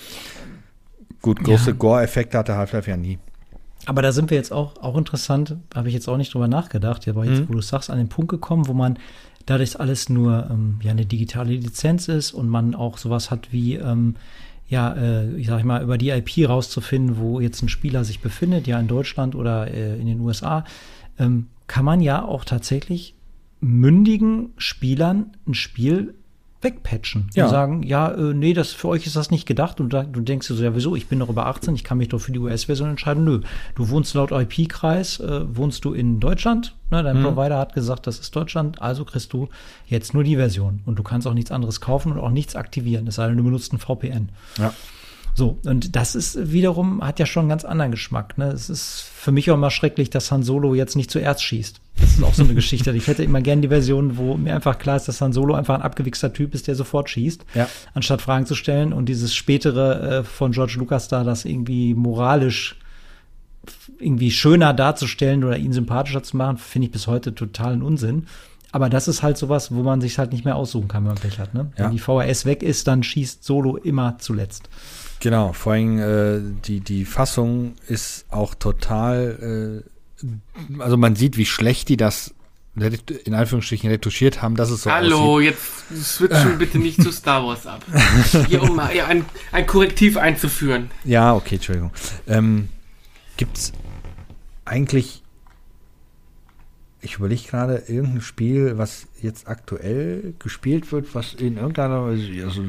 Gut, 1.23 1.43
große 1.43 1.71
ja. 1.71 1.77
Gore-Effekte 1.77 2.39
hatte 2.39 2.57
Half-Life 2.57 2.91
ja 2.91 2.97
nie. 2.97 3.19
Aber 3.87 4.03
da 4.03 4.13
sind 4.13 4.31
wir 4.31 4.37
jetzt 4.37 4.53
auch, 4.53 4.77
auch 4.83 4.97
interessant, 4.97 5.57
habe 5.75 5.89
ich 5.89 5.95
jetzt 5.95 6.09
auch 6.09 6.17
nicht 6.17 6.35
drüber 6.35 6.49
nachgedacht, 6.49 7.09
aber 7.09 7.25
jetzt, 7.25 7.41
mhm. 7.41 7.49
wo 7.49 7.53
du 7.55 7.61
sagst, 7.61 7.91
an 7.91 7.99
den 7.99 8.09
Punkt 8.09 8.31
gekommen, 8.31 8.69
wo 8.69 8.75
man 8.75 8.99
dadurch 9.47 9.81
alles 9.81 10.09
nur 10.09 10.49
ähm, 10.51 10.79
ja 10.83 10.91
eine 10.91 11.07
digitale 11.07 11.53
Lizenz 11.53 12.09
ist 12.09 12.33
und 12.33 12.49
man 12.49 12.75
auch 12.75 12.99
sowas 12.99 13.31
hat 13.31 13.51
wie 13.51 13.77
ähm, 13.77 14.17
ja, 14.69 14.93
äh, 14.93 15.35
ich 15.37 15.47
sag 15.47 15.65
mal, 15.65 15.83
über 15.83 15.97
die 15.97 16.11
IP 16.11 16.49
rauszufinden, 16.49 17.17
wo 17.19 17.41
jetzt 17.41 17.63
ein 17.63 17.71
Spieler 17.71 18.05
sich 18.05 18.21
befindet, 18.21 18.67
ja 18.67 18.79
in 18.79 18.87
Deutschland 18.87 19.35
oder 19.35 19.69
äh, 19.73 19.99
in 19.99 20.07
den 20.07 20.21
USA, 20.21 20.65
ähm, 21.19 21.47
kann 21.69 21.85
man 21.85 22.01
ja 22.01 22.25
auch 22.25 22.45
tatsächlich 22.45 23.14
mündigen 23.61 24.53
Spielern 24.57 25.37
ein 25.47 25.55
Spiel 25.55 26.14
wegpatchen 26.61 27.31
ja. 27.35 27.45
und 27.45 27.51
sagen, 27.51 27.83
ja, 27.85 28.11
äh, 28.11 28.35
nee, 28.35 28.53
das 28.53 28.73
für 28.73 28.89
euch 28.89 29.07
ist 29.07 29.14
das 29.14 29.31
nicht 29.31 29.47
gedacht 29.47 29.81
und 29.81 29.93
da, 29.93 30.03
du 30.03 30.21
denkst 30.21 30.49
dir 30.49 30.55
so, 30.55 30.64
ja, 30.64 30.75
wieso, 30.75 30.97
ich 30.97 31.07
bin 31.07 31.21
doch 31.21 31.29
über 31.29 31.47
18, 31.47 31.75
ich 31.75 31.85
kann 31.85 31.99
mich 31.99 32.09
doch 32.09 32.19
für 32.19 32.33
die 32.33 32.41
US-Version 32.41 32.91
entscheiden. 32.91 33.25
Nö, 33.25 33.43
du 33.77 33.89
wohnst 33.91 34.14
laut 34.14 34.33
IP-Kreis, 34.33 35.21
äh, 35.21 35.57
wohnst 35.57 35.85
du 35.85 35.93
in 35.93 36.19
Deutschland, 36.19 36.75
ne, 36.91 37.05
dein 37.05 37.21
mhm. 37.21 37.27
Provider 37.27 37.59
hat 37.59 37.75
gesagt, 37.75 38.09
das 38.09 38.19
ist 38.19 38.35
Deutschland, 38.35 38.83
also 38.83 39.05
kriegst 39.05 39.33
du 39.33 39.49
jetzt 39.87 40.14
nur 40.14 40.25
die 40.25 40.35
Version 40.35 40.81
und 40.85 40.99
du 40.99 41.05
kannst 41.05 41.29
auch 41.29 41.35
nichts 41.35 41.53
anderes 41.53 41.81
kaufen 41.81 42.12
und 42.12 42.19
auch 42.19 42.31
nichts 42.31 42.57
aktivieren, 42.57 43.07
es 43.07 43.16
sei 43.16 43.29
denn, 43.29 43.37
du 43.37 43.45
benutzt 43.45 43.73
ein 43.73 43.79
VPN. 43.79 44.31
Ja. 44.59 44.75
So, 45.39 45.57
und 45.66 45.95
das 45.95 46.16
ist 46.16 46.51
wiederum, 46.53 47.01
hat 47.01 47.20
ja 47.20 47.24
schon 47.24 47.43
einen 47.43 47.49
ganz 47.49 47.64
anderen 47.64 47.93
Geschmack. 47.93 48.36
Ne? 48.39 48.47
Es 48.47 48.68
ist 48.68 49.09
für 49.14 49.30
mich 49.30 49.49
auch 49.53 49.55
immer 49.55 49.70
schrecklich, 49.70 50.11
dass 50.11 50.32
Han 50.32 50.43
Solo 50.43 50.74
jetzt 50.74 50.97
nicht 50.97 51.12
zuerst 51.12 51.45
schießt. 51.45 51.80
Das 52.01 52.11
ist 52.11 52.24
auch 52.24 52.34
so 52.34 52.43
eine 52.43 52.55
Geschichte. 52.57 52.91
Ich 52.91 53.07
hätte 53.07 53.22
immer 53.22 53.41
gerne 53.41 53.62
die 53.62 53.68
Version, 53.68 54.16
wo 54.16 54.36
mir 54.36 54.57
einfach 54.57 54.80
klar 54.80 54.97
ist, 54.97 55.07
dass 55.07 55.20
Han 55.20 55.32
Solo 55.32 55.55
einfach 55.55 55.76
ein 55.76 55.82
abgewichster 55.82 56.32
Typ 56.32 56.55
ist, 56.55 56.66
der 56.66 56.74
sofort 56.74 57.09
schießt, 57.09 57.45
ja. 57.55 57.68
anstatt 57.95 58.20
Fragen 58.20 58.47
zu 58.47 58.57
stellen. 58.57 58.93
Und 58.93 59.09
dieses 59.09 59.32
spätere 59.32 60.18
äh, 60.18 60.24
von 60.24 60.51
George 60.51 60.74
Lucas 60.76 61.07
da, 61.07 61.22
das 61.22 61.45
irgendwie 61.45 61.95
moralisch 61.95 62.74
irgendwie 64.01 64.32
schöner 64.32 64.74
darzustellen 64.74 65.45
oder 65.45 65.57
ihn 65.57 65.72
sympathischer 65.72 66.24
zu 66.24 66.36
machen, 66.36 66.57
finde 66.57 66.86
ich 66.86 66.93
bis 66.93 67.07
heute 67.07 67.32
totalen 67.32 67.84
Unsinn. 67.84 68.26
Aber 68.71 68.91
das 68.91 69.09
ist 69.09 69.23
halt 69.23 69.39
sowas, 69.39 69.75
wo 69.75 69.83
man 69.83 70.01
sich 70.01 70.19
halt 70.19 70.33
nicht 70.33 70.45
mehr 70.45 70.57
aussuchen 70.57 70.89
kann, 70.89 71.05
wenn 71.05 71.12
man 71.14 71.21
Pech 71.21 71.39
hat. 71.39 71.55
Ne? 71.55 71.73
Ja. 71.77 71.85
Wenn 71.85 71.93
die 71.93 71.99
VHS 71.99 72.45
weg 72.45 72.62
ist, 72.62 72.87
dann 72.87 73.03
schießt 73.03 73.43
Solo 73.43 73.77
immer 73.77 74.19
zuletzt. 74.19 74.69
Genau, 75.21 75.53
vor 75.53 75.73
allem 75.73 75.99
äh, 75.99 76.41
die, 76.64 76.81
die 76.81 77.05
Fassung 77.05 77.75
ist 77.89 78.27
auch 78.31 78.55
total, 78.55 79.83
äh, 80.23 80.81
also 80.81 80.97
man 80.97 81.16
sieht, 81.16 81.37
wie 81.37 81.47
schlecht 81.47 81.89
die 81.89 81.97
das 81.97 82.35
in 83.25 83.35
Anführungsstrichen 83.35 83.91
retuschiert 83.91 84.41
haben, 84.41 84.55
dass 84.55 84.71
es 84.71 84.83
so 84.83 84.91
Hallo, 84.93 85.37
aussieht. 85.37 85.51
jetzt 85.91 86.16
switchen 86.16 86.59
bitte 86.59 86.79
nicht 86.79 87.03
zu 87.03 87.11
Star 87.11 87.45
Wars 87.45 87.66
ab. 87.66 87.85
Hier, 88.47 88.62
um 88.62 88.77
mal 88.77 88.91
ein, 88.91 89.25
ein 89.51 89.66
Korrektiv 89.66 90.16
einzuführen. 90.16 90.91
Ja, 91.05 91.35
okay, 91.35 91.57
Entschuldigung. 91.57 91.91
Ähm, 92.29 92.69
Gibt 93.37 93.57
es 93.57 93.73
eigentlich, 94.64 95.23
ich 97.01 97.17
überlege 97.17 97.43
gerade, 97.49 97.85
irgendein 97.87 98.21
Spiel, 98.21 98.77
was 98.77 99.07
jetzt 99.23 99.49
aktuell 99.49 100.35
gespielt 100.39 100.91
wird, 100.93 101.15
was 101.15 101.35
in 101.35 101.57
irgendeiner 101.57 102.07
Weise, 102.07 102.29
also 102.45 102.63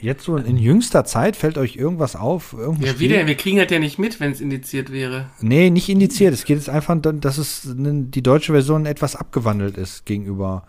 jetzt 0.00 0.24
so 0.24 0.36
in 0.36 0.56
jüngster 0.56 1.04
Zeit 1.04 1.34
fällt 1.34 1.58
euch 1.58 1.76
irgendwas 1.76 2.14
auf? 2.14 2.54
Ja, 2.80 2.92
Spiel? 2.92 3.10
wieder, 3.10 3.26
wir 3.26 3.34
kriegen 3.34 3.58
halt 3.58 3.70
ja 3.70 3.78
nicht 3.78 3.98
mit, 3.98 4.20
wenn 4.20 4.32
es 4.32 4.40
indiziert 4.40 4.92
wäre. 4.92 5.30
Nee, 5.40 5.70
nicht 5.70 5.88
indiziert. 5.88 6.34
Es 6.34 6.44
geht 6.44 6.58
jetzt 6.58 6.68
einfach, 6.68 6.96
dass 7.00 7.38
es 7.38 7.62
die 7.66 8.22
deutsche 8.22 8.52
Version 8.52 8.86
etwas 8.86 9.16
abgewandelt 9.16 9.76
ist 9.76 10.04
gegenüber. 10.06 10.64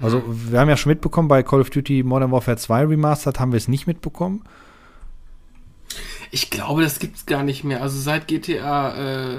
Also, 0.00 0.22
wir 0.26 0.60
haben 0.60 0.68
ja 0.68 0.76
schon 0.76 0.90
mitbekommen, 0.90 1.28
bei 1.28 1.42
Call 1.42 1.60
of 1.60 1.70
Duty 1.70 2.02
Modern 2.02 2.30
Warfare 2.30 2.58
2 2.58 2.84
Remastered 2.86 3.40
haben 3.40 3.52
wir 3.52 3.56
es 3.56 3.68
nicht 3.68 3.86
mitbekommen. 3.86 4.42
Ich 6.30 6.50
glaube, 6.50 6.82
das 6.82 6.98
gibt 6.98 7.16
es 7.16 7.24
gar 7.24 7.44
nicht 7.44 7.64
mehr. 7.64 7.80
Also 7.80 7.98
seit 7.98 8.28
GTA 8.28 9.32
äh, 9.32 9.36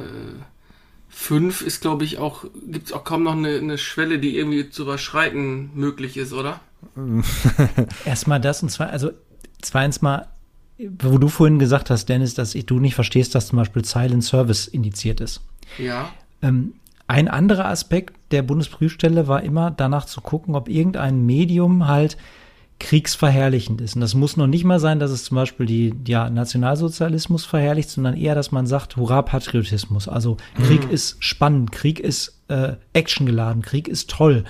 5 1.20 1.62
ist, 1.64 1.82
glaube 1.82 2.06
ich, 2.06 2.20
auch, 2.20 2.46
gibt 2.68 2.88
es 2.88 2.94
auch 2.94 3.04
kaum 3.04 3.24
noch 3.24 3.36
eine, 3.36 3.58
eine 3.58 3.80
Schwelle, 3.80 4.20
die 4.20 4.38
irgendwie 4.38 4.70
zu 4.70 4.84
überschreiten 4.84 5.72
möglich 5.74 6.16
ist, 6.16 6.32
oder? 6.32 6.62
Erstmal 8.06 8.40
das 8.40 8.62
und 8.62 8.70
zwar, 8.70 8.92
also 8.92 9.12
zweitens 9.60 10.04
mal, 10.04 10.28
wo 10.78 11.18
du 11.18 11.28
vorhin 11.28 11.58
gesagt 11.58 11.90
hast, 11.90 12.08
Dennis, 12.08 12.36
dass 12.36 12.52
du 12.52 12.80
nicht 12.80 12.94
verstehst, 12.94 13.34
dass 13.34 13.48
zum 13.48 13.58
Beispiel 13.58 13.84
Silent 13.84 14.24
Service 14.24 14.68
indiziert 14.68 15.20
ist. 15.20 15.42
Ja. 15.80 16.12
Ähm, 16.44 16.76
Ein 17.08 17.28
anderer 17.28 17.66
Aspekt 17.66 18.16
der 18.32 18.44
Bundesprüfstelle 18.44 19.28
war 19.28 19.42
immer 19.42 19.72
danach 19.72 20.06
zu 20.06 20.22
gucken, 20.22 20.56
ob 20.56 20.70
irgendein 20.70 21.26
Medium 21.26 21.88
halt 21.88 22.16
kriegsverherrlichend 22.80 23.82
ist. 23.82 23.96
Und 23.96 24.02
das 24.02 24.14
muss 24.14 24.38
noch 24.38 24.48
nicht 24.48 24.64
mal 24.64 24.80
sein, 24.80 25.00
dass 25.00 25.12
es 25.12 25.24
zum 25.24 25.36
Beispiel 25.36 25.66
die 25.66 25.94
ja, 26.08 26.30
Nationalsozialismus 26.30 27.46
verherrlicht, 27.46 27.90
sondern 27.90 28.16
eher, 28.16 28.36
dass 28.36 28.52
man 28.52 28.68
sagt, 28.68 28.98
hurra, 28.98 29.22
Patriotismus. 29.24 30.08
Also 30.08 30.38
Krieg 30.56 30.86
mhm. 30.86 30.92
ist 30.92 31.24
spannend, 31.24 31.72
Krieg 31.72 32.00
ist 32.00 32.40
äh, 32.50 32.74
actiongeladen, 32.94 33.62
Krieg 33.62 33.88
ist 33.88 34.10
toll. 34.10 34.44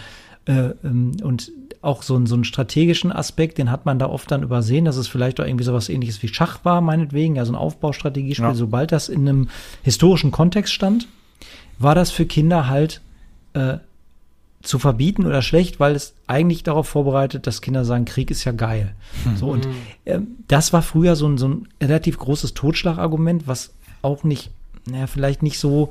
Äh, 0.46 0.72
ähm, 0.84 1.14
und 1.24 1.52
auch 1.82 2.04
so, 2.04 2.24
so 2.26 2.36
einen 2.36 2.44
strategischen 2.44 3.12
Aspekt, 3.12 3.58
den 3.58 3.72
hat 3.72 3.86
man 3.86 4.00
da 4.00 4.08
oft 4.08 4.30
dann 4.30 4.44
übersehen, 4.44 4.86
dass 4.86 4.98
es 4.98 5.08
vielleicht 5.08 5.40
auch 5.40 5.46
irgendwie 5.46 5.64
sowas 5.64 5.90
ähnliches 5.90 6.22
wie 6.22 6.28
Schach 6.28 6.60
war, 6.64 6.82
meinetwegen, 6.82 7.36
ja, 7.36 7.46
so 7.46 7.54
ein 7.54 7.58
Aufbaustrategiespiel. 7.58 8.46
Ja. 8.46 8.56
Sobald 8.56 8.92
das 8.92 9.10
in 9.10 9.28
einem 9.28 9.50
historischen 9.84 10.32
Kontext 10.32 10.74
stand, 10.74 11.08
war 11.80 11.96
das 11.96 12.12
für 12.12 12.26
Kinder 12.26 12.68
halt 12.68 13.02
äh, 13.54 13.78
zu 14.62 14.80
verbieten 14.80 15.26
oder 15.26 15.42
schlecht, 15.42 15.80
weil 15.80 15.96
es 15.96 16.14
eigentlich 16.26 16.64
darauf 16.64 16.88
vorbereitet, 16.88 17.48
dass 17.48 17.62
Kinder 17.62 17.86
sagen, 17.86 18.06
Krieg 18.06 18.32
ist 18.32 18.44
ja 18.44 18.52
geil. 18.52 18.96
Mhm. 19.26 19.38
So 19.38 19.48
und 19.50 19.68
äh, 20.06 20.20
das 20.48 20.74
war 20.74 20.82
früher 20.82 21.16
so 21.16 21.28
ein, 21.28 21.38
so 21.38 21.48
ein 21.48 21.68
relativ 21.82 22.18
großes 22.18 22.54
Totschlagargument, 22.54 23.48
was 23.48 23.72
auch 24.02 24.24
nicht, 24.24 24.52
naja, 24.86 25.08
vielleicht 25.08 25.44
nicht 25.44 25.60
so 25.60 25.90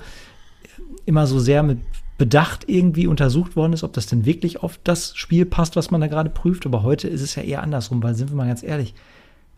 immer 1.04 1.26
so 1.26 1.38
sehr 1.38 1.62
mit 1.62 1.78
Bedacht 2.18 2.64
irgendwie 2.66 3.06
untersucht 3.06 3.56
worden 3.56 3.74
ist, 3.74 3.82
ob 3.82 3.92
das 3.92 4.06
denn 4.06 4.24
wirklich 4.24 4.62
auf 4.62 4.78
das 4.82 5.14
Spiel 5.16 5.44
passt, 5.44 5.76
was 5.76 5.90
man 5.90 6.00
da 6.00 6.06
gerade 6.06 6.30
prüft. 6.30 6.64
Aber 6.64 6.82
heute 6.82 7.08
ist 7.08 7.20
es 7.20 7.34
ja 7.34 7.42
eher 7.42 7.62
andersrum, 7.62 8.02
weil 8.02 8.14
sind 8.14 8.30
wir 8.30 8.36
mal 8.36 8.46
ganz 8.46 8.62
ehrlich, 8.62 8.94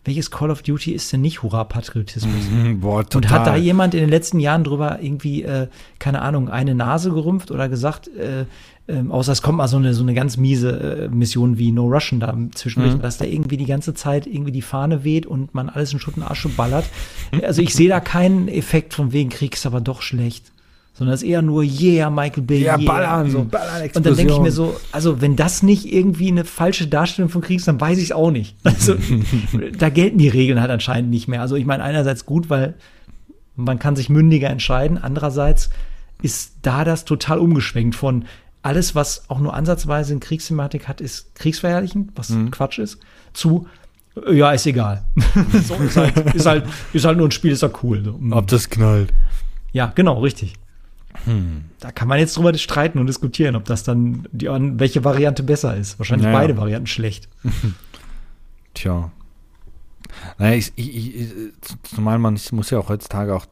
welches 0.05 0.31
Call 0.31 0.49
of 0.49 0.61
Duty 0.61 0.93
ist 0.93 1.11
denn 1.11 1.21
nicht 1.21 1.43
Hurra-Patriotismus? 1.43 2.49
Mhm, 2.49 2.79
boah, 2.79 3.07
total. 3.07 3.17
Und 3.17 3.29
hat 3.29 3.47
da 3.47 3.55
jemand 3.55 3.93
in 3.93 3.99
den 3.99 4.09
letzten 4.09 4.39
Jahren 4.39 4.63
drüber 4.63 4.99
irgendwie, 5.01 5.43
äh, 5.43 5.67
keine 5.99 6.21
Ahnung, 6.21 6.49
eine 6.49 6.73
Nase 6.73 7.11
gerümpft 7.11 7.51
oder 7.51 7.67
gesagt, 7.67 8.07
äh, 8.07 8.45
äh, 8.87 9.07
außer 9.07 9.31
es 9.31 9.41
kommt 9.41 9.57
mal 9.57 9.67
so 9.67 9.77
eine, 9.77 9.93
so 9.93 10.03
eine 10.03 10.13
ganz 10.13 10.37
miese 10.37 10.71
äh, 10.71 11.07
Mission 11.09 11.57
wie 11.57 11.71
No 11.71 11.85
Russian 11.85 12.19
da 12.19 12.35
zwischendurch, 12.55 12.95
mhm. 12.95 13.01
dass 13.01 13.17
da 13.17 13.25
irgendwie 13.25 13.57
die 13.57 13.65
ganze 13.65 13.93
Zeit 13.93 14.25
irgendwie 14.25 14.51
die 14.51 14.61
Fahne 14.61 15.03
weht 15.03 15.25
und 15.25 15.53
man 15.53 15.69
alles 15.69 15.93
in 15.93 15.99
Schutt 15.99 16.17
und 16.17 16.23
Asche 16.23 16.49
ballert. 16.49 16.85
Also 17.43 17.61
ich 17.61 17.73
sehe 17.73 17.89
da 17.89 17.99
keinen 17.99 18.47
Effekt 18.47 18.93
von 18.93 19.11
wegen 19.11 19.29
Krieg 19.29 19.53
ist 19.53 19.65
aber 19.65 19.81
doch 19.81 20.01
schlecht 20.01 20.51
sondern 20.99 21.15
es 21.15 21.23
ist 21.23 21.29
eher 21.29 21.41
nur 21.41 21.63
yeah, 21.63 22.09
Michael 22.09 22.43
Bay. 22.43 22.61
Ja, 22.61 22.77
yeah, 22.77 22.85
ballern, 22.85 23.31
so. 23.31 23.45
ballern, 23.45 23.83
Explosion. 23.83 23.95
Und 23.95 24.05
dann 24.05 24.15
denke 24.17 24.33
ich 24.33 24.39
mir 24.39 24.51
so, 24.51 24.77
also 24.91 25.21
wenn 25.21 25.37
das 25.37 25.63
nicht 25.63 25.93
irgendwie 25.93 26.27
eine 26.27 26.43
falsche 26.43 26.87
Darstellung 26.87 27.29
von 27.29 27.41
Krieg 27.41 27.59
ist, 27.59 27.69
dann 27.69 27.79
weiß 27.79 27.97
ich 27.99 28.03
es 28.03 28.11
auch 28.11 28.31
nicht. 28.31 28.57
Also 28.65 28.95
da 29.77 29.89
gelten 29.89 30.17
die 30.17 30.27
Regeln 30.27 30.59
halt 30.59 30.71
anscheinend 30.71 31.09
nicht 31.09 31.29
mehr. 31.29 31.39
Also 31.39 31.55
ich 31.55 31.65
meine 31.65 31.83
einerseits 31.83 32.25
gut, 32.25 32.49
weil 32.49 32.73
man 33.55 33.79
kann 33.79 33.95
sich 33.95 34.09
mündiger 34.09 34.49
entscheiden. 34.49 34.97
Andererseits 34.97 35.69
ist 36.21 36.57
da 36.63 36.83
das 36.83 37.05
total 37.05 37.39
umgeschwenkt 37.39 37.95
von 37.95 38.25
alles, 38.61 38.93
was 38.93 39.29
auch 39.29 39.39
nur 39.39 39.53
ansatzweise 39.53 40.11
in 40.11 40.19
Kriegsthematik 40.19 40.89
hat, 40.89 40.99
ist 40.99 41.33
kriegsverherrlichend, 41.35 42.11
was 42.15 42.29
mhm. 42.29 42.51
Quatsch 42.51 42.79
ist, 42.79 42.99
zu 43.31 43.67
ja, 44.29 44.51
ist 44.51 44.65
egal. 44.65 45.05
so, 45.65 45.75
ist, 45.75 45.95
halt, 45.95 46.35
ist, 46.35 46.45
halt, 46.45 46.65
ist 46.91 47.05
halt 47.05 47.17
nur 47.17 47.29
ein 47.29 47.31
Spiel, 47.31 47.53
ist 47.53 47.61
ja 47.61 47.69
cool. 47.83 48.03
So. 48.03 48.19
Ob 48.31 48.47
das 48.47 48.69
knallt. 48.69 49.13
Ja, 49.71 49.93
genau, 49.95 50.19
richtig. 50.19 50.55
Hm. 51.25 51.65
Da 51.79 51.91
kann 51.91 52.07
man 52.07 52.19
jetzt 52.19 52.37
drüber 52.37 52.53
streiten 52.57 52.99
und 52.99 53.07
diskutieren, 53.07 53.55
ob 53.55 53.65
das 53.65 53.83
dann 53.83 54.27
die, 54.31 54.47
welche 54.47 55.03
Variante 55.03 55.43
besser 55.43 55.75
ist. 55.75 55.99
Wahrscheinlich 55.99 56.25
naja. 56.25 56.39
beide 56.39 56.57
Varianten 56.57 56.87
schlecht. 56.87 57.27
Tja. 58.73 59.11
Naja, 60.37 60.55
ich, 60.55 60.73
ich, 60.75 61.15
ich, 61.15 61.29
zumal 61.83 62.19
man 62.19 62.39
muss 62.51 62.69
ja 62.69 62.79
auch 62.79 62.89
heutzutage 62.89 63.35
auch 63.35 63.45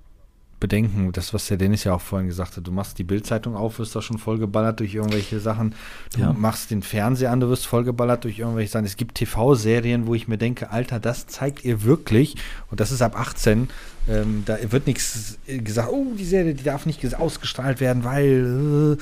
bedenken, 0.60 1.12
das, 1.12 1.34
was 1.34 1.48
der 1.48 1.58
Dennis 1.58 1.84
ja 1.84 1.94
auch 1.94 2.02
vorhin 2.02 2.28
gesagt 2.28 2.58
hat, 2.58 2.66
du 2.66 2.72
machst 2.72 2.98
die 2.98 3.04
Bildzeitung 3.04 3.56
auf, 3.56 3.78
wirst 3.80 3.96
da 3.96 4.02
schon 4.02 4.18
vollgeballert 4.18 4.80
durch 4.80 4.96
irgendwelche 4.96 5.40
Sachen. 5.40 5.76
Du 6.14 6.22
ja. 6.22 6.34
machst 6.34 6.72
den 6.72 6.82
Fernseher 6.82 7.32
an, 7.32 7.40
du 7.40 7.50
wirst 7.50 7.68
vollgeballert 7.68 8.24
durch 8.24 8.40
irgendwelche 8.40 8.72
Sachen. 8.72 8.86
Es 8.86 8.98
gibt 8.98 9.16
TV-Serien, 9.16 10.08
wo 10.08 10.16
ich 10.16 10.28
mir 10.28 10.38
denke, 10.38 10.72
Alter, 10.72 11.00
das 11.00 11.28
zeigt 11.28 11.64
ihr 11.64 11.84
wirklich, 11.84 12.36
und 12.72 12.80
das 12.80 12.92
ist 12.92 13.02
ab 13.02 13.20
18, 13.20 13.70
ähm, 14.10 14.44
da 14.46 14.58
wird 14.72 14.88
nichts 14.88 15.38
gesagt, 15.46 15.90
oh, 15.92 16.14
die 16.18 16.26
Serie, 16.26 16.54
die 16.54 16.64
darf 16.64 16.86
nicht 16.86 17.16
ausgestrahlt 17.16 17.80
werden, 17.80 18.04
weil 18.04 18.98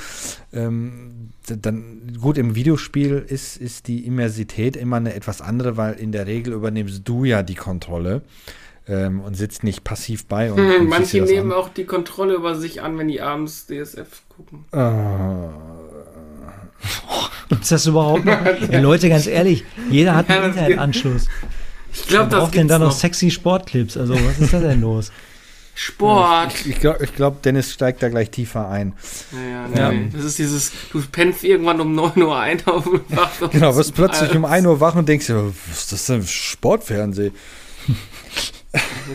äh, 0.53 0.59
ähm, 0.59 1.29
dann 1.47 2.17
gut 2.19 2.37
im 2.37 2.55
Videospiel 2.55 3.23
ist, 3.27 3.57
ist 3.57 3.87
die 3.87 4.05
Immersität 4.05 4.75
immer 4.75 4.97
eine 4.97 5.13
etwas 5.13 5.41
andere, 5.41 5.77
weil 5.77 5.93
in 5.93 6.11
der 6.11 6.25
Regel 6.27 6.53
übernimmst 6.53 7.07
du 7.07 7.23
ja 7.23 7.43
die 7.43 7.55
Kontrolle 7.55 8.23
ähm, 8.87 9.21
und 9.21 9.35
sitzt 9.35 9.63
nicht 9.63 9.83
passiv 9.83 10.25
bei. 10.25 10.51
Und, 10.51 10.57
hm, 10.57 10.81
und 10.81 10.89
manche 10.89 11.21
nehmen 11.21 11.51
an. 11.51 11.57
auch 11.57 11.69
die 11.69 11.85
Kontrolle 11.85 12.35
über 12.35 12.55
sich 12.55 12.81
an, 12.81 12.97
wenn 12.97 13.07
die 13.07 13.21
abends 13.21 13.67
DSF 13.67 14.23
gucken. 14.29 14.65
Uh. 14.73 15.49
Gibt's 17.49 17.69
das 17.69 17.85
überhaupt 17.85 18.25
noch? 18.25 18.39
ja, 18.71 18.79
Leute, 18.79 19.09
ganz 19.09 19.27
ehrlich, 19.27 19.63
jeder 19.89 20.15
hat 20.15 20.29
einen 20.29 20.51
Internetanschluss. 20.51 21.27
Ich 21.93 22.07
glaube, 22.07 22.29
das 22.29 22.39
braucht 22.39 22.55
denn 22.55 22.67
da 22.67 22.79
noch 22.79 22.91
sexy 22.91 23.31
Sportclips? 23.31 23.97
Also, 23.97 24.13
was 24.13 24.39
ist 24.39 24.53
da 24.53 24.59
denn 24.59 24.81
los? 24.81 25.11
Sport. 25.77 26.53
Ich, 26.55 26.69
ich 26.69 26.79
glaube, 26.79 27.03
ich 27.03 27.13
glaub, 27.13 27.41
Dennis 27.41 27.73
steigt 27.73 28.01
da 28.01 28.07
gleich 28.07 28.31
tiefer 28.31 28.69
ein. 28.69 28.93
Ja, 29.33 29.67
nee. 29.67 29.97
ja. 30.03 30.07
Das 30.13 30.23
ist 30.23 30.39
dieses, 30.39 30.71
du 30.91 31.01
pennst 31.11 31.43
irgendwann 31.43 31.81
um 31.81 31.93
9 31.93 32.21
Uhr 32.21 32.39
ein 32.39 32.65
auf 32.65 32.85
dem 32.85 33.01
Wach. 33.09 33.49
genau, 33.51 33.75
wirst 33.75 33.93
plötzlich 33.93 34.33
um 34.35 34.45
1 34.45 34.65
Uhr 34.65 34.79
wach 34.79 34.95
und 34.95 35.09
denkst, 35.09 35.29
was 35.29 35.77
ist 35.77 35.91
das 35.91 36.05
denn? 36.05 36.25
Sportfernsehen? 36.25 37.33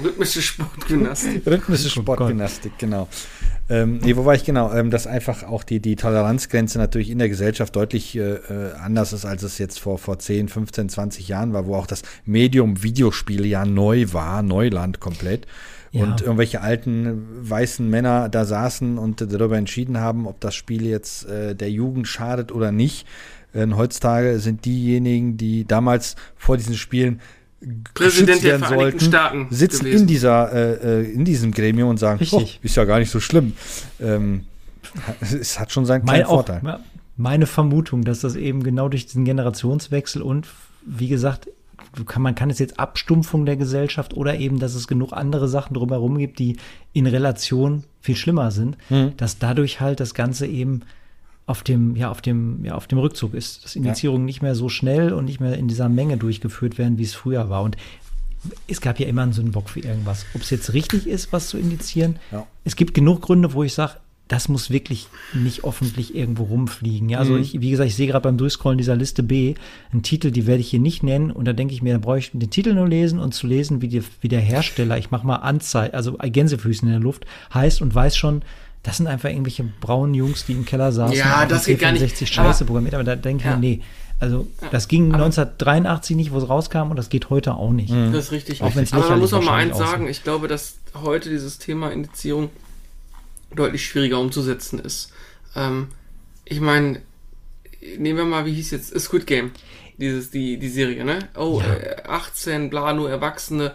Rhythmische 0.05 0.43
Sportgymnastik. 0.43 1.47
Rhythmische 1.47 1.87
oh 1.87 2.03
Sportgymnastik, 2.03 2.79
genau. 2.79 3.09
Ähm, 3.69 3.99
nee, 4.03 4.17
wo 4.17 4.25
war 4.25 4.35
ich 4.35 4.45
genau? 4.45 4.73
Ähm, 4.73 4.91
dass 4.91 5.07
einfach 5.07 5.45
auch 5.45 5.63
die, 5.63 5.81
die 5.81 5.97
Toleranzgrenze 5.97 6.79
natürlich 6.79 7.11
in 7.11 7.19
der 7.19 7.29
Gesellschaft 7.29 7.77
deutlich 7.77 8.17
äh, 8.17 8.35
äh 8.35 8.73
anders 8.73 9.13
ist, 9.13 9.25
als 9.25 9.43
es 9.43 9.59
jetzt 9.59 9.79
vor, 9.79 9.99
vor 9.99 10.19
10, 10.19 10.49
15, 10.49 10.89
20 10.89 11.29
Jahren 11.29 11.53
war, 11.53 11.67
wo 11.67 11.77
auch 11.77 11.87
das 11.87 12.03
Medium 12.25 12.83
Videospiele 12.83 13.47
ja 13.47 13.65
neu 13.65 14.07
war, 14.13 14.43
Neuland 14.43 14.99
komplett. 14.99 15.47
Ja. 15.93 16.05
Und 16.05 16.21
irgendwelche 16.21 16.61
alten 16.61 17.27
weißen 17.49 17.89
Männer 17.89 18.29
da 18.29 18.45
saßen 18.45 18.99
und 18.99 19.21
darüber 19.21 19.57
entschieden 19.57 19.99
haben, 19.99 20.27
ob 20.27 20.41
das 20.41 20.55
Spiel 20.55 20.87
jetzt 20.87 21.29
äh, 21.29 21.55
der 21.55 21.71
Jugend 21.71 22.07
schadet 22.07 22.53
oder 22.53 22.71
nicht. 22.73 23.07
Äh, 23.53 23.67
heutzutage 23.75 24.39
sind 24.39 24.65
diejenigen, 24.65 25.37
die 25.37 25.65
damals 25.65 26.17
vor 26.37 26.57
diesen 26.57 26.75
Spielen 26.75 27.21
Präsident 27.95 28.43
der 28.43 28.59
Vereinigten 28.59 28.81
sollten, 28.81 29.01
Staaten 29.01 29.47
sitzen 29.51 29.85
gewesen. 29.85 30.03
in 30.03 30.07
dieser 30.07 30.53
äh, 30.53 31.03
äh, 31.03 31.13
in 31.13 31.25
diesem 31.25 31.53
Gremium 31.53 31.91
und 31.91 31.99
sagen, 31.99 32.27
oh, 32.33 32.43
ist 32.63 32.77
ja 32.77 32.85
gar 32.85 32.99
nicht 32.99 33.11
so 33.11 33.21
schlimm. 33.21 33.53
Ähm, 34.01 34.47
es 35.21 35.61
hat 35.61 35.71
schon 35.73 35.85
seinen 35.85 36.05
kleinen 36.05 36.23
mein, 36.23 36.27
Vorteil. 36.27 36.63
Auch, 36.67 36.79
meine 37.17 37.47
Vermutung, 37.47 38.03
dass 38.05 38.21
das 38.21 38.35
eben 38.35 38.63
genau 38.63 38.89
durch 38.89 39.07
diesen 39.07 39.27
Generationswechsel 39.27 40.23
und 40.23 40.47
wie 40.87 41.09
gesagt, 41.09 41.49
kann, 42.07 42.23
man 42.23 42.35
kann 42.35 42.51
es 42.51 42.59
jetzt 42.59 42.79
Abstumpfung 42.79 43.45
der 43.45 43.57
Gesellschaft 43.57 44.15
oder 44.15 44.39
eben, 44.39 44.59
dass 44.59 44.75
es 44.75 44.87
genug 44.87 45.13
andere 45.13 45.49
Sachen 45.49 45.75
drumherum 45.75 46.19
gibt, 46.19 46.39
die 46.39 46.57
in 46.93 47.07
Relation 47.07 47.85
viel 48.01 48.17
schlimmer 48.17 48.51
sind, 48.51 48.79
mhm. 48.89 49.13
dass 49.17 49.39
dadurch 49.39 49.81
halt 49.81 50.01
das 50.01 50.15
Ganze 50.15 50.47
eben 50.47 50.83
auf 51.51 51.63
dem, 51.65 51.97
ja, 51.97 52.11
auf 52.11 52.23
dem, 52.23 52.65
ja, 52.65 52.75
auf 52.75 52.87
dem 52.87 52.99
Rückzug 52.99 53.35
ist, 53.35 53.65
dass 53.65 53.77
Indizierungen 53.77 54.23
ja. 54.23 54.27
nicht 54.27 54.43
mehr 54.43 54.55
so 54.55 54.69
schnell 54.69 55.13
und 55.13 55.25
nicht 55.25 55.41
mehr 55.41 55.59
in 55.59 55.69
dieser 55.69 55.89
Menge 55.89 56.17
durchgeführt 56.17 56.79
werden, 56.79 56.97
wie 56.97 57.03
es 57.03 57.15
früher 57.15 57.51
war. 57.51 57.63
Und 57.63 57.77
es 58.69 58.81
gab 58.81 58.99
ja 59.01 59.07
immer 59.07 59.23
einen 59.23 59.33
Sündenbock 59.33 59.69
für 59.69 59.81
irgendwas. 59.81 60.25
Ob 60.35 60.43
es 60.43 60.51
jetzt 60.51 60.73
richtig 60.73 61.07
ist, 61.07 61.33
was 61.33 61.49
zu 61.49 61.59
indizieren. 61.59 62.17
Ja. 62.31 62.47
Es 62.65 62.77
gibt 62.77 62.95
genug 62.95 63.23
Gründe, 63.23 63.53
wo 63.53 63.65
ich 63.65 63.75
sage, 63.75 63.95
das 64.29 64.49
muss 64.49 64.71
wirklich 64.71 65.09
nicht 65.35 65.65
öffentlich 65.65 66.15
irgendwo 66.15 66.45
rumfliegen. 66.45 67.09
Ja, 67.09 67.19
also 67.19 67.33
mhm. 67.33 67.43
ich, 67.43 67.61
wie 67.61 67.71
gesagt, 67.71 67.89
ich 67.89 67.97
sehe 67.97 68.07
gerade 68.07 68.23
beim 68.23 68.39
Durchscrollen 68.39 68.79
dieser 68.79 68.95
Liste 68.95 69.25
B 69.25 69.55
einen 69.93 70.05
Titel, 70.05 70.31
die 70.31 70.47
werde 70.47 70.61
ich 70.61 70.71
hier 70.71 70.79
nicht 70.79 71.03
nennen. 71.03 71.33
Und 71.33 71.47
da 71.47 71.53
denke 71.53 71.75
ich 71.75 71.83
mir, 71.83 71.95
da 71.95 71.99
brauche 71.99 72.19
ich 72.19 72.31
den 72.31 72.49
Titel 72.49 72.75
nur 72.75 72.89
lesen 72.89 73.19
und 73.19 73.35
zu 73.35 73.49
lesen, 73.49 73.83
wie, 73.83 73.89
die, 73.89 74.05
wie 74.21 74.29
der 74.29 74.41
Hersteller, 74.41 74.97
ich 74.99 75.11
mache 75.11 75.27
mal 75.27 75.37
Anzeige, 75.37 75.95
also 75.95 76.17
Gänsefüßen 76.17 76.87
in 76.87 76.93
der 76.93 77.03
Luft, 77.03 77.27
heißt 77.53 77.83
und 77.83 77.93
weiß 77.93 78.17
schon, 78.17 78.43
das 78.83 78.97
sind 78.97 79.07
einfach 79.07 79.29
irgendwelche 79.29 79.65
braunen 79.81 80.15
Jungs, 80.15 80.47
die 80.47 80.53
im 80.53 80.65
Keller 80.65 80.93
saßen. 80.93 81.17
Ja, 81.17 81.45
das 81.47 81.67
geht 81.67 81.81
gar 81.81 81.93
nicht. 81.93 82.29
Scheiße 82.29 82.65
programmiert, 82.65 82.95
aber 82.95 83.05
da 83.05 83.17
denke 83.17 83.43
ich 83.43 83.51
ja. 83.51 83.57
mir, 83.57 83.61
nee. 83.61 83.83
Also, 84.19 84.47
das 84.71 84.89
ging 84.89 85.15
aber 85.15 85.25
1983 85.25 86.15
nicht, 86.15 86.31
wo 86.31 86.39
es 86.39 86.49
rauskam, 86.49 86.91
und 86.91 86.97
das 86.97 87.09
geht 87.09 87.31
heute 87.31 87.55
auch 87.55 87.73
nicht. 87.73 87.91
Mhm. 87.91 88.13
Das 88.13 88.27
ist 88.27 88.33
richtig. 88.33 88.63
Auch 88.63 88.75
es 88.75 88.93
Aber 88.93 89.09
man 89.09 89.19
muss 89.19 89.33
auch 89.33 89.43
mal 89.43 89.57
eins 89.57 89.79
sagen, 89.79 90.09
ich 90.09 90.23
glaube, 90.23 90.47
dass 90.47 90.75
heute 90.95 91.31
dieses 91.31 91.59
Thema 91.59 91.91
Indizierung 91.91 92.51
deutlich 93.55 93.85
schwieriger 93.85 94.21
umzusetzen 94.21 94.79
ist. 94.79 95.13
Ähm, 95.57 95.89
ich 96.45 96.61
meine, 96.61 97.01
nehmen 97.99 98.19
wir 98.19 98.25
mal, 98.25 98.45
wie 98.45 98.53
hieß 98.53 98.71
jetzt, 98.73 98.99
Squid 99.01 99.27
Game, 99.27 99.53
dieses, 99.99 100.31
die, 100.31 100.59
die 100.59 100.69
Serie, 100.69 101.05
ne? 101.05 101.19
Oh, 101.35 101.61
ja. 101.61 101.75
äh, 101.75 102.03
18, 102.07 102.71
bla, 102.71 102.93
nur 102.93 103.11
Erwachsene 103.11 103.73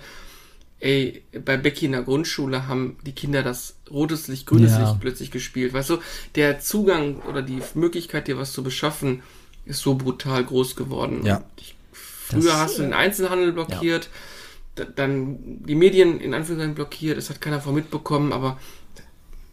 ey, 0.79 1.23
bei 1.43 1.57
Becky 1.57 1.85
in 1.85 1.93
der 1.93 2.03
Grundschule 2.03 2.67
haben 2.67 2.97
die 3.05 3.13
Kinder 3.13 3.43
das 3.43 3.75
rotes 3.89 4.27
Licht, 4.27 4.45
grünes 4.45 4.71
ja. 4.71 4.81
Licht 4.81 4.99
plötzlich 4.99 5.31
gespielt. 5.31 5.73
Weißt 5.73 5.89
du, 5.89 5.97
der 6.35 6.59
Zugang 6.59 7.21
oder 7.21 7.41
die 7.41 7.61
Möglichkeit, 7.73 8.27
dir 8.27 8.37
was 8.37 8.53
zu 8.53 8.63
beschaffen, 8.63 9.23
ist 9.65 9.81
so 9.81 9.95
brutal 9.95 10.43
groß 10.43 10.75
geworden. 10.75 11.25
Ja. 11.25 11.43
Ich, 11.57 11.75
früher 11.91 12.43
das, 12.43 12.55
hast 12.55 12.77
du 12.77 12.83
den 12.83 12.93
Einzelhandel 12.93 13.51
blockiert, 13.51 14.09
ja. 14.77 14.85
dann 14.85 15.37
die 15.65 15.75
Medien 15.75 16.19
in 16.19 16.33
Anführungszeichen 16.33 16.75
blockiert, 16.75 17.17
es 17.17 17.29
hat 17.29 17.41
keiner 17.41 17.61
von 17.61 17.73
mitbekommen, 17.73 18.33
aber 18.33 18.59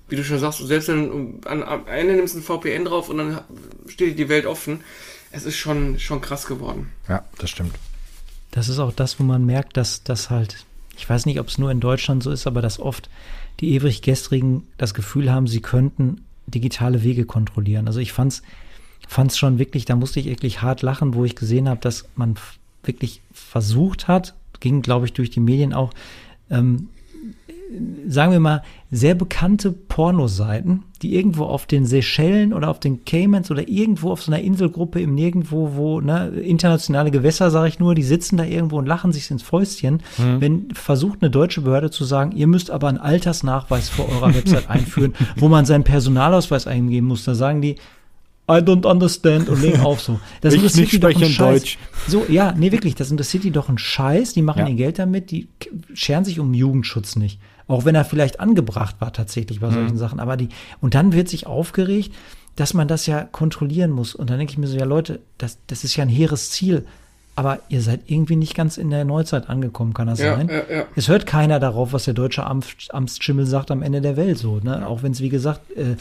wie 0.08 0.16
du 0.16 0.24
schon 0.24 0.38
sagst, 0.38 0.58
selbst 0.66 0.88
wenn 0.88 1.40
du 1.40 1.48
an, 1.48 1.62
am 1.62 1.86
Ende 1.86 2.14
nimmst 2.14 2.36
ein 2.36 2.42
VPN 2.42 2.84
drauf 2.84 3.08
und 3.08 3.16
dann 3.16 3.40
steht 3.86 4.10
dir 4.10 4.24
die 4.26 4.28
Welt 4.28 4.44
offen. 4.44 4.82
Es 5.30 5.44
ist 5.46 5.56
schon, 5.56 5.98
schon 5.98 6.20
krass 6.20 6.44
geworden. 6.44 6.92
Ja, 7.08 7.24
das 7.38 7.48
stimmt. 7.48 7.74
Das 8.50 8.68
ist 8.68 8.78
auch 8.78 8.92
das, 8.92 9.18
wo 9.18 9.24
man 9.24 9.46
merkt, 9.46 9.78
dass 9.78 10.02
das 10.02 10.28
halt, 10.28 10.66
ich 10.96 11.08
weiß 11.08 11.26
nicht, 11.26 11.40
ob 11.40 11.48
es 11.48 11.58
nur 11.58 11.70
in 11.70 11.80
Deutschland 11.80 12.22
so 12.22 12.30
ist, 12.30 12.46
aber 12.46 12.62
dass 12.62 12.78
oft 12.78 13.08
die 13.60 13.72
ewig 13.74 14.02
Gestrigen 14.02 14.66
das 14.78 14.94
Gefühl 14.94 15.30
haben, 15.30 15.46
sie 15.46 15.60
könnten 15.60 16.22
digitale 16.46 17.02
Wege 17.02 17.24
kontrollieren. 17.24 17.86
Also 17.86 18.00
ich 18.00 18.12
fand's, 18.12 18.42
fand's 19.06 19.38
schon 19.38 19.58
wirklich, 19.58 19.84
da 19.84 19.96
musste 19.96 20.20
ich 20.20 20.26
wirklich 20.26 20.62
hart 20.62 20.82
lachen, 20.82 21.14
wo 21.14 21.24
ich 21.24 21.36
gesehen 21.36 21.68
habe, 21.68 21.80
dass 21.80 22.08
man 22.16 22.36
wirklich 22.82 23.20
versucht 23.32 24.08
hat, 24.08 24.34
ging, 24.60 24.82
glaube 24.82 25.06
ich, 25.06 25.12
durch 25.12 25.30
die 25.30 25.40
Medien 25.40 25.72
auch, 25.72 25.92
ähm, 26.50 26.88
sagen 28.06 28.32
wir 28.32 28.40
mal, 28.40 28.62
sehr 28.90 29.14
bekannte 29.14 29.72
Pornoseiten, 29.72 30.82
die 31.00 31.14
irgendwo 31.14 31.44
auf 31.44 31.66
den 31.66 31.86
Seychellen 31.86 32.52
oder 32.52 32.68
auf 32.68 32.80
den 32.80 33.04
Caymans 33.04 33.50
oder 33.50 33.68
irgendwo 33.68 34.10
auf 34.10 34.22
so 34.22 34.30
einer 34.30 34.42
Inselgruppe 34.42 35.00
im 35.00 35.14
Nirgendwo, 35.14 35.72
wo, 35.74 36.00
ne, 36.00 36.28
internationale 36.28 37.10
Gewässer, 37.10 37.50
sage 37.50 37.68
ich 37.68 37.78
nur, 37.78 37.94
die 37.94 38.02
sitzen 38.02 38.36
da 38.36 38.44
irgendwo 38.44 38.78
und 38.78 38.86
lachen 38.86 39.12
sich 39.12 39.30
ins 39.30 39.42
Fäustchen, 39.42 40.02
mhm. 40.18 40.40
wenn 40.40 40.68
versucht 40.72 41.22
eine 41.22 41.30
deutsche 41.30 41.62
Behörde 41.62 41.90
zu 41.90 42.04
sagen, 42.04 42.32
ihr 42.32 42.46
müsst 42.46 42.70
aber 42.70 42.88
einen 42.88 42.98
Altersnachweis 42.98 43.88
vor 43.88 44.08
eurer 44.08 44.34
Website 44.34 44.68
einführen, 44.68 45.14
wo 45.36 45.48
man 45.48 45.64
seinen 45.64 45.84
Personalausweis 45.84 46.66
eingeben 46.66 47.06
muss, 47.06 47.24
da 47.24 47.34
sagen 47.34 47.62
die, 47.62 47.76
I 48.50 48.56
don't 48.56 48.84
understand 48.84 49.48
und 49.48 49.62
legen 49.62 49.80
auf 49.80 50.00
so. 50.00 50.18
Das 50.40 50.52
ich 50.52 50.74
nicht 50.74 50.92
spreche 50.92 51.24
in 51.24 51.36
Deutsch. 51.36 51.78
So, 52.08 52.26
ja, 52.28 52.52
nee, 52.52 52.72
wirklich, 52.72 52.96
das 52.96 53.10
interessiert 53.10 53.44
die 53.44 53.52
doch 53.52 53.68
ein 53.68 53.78
Scheiß. 53.78 54.34
Die 54.34 54.42
machen 54.42 54.60
ja. 54.60 54.68
ihr 54.68 54.74
Geld 54.74 54.98
damit, 54.98 55.30
die 55.30 55.48
scheren 55.94 56.24
sich 56.24 56.40
um 56.40 56.52
Jugendschutz 56.52 57.14
nicht. 57.16 57.38
Auch 57.72 57.86
wenn 57.86 57.94
er 57.94 58.04
vielleicht 58.04 58.38
angebracht 58.38 58.96
war 58.98 59.14
tatsächlich 59.14 59.60
bei 59.60 59.70
solchen 59.70 59.94
mhm. 59.94 59.98
Sachen. 59.98 60.20
Aber 60.20 60.36
die, 60.36 60.50
und 60.82 60.94
dann 60.94 61.14
wird 61.14 61.30
sich 61.30 61.46
aufgeregt, 61.46 62.12
dass 62.54 62.74
man 62.74 62.86
das 62.86 63.06
ja 63.06 63.22
kontrollieren 63.24 63.90
muss. 63.90 64.14
Und 64.14 64.28
dann 64.28 64.36
denke 64.36 64.52
ich 64.52 64.58
mir 64.58 64.66
so, 64.66 64.76
ja 64.76 64.84
Leute, 64.84 65.20
das, 65.38 65.56
das 65.68 65.82
ist 65.82 65.96
ja 65.96 66.02
ein 66.02 66.10
hehres 66.10 66.50
Ziel. 66.50 66.84
Aber 67.34 67.60
ihr 67.70 67.80
seid 67.80 68.00
irgendwie 68.08 68.36
nicht 68.36 68.54
ganz 68.54 68.76
in 68.76 68.90
der 68.90 69.06
Neuzeit 69.06 69.48
angekommen, 69.48 69.94
kann 69.94 70.06
das 70.06 70.18
ja, 70.18 70.36
sein? 70.36 70.50
Ja, 70.50 70.76
ja. 70.76 70.84
Es 70.96 71.08
hört 71.08 71.24
keiner 71.24 71.60
darauf, 71.60 71.94
was 71.94 72.04
der 72.04 72.12
deutsche 72.12 72.44
Amtsschimmel 72.44 73.46
sagt 73.46 73.70
am 73.70 73.80
Ende 73.80 74.02
der 74.02 74.18
Welt 74.18 74.36
so. 74.36 74.60
Ne? 74.62 74.86
Auch 74.86 75.02
wenn 75.02 75.12
es, 75.12 75.22
wie 75.22 75.30
gesagt, 75.30 75.62
äh, 75.74 75.96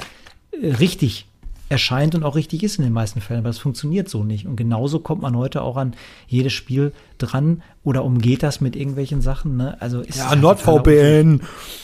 äh 0.61 0.73
richtig 0.73 1.27
erscheint 1.71 2.15
und 2.15 2.23
auch 2.23 2.35
richtig 2.35 2.63
ist 2.63 2.77
in 2.77 2.83
den 2.83 2.91
meisten 2.91 3.21
Fällen, 3.21 3.39
aber 3.39 3.49
das 3.49 3.57
funktioniert 3.57 4.09
so 4.09 4.23
nicht. 4.23 4.45
Und 4.45 4.57
genauso 4.57 4.99
kommt 4.99 5.21
man 5.21 5.37
heute 5.37 5.61
auch 5.61 5.77
an 5.77 5.93
jedes 6.27 6.51
Spiel 6.51 6.91
dran 7.17 7.63
oder 7.83 8.03
umgeht 8.03 8.43
das 8.43 8.59
mit 8.59 8.75
irgendwelchen 8.75 9.21
Sachen. 9.21 9.55
Ne? 9.55 9.77
Also 9.79 10.01
ist 10.01 10.17
ja, 10.17 10.35
NordVPN. 10.35 11.41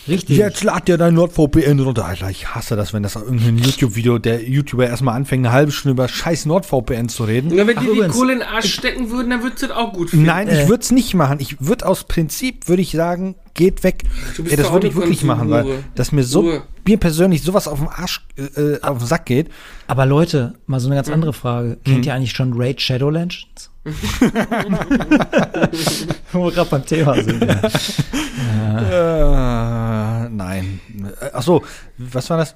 Richtig. 0.08 0.38
Jetzt 0.38 0.64
lad 0.64 0.90
dir 0.90 0.98
dein 0.98 1.14
NordVPN 1.14 1.80
runter. 1.80 2.06
Alter, 2.06 2.30
ich 2.30 2.54
hasse 2.54 2.76
das, 2.76 2.94
wenn 2.94 3.02
das 3.02 3.16
irgendein 3.16 3.58
YouTube-Video, 3.58 4.20
der 4.20 4.48
YouTuber 4.48 4.88
erstmal 4.88 5.16
anfängt, 5.16 5.46
eine 5.46 5.54
halbe 5.54 5.72
Stunde 5.72 5.94
über 5.94 6.10
scheiß 6.10 6.46
NordVPN 6.48 7.08
zu 7.08 7.24
reden. 7.24 7.52
Ja, 7.56 7.66
wenn 7.66 7.80
die 7.80 7.86
die 7.86 8.08
Kohle 8.10 8.34
in 8.34 8.40
den 8.40 8.48
Arsch 8.48 8.74
stecken 8.74 9.10
würden, 9.10 9.30
dann 9.30 9.42
würdest 9.42 9.64
du 9.64 9.68
das 9.68 9.78
auch 9.78 9.94
gut 9.94 10.10
finden. 10.10 10.26
Nein, 10.26 10.50
ich 10.50 10.60
äh. 10.60 10.68
würde 10.68 10.84
es 10.84 10.92
nicht 10.92 11.14
machen. 11.14 11.40
Ich 11.40 11.62
würde 11.62 11.86
aus 11.86 12.04
Prinzip, 12.04 12.68
würde 12.68 12.82
ich 12.82 12.92
sagen, 12.92 13.36
geht 13.58 13.84
weg. 13.84 14.06
Ey, 14.46 14.56
das 14.56 14.72
würde 14.72 14.88
ich 14.88 14.96
wirklich 14.96 15.24
machen, 15.24 15.50
weil 15.50 15.84
das 15.96 16.14
mir 16.14 16.24
so, 16.24 16.40
Ruhe. 16.40 16.64
mir 16.88 16.98
persönlich 16.98 17.44
sowas 17.44 17.68
auf 17.68 17.80
den 17.80 17.90
Arsch, 17.90 18.26
äh, 18.38 18.80
auf 18.82 19.00
den 19.00 19.08
Sack 19.08 19.26
geht. 19.26 19.50
Aber 19.88 20.06
Leute, 20.06 20.54
mal 20.66 20.80
so 20.80 20.88
eine 20.88 20.96
ganz 20.96 21.10
mhm. 21.10 21.16
andere 21.16 21.34
Frage. 21.34 21.78
Kennt 21.84 21.98
mhm. 21.98 22.04
ihr 22.04 22.14
eigentlich 22.14 22.32
schon 22.32 22.54
Raid 22.56 22.80
Shadow 22.80 23.10
Legends? 23.10 23.70
Wo 26.32 26.46
wir 26.46 26.52
gerade 26.52 26.70
beim 26.70 26.86
Thema 26.86 27.22
sind. 27.22 27.44
Ja. 27.44 27.60
Äh, 30.26 30.30
nein. 30.30 30.80
Ach 31.34 31.42
so, 31.42 31.64
was 31.98 32.30
war 32.30 32.38
das? 32.38 32.56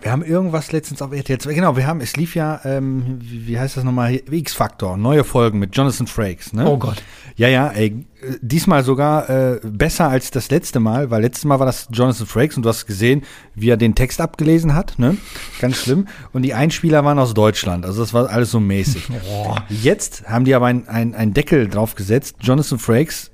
Wir 0.00 0.12
haben 0.12 0.22
irgendwas 0.22 0.70
letztens 0.70 1.02
auf 1.02 1.12
RTL 1.12 1.38
2, 1.38 1.54
genau, 1.54 1.76
wir 1.76 1.86
haben, 1.86 2.00
es 2.00 2.16
lief 2.16 2.36
ja, 2.36 2.60
ähm, 2.64 3.18
wie, 3.20 3.48
wie, 3.48 3.58
heißt 3.58 3.76
das 3.76 3.84
nochmal, 3.84 4.20
X-Factor, 4.30 4.96
neue 4.96 5.24
Folgen 5.24 5.58
mit 5.58 5.76
Jonathan 5.76 6.06
Frakes, 6.06 6.52
ne? 6.52 6.68
Oh 6.68 6.76
Gott. 6.76 7.02
Ja, 7.36 7.48
ja, 7.48 7.68
ey, 7.68 8.04
diesmal 8.40 8.84
sogar 8.84 9.30
äh, 9.30 9.60
besser 9.64 10.08
als 10.08 10.30
das 10.30 10.50
letzte 10.50 10.78
Mal, 10.78 11.10
weil 11.10 11.22
letztes 11.22 11.44
Mal 11.44 11.58
war 11.58 11.66
das 11.66 11.88
Jonathan 11.90 12.26
Frakes 12.26 12.56
und 12.56 12.64
du 12.64 12.68
hast 12.68 12.86
gesehen, 12.86 13.22
wie 13.54 13.70
er 13.70 13.76
den 13.76 13.94
Text 13.94 14.20
abgelesen 14.20 14.74
hat, 14.74 14.98
ne? 14.98 15.16
Ganz 15.60 15.76
schlimm. 15.76 16.06
Und 16.32 16.42
die 16.42 16.54
Einspieler 16.54 17.04
waren 17.04 17.18
aus 17.18 17.34
Deutschland, 17.34 17.86
also 17.86 18.02
das 18.02 18.12
war 18.12 18.28
alles 18.28 18.50
so 18.50 18.60
mäßig. 18.60 19.08
Oh. 19.30 19.56
Jetzt 19.68 20.28
haben 20.28 20.44
die 20.44 20.54
aber 20.54 20.66
einen 20.66 20.86
ein 20.86 21.34
Deckel 21.34 21.68
drauf 21.68 21.94
gesetzt, 21.94 22.36
Jonathan 22.40 22.78
Frakes 22.78 23.30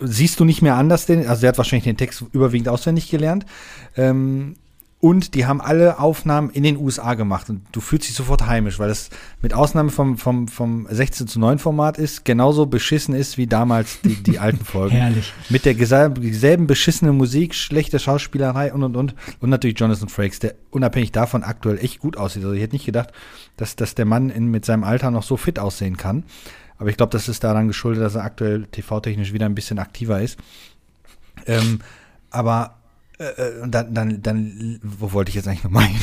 siehst 0.00 0.40
du 0.40 0.44
nicht 0.44 0.62
mehr 0.62 0.76
anders, 0.76 1.06
den, 1.06 1.26
also 1.26 1.42
der 1.42 1.48
hat 1.48 1.58
wahrscheinlich 1.58 1.84
den 1.84 1.96
Text 1.96 2.24
überwiegend 2.32 2.68
auswendig 2.68 3.10
gelernt. 3.10 3.44
Ähm, 3.96 4.56
und 5.00 5.34
die 5.34 5.46
haben 5.46 5.62
alle 5.62 5.98
Aufnahmen 5.98 6.50
in 6.50 6.62
den 6.62 6.76
USA 6.76 7.14
gemacht. 7.14 7.48
Und 7.48 7.62
du 7.72 7.80
fühlst 7.80 8.08
dich 8.08 8.14
sofort 8.14 8.46
heimisch, 8.46 8.78
weil 8.78 8.88
das 8.88 9.08
mit 9.40 9.54
Ausnahme 9.54 9.90
vom, 9.90 10.18
vom, 10.18 10.46
vom 10.46 10.86
16 10.90 11.26
zu 11.26 11.40
9 11.40 11.58
Format 11.58 11.96
ist, 11.96 12.26
genauso 12.26 12.66
beschissen 12.66 13.14
ist 13.14 13.38
wie 13.38 13.46
damals 13.46 14.02
die, 14.02 14.22
die 14.22 14.38
alten 14.38 14.62
Folgen. 14.62 14.96
Herrlich. 14.96 15.32
Mit 15.48 15.64
der 15.64 15.74
selben 15.86 16.66
beschissenen 16.66 17.16
Musik, 17.16 17.54
schlechte 17.54 17.98
Schauspielerei 17.98 18.74
und 18.74 18.82
und 18.82 18.94
und. 18.94 19.14
Und 19.40 19.48
natürlich 19.48 19.78
Jonathan 19.78 20.10
Frakes, 20.10 20.38
der 20.38 20.54
unabhängig 20.70 21.12
davon 21.12 21.44
aktuell 21.44 21.78
echt 21.78 22.00
gut 22.00 22.18
aussieht. 22.18 22.44
Also 22.44 22.54
ich 22.54 22.62
hätte 22.62 22.74
nicht 22.74 22.86
gedacht, 22.86 23.10
dass, 23.56 23.76
dass 23.76 23.94
der 23.94 24.04
Mann 24.04 24.28
in, 24.28 24.48
mit 24.48 24.66
seinem 24.66 24.84
Alter 24.84 25.10
noch 25.10 25.22
so 25.22 25.38
fit 25.38 25.58
aussehen 25.58 25.96
kann. 25.96 26.24
Aber 26.76 26.90
ich 26.90 26.98
glaube, 26.98 27.12
das 27.12 27.26
ist 27.26 27.42
daran 27.42 27.68
geschuldet, 27.68 28.02
dass 28.02 28.16
er 28.16 28.24
aktuell 28.24 28.66
TV-technisch 28.66 29.32
wieder 29.32 29.46
ein 29.46 29.54
bisschen 29.54 29.78
aktiver 29.78 30.20
ist. 30.20 30.38
Ähm, 31.46 31.80
aber 32.30 32.79
äh, 33.20 33.24
äh, 33.24 33.60
und 33.60 33.74
dann, 33.74 33.92
dann, 33.92 34.22
dann, 34.22 34.80
wo 34.82 35.12
wollte 35.12 35.28
ich 35.28 35.34
jetzt 35.34 35.46
eigentlich 35.46 35.62
noch 35.62 35.70
mal 35.70 35.84
hin? 35.84 36.00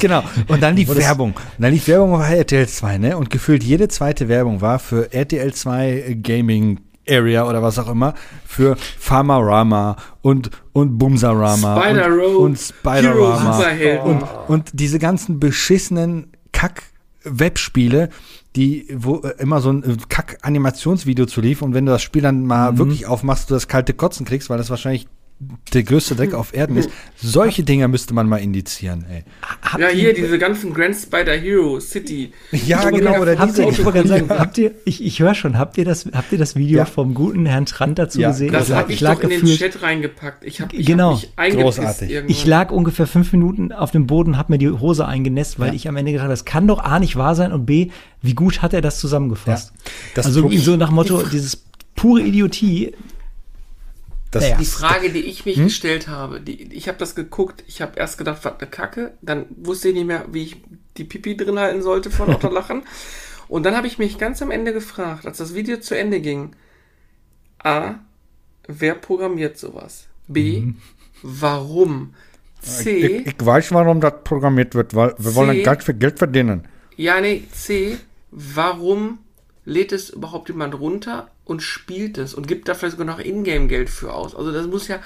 genau. 0.00 0.24
Und 0.48 0.60
dann 0.60 0.74
lief 0.74 0.88
Werbung. 0.88 1.30
Und 1.30 1.62
dann 1.62 1.72
lief 1.72 1.86
Werbung 1.86 2.10
bei 2.10 2.36
RTL 2.36 2.66
2, 2.66 2.98
ne? 2.98 3.16
Und 3.16 3.30
gefühlt 3.30 3.62
jede 3.62 3.86
zweite 3.86 4.28
Werbung 4.28 4.60
war 4.60 4.80
für 4.80 5.12
RTL 5.12 5.54
2 5.54 6.18
Gaming 6.20 6.80
Area 7.08 7.48
oder 7.48 7.62
was 7.62 7.78
auch 7.78 7.88
immer 7.88 8.14
für 8.44 8.76
Pharmarama 8.76 9.96
und 10.20 10.50
und 10.72 10.98
Bumsarama 10.98 11.80
Spider 11.80 12.06
und, 12.12 12.36
und 12.36 12.58
Spider-Rama 12.58 13.64
und, 14.04 14.24
und 14.48 14.70
diese 14.74 14.98
ganzen 14.98 15.40
beschissenen 15.40 16.32
Kack 16.52 16.82
Webspiele, 17.24 18.10
die, 18.56 18.88
wo 18.94 19.20
äh, 19.20 19.34
immer 19.38 19.60
so 19.60 19.70
ein 19.70 19.82
äh, 19.84 19.96
Kack-Animationsvideo 20.08 21.26
zu 21.26 21.40
lief 21.40 21.62
und 21.62 21.74
wenn 21.74 21.86
du 21.86 21.92
das 21.92 22.02
Spiel 22.02 22.22
dann 22.22 22.44
mal 22.44 22.72
mhm. 22.72 22.78
wirklich 22.78 23.06
aufmachst, 23.06 23.48
du 23.50 23.54
das 23.54 23.68
kalte 23.68 23.94
Kotzen 23.94 24.26
kriegst, 24.26 24.50
weil 24.50 24.58
das 24.58 24.68
wahrscheinlich 24.68 25.06
der 25.72 25.84
größte 25.84 26.16
Dreck 26.16 26.34
auf 26.34 26.52
Erden 26.52 26.76
ist. 26.76 26.90
Solche 27.16 27.62
Dinger 27.62 27.86
müsste 27.86 28.12
man 28.12 28.28
mal 28.28 28.38
indizieren, 28.38 29.04
ey. 29.08 29.22
Habt 29.62 29.80
ja, 29.80 29.88
hier 29.88 30.12
diese 30.12 30.36
ganzen 30.36 30.74
Grand 30.74 30.96
Spider 30.96 31.34
Hero 31.34 31.78
City. 31.78 32.32
Ja, 32.50 32.90
genau, 32.90 33.20
oder 33.20 33.38
habt 33.38 33.52
diese. 33.52 33.62
Ihr, 33.62 33.68
ich 33.68 34.08
sagen, 34.08 34.28
habt 34.30 34.58
ihr, 34.58 34.74
ich, 34.84 35.04
ich 35.04 35.20
höre 35.20 35.34
schon, 35.34 35.56
habt 35.56 35.78
ihr 35.78 35.84
das, 35.84 36.06
habt 36.12 36.32
ihr 36.32 36.38
das 36.38 36.56
Video 36.56 36.78
ja. 36.78 36.84
vom 36.84 37.14
guten 37.14 37.46
Herrn 37.46 37.66
Trant 37.66 37.98
dazu 37.98 38.20
ja. 38.20 38.30
gesehen? 38.30 38.52
Das 38.52 38.62
also, 38.62 38.76
habe 38.76 38.90
ich, 38.90 38.96
ich 38.96 39.00
lag 39.00 39.20
doch 39.20 39.30
in 39.30 39.46
den 39.46 39.56
Chat 39.56 39.80
reingepackt. 39.82 40.44
Ich 40.44 40.60
habe 40.60 40.76
genau. 40.76 41.20
Hab 41.36 41.50
Großartig. 41.50 42.10
Irgendwann. 42.10 42.30
Ich 42.30 42.44
lag 42.44 42.72
ungefähr 42.72 43.06
fünf 43.06 43.32
Minuten 43.32 43.70
auf 43.72 43.92
dem 43.92 44.08
Boden, 44.08 44.36
habe 44.36 44.52
mir 44.52 44.58
die 44.58 44.70
Hose 44.70 45.06
eingenässt, 45.06 45.60
weil 45.60 45.68
ja. 45.68 45.74
ich 45.74 45.88
am 45.88 45.96
Ende 45.96 46.10
gedacht 46.10 46.24
habe, 46.24 46.32
das 46.32 46.46
kann 46.46 46.66
doch 46.66 46.80
A 46.80 46.98
nicht 46.98 47.14
wahr 47.14 47.36
sein 47.36 47.52
und 47.52 47.64
B, 47.64 47.90
wie 48.22 48.34
gut 48.34 48.60
hat 48.60 48.74
er 48.74 48.80
das 48.80 48.98
zusammengefasst? 48.98 49.72
Das 50.14 50.26
also 50.26 50.50
so 50.50 50.76
nach 50.76 50.90
Motto, 50.90 51.22
dieses 51.22 51.62
pure 51.94 52.22
Idiotie, 52.22 52.94
das 54.30 54.42
naja. 54.42 54.56
Die 54.58 54.64
Frage, 54.66 55.10
die 55.10 55.20
ich 55.20 55.46
mich 55.46 55.56
hm? 55.56 55.64
gestellt 55.64 56.08
habe, 56.08 56.40
die, 56.40 56.72
ich 56.74 56.88
habe 56.88 56.98
das 56.98 57.14
geguckt, 57.14 57.64
ich 57.66 57.80
habe 57.80 57.98
erst 57.98 58.18
gedacht, 58.18 58.44
was 58.44 58.58
eine 58.58 58.70
Kacke, 58.70 59.12
dann 59.22 59.46
wusste 59.56 59.88
ich 59.88 59.94
nicht 59.94 60.06
mehr, 60.06 60.26
wie 60.30 60.42
ich 60.42 60.56
die 60.96 61.04
Pipi 61.04 61.36
drin 61.36 61.58
halten 61.58 61.82
sollte 61.82 62.10
vor 62.10 62.26
lauter 62.26 62.50
Lachen. 62.52 62.82
Und 63.48 63.64
dann 63.64 63.76
habe 63.76 63.86
ich 63.86 63.98
mich 63.98 64.18
ganz 64.18 64.42
am 64.42 64.50
Ende 64.50 64.72
gefragt, 64.72 65.26
als 65.26 65.38
das 65.38 65.54
Video 65.54 65.78
zu 65.78 65.96
Ende 65.96 66.20
ging, 66.20 66.54
A, 67.62 67.94
wer 68.66 68.94
programmiert 68.94 69.56
sowas? 69.56 70.08
B, 70.26 70.60
mhm. 70.60 70.76
warum? 71.22 72.14
C, 72.60 72.90
ich, 72.90 73.26
ich, 73.28 73.34
weiß, 73.38 73.72
warum 73.72 74.00
das 74.00 74.14
programmiert 74.24 74.74
wird, 74.74 74.94
weil 74.94 75.14
wir 75.16 75.30
C, 75.30 75.36
wollen 75.36 75.62
Geld 75.62 75.82
für 75.82 75.94
Geld 75.94 76.18
verdienen. 76.18 76.68
Ja, 76.96 77.20
nee, 77.20 77.44
C, 77.52 77.96
warum 78.30 79.18
lädt 79.68 79.92
es 79.92 80.10
überhaupt 80.10 80.48
jemand 80.48 80.78
runter 80.78 81.28
und 81.44 81.62
spielt 81.62 82.18
es 82.18 82.34
und 82.34 82.48
gibt 82.48 82.68
dafür 82.68 82.90
sogar 82.90 83.06
noch 83.06 83.20
Ingame-Geld 83.20 83.90
für 83.90 84.12
aus. 84.12 84.34
Also 84.34 84.50
das 84.50 84.66
muss 84.66 84.88
ja. 84.88 84.98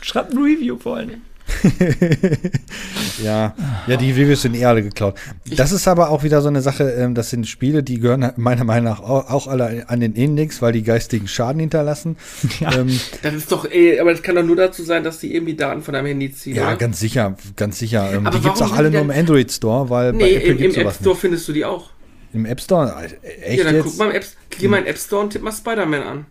Schreibt 0.00 0.32
ein 0.32 0.38
Review 0.38 0.78
vor 0.78 0.96
allem. 0.96 1.22
ja, 3.22 3.54
ja, 3.86 3.96
die 3.96 4.12
Reviews 4.12 4.42
sind 4.42 4.54
eh 4.54 4.66
alle 4.66 4.82
geklaut. 4.82 5.14
Das 5.46 5.72
ist 5.72 5.88
aber 5.88 6.10
auch 6.10 6.22
wieder 6.22 6.42
so 6.42 6.48
eine 6.48 6.60
Sache, 6.60 6.90
ähm, 6.90 7.14
das 7.14 7.30
sind 7.30 7.46
Spiele, 7.46 7.82
die 7.82 8.00
gehören 8.00 8.32
meiner 8.36 8.64
Meinung 8.64 8.84
nach 8.84 9.00
auch 9.00 9.46
alle 9.46 9.88
an 9.88 10.00
den 10.00 10.12
Index, 10.12 10.60
weil 10.60 10.72
die 10.72 10.82
geistigen 10.82 11.26
Schaden 11.26 11.60
hinterlassen. 11.60 12.16
Ja, 12.60 12.74
ähm, 12.74 12.98
das 13.22 13.34
ist 13.34 13.52
doch, 13.52 13.70
ey, 13.70 14.00
aber 14.00 14.10
das 14.10 14.22
kann 14.22 14.34
doch 14.34 14.42
nur 14.42 14.56
dazu 14.56 14.82
sein, 14.82 15.04
dass 15.04 15.20
die 15.20 15.34
irgendwie 15.34 15.54
Daten 15.54 15.82
von 15.82 15.94
deinem 15.94 16.06
Handy 16.06 16.32
ziehen. 16.32 16.56
Ja, 16.56 16.68
oder? 16.68 16.76
ganz 16.76 16.98
sicher, 16.98 17.36
ganz 17.56 17.78
sicher. 17.78 18.12
Ähm, 18.12 18.26
aber 18.26 18.36
die 18.36 18.42
gibt 18.42 18.56
es 18.56 18.62
auch 18.62 18.72
alle 18.72 18.90
nur 18.90 19.00
im 19.00 19.10
Android 19.10 19.50
Store, 19.50 19.88
weil 19.88 20.12
nee, 20.12 20.18
bei 20.18 20.34
Apple 20.34 20.66
im, 20.66 20.74
im 20.74 20.86
App 20.86 20.94
Store 20.94 21.10
nicht. 21.10 21.20
findest 21.20 21.48
du 21.48 21.52
die 21.52 21.64
auch. 21.64 21.90
Im 22.32 22.46
App 22.46 22.60
Store? 22.60 23.08
Echt 23.42 23.58
ja, 23.58 23.64
dann 23.64 23.76
jetzt? 23.76 23.84
guck 23.84 23.98
mal 23.98 24.10
im 24.10 24.16
App, 24.16 24.26
geh 24.50 24.68
mal 24.68 24.78
in 24.78 24.86
App 24.86 24.98
Store 24.98 25.22
und 25.22 25.30
tipp 25.30 25.42
mal 25.42 25.52
Spider-Man 25.52 26.02
an. 26.02 26.26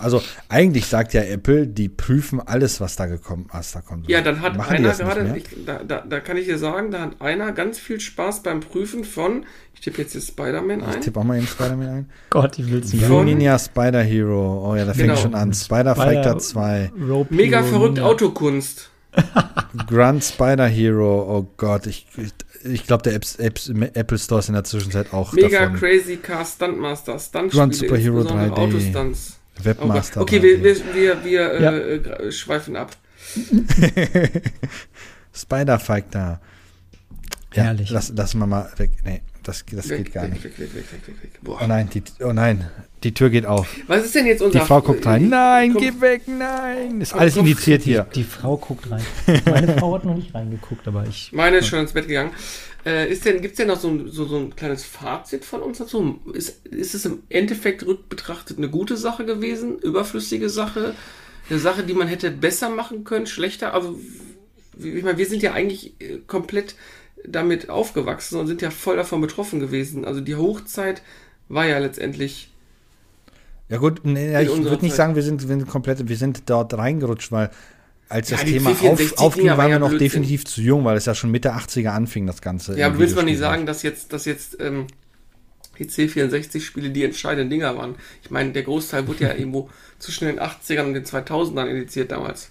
Also 0.00 0.22
eigentlich 0.48 0.86
sagt 0.86 1.14
ja 1.14 1.22
Apple, 1.22 1.66
die 1.66 1.88
prüfen 1.88 2.40
alles, 2.40 2.80
was 2.80 2.96
da 2.96 3.06
gekommen, 3.06 3.46
was 3.52 3.72
da 3.72 3.80
kommt. 3.80 4.08
Ja, 4.08 4.20
dann 4.20 4.40
hat 4.40 4.56
Machen 4.56 4.76
einer 4.76 4.92
gerade, 4.92 5.34
ich, 5.36 5.44
da, 5.64 5.82
da, 5.82 6.00
da, 6.00 6.20
kann 6.20 6.36
ich 6.36 6.46
dir 6.46 6.58
sagen, 6.58 6.90
da 6.90 7.02
hat 7.02 7.20
einer 7.20 7.52
ganz 7.52 7.78
viel 7.78 8.00
Spaß 8.00 8.42
beim 8.42 8.60
Prüfen 8.60 9.04
von, 9.04 9.46
ich 9.74 9.80
tippe 9.80 10.02
jetzt 10.02 10.12
hier 10.12 10.20
Spider-Man 10.20 10.82
ein. 10.82 10.98
Ich 10.98 11.04
tippe 11.04 11.20
auch 11.20 11.24
mal 11.24 11.36
eben 11.36 11.46
Spider-Man 11.46 11.88
ein. 11.88 12.10
Gott, 12.30 12.58
ich 12.58 12.70
will 12.70 12.80
es 12.80 12.92
nicht. 12.92 13.08
Ninja 13.08 13.58
Spider 13.58 14.02
Hero. 14.02 14.70
Oh 14.70 14.76
ja, 14.76 14.84
da 14.84 14.92
genau. 14.92 15.14
fängt 15.14 15.18
schon 15.18 15.34
an. 15.34 15.52
Spider 15.52 15.94
Fighter 15.94 16.38
2. 16.38 16.92
Mega 17.30 17.62
verrückt 17.62 18.00
Autokunst. 18.00 18.90
Grunt 19.86 20.24
Spider 20.24 20.66
Hero. 20.66 21.22
Oh 21.28 21.52
Gott, 21.56 21.86
ich, 21.86 22.06
ich, 22.16 22.32
ich 22.64 22.86
glaube, 22.86 23.02
der 23.02 23.14
Apps, 23.14 23.36
Apps, 23.36 23.68
Apple 23.68 24.18
Store 24.18 24.40
ist 24.40 24.48
in 24.48 24.54
der 24.54 24.64
Zwischenzeit 24.64 25.12
auch. 25.12 25.32
Mega 25.32 25.60
davon. 25.60 25.76
Crazy 25.76 26.16
Car 26.16 26.44
Stuntmaster, 26.44 27.18
Stunt 27.18 27.52
Grunt 27.52 27.74
Super 27.74 27.96
Hero 27.96 28.20
3D. 28.20 28.50
Autostunts. 28.50 29.38
Webmaster. 29.62 30.20
Okay, 30.20 30.42
wir, 30.42 30.62
wir, 30.62 30.94
wir, 30.94 31.24
wir 31.24 31.60
ja. 31.60 31.72
äh, 31.72 32.32
schweifen 32.32 32.76
ab. 32.76 32.96
Spider 35.32 35.78
Fighter. 35.78 36.40
Ja, 37.54 37.64
Herrlich. 37.64 37.90
Lass, 37.90 38.10
lassen 38.10 38.38
wir 38.40 38.46
mal 38.46 38.70
weg. 38.76 38.90
Nee, 39.04 39.22
das, 39.48 39.64
das 39.70 39.88
weg, 39.88 40.04
geht 40.04 40.14
gar 40.14 40.24
weg, 40.24 40.32
nicht. 40.32 40.44
Weg, 40.44 40.58
weg, 40.58 40.74
weg, 40.74 40.84
weg, 40.90 41.22
weg. 41.22 41.30
Boah. 41.42 41.60
Oh 41.62 41.66
nein, 41.66 41.88
die, 41.92 42.02
oh 42.20 42.32
nein, 42.32 42.68
die 43.04 43.12
Tür 43.12 43.30
geht 43.30 43.46
auf. 43.46 43.68
Was 43.86 44.04
ist 44.04 44.14
denn 44.14 44.26
jetzt 44.26 44.42
unser... 44.42 44.60
Die 44.60 44.64
Frau 44.64 44.80
guckt 44.80 45.04
rein. 45.06 45.28
Nein, 45.28 45.74
geh 45.74 45.92
weg, 46.00 46.22
nein. 46.26 47.00
Ist 47.00 47.12
alles 47.12 47.36
indiziert 47.36 47.82
hier. 47.82 48.06
Die, 48.14 48.20
die, 48.20 48.24
Frau 48.24 48.56
guckt 48.56 48.90
rein. 48.90 49.04
Meine 49.44 49.76
Frau 49.76 49.94
hat 49.94 50.04
noch 50.04 50.16
nicht 50.16 50.34
reingeguckt, 50.34 50.88
aber 50.88 51.06
ich... 51.06 51.30
Meine 51.32 51.58
ist 51.58 51.68
schon 51.68 51.80
ins 51.80 51.92
Bett 51.92 52.08
gegangen. 52.08 52.30
Äh, 52.86 53.10
ist 53.10 53.24
denn, 53.24 53.40
gibt 53.40 53.52
es 53.52 53.56
denn 53.58 53.68
noch 53.68 53.78
so 53.78 53.88
ein, 53.88 54.10
so, 54.10 54.24
so 54.24 54.36
ein 54.36 54.56
kleines 54.56 54.84
Fazit 54.84 55.44
von 55.44 55.62
uns 55.62 55.78
dazu? 55.78 56.20
Ist, 56.32 56.66
ist 56.66 56.94
es 56.94 57.04
im 57.04 57.22
Endeffekt 57.28 57.86
rückbetrachtet 57.86 58.58
eine 58.58 58.68
gute 58.68 58.96
Sache 58.96 59.24
gewesen? 59.24 59.78
Überflüssige 59.78 60.48
Sache? 60.48 60.94
Eine 61.48 61.58
Sache, 61.58 61.82
die 61.82 61.94
man 61.94 62.08
hätte 62.08 62.30
besser 62.30 62.70
machen 62.70 63.04
können, 63.04 63.26
schlechter? 63.26 63.74
Also, 63.74 63.98
ich 64.78 65.02
meine, 65.02 65.18
wir 65.18 65.26
sind 65.26 65.42
ja 65.42 65.52
eigentlich 65.52 66.00
äh, 66.00 66.18
komplett 66.26 66.74
damit 67.26 67.70
aufgewachsen 67.70 68.38
und 68.38 68.46
sind 68.46 68.62
ja 68.62 68.70
voll 68.70 68.96
davon 68.96 69.20
betroffen 69.20 69.60
gewesen. 69.60 70.04
Also 70.04 70.20
die 70.20 70.36
Hochzeit 70.36 71.02
war 71.48 71.66
ja 71.66 71.78
letztendlich. 71.78 72.50
Ja 73.68 73.78
gut, 73.78 74.00
nee, 74.04 74.40
ich 74.42 74.48
würde 74.48 74.84
nicht 74.84 74.94
sagen, 74.94 75.14
wir 75.14 75.22
sind, 75.22 75.42
wir 75.42 75.48
sind 75.48 75.66
komplett, 75.66 76.06
wir 76.06 76.16
sind 76.16 76.42
dort 76.50 76.74
reingerutscht, 76.74 77.32
weil 77.32 77.50
als 78.08 78.28
das 78.28 78.42
ja, 78.42 78.48
Thema 78.48 78.70
auf, 78.70 79.18
aufging, 79.18 79.48
waren 79.48 79.70
wir 79.70 79.78
noch 79.78 79.88
Blödsinn. 79.88 80.06
definitiv 80.06 80.44
zu 80.44 80.60
jung, 80.60 80.84
weil 80.84 80.96
es 80.96 81.06
ja 81.06 81.14
schon 81.14 81.30
Mitte 81.30 81.54
80er 81.54 81.88
anfing, 81.88 82.26
das 82.26 82.42
Ganze. 82.42 82.78
Ja, 82.78 82.86
aber 82.86 82.98
willst 82.98 83.16
man 83.16 83.24
nicht 83.24 83.38
sagen, 83.38 83.64
dass 83.64 83.82
jetzt, 83.82 84.12
dass 84.12 84.26
jetzt 84.26 84.60
ähm, 84.60 84.86
die 85.78 85.86
C64-Spiele 85.86 86.90
die 86.90 87.04
entscheidenden 87.04 87.48
Dinger 87.48 87.76
waren? 87.76 87.94
Ich 88.22 88.30
meine, 88.30 88.52
der 88.52 88.62
Großteil 88.62 89.08
wurde 89.08 89.24
ja 89.24 89.34
irgendwo 89.36 89.70
zwischen 89.98 90.26
den 90.26 90.38
80ern 90.38 90.84
und 90.84 90.94
den 90.94 91.04
2000ern 91.04 91.66
indiziert 91.66 92.12
damals. 92.12 92.50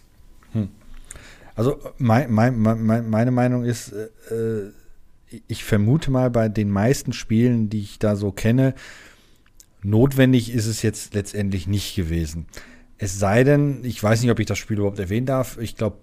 Also 1.55 1.79
mein, 1.97 2.31
mein, 2.31 2.59
mein, 2.59 3.09
meine 3.09 3.31
Meinung 3.31 3.63
ist, 3.63 3.91
äh, 3.91 4.71
ich 5.47 5.63
vermute 5.63 6.11
mal 6.11 6.29
bei 6.29 6.49
den 6.49 6.69
meisten 6.69 7.13
Spielen, 7.13 7.69
die 7.69 7.81
ich 7.81 7.99
da 7.99 8.15
so 8.15 8.31
kenne, 8.31 8.73
notwendig 9.81 10.53
ist 10.53 10.65
es 10.65 10.81
jetzt 10.81 11.13
letztendlich 11.13 11.67
nicht 11.67 11.95
gewesen. 11.95 12.47
Es 12.97 13.19
sei 13.19 13.43
denn, 13.43 13.83
ich 13.83 14.01
weiß 14.01 14.21
nicht, 14.21 14.31
ob 14.31 14.39
ich 14.39 14.45
das 14.45 14.57
Spiel 14.57 14.77
überhaupt 14.77 14.99
erwähnen 14.99 15.25
darf. 15.25 15.57
Ich 15.57 15.75
glaube, 15.75 15.97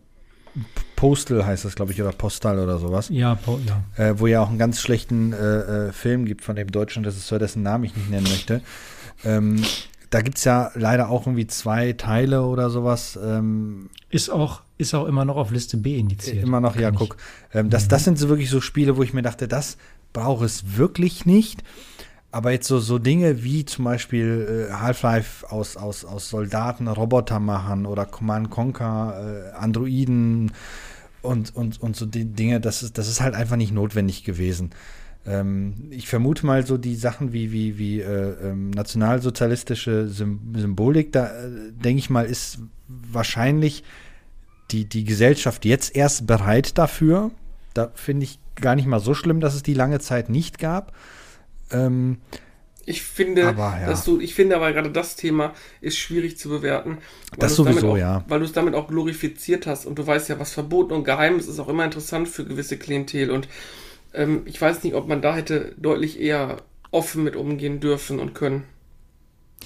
Postal 0.96 1.46
heißt 1.46 1.64
das, 1.64 1.76
glaube 1.76 1.92
ich, 1.92 2.02
oder 2.02 2.12
Postal 2.12 2.58
oder 2.58 2.78
sowas. 2.78 3.08
Ja, 3.08 3.36
po 3.36 3.58
ja. 3.66 4.04
Äh, 4.04 4.18
wo 4.18 4.26
ja 4.26 4.42
auch 4.42 4.48
einen 4.48 4.58
ganz 4.58 4.80
schlechten 4.80 5.32
äh, 5.32 5.36
äh, 5.88 5.92
Film 5.92 6.24
gibt 6.24 6.42
von 6.42 6.56
dem 6.56 6.70
deutschen 6.70 7.04
Regisseur, 7.04 7.38
dessen 7.38 7.62
Namen 7.62 7.84
ich 7.84 7.96
nicht 7.96 8.10
nennen 8.10 8.26
möchte. 8.28 8.60
Ähm, 9.24 9.62
da 10.10 10.22
gibt 10.22 10.38
es 10.38 10.44
ja 10.44 10.72
leider 10.74 11.08
auch 11.08 11.26
irgendwie 11.26 11.46
zwei 11.46 11.92
Teile 11.92 12.42
oder 12.42 12.68
sowas. 12.68 13.18
Ähm, 13.22 13.90
ist 14.10 14.28
auch, 14.28 14.62
ist 14.80 14.94
auch 14.94 15.06
immer 15.06 15.24
noch 15.24 15.36
auf 15.36 15.50
Liste 15.50 15.76
B 15.76 15.98
indiziert. 15.98 16.42
Immer 16.42 16.60
noch, 16.60 16.76
ja, 16.76 16.90
guck. 16.90 17.16
Ähm, 17.52 17.70
das, 17.70 17.84
mhm. 17.84 17.88
das 17.88 18.04
sind 18.04 18.18
so 18.18 18.28
wirklich 18.28 18.50
so 18.50 18.60
Spiele, 18.60 18.96
wo 18.96 19.02
ich 19.02 19.12
mir 19.12 19.22
dachte, 19.22 19.46
das 19.48 19.76
brauche 20.12 20.44
es 20.44 20.76
wirklich 20.76 21.26
nicht. 21.26 21.62
Aber 22.32 22.52
jetzt 22.52 22.68
so, 22.68 22.78
so 22.78 22.98
Dinge 22.98 23.42
wie 23.42 23.64
zum 23.64 23.84
Beispiel 23.84 24.68
äh, 24.70 24.72
Half-Life 24.72 25.50
aus, 25.50 25.76
aus, 25.76 26.04
aus 26.04 26.28
Soldaten 26.28 26.86
Roboter 26.86 27.40
machen 27.40 27.86
oder 27.86 28.06
Command 28.06 28.50
Conquer, 28.50 29.52
äh, 29.52 29.56
Androiden 29.56 30.52
und, 31.22 31.54
und, 31.56 31.80
und 31.82 31.96
so 31.96 32.06
die 32.06 32.24
Dinge, 32.24 32.60
das 32.60 32.84
ist, 32.84 32.98
das 32.98 33.08
ist 33.08 33.20
halt 33.20 33.34
einfach 33.34 33.56
nicht 33.56 33.72
notwendig 33.72 34.22
gewesen. 34.22 34.70
Ähm, 35.26 35.88
ich 35.90 36.08
vermute 36.08 36.46
mal 36.46 36.64
so 36.64 36.78
die 36.78 36.94
Sachen 36.94 37.32
wie, 37.32 37.52
wie, 37.52 37.78
wie 37.78 38.00
äh, 38.00 38.48
ähm, 38.48 38.70
nationalsozialistische 38.70 40.08
Symbolik, 40.08 41.12
da 41.12 41.26
äh, 41.26 41.72
denke 41.72 41.98
ich 41.98 42.10
mal, 42.10 42.24
ist 42.24 42.58
wahrscheinlich 42.86 43.82
die, 44.72 44.84
die 44.84 45.04
Gesellschaft 45.04 45.64
jetzt 45.64 45.94
erst 45.94 46.26
bereit 46.26 46.78
dafür. 46.78 47.30
Da 47.74 47.90
finde 47.94 48.24
ich 48.24 48.38
gar 48.56 48.74
nicht 48.74 48.86
mal 48.86 49.00
so 49.00 49.14
schlimm, 49.14 49.40
dass 49.40 49.54
es 49.54 49.62
die 49.62 49.74
lange 49.74 50.00
Zeit 50.00 50.28
nicht 50.28 50.58
gab. 50.58 50.92
Ähm, 51.70 52.18
ich 52.86 53.02
finde, 53.02 53.46
aber, 53.46 53.78
ja. 53.80 53.86
dass 53.86 54.04
du, 54.04 54.20
ich 54.20 54.34
finde 54.34 54.56
aber 54.56 54.72
gerade 54.72 54.90
das 54.90 55.14
Thema 55.14 55.54
ist 55.80 55.98
schwierig 55.98 56.38
zu 56.38 56.48
bewerten. 56.48 56.98
Das 57.38 57.54
sowieso, 57.54 57.92
auch, 57.92 57.96
ja. 57.96 58.24
Weil 58.26 58.40
du 58.40 58.44
es 58.44 58.52
damit 58.52 58.74
auch 58.74 58.88
glorifiziert 58.88 59.66
hast 59.66 59.86
und 59.86 59.98
du 59.98 60.06
weißt 60.06 60.28
ja, 60.28 60.40
was 60.40 60.52
verboten 60.52 60.92
und 60.94 61.04
geheim 61.04 61.38
ist, 61.38 61.48
ist 61.48 61.60
auch 61.60 61.68
immer 61.68 61.84
interessant 61.84 62.28
für 62.28 62.44
gewisse 62.44 62.78
Klientel 62.78 63.30
und 63.30 63.48
ähm, 64.12 64.42
ich 64.46 64.60
weiß 64.60 64.82
nicht, 64.82 64.94
ob 64.94 65.06
man 65.06 65.22
da 65.22 65.36
hätte 65.36 65.74
deutlich 65.76 66.18
eher 66.18 66.56
offen 66.90 67.22
mit 67.22 67.36
umgehen 67.36 67.80
dürfen 67.80 68.18
und 68.18 68.34
können. 68.34 68.64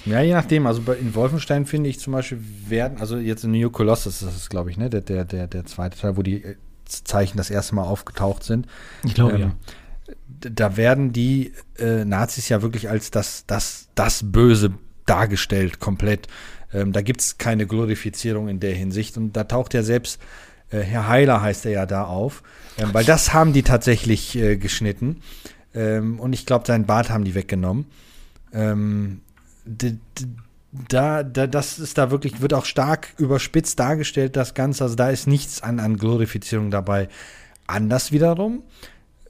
Ja, 0.05 0.21
je 0.21 0.33
nachdem. 0.33 0.67
Also 0.67 0.81
in 0.93 1.15
Wolfenstein 1.15 1.65
finde 1.65 1.89
ich 1.89 1.99
zum 1.99 2.13
Beispiel 2.13 2.39
werden, 2.67 2.99
also 2.99 3.17
jetzt 3.17 3.43
in 3.43 3.51
New 3.51 3.69
Colossus, 3.69 4.19
das 4.19 4.35
ist, 4.35 4.49
glaube 4.49 4.69
ich, 4.69 4.77
ne, 4.77 4.89
der, 4.89 5.01
der, 5.01 5.25
der, 5.25 5.47
der 5.47 5.65
zweite 5.65 5.97
Teil, 5.97 6.17
wo 6.17 6.21
die 6.21 6.43
äh, 6.43 6.55
Zeichen 6.85 7.37
das 7.37 7.49
erste 7.49 7.75
Mal 7.75 7.83
aufgetaucht 7.83 8.43
sind. 8.43 8.67
Ich 9.03 9.13
glaube, 9.13 9.33
ähm, 9.33 9.41
ja 9.41 9.51
da 10.39 10.77
werden 10.77 11.13
die 11.13 11.53
äh, 11.77 12.05
Nazis 12.05 12.49
ja 12.49 12.61
wirklich 12.61 12.89
als 12.89 13.11
das, 13.11 13.45
das, 13.47 13.87
das 13.95 14.31
Böse 14.31 14.73
dargestellt, 15.05 15.79
komplett. 15.79 16.27
Ähm, 16.73 16.91
da 16.91 17.01
gibt 17.01 17.21
es 17.21 17.37
keine 17.37 17.67
Glorifizierung 17.67 18.47
in 18.47 18.59
der 18.59 18.73
Hinsicht. 18.73 19.17
Und 19.17 19.33
da 19.33 19.45
taucht 19.45 19.73
ja 19.73 19.83
selbst 19.83 20.19
äh, 20.69 20.79
Herr 20.79 21.07
Heiler 21.07 21.41
heißt 21.41 21.65
er 21.65 21.71
ja 21.71 21.85
da 21.85 22.05
auf, 22.05 22.43
ähm, 22.77 22.89
weil 22.93 23.05
das 23.05 23.33
haben 23.33 23.53
die 23.53 23.63
tatsächlich 23.63 24.35
äh, 24.35 24.57
geschnitten. 24.57 25.21
Ähm, 25.73 26.19
und 26.19 26.33
ich 26.33 26.45
glaube, 26.45 26.65
seinen 26.67 26.85
Bart 26.85 27.09
haben 27.09 27.23
die 27.23 27.35
weggenommen. 27.35 27.85
Ähm, 28.53 29.21
da, 29.65 31.23
da, 31.23 31.47
das 31.47 31.79
ist 31.79 31.97
da 31.97 32.11
wirklich, 32.11 32.41
wird 32.41 32.53
auch 32.53 32.65
stark 32.65 33.13
überspitzt 33.17 33.79
dargestellt, 33.79 34.35
das 34.35 34.53
Ganze. 34.53 34.83
Also 34.83 34.95
da 34.95 35.09
ist 35.09 35.27
nichts 35.27 35.61
an, 35.61 35.79
an 35.79 35.97
Glorifizierung 35.97 36.71
dabei. 36.71 37.09
Anders 37.67 38.11
wiederum 38.11 38.63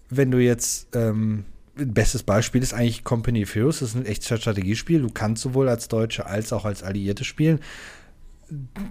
wenn 0.09 0.31
du 0.31 0.39
jetzt, 0.39 0.95
ähm, 0.95 1.45
bestes 1.75 2.23
Beispiel 2.23 2.63
ist 2.63 2.73
eigentlich 2.73 3.03
Company 3.03 3.43
of 3.43 3.53
Heroes, 3.53 3.79
das 3.79 3.89
ist 3.89 3.95
ein 3.95 4.05
echtes 4.05 4.39
Strategiespiel. 4.39 5.01
Du 5.01 5.09
kannst 5.09 5.43
sowohl 5.43 5.67
als 5.67 5.87
Deutsche 5.87 6.25
als 6.25 6.53
auch 6.53 6.65
als 6.65 6.83
Alliierte 6.83 7.23
spielen. 7.23 7.59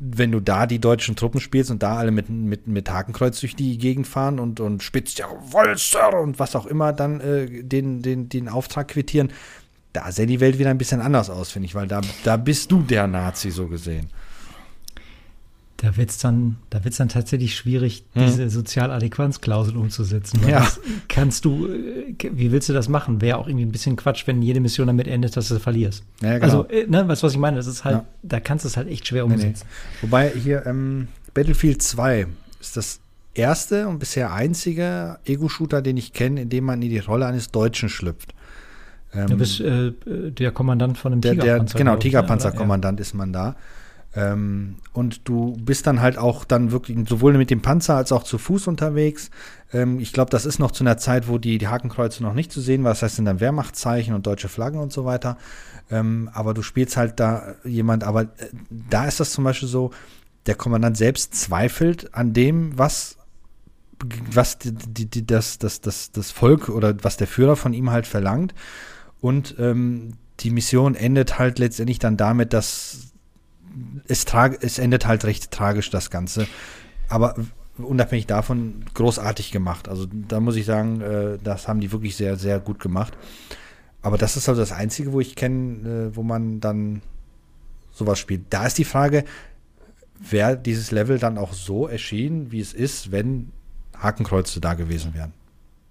Wenn 0.00 0.32
du 0.32 0.40
da 0.40 0.66
die 0.66 0.80
deutschen 0.80 1.14
Truppen 1.14 1.40
spielst 1.40 1.70
und 1.70 1.82
da 1.82 1.96
alle 1.96 2.10
mit, 2.10 2.28
mit, 2.28 2.66
mit 2.66 2.90
Hakenkreuz 2.90 3.38
durch 3.40 3.54
die 3.54 3.78
Gegend 3.78 4.06
fahren 4.06 4.40
und, 4.40 4.58
und 4.58 4.82
spitzt 4.82 5.18
ja 5.18 5.28
Sir 5.76 6.20
und 6.20 6.40
was 6.40 6.56
auch 6.56 6.66
immer 6.66 6.92
dann 6.92 7.20
äh, 7.20 7.62
den, 7.62 8.02
den, 8.02 8.28
den 8.28 8.48
Auftrag 8.48 8.88
quittieren, 8.88 9.30
da 9.94 10.10
sähe 10.10 10.26
die 10.26 10.40
Welt 10.40 10.58
wieder 10.58 10.70
ein 10.70 10.78
bisschen 10.78 11.00
anders 11.00 11.30
aus, 11.30 11.50
finde 11.50 11.66
ich, 11.66 11.74
weil 11.74 11.86
da, 11.86 12.02
da 12.24 12.36
bist 12.36 12.70
du 12.70 12.82
der 12.82 13.06
Nazi 13.06 13.50
so 13.50 13.68
gesehen. 13.68 14.08
Da 15.76 15.96
wird 15.96 16.10
es 16.10 16.18
dann, 16.18 16.56
dann 16.70 17.08
tatsächlich 17.08 17.54
schwierig, 17.54 18.04
hm. 18.12 18.26
diese 18.26 18.50
Sozialadäquanzklausel 18.50 19.76
umzusetzen. 19.76 20.40
Ja. 20.48 20.66
kannst 21.08 21.44
du, 21.44 21.68
äh, 21.68 22.14
wie 22.32 22.52
willst 22.52 22.68
du 22.68 22.72
das 22.72 22.88
machen? 22.88 23.20
Wäre 23.20 23.38
auch 23.38 23.46
irgendwie 23.46 23.66
ein 23.66 23.72
bisschen 23.72 23.94
Quatsch, 23.96 24.26
wenn 24.26 24.42
jede 24.42 24.60
Mission 24.60 24.86
damit 24.88 25.06
endet, 25.06 25.36
dass 25.36 25.48
du 25.48 25.58
verlierst. 25.60 26.02
Ja, 26.22 26.38
genau. 26.38 26.62
Also, 26.62 26.66
ne, 26.88 27.06
weißt 27.06 27.22
du, 27.22 27.26
was 27.26 27.32
ich 27.32 27.38
meine? 27.38 27.56
Das 27.56 27.66
ist 27.66 27.84
halt, 27.84 27.96
ja. 27.96 28.04
da 28.22 28.40
kannst 28.40 28.64
du 28.64 28.68
es 28.68 28.76
halt 28.76 28.88
echt 28.88 29.06
schwer 29.06 29.24
umsetzen. 29.24 29.64
Nee, 29.66 29.74
nee. 29.94 30.02
Wobei 30.02 30.30
hier 30.30 30.66
ähm, 30.66 31.08
Battlefield 31.34 31.82
2 31.82 32.26
ist 32.60 32.76
das 32.76 33.00
erste 33.34 33.86
und 33.86 33.98
bisher 33.98 34.32
einzige 34.32 35.18
Ego-Shooter, 35.24 35.82
den 35.82 35.96
ich 35.96 36.12
kenne, 36.12 36.42
in 36.42 36.48
dem 36.48 36.64
man 36.64 36.82
in 36.82 36.90
die 36.90 36.98
Rolle 36.98 37.26
eines 37.26 37.50
Deutschen 37.50 37.88
schlüpft. 37.88 38.34
Ähm, 39.14 39.26
du 39.28 39.36
bist 39.36 39.60
äh, 39.60 39.92
der 40.04 40.52
Kommandant 40.52 40.98
von 40.98 41.12
einem 41.12 41.20
der, 41.20 41.32
Tigerpanzer. 41.32 41.76
Der, 41.76 41.84
genau, 41.84 41.96
Tigerpanzerkommandant 41.96 42.98
ja. 42.98 43.02
ist 43.02 43.14
man 43.14 43.32
da. 43.32 43.56
Ähm, 44.16 44.76
und 44.92 45.28
du 45.28 45.56
bist 45.56 45.86
dann 45.86 46.00
halt 46.00 46.18
auch 46.18 46.44
dann 46.44 46.70
wirklich 46.70 46.96
sowohl 47.08 47.36
mit 47.36 47.50
dem 47.50 47.62
Panzer 47.62 47.96
als 47.96 48.12
auch 48.12 48.22
zu 48.22 48.38
Fuß 48.38 48.68
unterwegs. 48.68 49.30
Ähm, 49.72 49.98
ich 49.98 50.12
glaube, 50.12 50.30
das 50.30 50.46
ist 50.46 50.58
noch 50.58 50.70
zu 50.70 50.84
einer 50.84 50.98
Zeit, 50.98 51.28
wo 51.28 51.38
die, 51.38 51.58
die 51.58 51.68
Hakenkreuze 51.68 52.22
noch 52.22 52.34
nicht 52.34 52.52
zu 52.52 52.60
sehen 52.60 52.84
war. 52.84 52.92
Das 52.92 53.02
heißt, 53.02 53.18
in 53.18 53.24
dann 53.24 53.40
Wehrmachtzeichen 53.40 54.14
und 54.14 54.26
deutsche 54.26 54.48
Flaggen 54.48 54.78
und 54.78 54.92
so 54.92 55.04
weiter. 55.04 55.36
Ähm, 55.90 56.30
aber 56.32 56.54
du 56.54 56.62
spielst 56.62 56.96
halt 56.96 57.18
da 57.18 57.54
jemand, 57.64 58.04
aber 58.04 58.22
äh, 58.22 58.26
da 58.70 59.06
ist 59.06 59.18
das 59.18 59.32
zum 59.32 59.44
Beispiel 59.44 59.68
so, 59.68 59.90
der 60.46 60.54
Kommandant 60.54 60.96
selbst 60.96 61.34
zweifelt 61.34 62.14
an 62.14 62.32
dem, 62.32 62.78
was 62.78 63.16
was 64.30 64.58
die, 64.58 64.72
die, 64.72 65.06
die, 65.06 65.26
das, 65.26 65.58
das, 65.58 65.80
das, 65.80 66.10
das 66.10 66.30
Volk 66.30 66.68
oder 66.68 66.94
was 67.02 67.16
der 67.16 67.26
Führer 67.26 67.56
von 67.56 67.72
ihm 67.72 67.90
halt 67.90 68.06
verlangt. 68.06 68.52
Und 69.24 69.54
ähm, 69.58 70.18
die 70.40 70.50
Mission 70.50 70.94
endet 70.94 71.38
halt 71.38 71.58
letztendlich 71.58 71.98
dann 71.98 72.18
damit, 72.18 72.52
dass 72.52 73.14
es, 74.06 74.26
es 74.60 74.78
endet 74.78 75.06
halt 75.06 75.24
recht 75.24 75.50
tragisch, 75.50 75.88
das 75.88 76.10
Ganze. 76.10 76.46
Aber 77.08 77.34
unabhängig 77.78 78.26
davon 78.26 78.84
großartig 78.92 79.50
gemacht. 79.50 79.88
Also 79.88 80.06
da 80.28 80.40
muss 80.40 80.56
ich 80.56 80.66
sagen, 80.66 81.00
äh, 81.00 81.38
das 81.42 81.68
haben 81.68 81.80
die 81.80 81.90
wirklich 81.90 82.16
sehr, 82.16 82.36
sehr 82.36 82.60
gut 82.60 82.80
gemacht. 82.80 83.16
Aber 84.02 84.18
das 84.18 84.36
ist 84.36 84.46
also 84.46 84.60
das 84.60 84.72
Einzige, 84.72 85.14
wo 85.14 85.20
ich 85.20 85.36
kenne, 85.36 86.10
äh, 86.10 86.14
wo 86.16 86.22
man 86.22 86.60
dann 86.60 87.00
sowas 87.92 88.18
spielt. 88.18 88.42
Da 88.50 88.66
ist 88.66 88.76
die 88.76 88.84
Frage, 88.84 89.24
wäre 90.20 90.58
dieses 90.58 90.90
Level 90.90 91.18
dann 91.18 91.38
auch 91.38 91.54
so 91.54 91.88
erschienen, 91.88 92.52
wie 92.52 92.60
es 92.60 92.74
ist, 92.74 93.10
wenn 93.10 93.52
Hakenkreuze 93.96 94.60
da 94.60 94.74
gewesen 94.74 95.14
wären? 95.14 95.32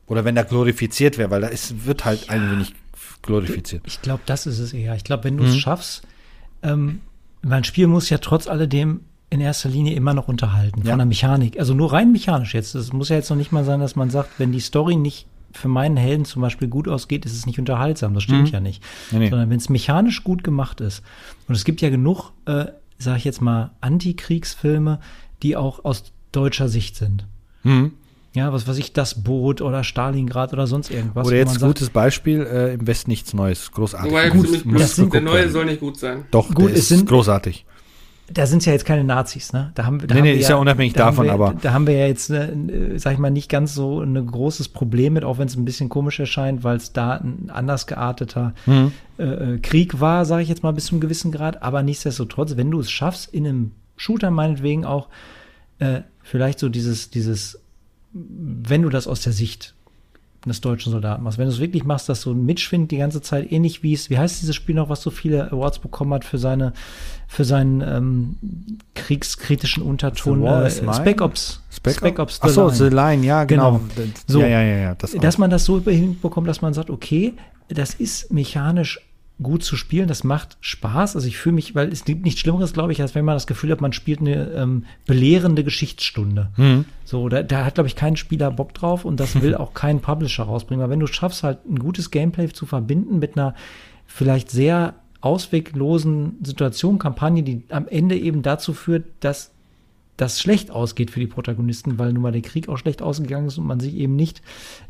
Oder 0.06 0.24
wenn 0.24 0.36
da 0.36 0.44
glorifiziert 0.44 1.18
wäre, 1.18 1.32
weil 1.32 1.42
da 1.42 1.48
ist, 1.48 1.88
wird 1.88 2.06
halt 2.06 2.26
ja. 2.26 2.34
ein 2.34 2.52
wenig 2.52 2.76
glorifiziert. 3.24 3.84
Ich 3.86 4.02
glaube, 4.02 4.22
das 4.26 4.46
ist 4.46 4.60
es 4.60 4.74
eher. 4.74 4.96
Ich 4.96 5.04
glaube, 5.04 5.24
wenn 5.24 5.38
du 5.38 5.44
es 5.44 5.56
mhm. 5.56 5.60
schaffst, 5.60 6.04
ähm, 6.62 7.02
mein 7.42 7.64
Spiel 7.64 7.88
muss 7.88 8.10
ja 8.10 8.20
trotz 8.20 8.48
alledem 8.48 9.02
in 9.30 9.42
erster 9.42 9.70
Linie 9.70 9.96
immer 9.96 10.14
noch 10.14 10.28
unterhalten, 10.28 10.82
ja. 10.84 10.92
von 10.92 11.00
der 11.00 11.08
Mechanik. 11.08 11.60
Also 11.60 11.74
nur 11.74 11.92
rein 11.92 12.12
mechanisch 12.12 12.54
jetzt. 12.54 12.76
Es 12.76 12.94
muss 12.94 13.10
ja 13.10 13.16
jetzt 13.16 13.30
noch 13.30 13.38
nicht 13.38 13.52
mal 13.52 13.64
sein, 13.64 13.80
dass 13.80 13.96
man 13.96 14.12
sagt, 14.12 14.40
wenn 14.40 14.52
die 14.52 14.60
Story 14.60 14.96
nicht 14.96 15.26
für 15.52 15.68
meinen 15.68 15.98
Helden 15.98 16.26
zum 16.26 16.42
Beispiel 16.42 16.68
gut 16.68 16.88
ausgeht, 16.88 17.26
ist 17.26 17.34
es 17.34 17.46
nicht 17.46 17.60
unterhaltsam. 17.60 18.14
Das 18.14 18.24
stimmt 18.24 18.48
mhm. 18.48 18.54
ja 18.54 18.60
nicht. 18.60 18.84
Nee, 19.12 19.20
nee. 19.20 19.30
Sondern 19.30 19.50
wenn 19.50 19.58
es 19.58 19.70
mechanisch 19.70 20.24
gut 20.24 20.44
gemacht 20.44 20.82
ist. 20.82 21.02
Und 21.48 21.56
es 21.56 21.64
gibt 21.64 21.82
ja 21.82 21.90
genug, 21.90 22.32
äh, 22.46 22.66
sage 22.98 23.18
ich 23.18 23.24
jetzt 23.24 23.42
mal, 23.42 23.72
Antikriegsfilme, 23.82 25.00
die 25.42 25.58
auch 25.58 25.84
aus 25.84 26.14
deutscher 26.32 26.70
Sicht 26.70 26.96
sind. 26.96 27.26
Mhm. 27.64 27.94
Ja, 28.34 28.52
was 28.52 28.68
weiß 28.68 28.78
ich, 28.78 28.94
das 28.94 29.24
Boot 29.24 29.62
oder 29.62 29.84
Stalingrad 29.84 30.54
oder 30.54 30.66
sonst 30.66 30.90
irgendwas. 30.90 31.28
Oder 31.28 31.38
jetzt 31.38 31.62
gutes 31.62 31.86
sagt, 31.86 31.94
Beispiel, 31.94 32.42
äh, 32.42 32.74
im 32.74 32.88
Westen 32.88 33.12
nichts 33.12 33.34
Neues, 33.34 33.72
großartig. 33.72 34.12
Wobei, 34.12 34.30
gut, 34.30 34.66
muss, 34.66 34.96
der 34.96 35.22
neue 35.22 35.50
soll 35.50 35.66
nicht 35.66 35.80
gut 35.80 35.98
sein. 35.98 36.26
Doch, 36.32 36.54
gut, 36.54 36.70
der 36.70 36.78
ist 36.78 36.90
sind, 36.90 37.08
großartig 37.08 37.66
da 38.32 38.46
sind 38.46 38.60
es 38.60 38.66
ja 38.66 38.72
jetzt 38.72 38.86
keine 38.86 39.04
Nazis, 39.04 39.52
ne? 39.52 39.72
Da 39.76 39.86
haben, 39.86 40.00
da 40.00 40.06
nee, 40.06 40.14
haben 40.14 40.24
nee, 40.24 40.34
ist 40.36 40.44
ja, 40.44 40.56
ja 40.56 40.62
unabhängig 40.62 40.94
da 40.94 41.08
davon, 41.08 41.26
wir, 41.26 41.34
aber. 41.34 41.56
Da 41.62 41.74
haben 41.74 41.88
wir 41.88 41.96
ja 41.96 42.08
jetzt, 42.08 42.30
äh, 42.30 42.52
sag 42.96 43.14
ich 43.14 43.20
mal, 43.20 43.30
nicht 43.30 43.50
ganz 43.50 43.74
so 43.76 44.02
ein 44.02 44.26
großes 44.26 44.70
Problem 44.70 45.14
mit, 45.14 45.24
auch 45.24 45.38
wenn 45.38 45.48
es 45.48 45.56
ein 45.56 45.66
bisschen 45.66 45.90
komisch 45.90 46.20
erscheint, 46.20 46.64
weil 46.64 46.78
es 46.78 46.94
da 46.94 47.14
ein 47.14 47.50
anders 47.52 47.86
gearteter 47.86 48.54
mhm. 48.66 48.92
äh, 49.18 49.24
äh 49.24 49.60
Krieg 49.60 50.00
war, 50.00 50.26
sage 50.26 50.44
ich 50.44 50.50
jetzt 50.50 50.64
mal, 50.64 50.72
bis 50.72 50.86
zum 50.86 51.00
gewissen 51.00 51.32
Grad. 51.32 51.62
Aber 51.64 51.84
nichtsdestotrotz, 51.84 52.56
wenn 52.56 52.72
du 52.72 52.80
es 52.80 52.90
schaffst, 52.90 53.34
in 53.34 53.46
einem 53.46 53.72
Shooter 53.98 54.32
meinetwegen 54.32 54.86
auch 54.86 55.10
äh, 55.80 56.02
vielleicht 56.22 56.60
so 56.60 56.70
dieses, 56.70 57.10
dieses, 57.10 57.60
wenn 58.14 58.82
du 58.82 58.90
das 58.90 59.08
aus 59.08 59.22
der 59.22 59.34
Sicht 59.34 59.74
eines 60.46 60.62
deutschen 60.62 60.92
Soldaten 60.92 61.24
machst. 61.24 61.38
Wenn 61.38 61.48
du 61.48 61.54
es 61.54 61.60
wirklich 61.60 61.86
machst, 61.86 62.10
dass 62.10 62.22
so 62.22 62.32
ein 62.32 62.46
mitschwingt 62.46 62.92
die 62.92 62.98
ganze 62.98 63.22
Zeit, 63.22 63.52
ähnlich 63.52 63.82
wie 63.82 63.94
es, 63.94 64.10
wie 64.10 64.18
heißt 64.18 64.42
dieses 64.42 64.56
Spiel 64.56 64.76
noch, 64.76 64.90
was 64.90 65.02
so 65.02 65.10
viele 65.10 65.52
Awards 65.52 65.80
bekommen 65.80 66.14
hat 66.14 66.26
für 66.26 66.38
seine, 66.38 66.74
für 67.28 67.46
seinen 67.46 67.82
ähm, 67.82 68.36
kriegskritischen 68.94 69.84
Unterton. 69.84 70.46
Äh, 70.46 70.70
Spec 70.70 71.22
Ops. 71.22 71.62
Spec, 71.72 71.96
Spec 71.96 72.20
Ops. 72.20 72.40
Ach 72.42 72.50
so, 72.50 72.70
The 72.70 72.90
Line, 72.90 73.26
ja, 73.26 73.46
genau. 73.46 73.80
genau. 73.96 74.10
So, 74.28 74.42
ja, 74.42 74.48
ja, 74.48 74.62
ja, 74.62 74.78
ja 74.78 74.96
das 74.96 75.14
dass 75.14 75.38
man 75.38 75.50
das 75.50 75.66
so 75.66 75.80
hinbekommt, 75.80 76.48
dass 76.48 76.62
man 76.62 76.74
sagt, 76.74 76.90
okay, 76.90 77.34
das 77.70 77.94
ist 77.94 78.32
mechanisch 78.32 79.00
gut 79.42 79.64
zu 79.64 79.76
spielen. 79.76 80.08
Das 80.08 80.24
macht 80.24 80.58
Spaß. 80.62 81.16
Also 81.16 81.28
ich 81.28 81.38
fühle 81.38 81.56
mich, 81.56 81.76
weil 81.76 81.92
es 81.92 82.06
gibt 82.06 82.24
nichts 82.24 82.40
Schlimmeres, 82.40 82.74
glaube 82.74 82.92
ich, 82.92 83.02
als 83.02 83.16
wenn 83.16 83.26
man 83.26 83.36
das 83.36 83.48
Gefühl 83.48 83.72
hat, 83.72 83.82
man 83.82 83.94
spielt 83.94 84.20
eine 84.20 84.52
ähm, 84.52 84.86
belehrende 85.06 85.64
Geschichtsstunde. 85.64 86.52
Mhm. 86.58 86.86
So, 87.04 87.30
da, 87.30 87.44
da 87.44 87.66
hat, 87.66 87.76
glaube 87.76 87.88
ich, 87.88 87.96
kein 87.96 88.16
Spieler 88.16 88.52
Bock 88.52 88.74
drauf 88.74 89.06
und 89.06 89.20
das 89.20 89.42
will 89.42 89.56
auch 89.56 89.74
kein 89.74 90.02
Publisher 90.02 90.44
rausbringen. 90.44 90.84
Weil 90.84 90.92
wenn 90.92 91.00
du 91.00 91.08
schaffst, 91.08 91.44
halt 91.44 91.66
ein 91.66 91.80
gutes 91.80 92.12
Gameplay 92.12 92.50
zu 92.50 92.66
verbinden 92.66 93.20
mit 93.20 93.36
einer 93.36 93.56
vielleicht 94.06 94.52
sehr 94.52 94.96
ausweglosen 95.22 96.40
Situation, 96.44 97.00
Kampagne, 97.00 97.44
die 97.44 97.64
am 97.70 97.88
Ende 97.88 98.18
eben 98.18 98.42
dazu 98.42 98.74
führt, 98.74 99.06
dass 99.22 99.53
das 100.18 100.40
schlecht 100.40 100.70
ausgeht 100.70 101.12
für 101.12 101.20
die 101.20 101.28
Protagonisten, 101.28 101.98
weil 101.98 102.14
nun 102.14 102.22
mal 102.22 102.32
der 102.32 102.42
Krieg 102.42 102.70
auch 102.70 102.78
schlecht 102.78 103.02
ausgegangen 103.02 103.48
ist 103.48 103.58
und 103.58 103.66
man 103.66 103.80
sich 103.80 103.96
eben 103.96 104.16
nicht, 104.16 104.42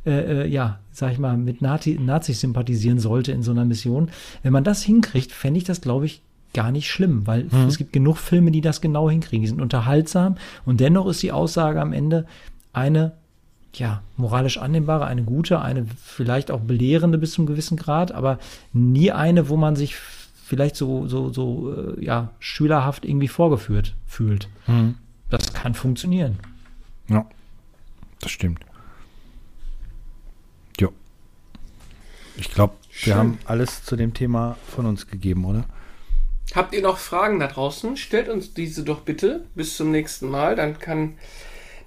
äh, 0.06 0.44
äh, 0.44 0.48
ja, 0.48 0.80
sag 0.92 1.14
ich 1.14 1.20
mal, 1.20 1.38
mit 1.38 1.62
Nazi 1.62 1.98
Nazis 2.00 2.42
sympathisieren 2.42 3.00
sollte 3.00 3.32
in 3.32 3.42
so 3.42 3.52
einer 3.52 3.66
Mission. 3.66 4.10
Wenn 4.42 4.54
man 4.54 4.64
das 4.64 4.84
hinkriegt, 4.84 5.32
fände 5.32 5.58
ich 5.58 5.64
das, 5.64 5.82
glaube 5.82 6.06
ich, 6.06 6.22
gar 6.54 6.72
nicht 6.72 6.90
schlimm, 6.90 7.26
weil 7.26 7.46
mhm. 7.46 7.68
es 7.68 7.78
gibt 7.78 7.94
genug 7.94 8.18
Filme, 8.18 8.52
die 8.52 8.62
das 8.62 8.82
genau 8.82 9.10
hinkriegen. 9.10 9.42
Die 9.42 9.50
sind 9.50 9.62
unterhaltsam 9.62 10.36
und 10.66 10.80
dennoch 10.80 11.08
ist 11.08 11.24
die 11.24 11.32
Aussage 11.32 11.82
am 11.82 11.94
Ende 11.94 12.26
eine, 12.74 13.14
ja, 13.74 14.04
moralisch 14.18 14.58
annehmbare, 14.58 15.06
eine 15.06 15.24
gute, 15.24 15.62
eine 15.62 15.86
vielleicht 16.04 16.52
auch 16.52 16.60
belehrende 16.60 17.18
bis 17.18 17.32
zum 17.32 17.46
gewissen 17.46 17.78
Grad, 17.78 18.12
aber 18.12 18.40
nie 18.72 19.12
eine, 19.12 19.50
wo 19.50 19.58
man 19.58 19.76
sich 19.76 19.96
vielleicht 19.96 20.76
so, 20.76 21.08
so, 21.08 21.32
so, 21.32 21.74
äh, 21.74 22.06
ja, 22.06 22.30
schülerhaft 22.40 23.06
irgendwie 23.06 23.30
vorgeführt 23.30 23.96
fühlt. 24.06 24.50
Mhm. 24.68 24.96
Das 25.34 25.52
kann 25.52 25.74
funktionieren. 25.74 26.38
Ja, 27.10 27.26
das 28.20 28.30
stimmt. 28.30 28.64
Jo. 30.80 30.94
Ich 32.38 32.52
glaube, 32.52 32.76
wir 33.02 33.16
haben 33.16 33.40
alles 33.46 33.84
zu 33.84 33.96
dem 33.96 34.14
Thema 34.14 34.58
von 34.68 34.86
uns 34.86 35.08
gegeben, 35.08 35.46
oder? 35.46 35.66
Habt 36.54 36.76
ihr 36.76 36.84
noch 36.84 37.00
Fragen 37.00 37.40
da 37.40 37.48
draußen? 37.48 37.98
Stellt 37.98 38.30
uns 38.30 38.54
diese 38.54 38.84
doch 38.84 39.02
bitte 39.02 39.44
bis 39.56 39.76
zum 39.76 39.90
nächsten 39.90 40.30
Mal. 40.30 40.56
Dann 40.56 40.78
kann 40.78 41.16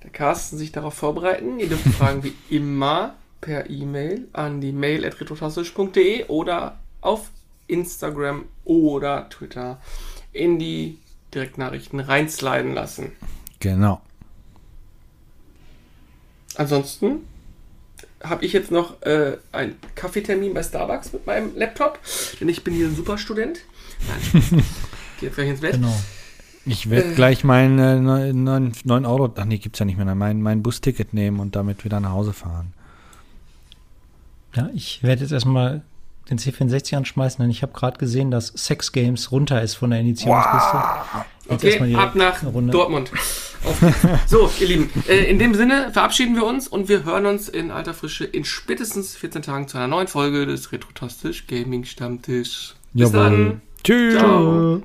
der 0.03 0.11
Carsten 0.11 0.59
sich 0.59 0.73
darauf 0.73 0.95
vorbereiten. 0.95 1.61
Ihr 1.61 1.69
dürft 1.69 1.87
Fragen 1.95 2.25
wie 2.25 2.35
immer 2.51 3.15
per 3.41 3.71
E-Mail 3.71 4.27
an 4.33 4.61
die 4.61 4.73
mail 4.73 5.03
mail.retrotastisch.de 5.03 6.25
oder 6.25 6.81
auf 7.01 7.31
Instagram 7.69 8.47
oder 8.65 9.29
Twitter 9.29 9.81
in 10.33 10.59
die 10.59 10.99
Direktnachrichten 11.37 12.01
reinsliden 12.01 12.75
lassen. 12.75 13.13
Genau. 13.61 14.01
Ansonsten 16.57 17.21
habe 18.23 18.45
ich 18.45 18.53
jetzt 18.53 18.71
noch 18.71 19.03
äh, 19.03 19.37
einen 19.53 19.77
Kaffeetermin 19.95 20.55
bei 20.55 20.63
Starbucks 20.63 21.13
mit 21.13 21.27
meinem 21.27 21.55
Laptop, 21.57 22.01
denn 22.41 22.49
ich 22.49 22.65
bin 22.65 22.75
hier 22.75 22.87
ein 22.87 22.97
Superstudent. 22.97 23.61
Nein, 24.33 24.65
geht 25.21 25.35
gleich 25.35 25.49
ins 25.51 25.61
Bett. 25.61 25.73
Genau. 25.73 25.95
Ich 26.65 26.89
werde 26.91 27.13
äh, 27.13 27.15
gleich 27.15 27.45
mein 27.45 27.79
äh, 27.79 28.33
9, 28.33 28.73
9 28.85 29.07
Euro, 29.07 29.33
ach 29.37 29.45
nee, 29.45 29.59
gibt 29.59 29.77
es 29.77 29.81
ja 29.81 29.87
nicht 29.87 29.99
mehr, 29.99 30.15
mein, 30.15 30.43
mein 30.43 30.63
Busticket 30.63 31.13
nehmen 31.15 31.39
und 31.39 31.55
damit 31.55 31.85
wieder 31.85 32.01
nach 32.01 32.13
Hause 32.13 32.33
fahren. 32.33 32.73
Ja, 34.55 34.71
ich 34.75 35.03
werde 35.03 35.21
jetzt 35.23 35.33
erstmal 35.33 35.83
den 36.31 36.39
C64 36.39 36.97
anschmeißen, 36.97 37.43
denn 37.43 37.51
ich 37.51 37.63
habe 37.63 37.73
gerade 37.73 37.99
gesehen, 37.99 38.31
dass 38.31 38.49
Sex 38.49 38.93
Games 38.93 39.31
runter 39.31 39.63
ist 39.63 39.75
von 39.75 39.91
der 39.91 40.01
Initiierungsliste. 40.01 40.75
Wow. 40.75 41.25
Okay, 41.49 41.95
ab 41.95 42.17
nach 42.17 42.43
Dortmund. 42.43 43.13
so, 44.27 44.51
ihr 44.59 44.67
Lieben, 44.67 44.91
äh, 45.09 45.25
in 45.25 45.39
dem 45.39 45.55
Sinne 45.55 45.91
verabschieden 45.93 46.35
wir 46.35 46.45
uns 46.45 46.67
und 46.67 46.89
wir 46.89 47.05
hören 47.05 47.27
uns 47.27 47.49
in 47.49 47.71
alter 47.71 47.95
Frische 47.95 48.25
in 48.25 48.45
spätestens 48.45 49.15
14 49.17 49.43
Tagen 49.43 49.69
zu 49.69 49.77
einer 49.77 49.87
neuen 49.87 50.09
Folge 50.09 50.47
des 50.47 50.73
Retrotastisch 50.73 51.47
Gaming 51.47 51.85
Stammtisch. 51.85 52.75
Bis 52.93 53.13
Jawohl. 53.13 53.23
dann. 53.23 53.61
Tschüss. 53.85 54.19
Ciao. 54.19 54.83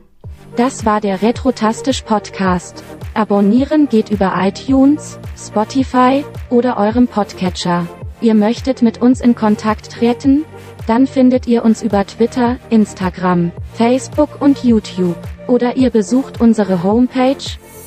Das 0.56 0.86
war 0.86 1.02
der 1.02 1.22
Retrotastisch 1.22 2.02
Podcast. 2.02 2.84
Abonnieren 3.14 3.90
geht 3.90 4.10
über 4.10 4.34
iTunes, 4.38 5.18
Spotify 5.38 6.24
oder 6.50 6.78
eurem 6.78 7.08
Podcatcher. 7.08 7.88
Ihr 8.22 8.36
möchtet 8.36 8.82
mit 8.82 9.02
uns 9.02 9.22
in 9.22 9.34
Kontakt 9.34 9.92
treten? 9.92 10.46
Dann 10.92 11.08
findet 11.08 11.48
ihr 11.48 11.64
uns 11.64 11.82
über 11.82 12.06
Twitter, 12.06 12.58
Instagram, 12.70 13.54
Facebook 13.76 14.42
und 14.42 14.66
YouTube. 14.66 15.16
Oder 15.48 15.78
ihr 15.78 15.90
besucht 15.90 16.42
unsere 16.42 16.84
Homepage 16.84 17.38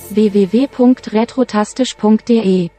www.retrotastisch.de. 0.09 2.71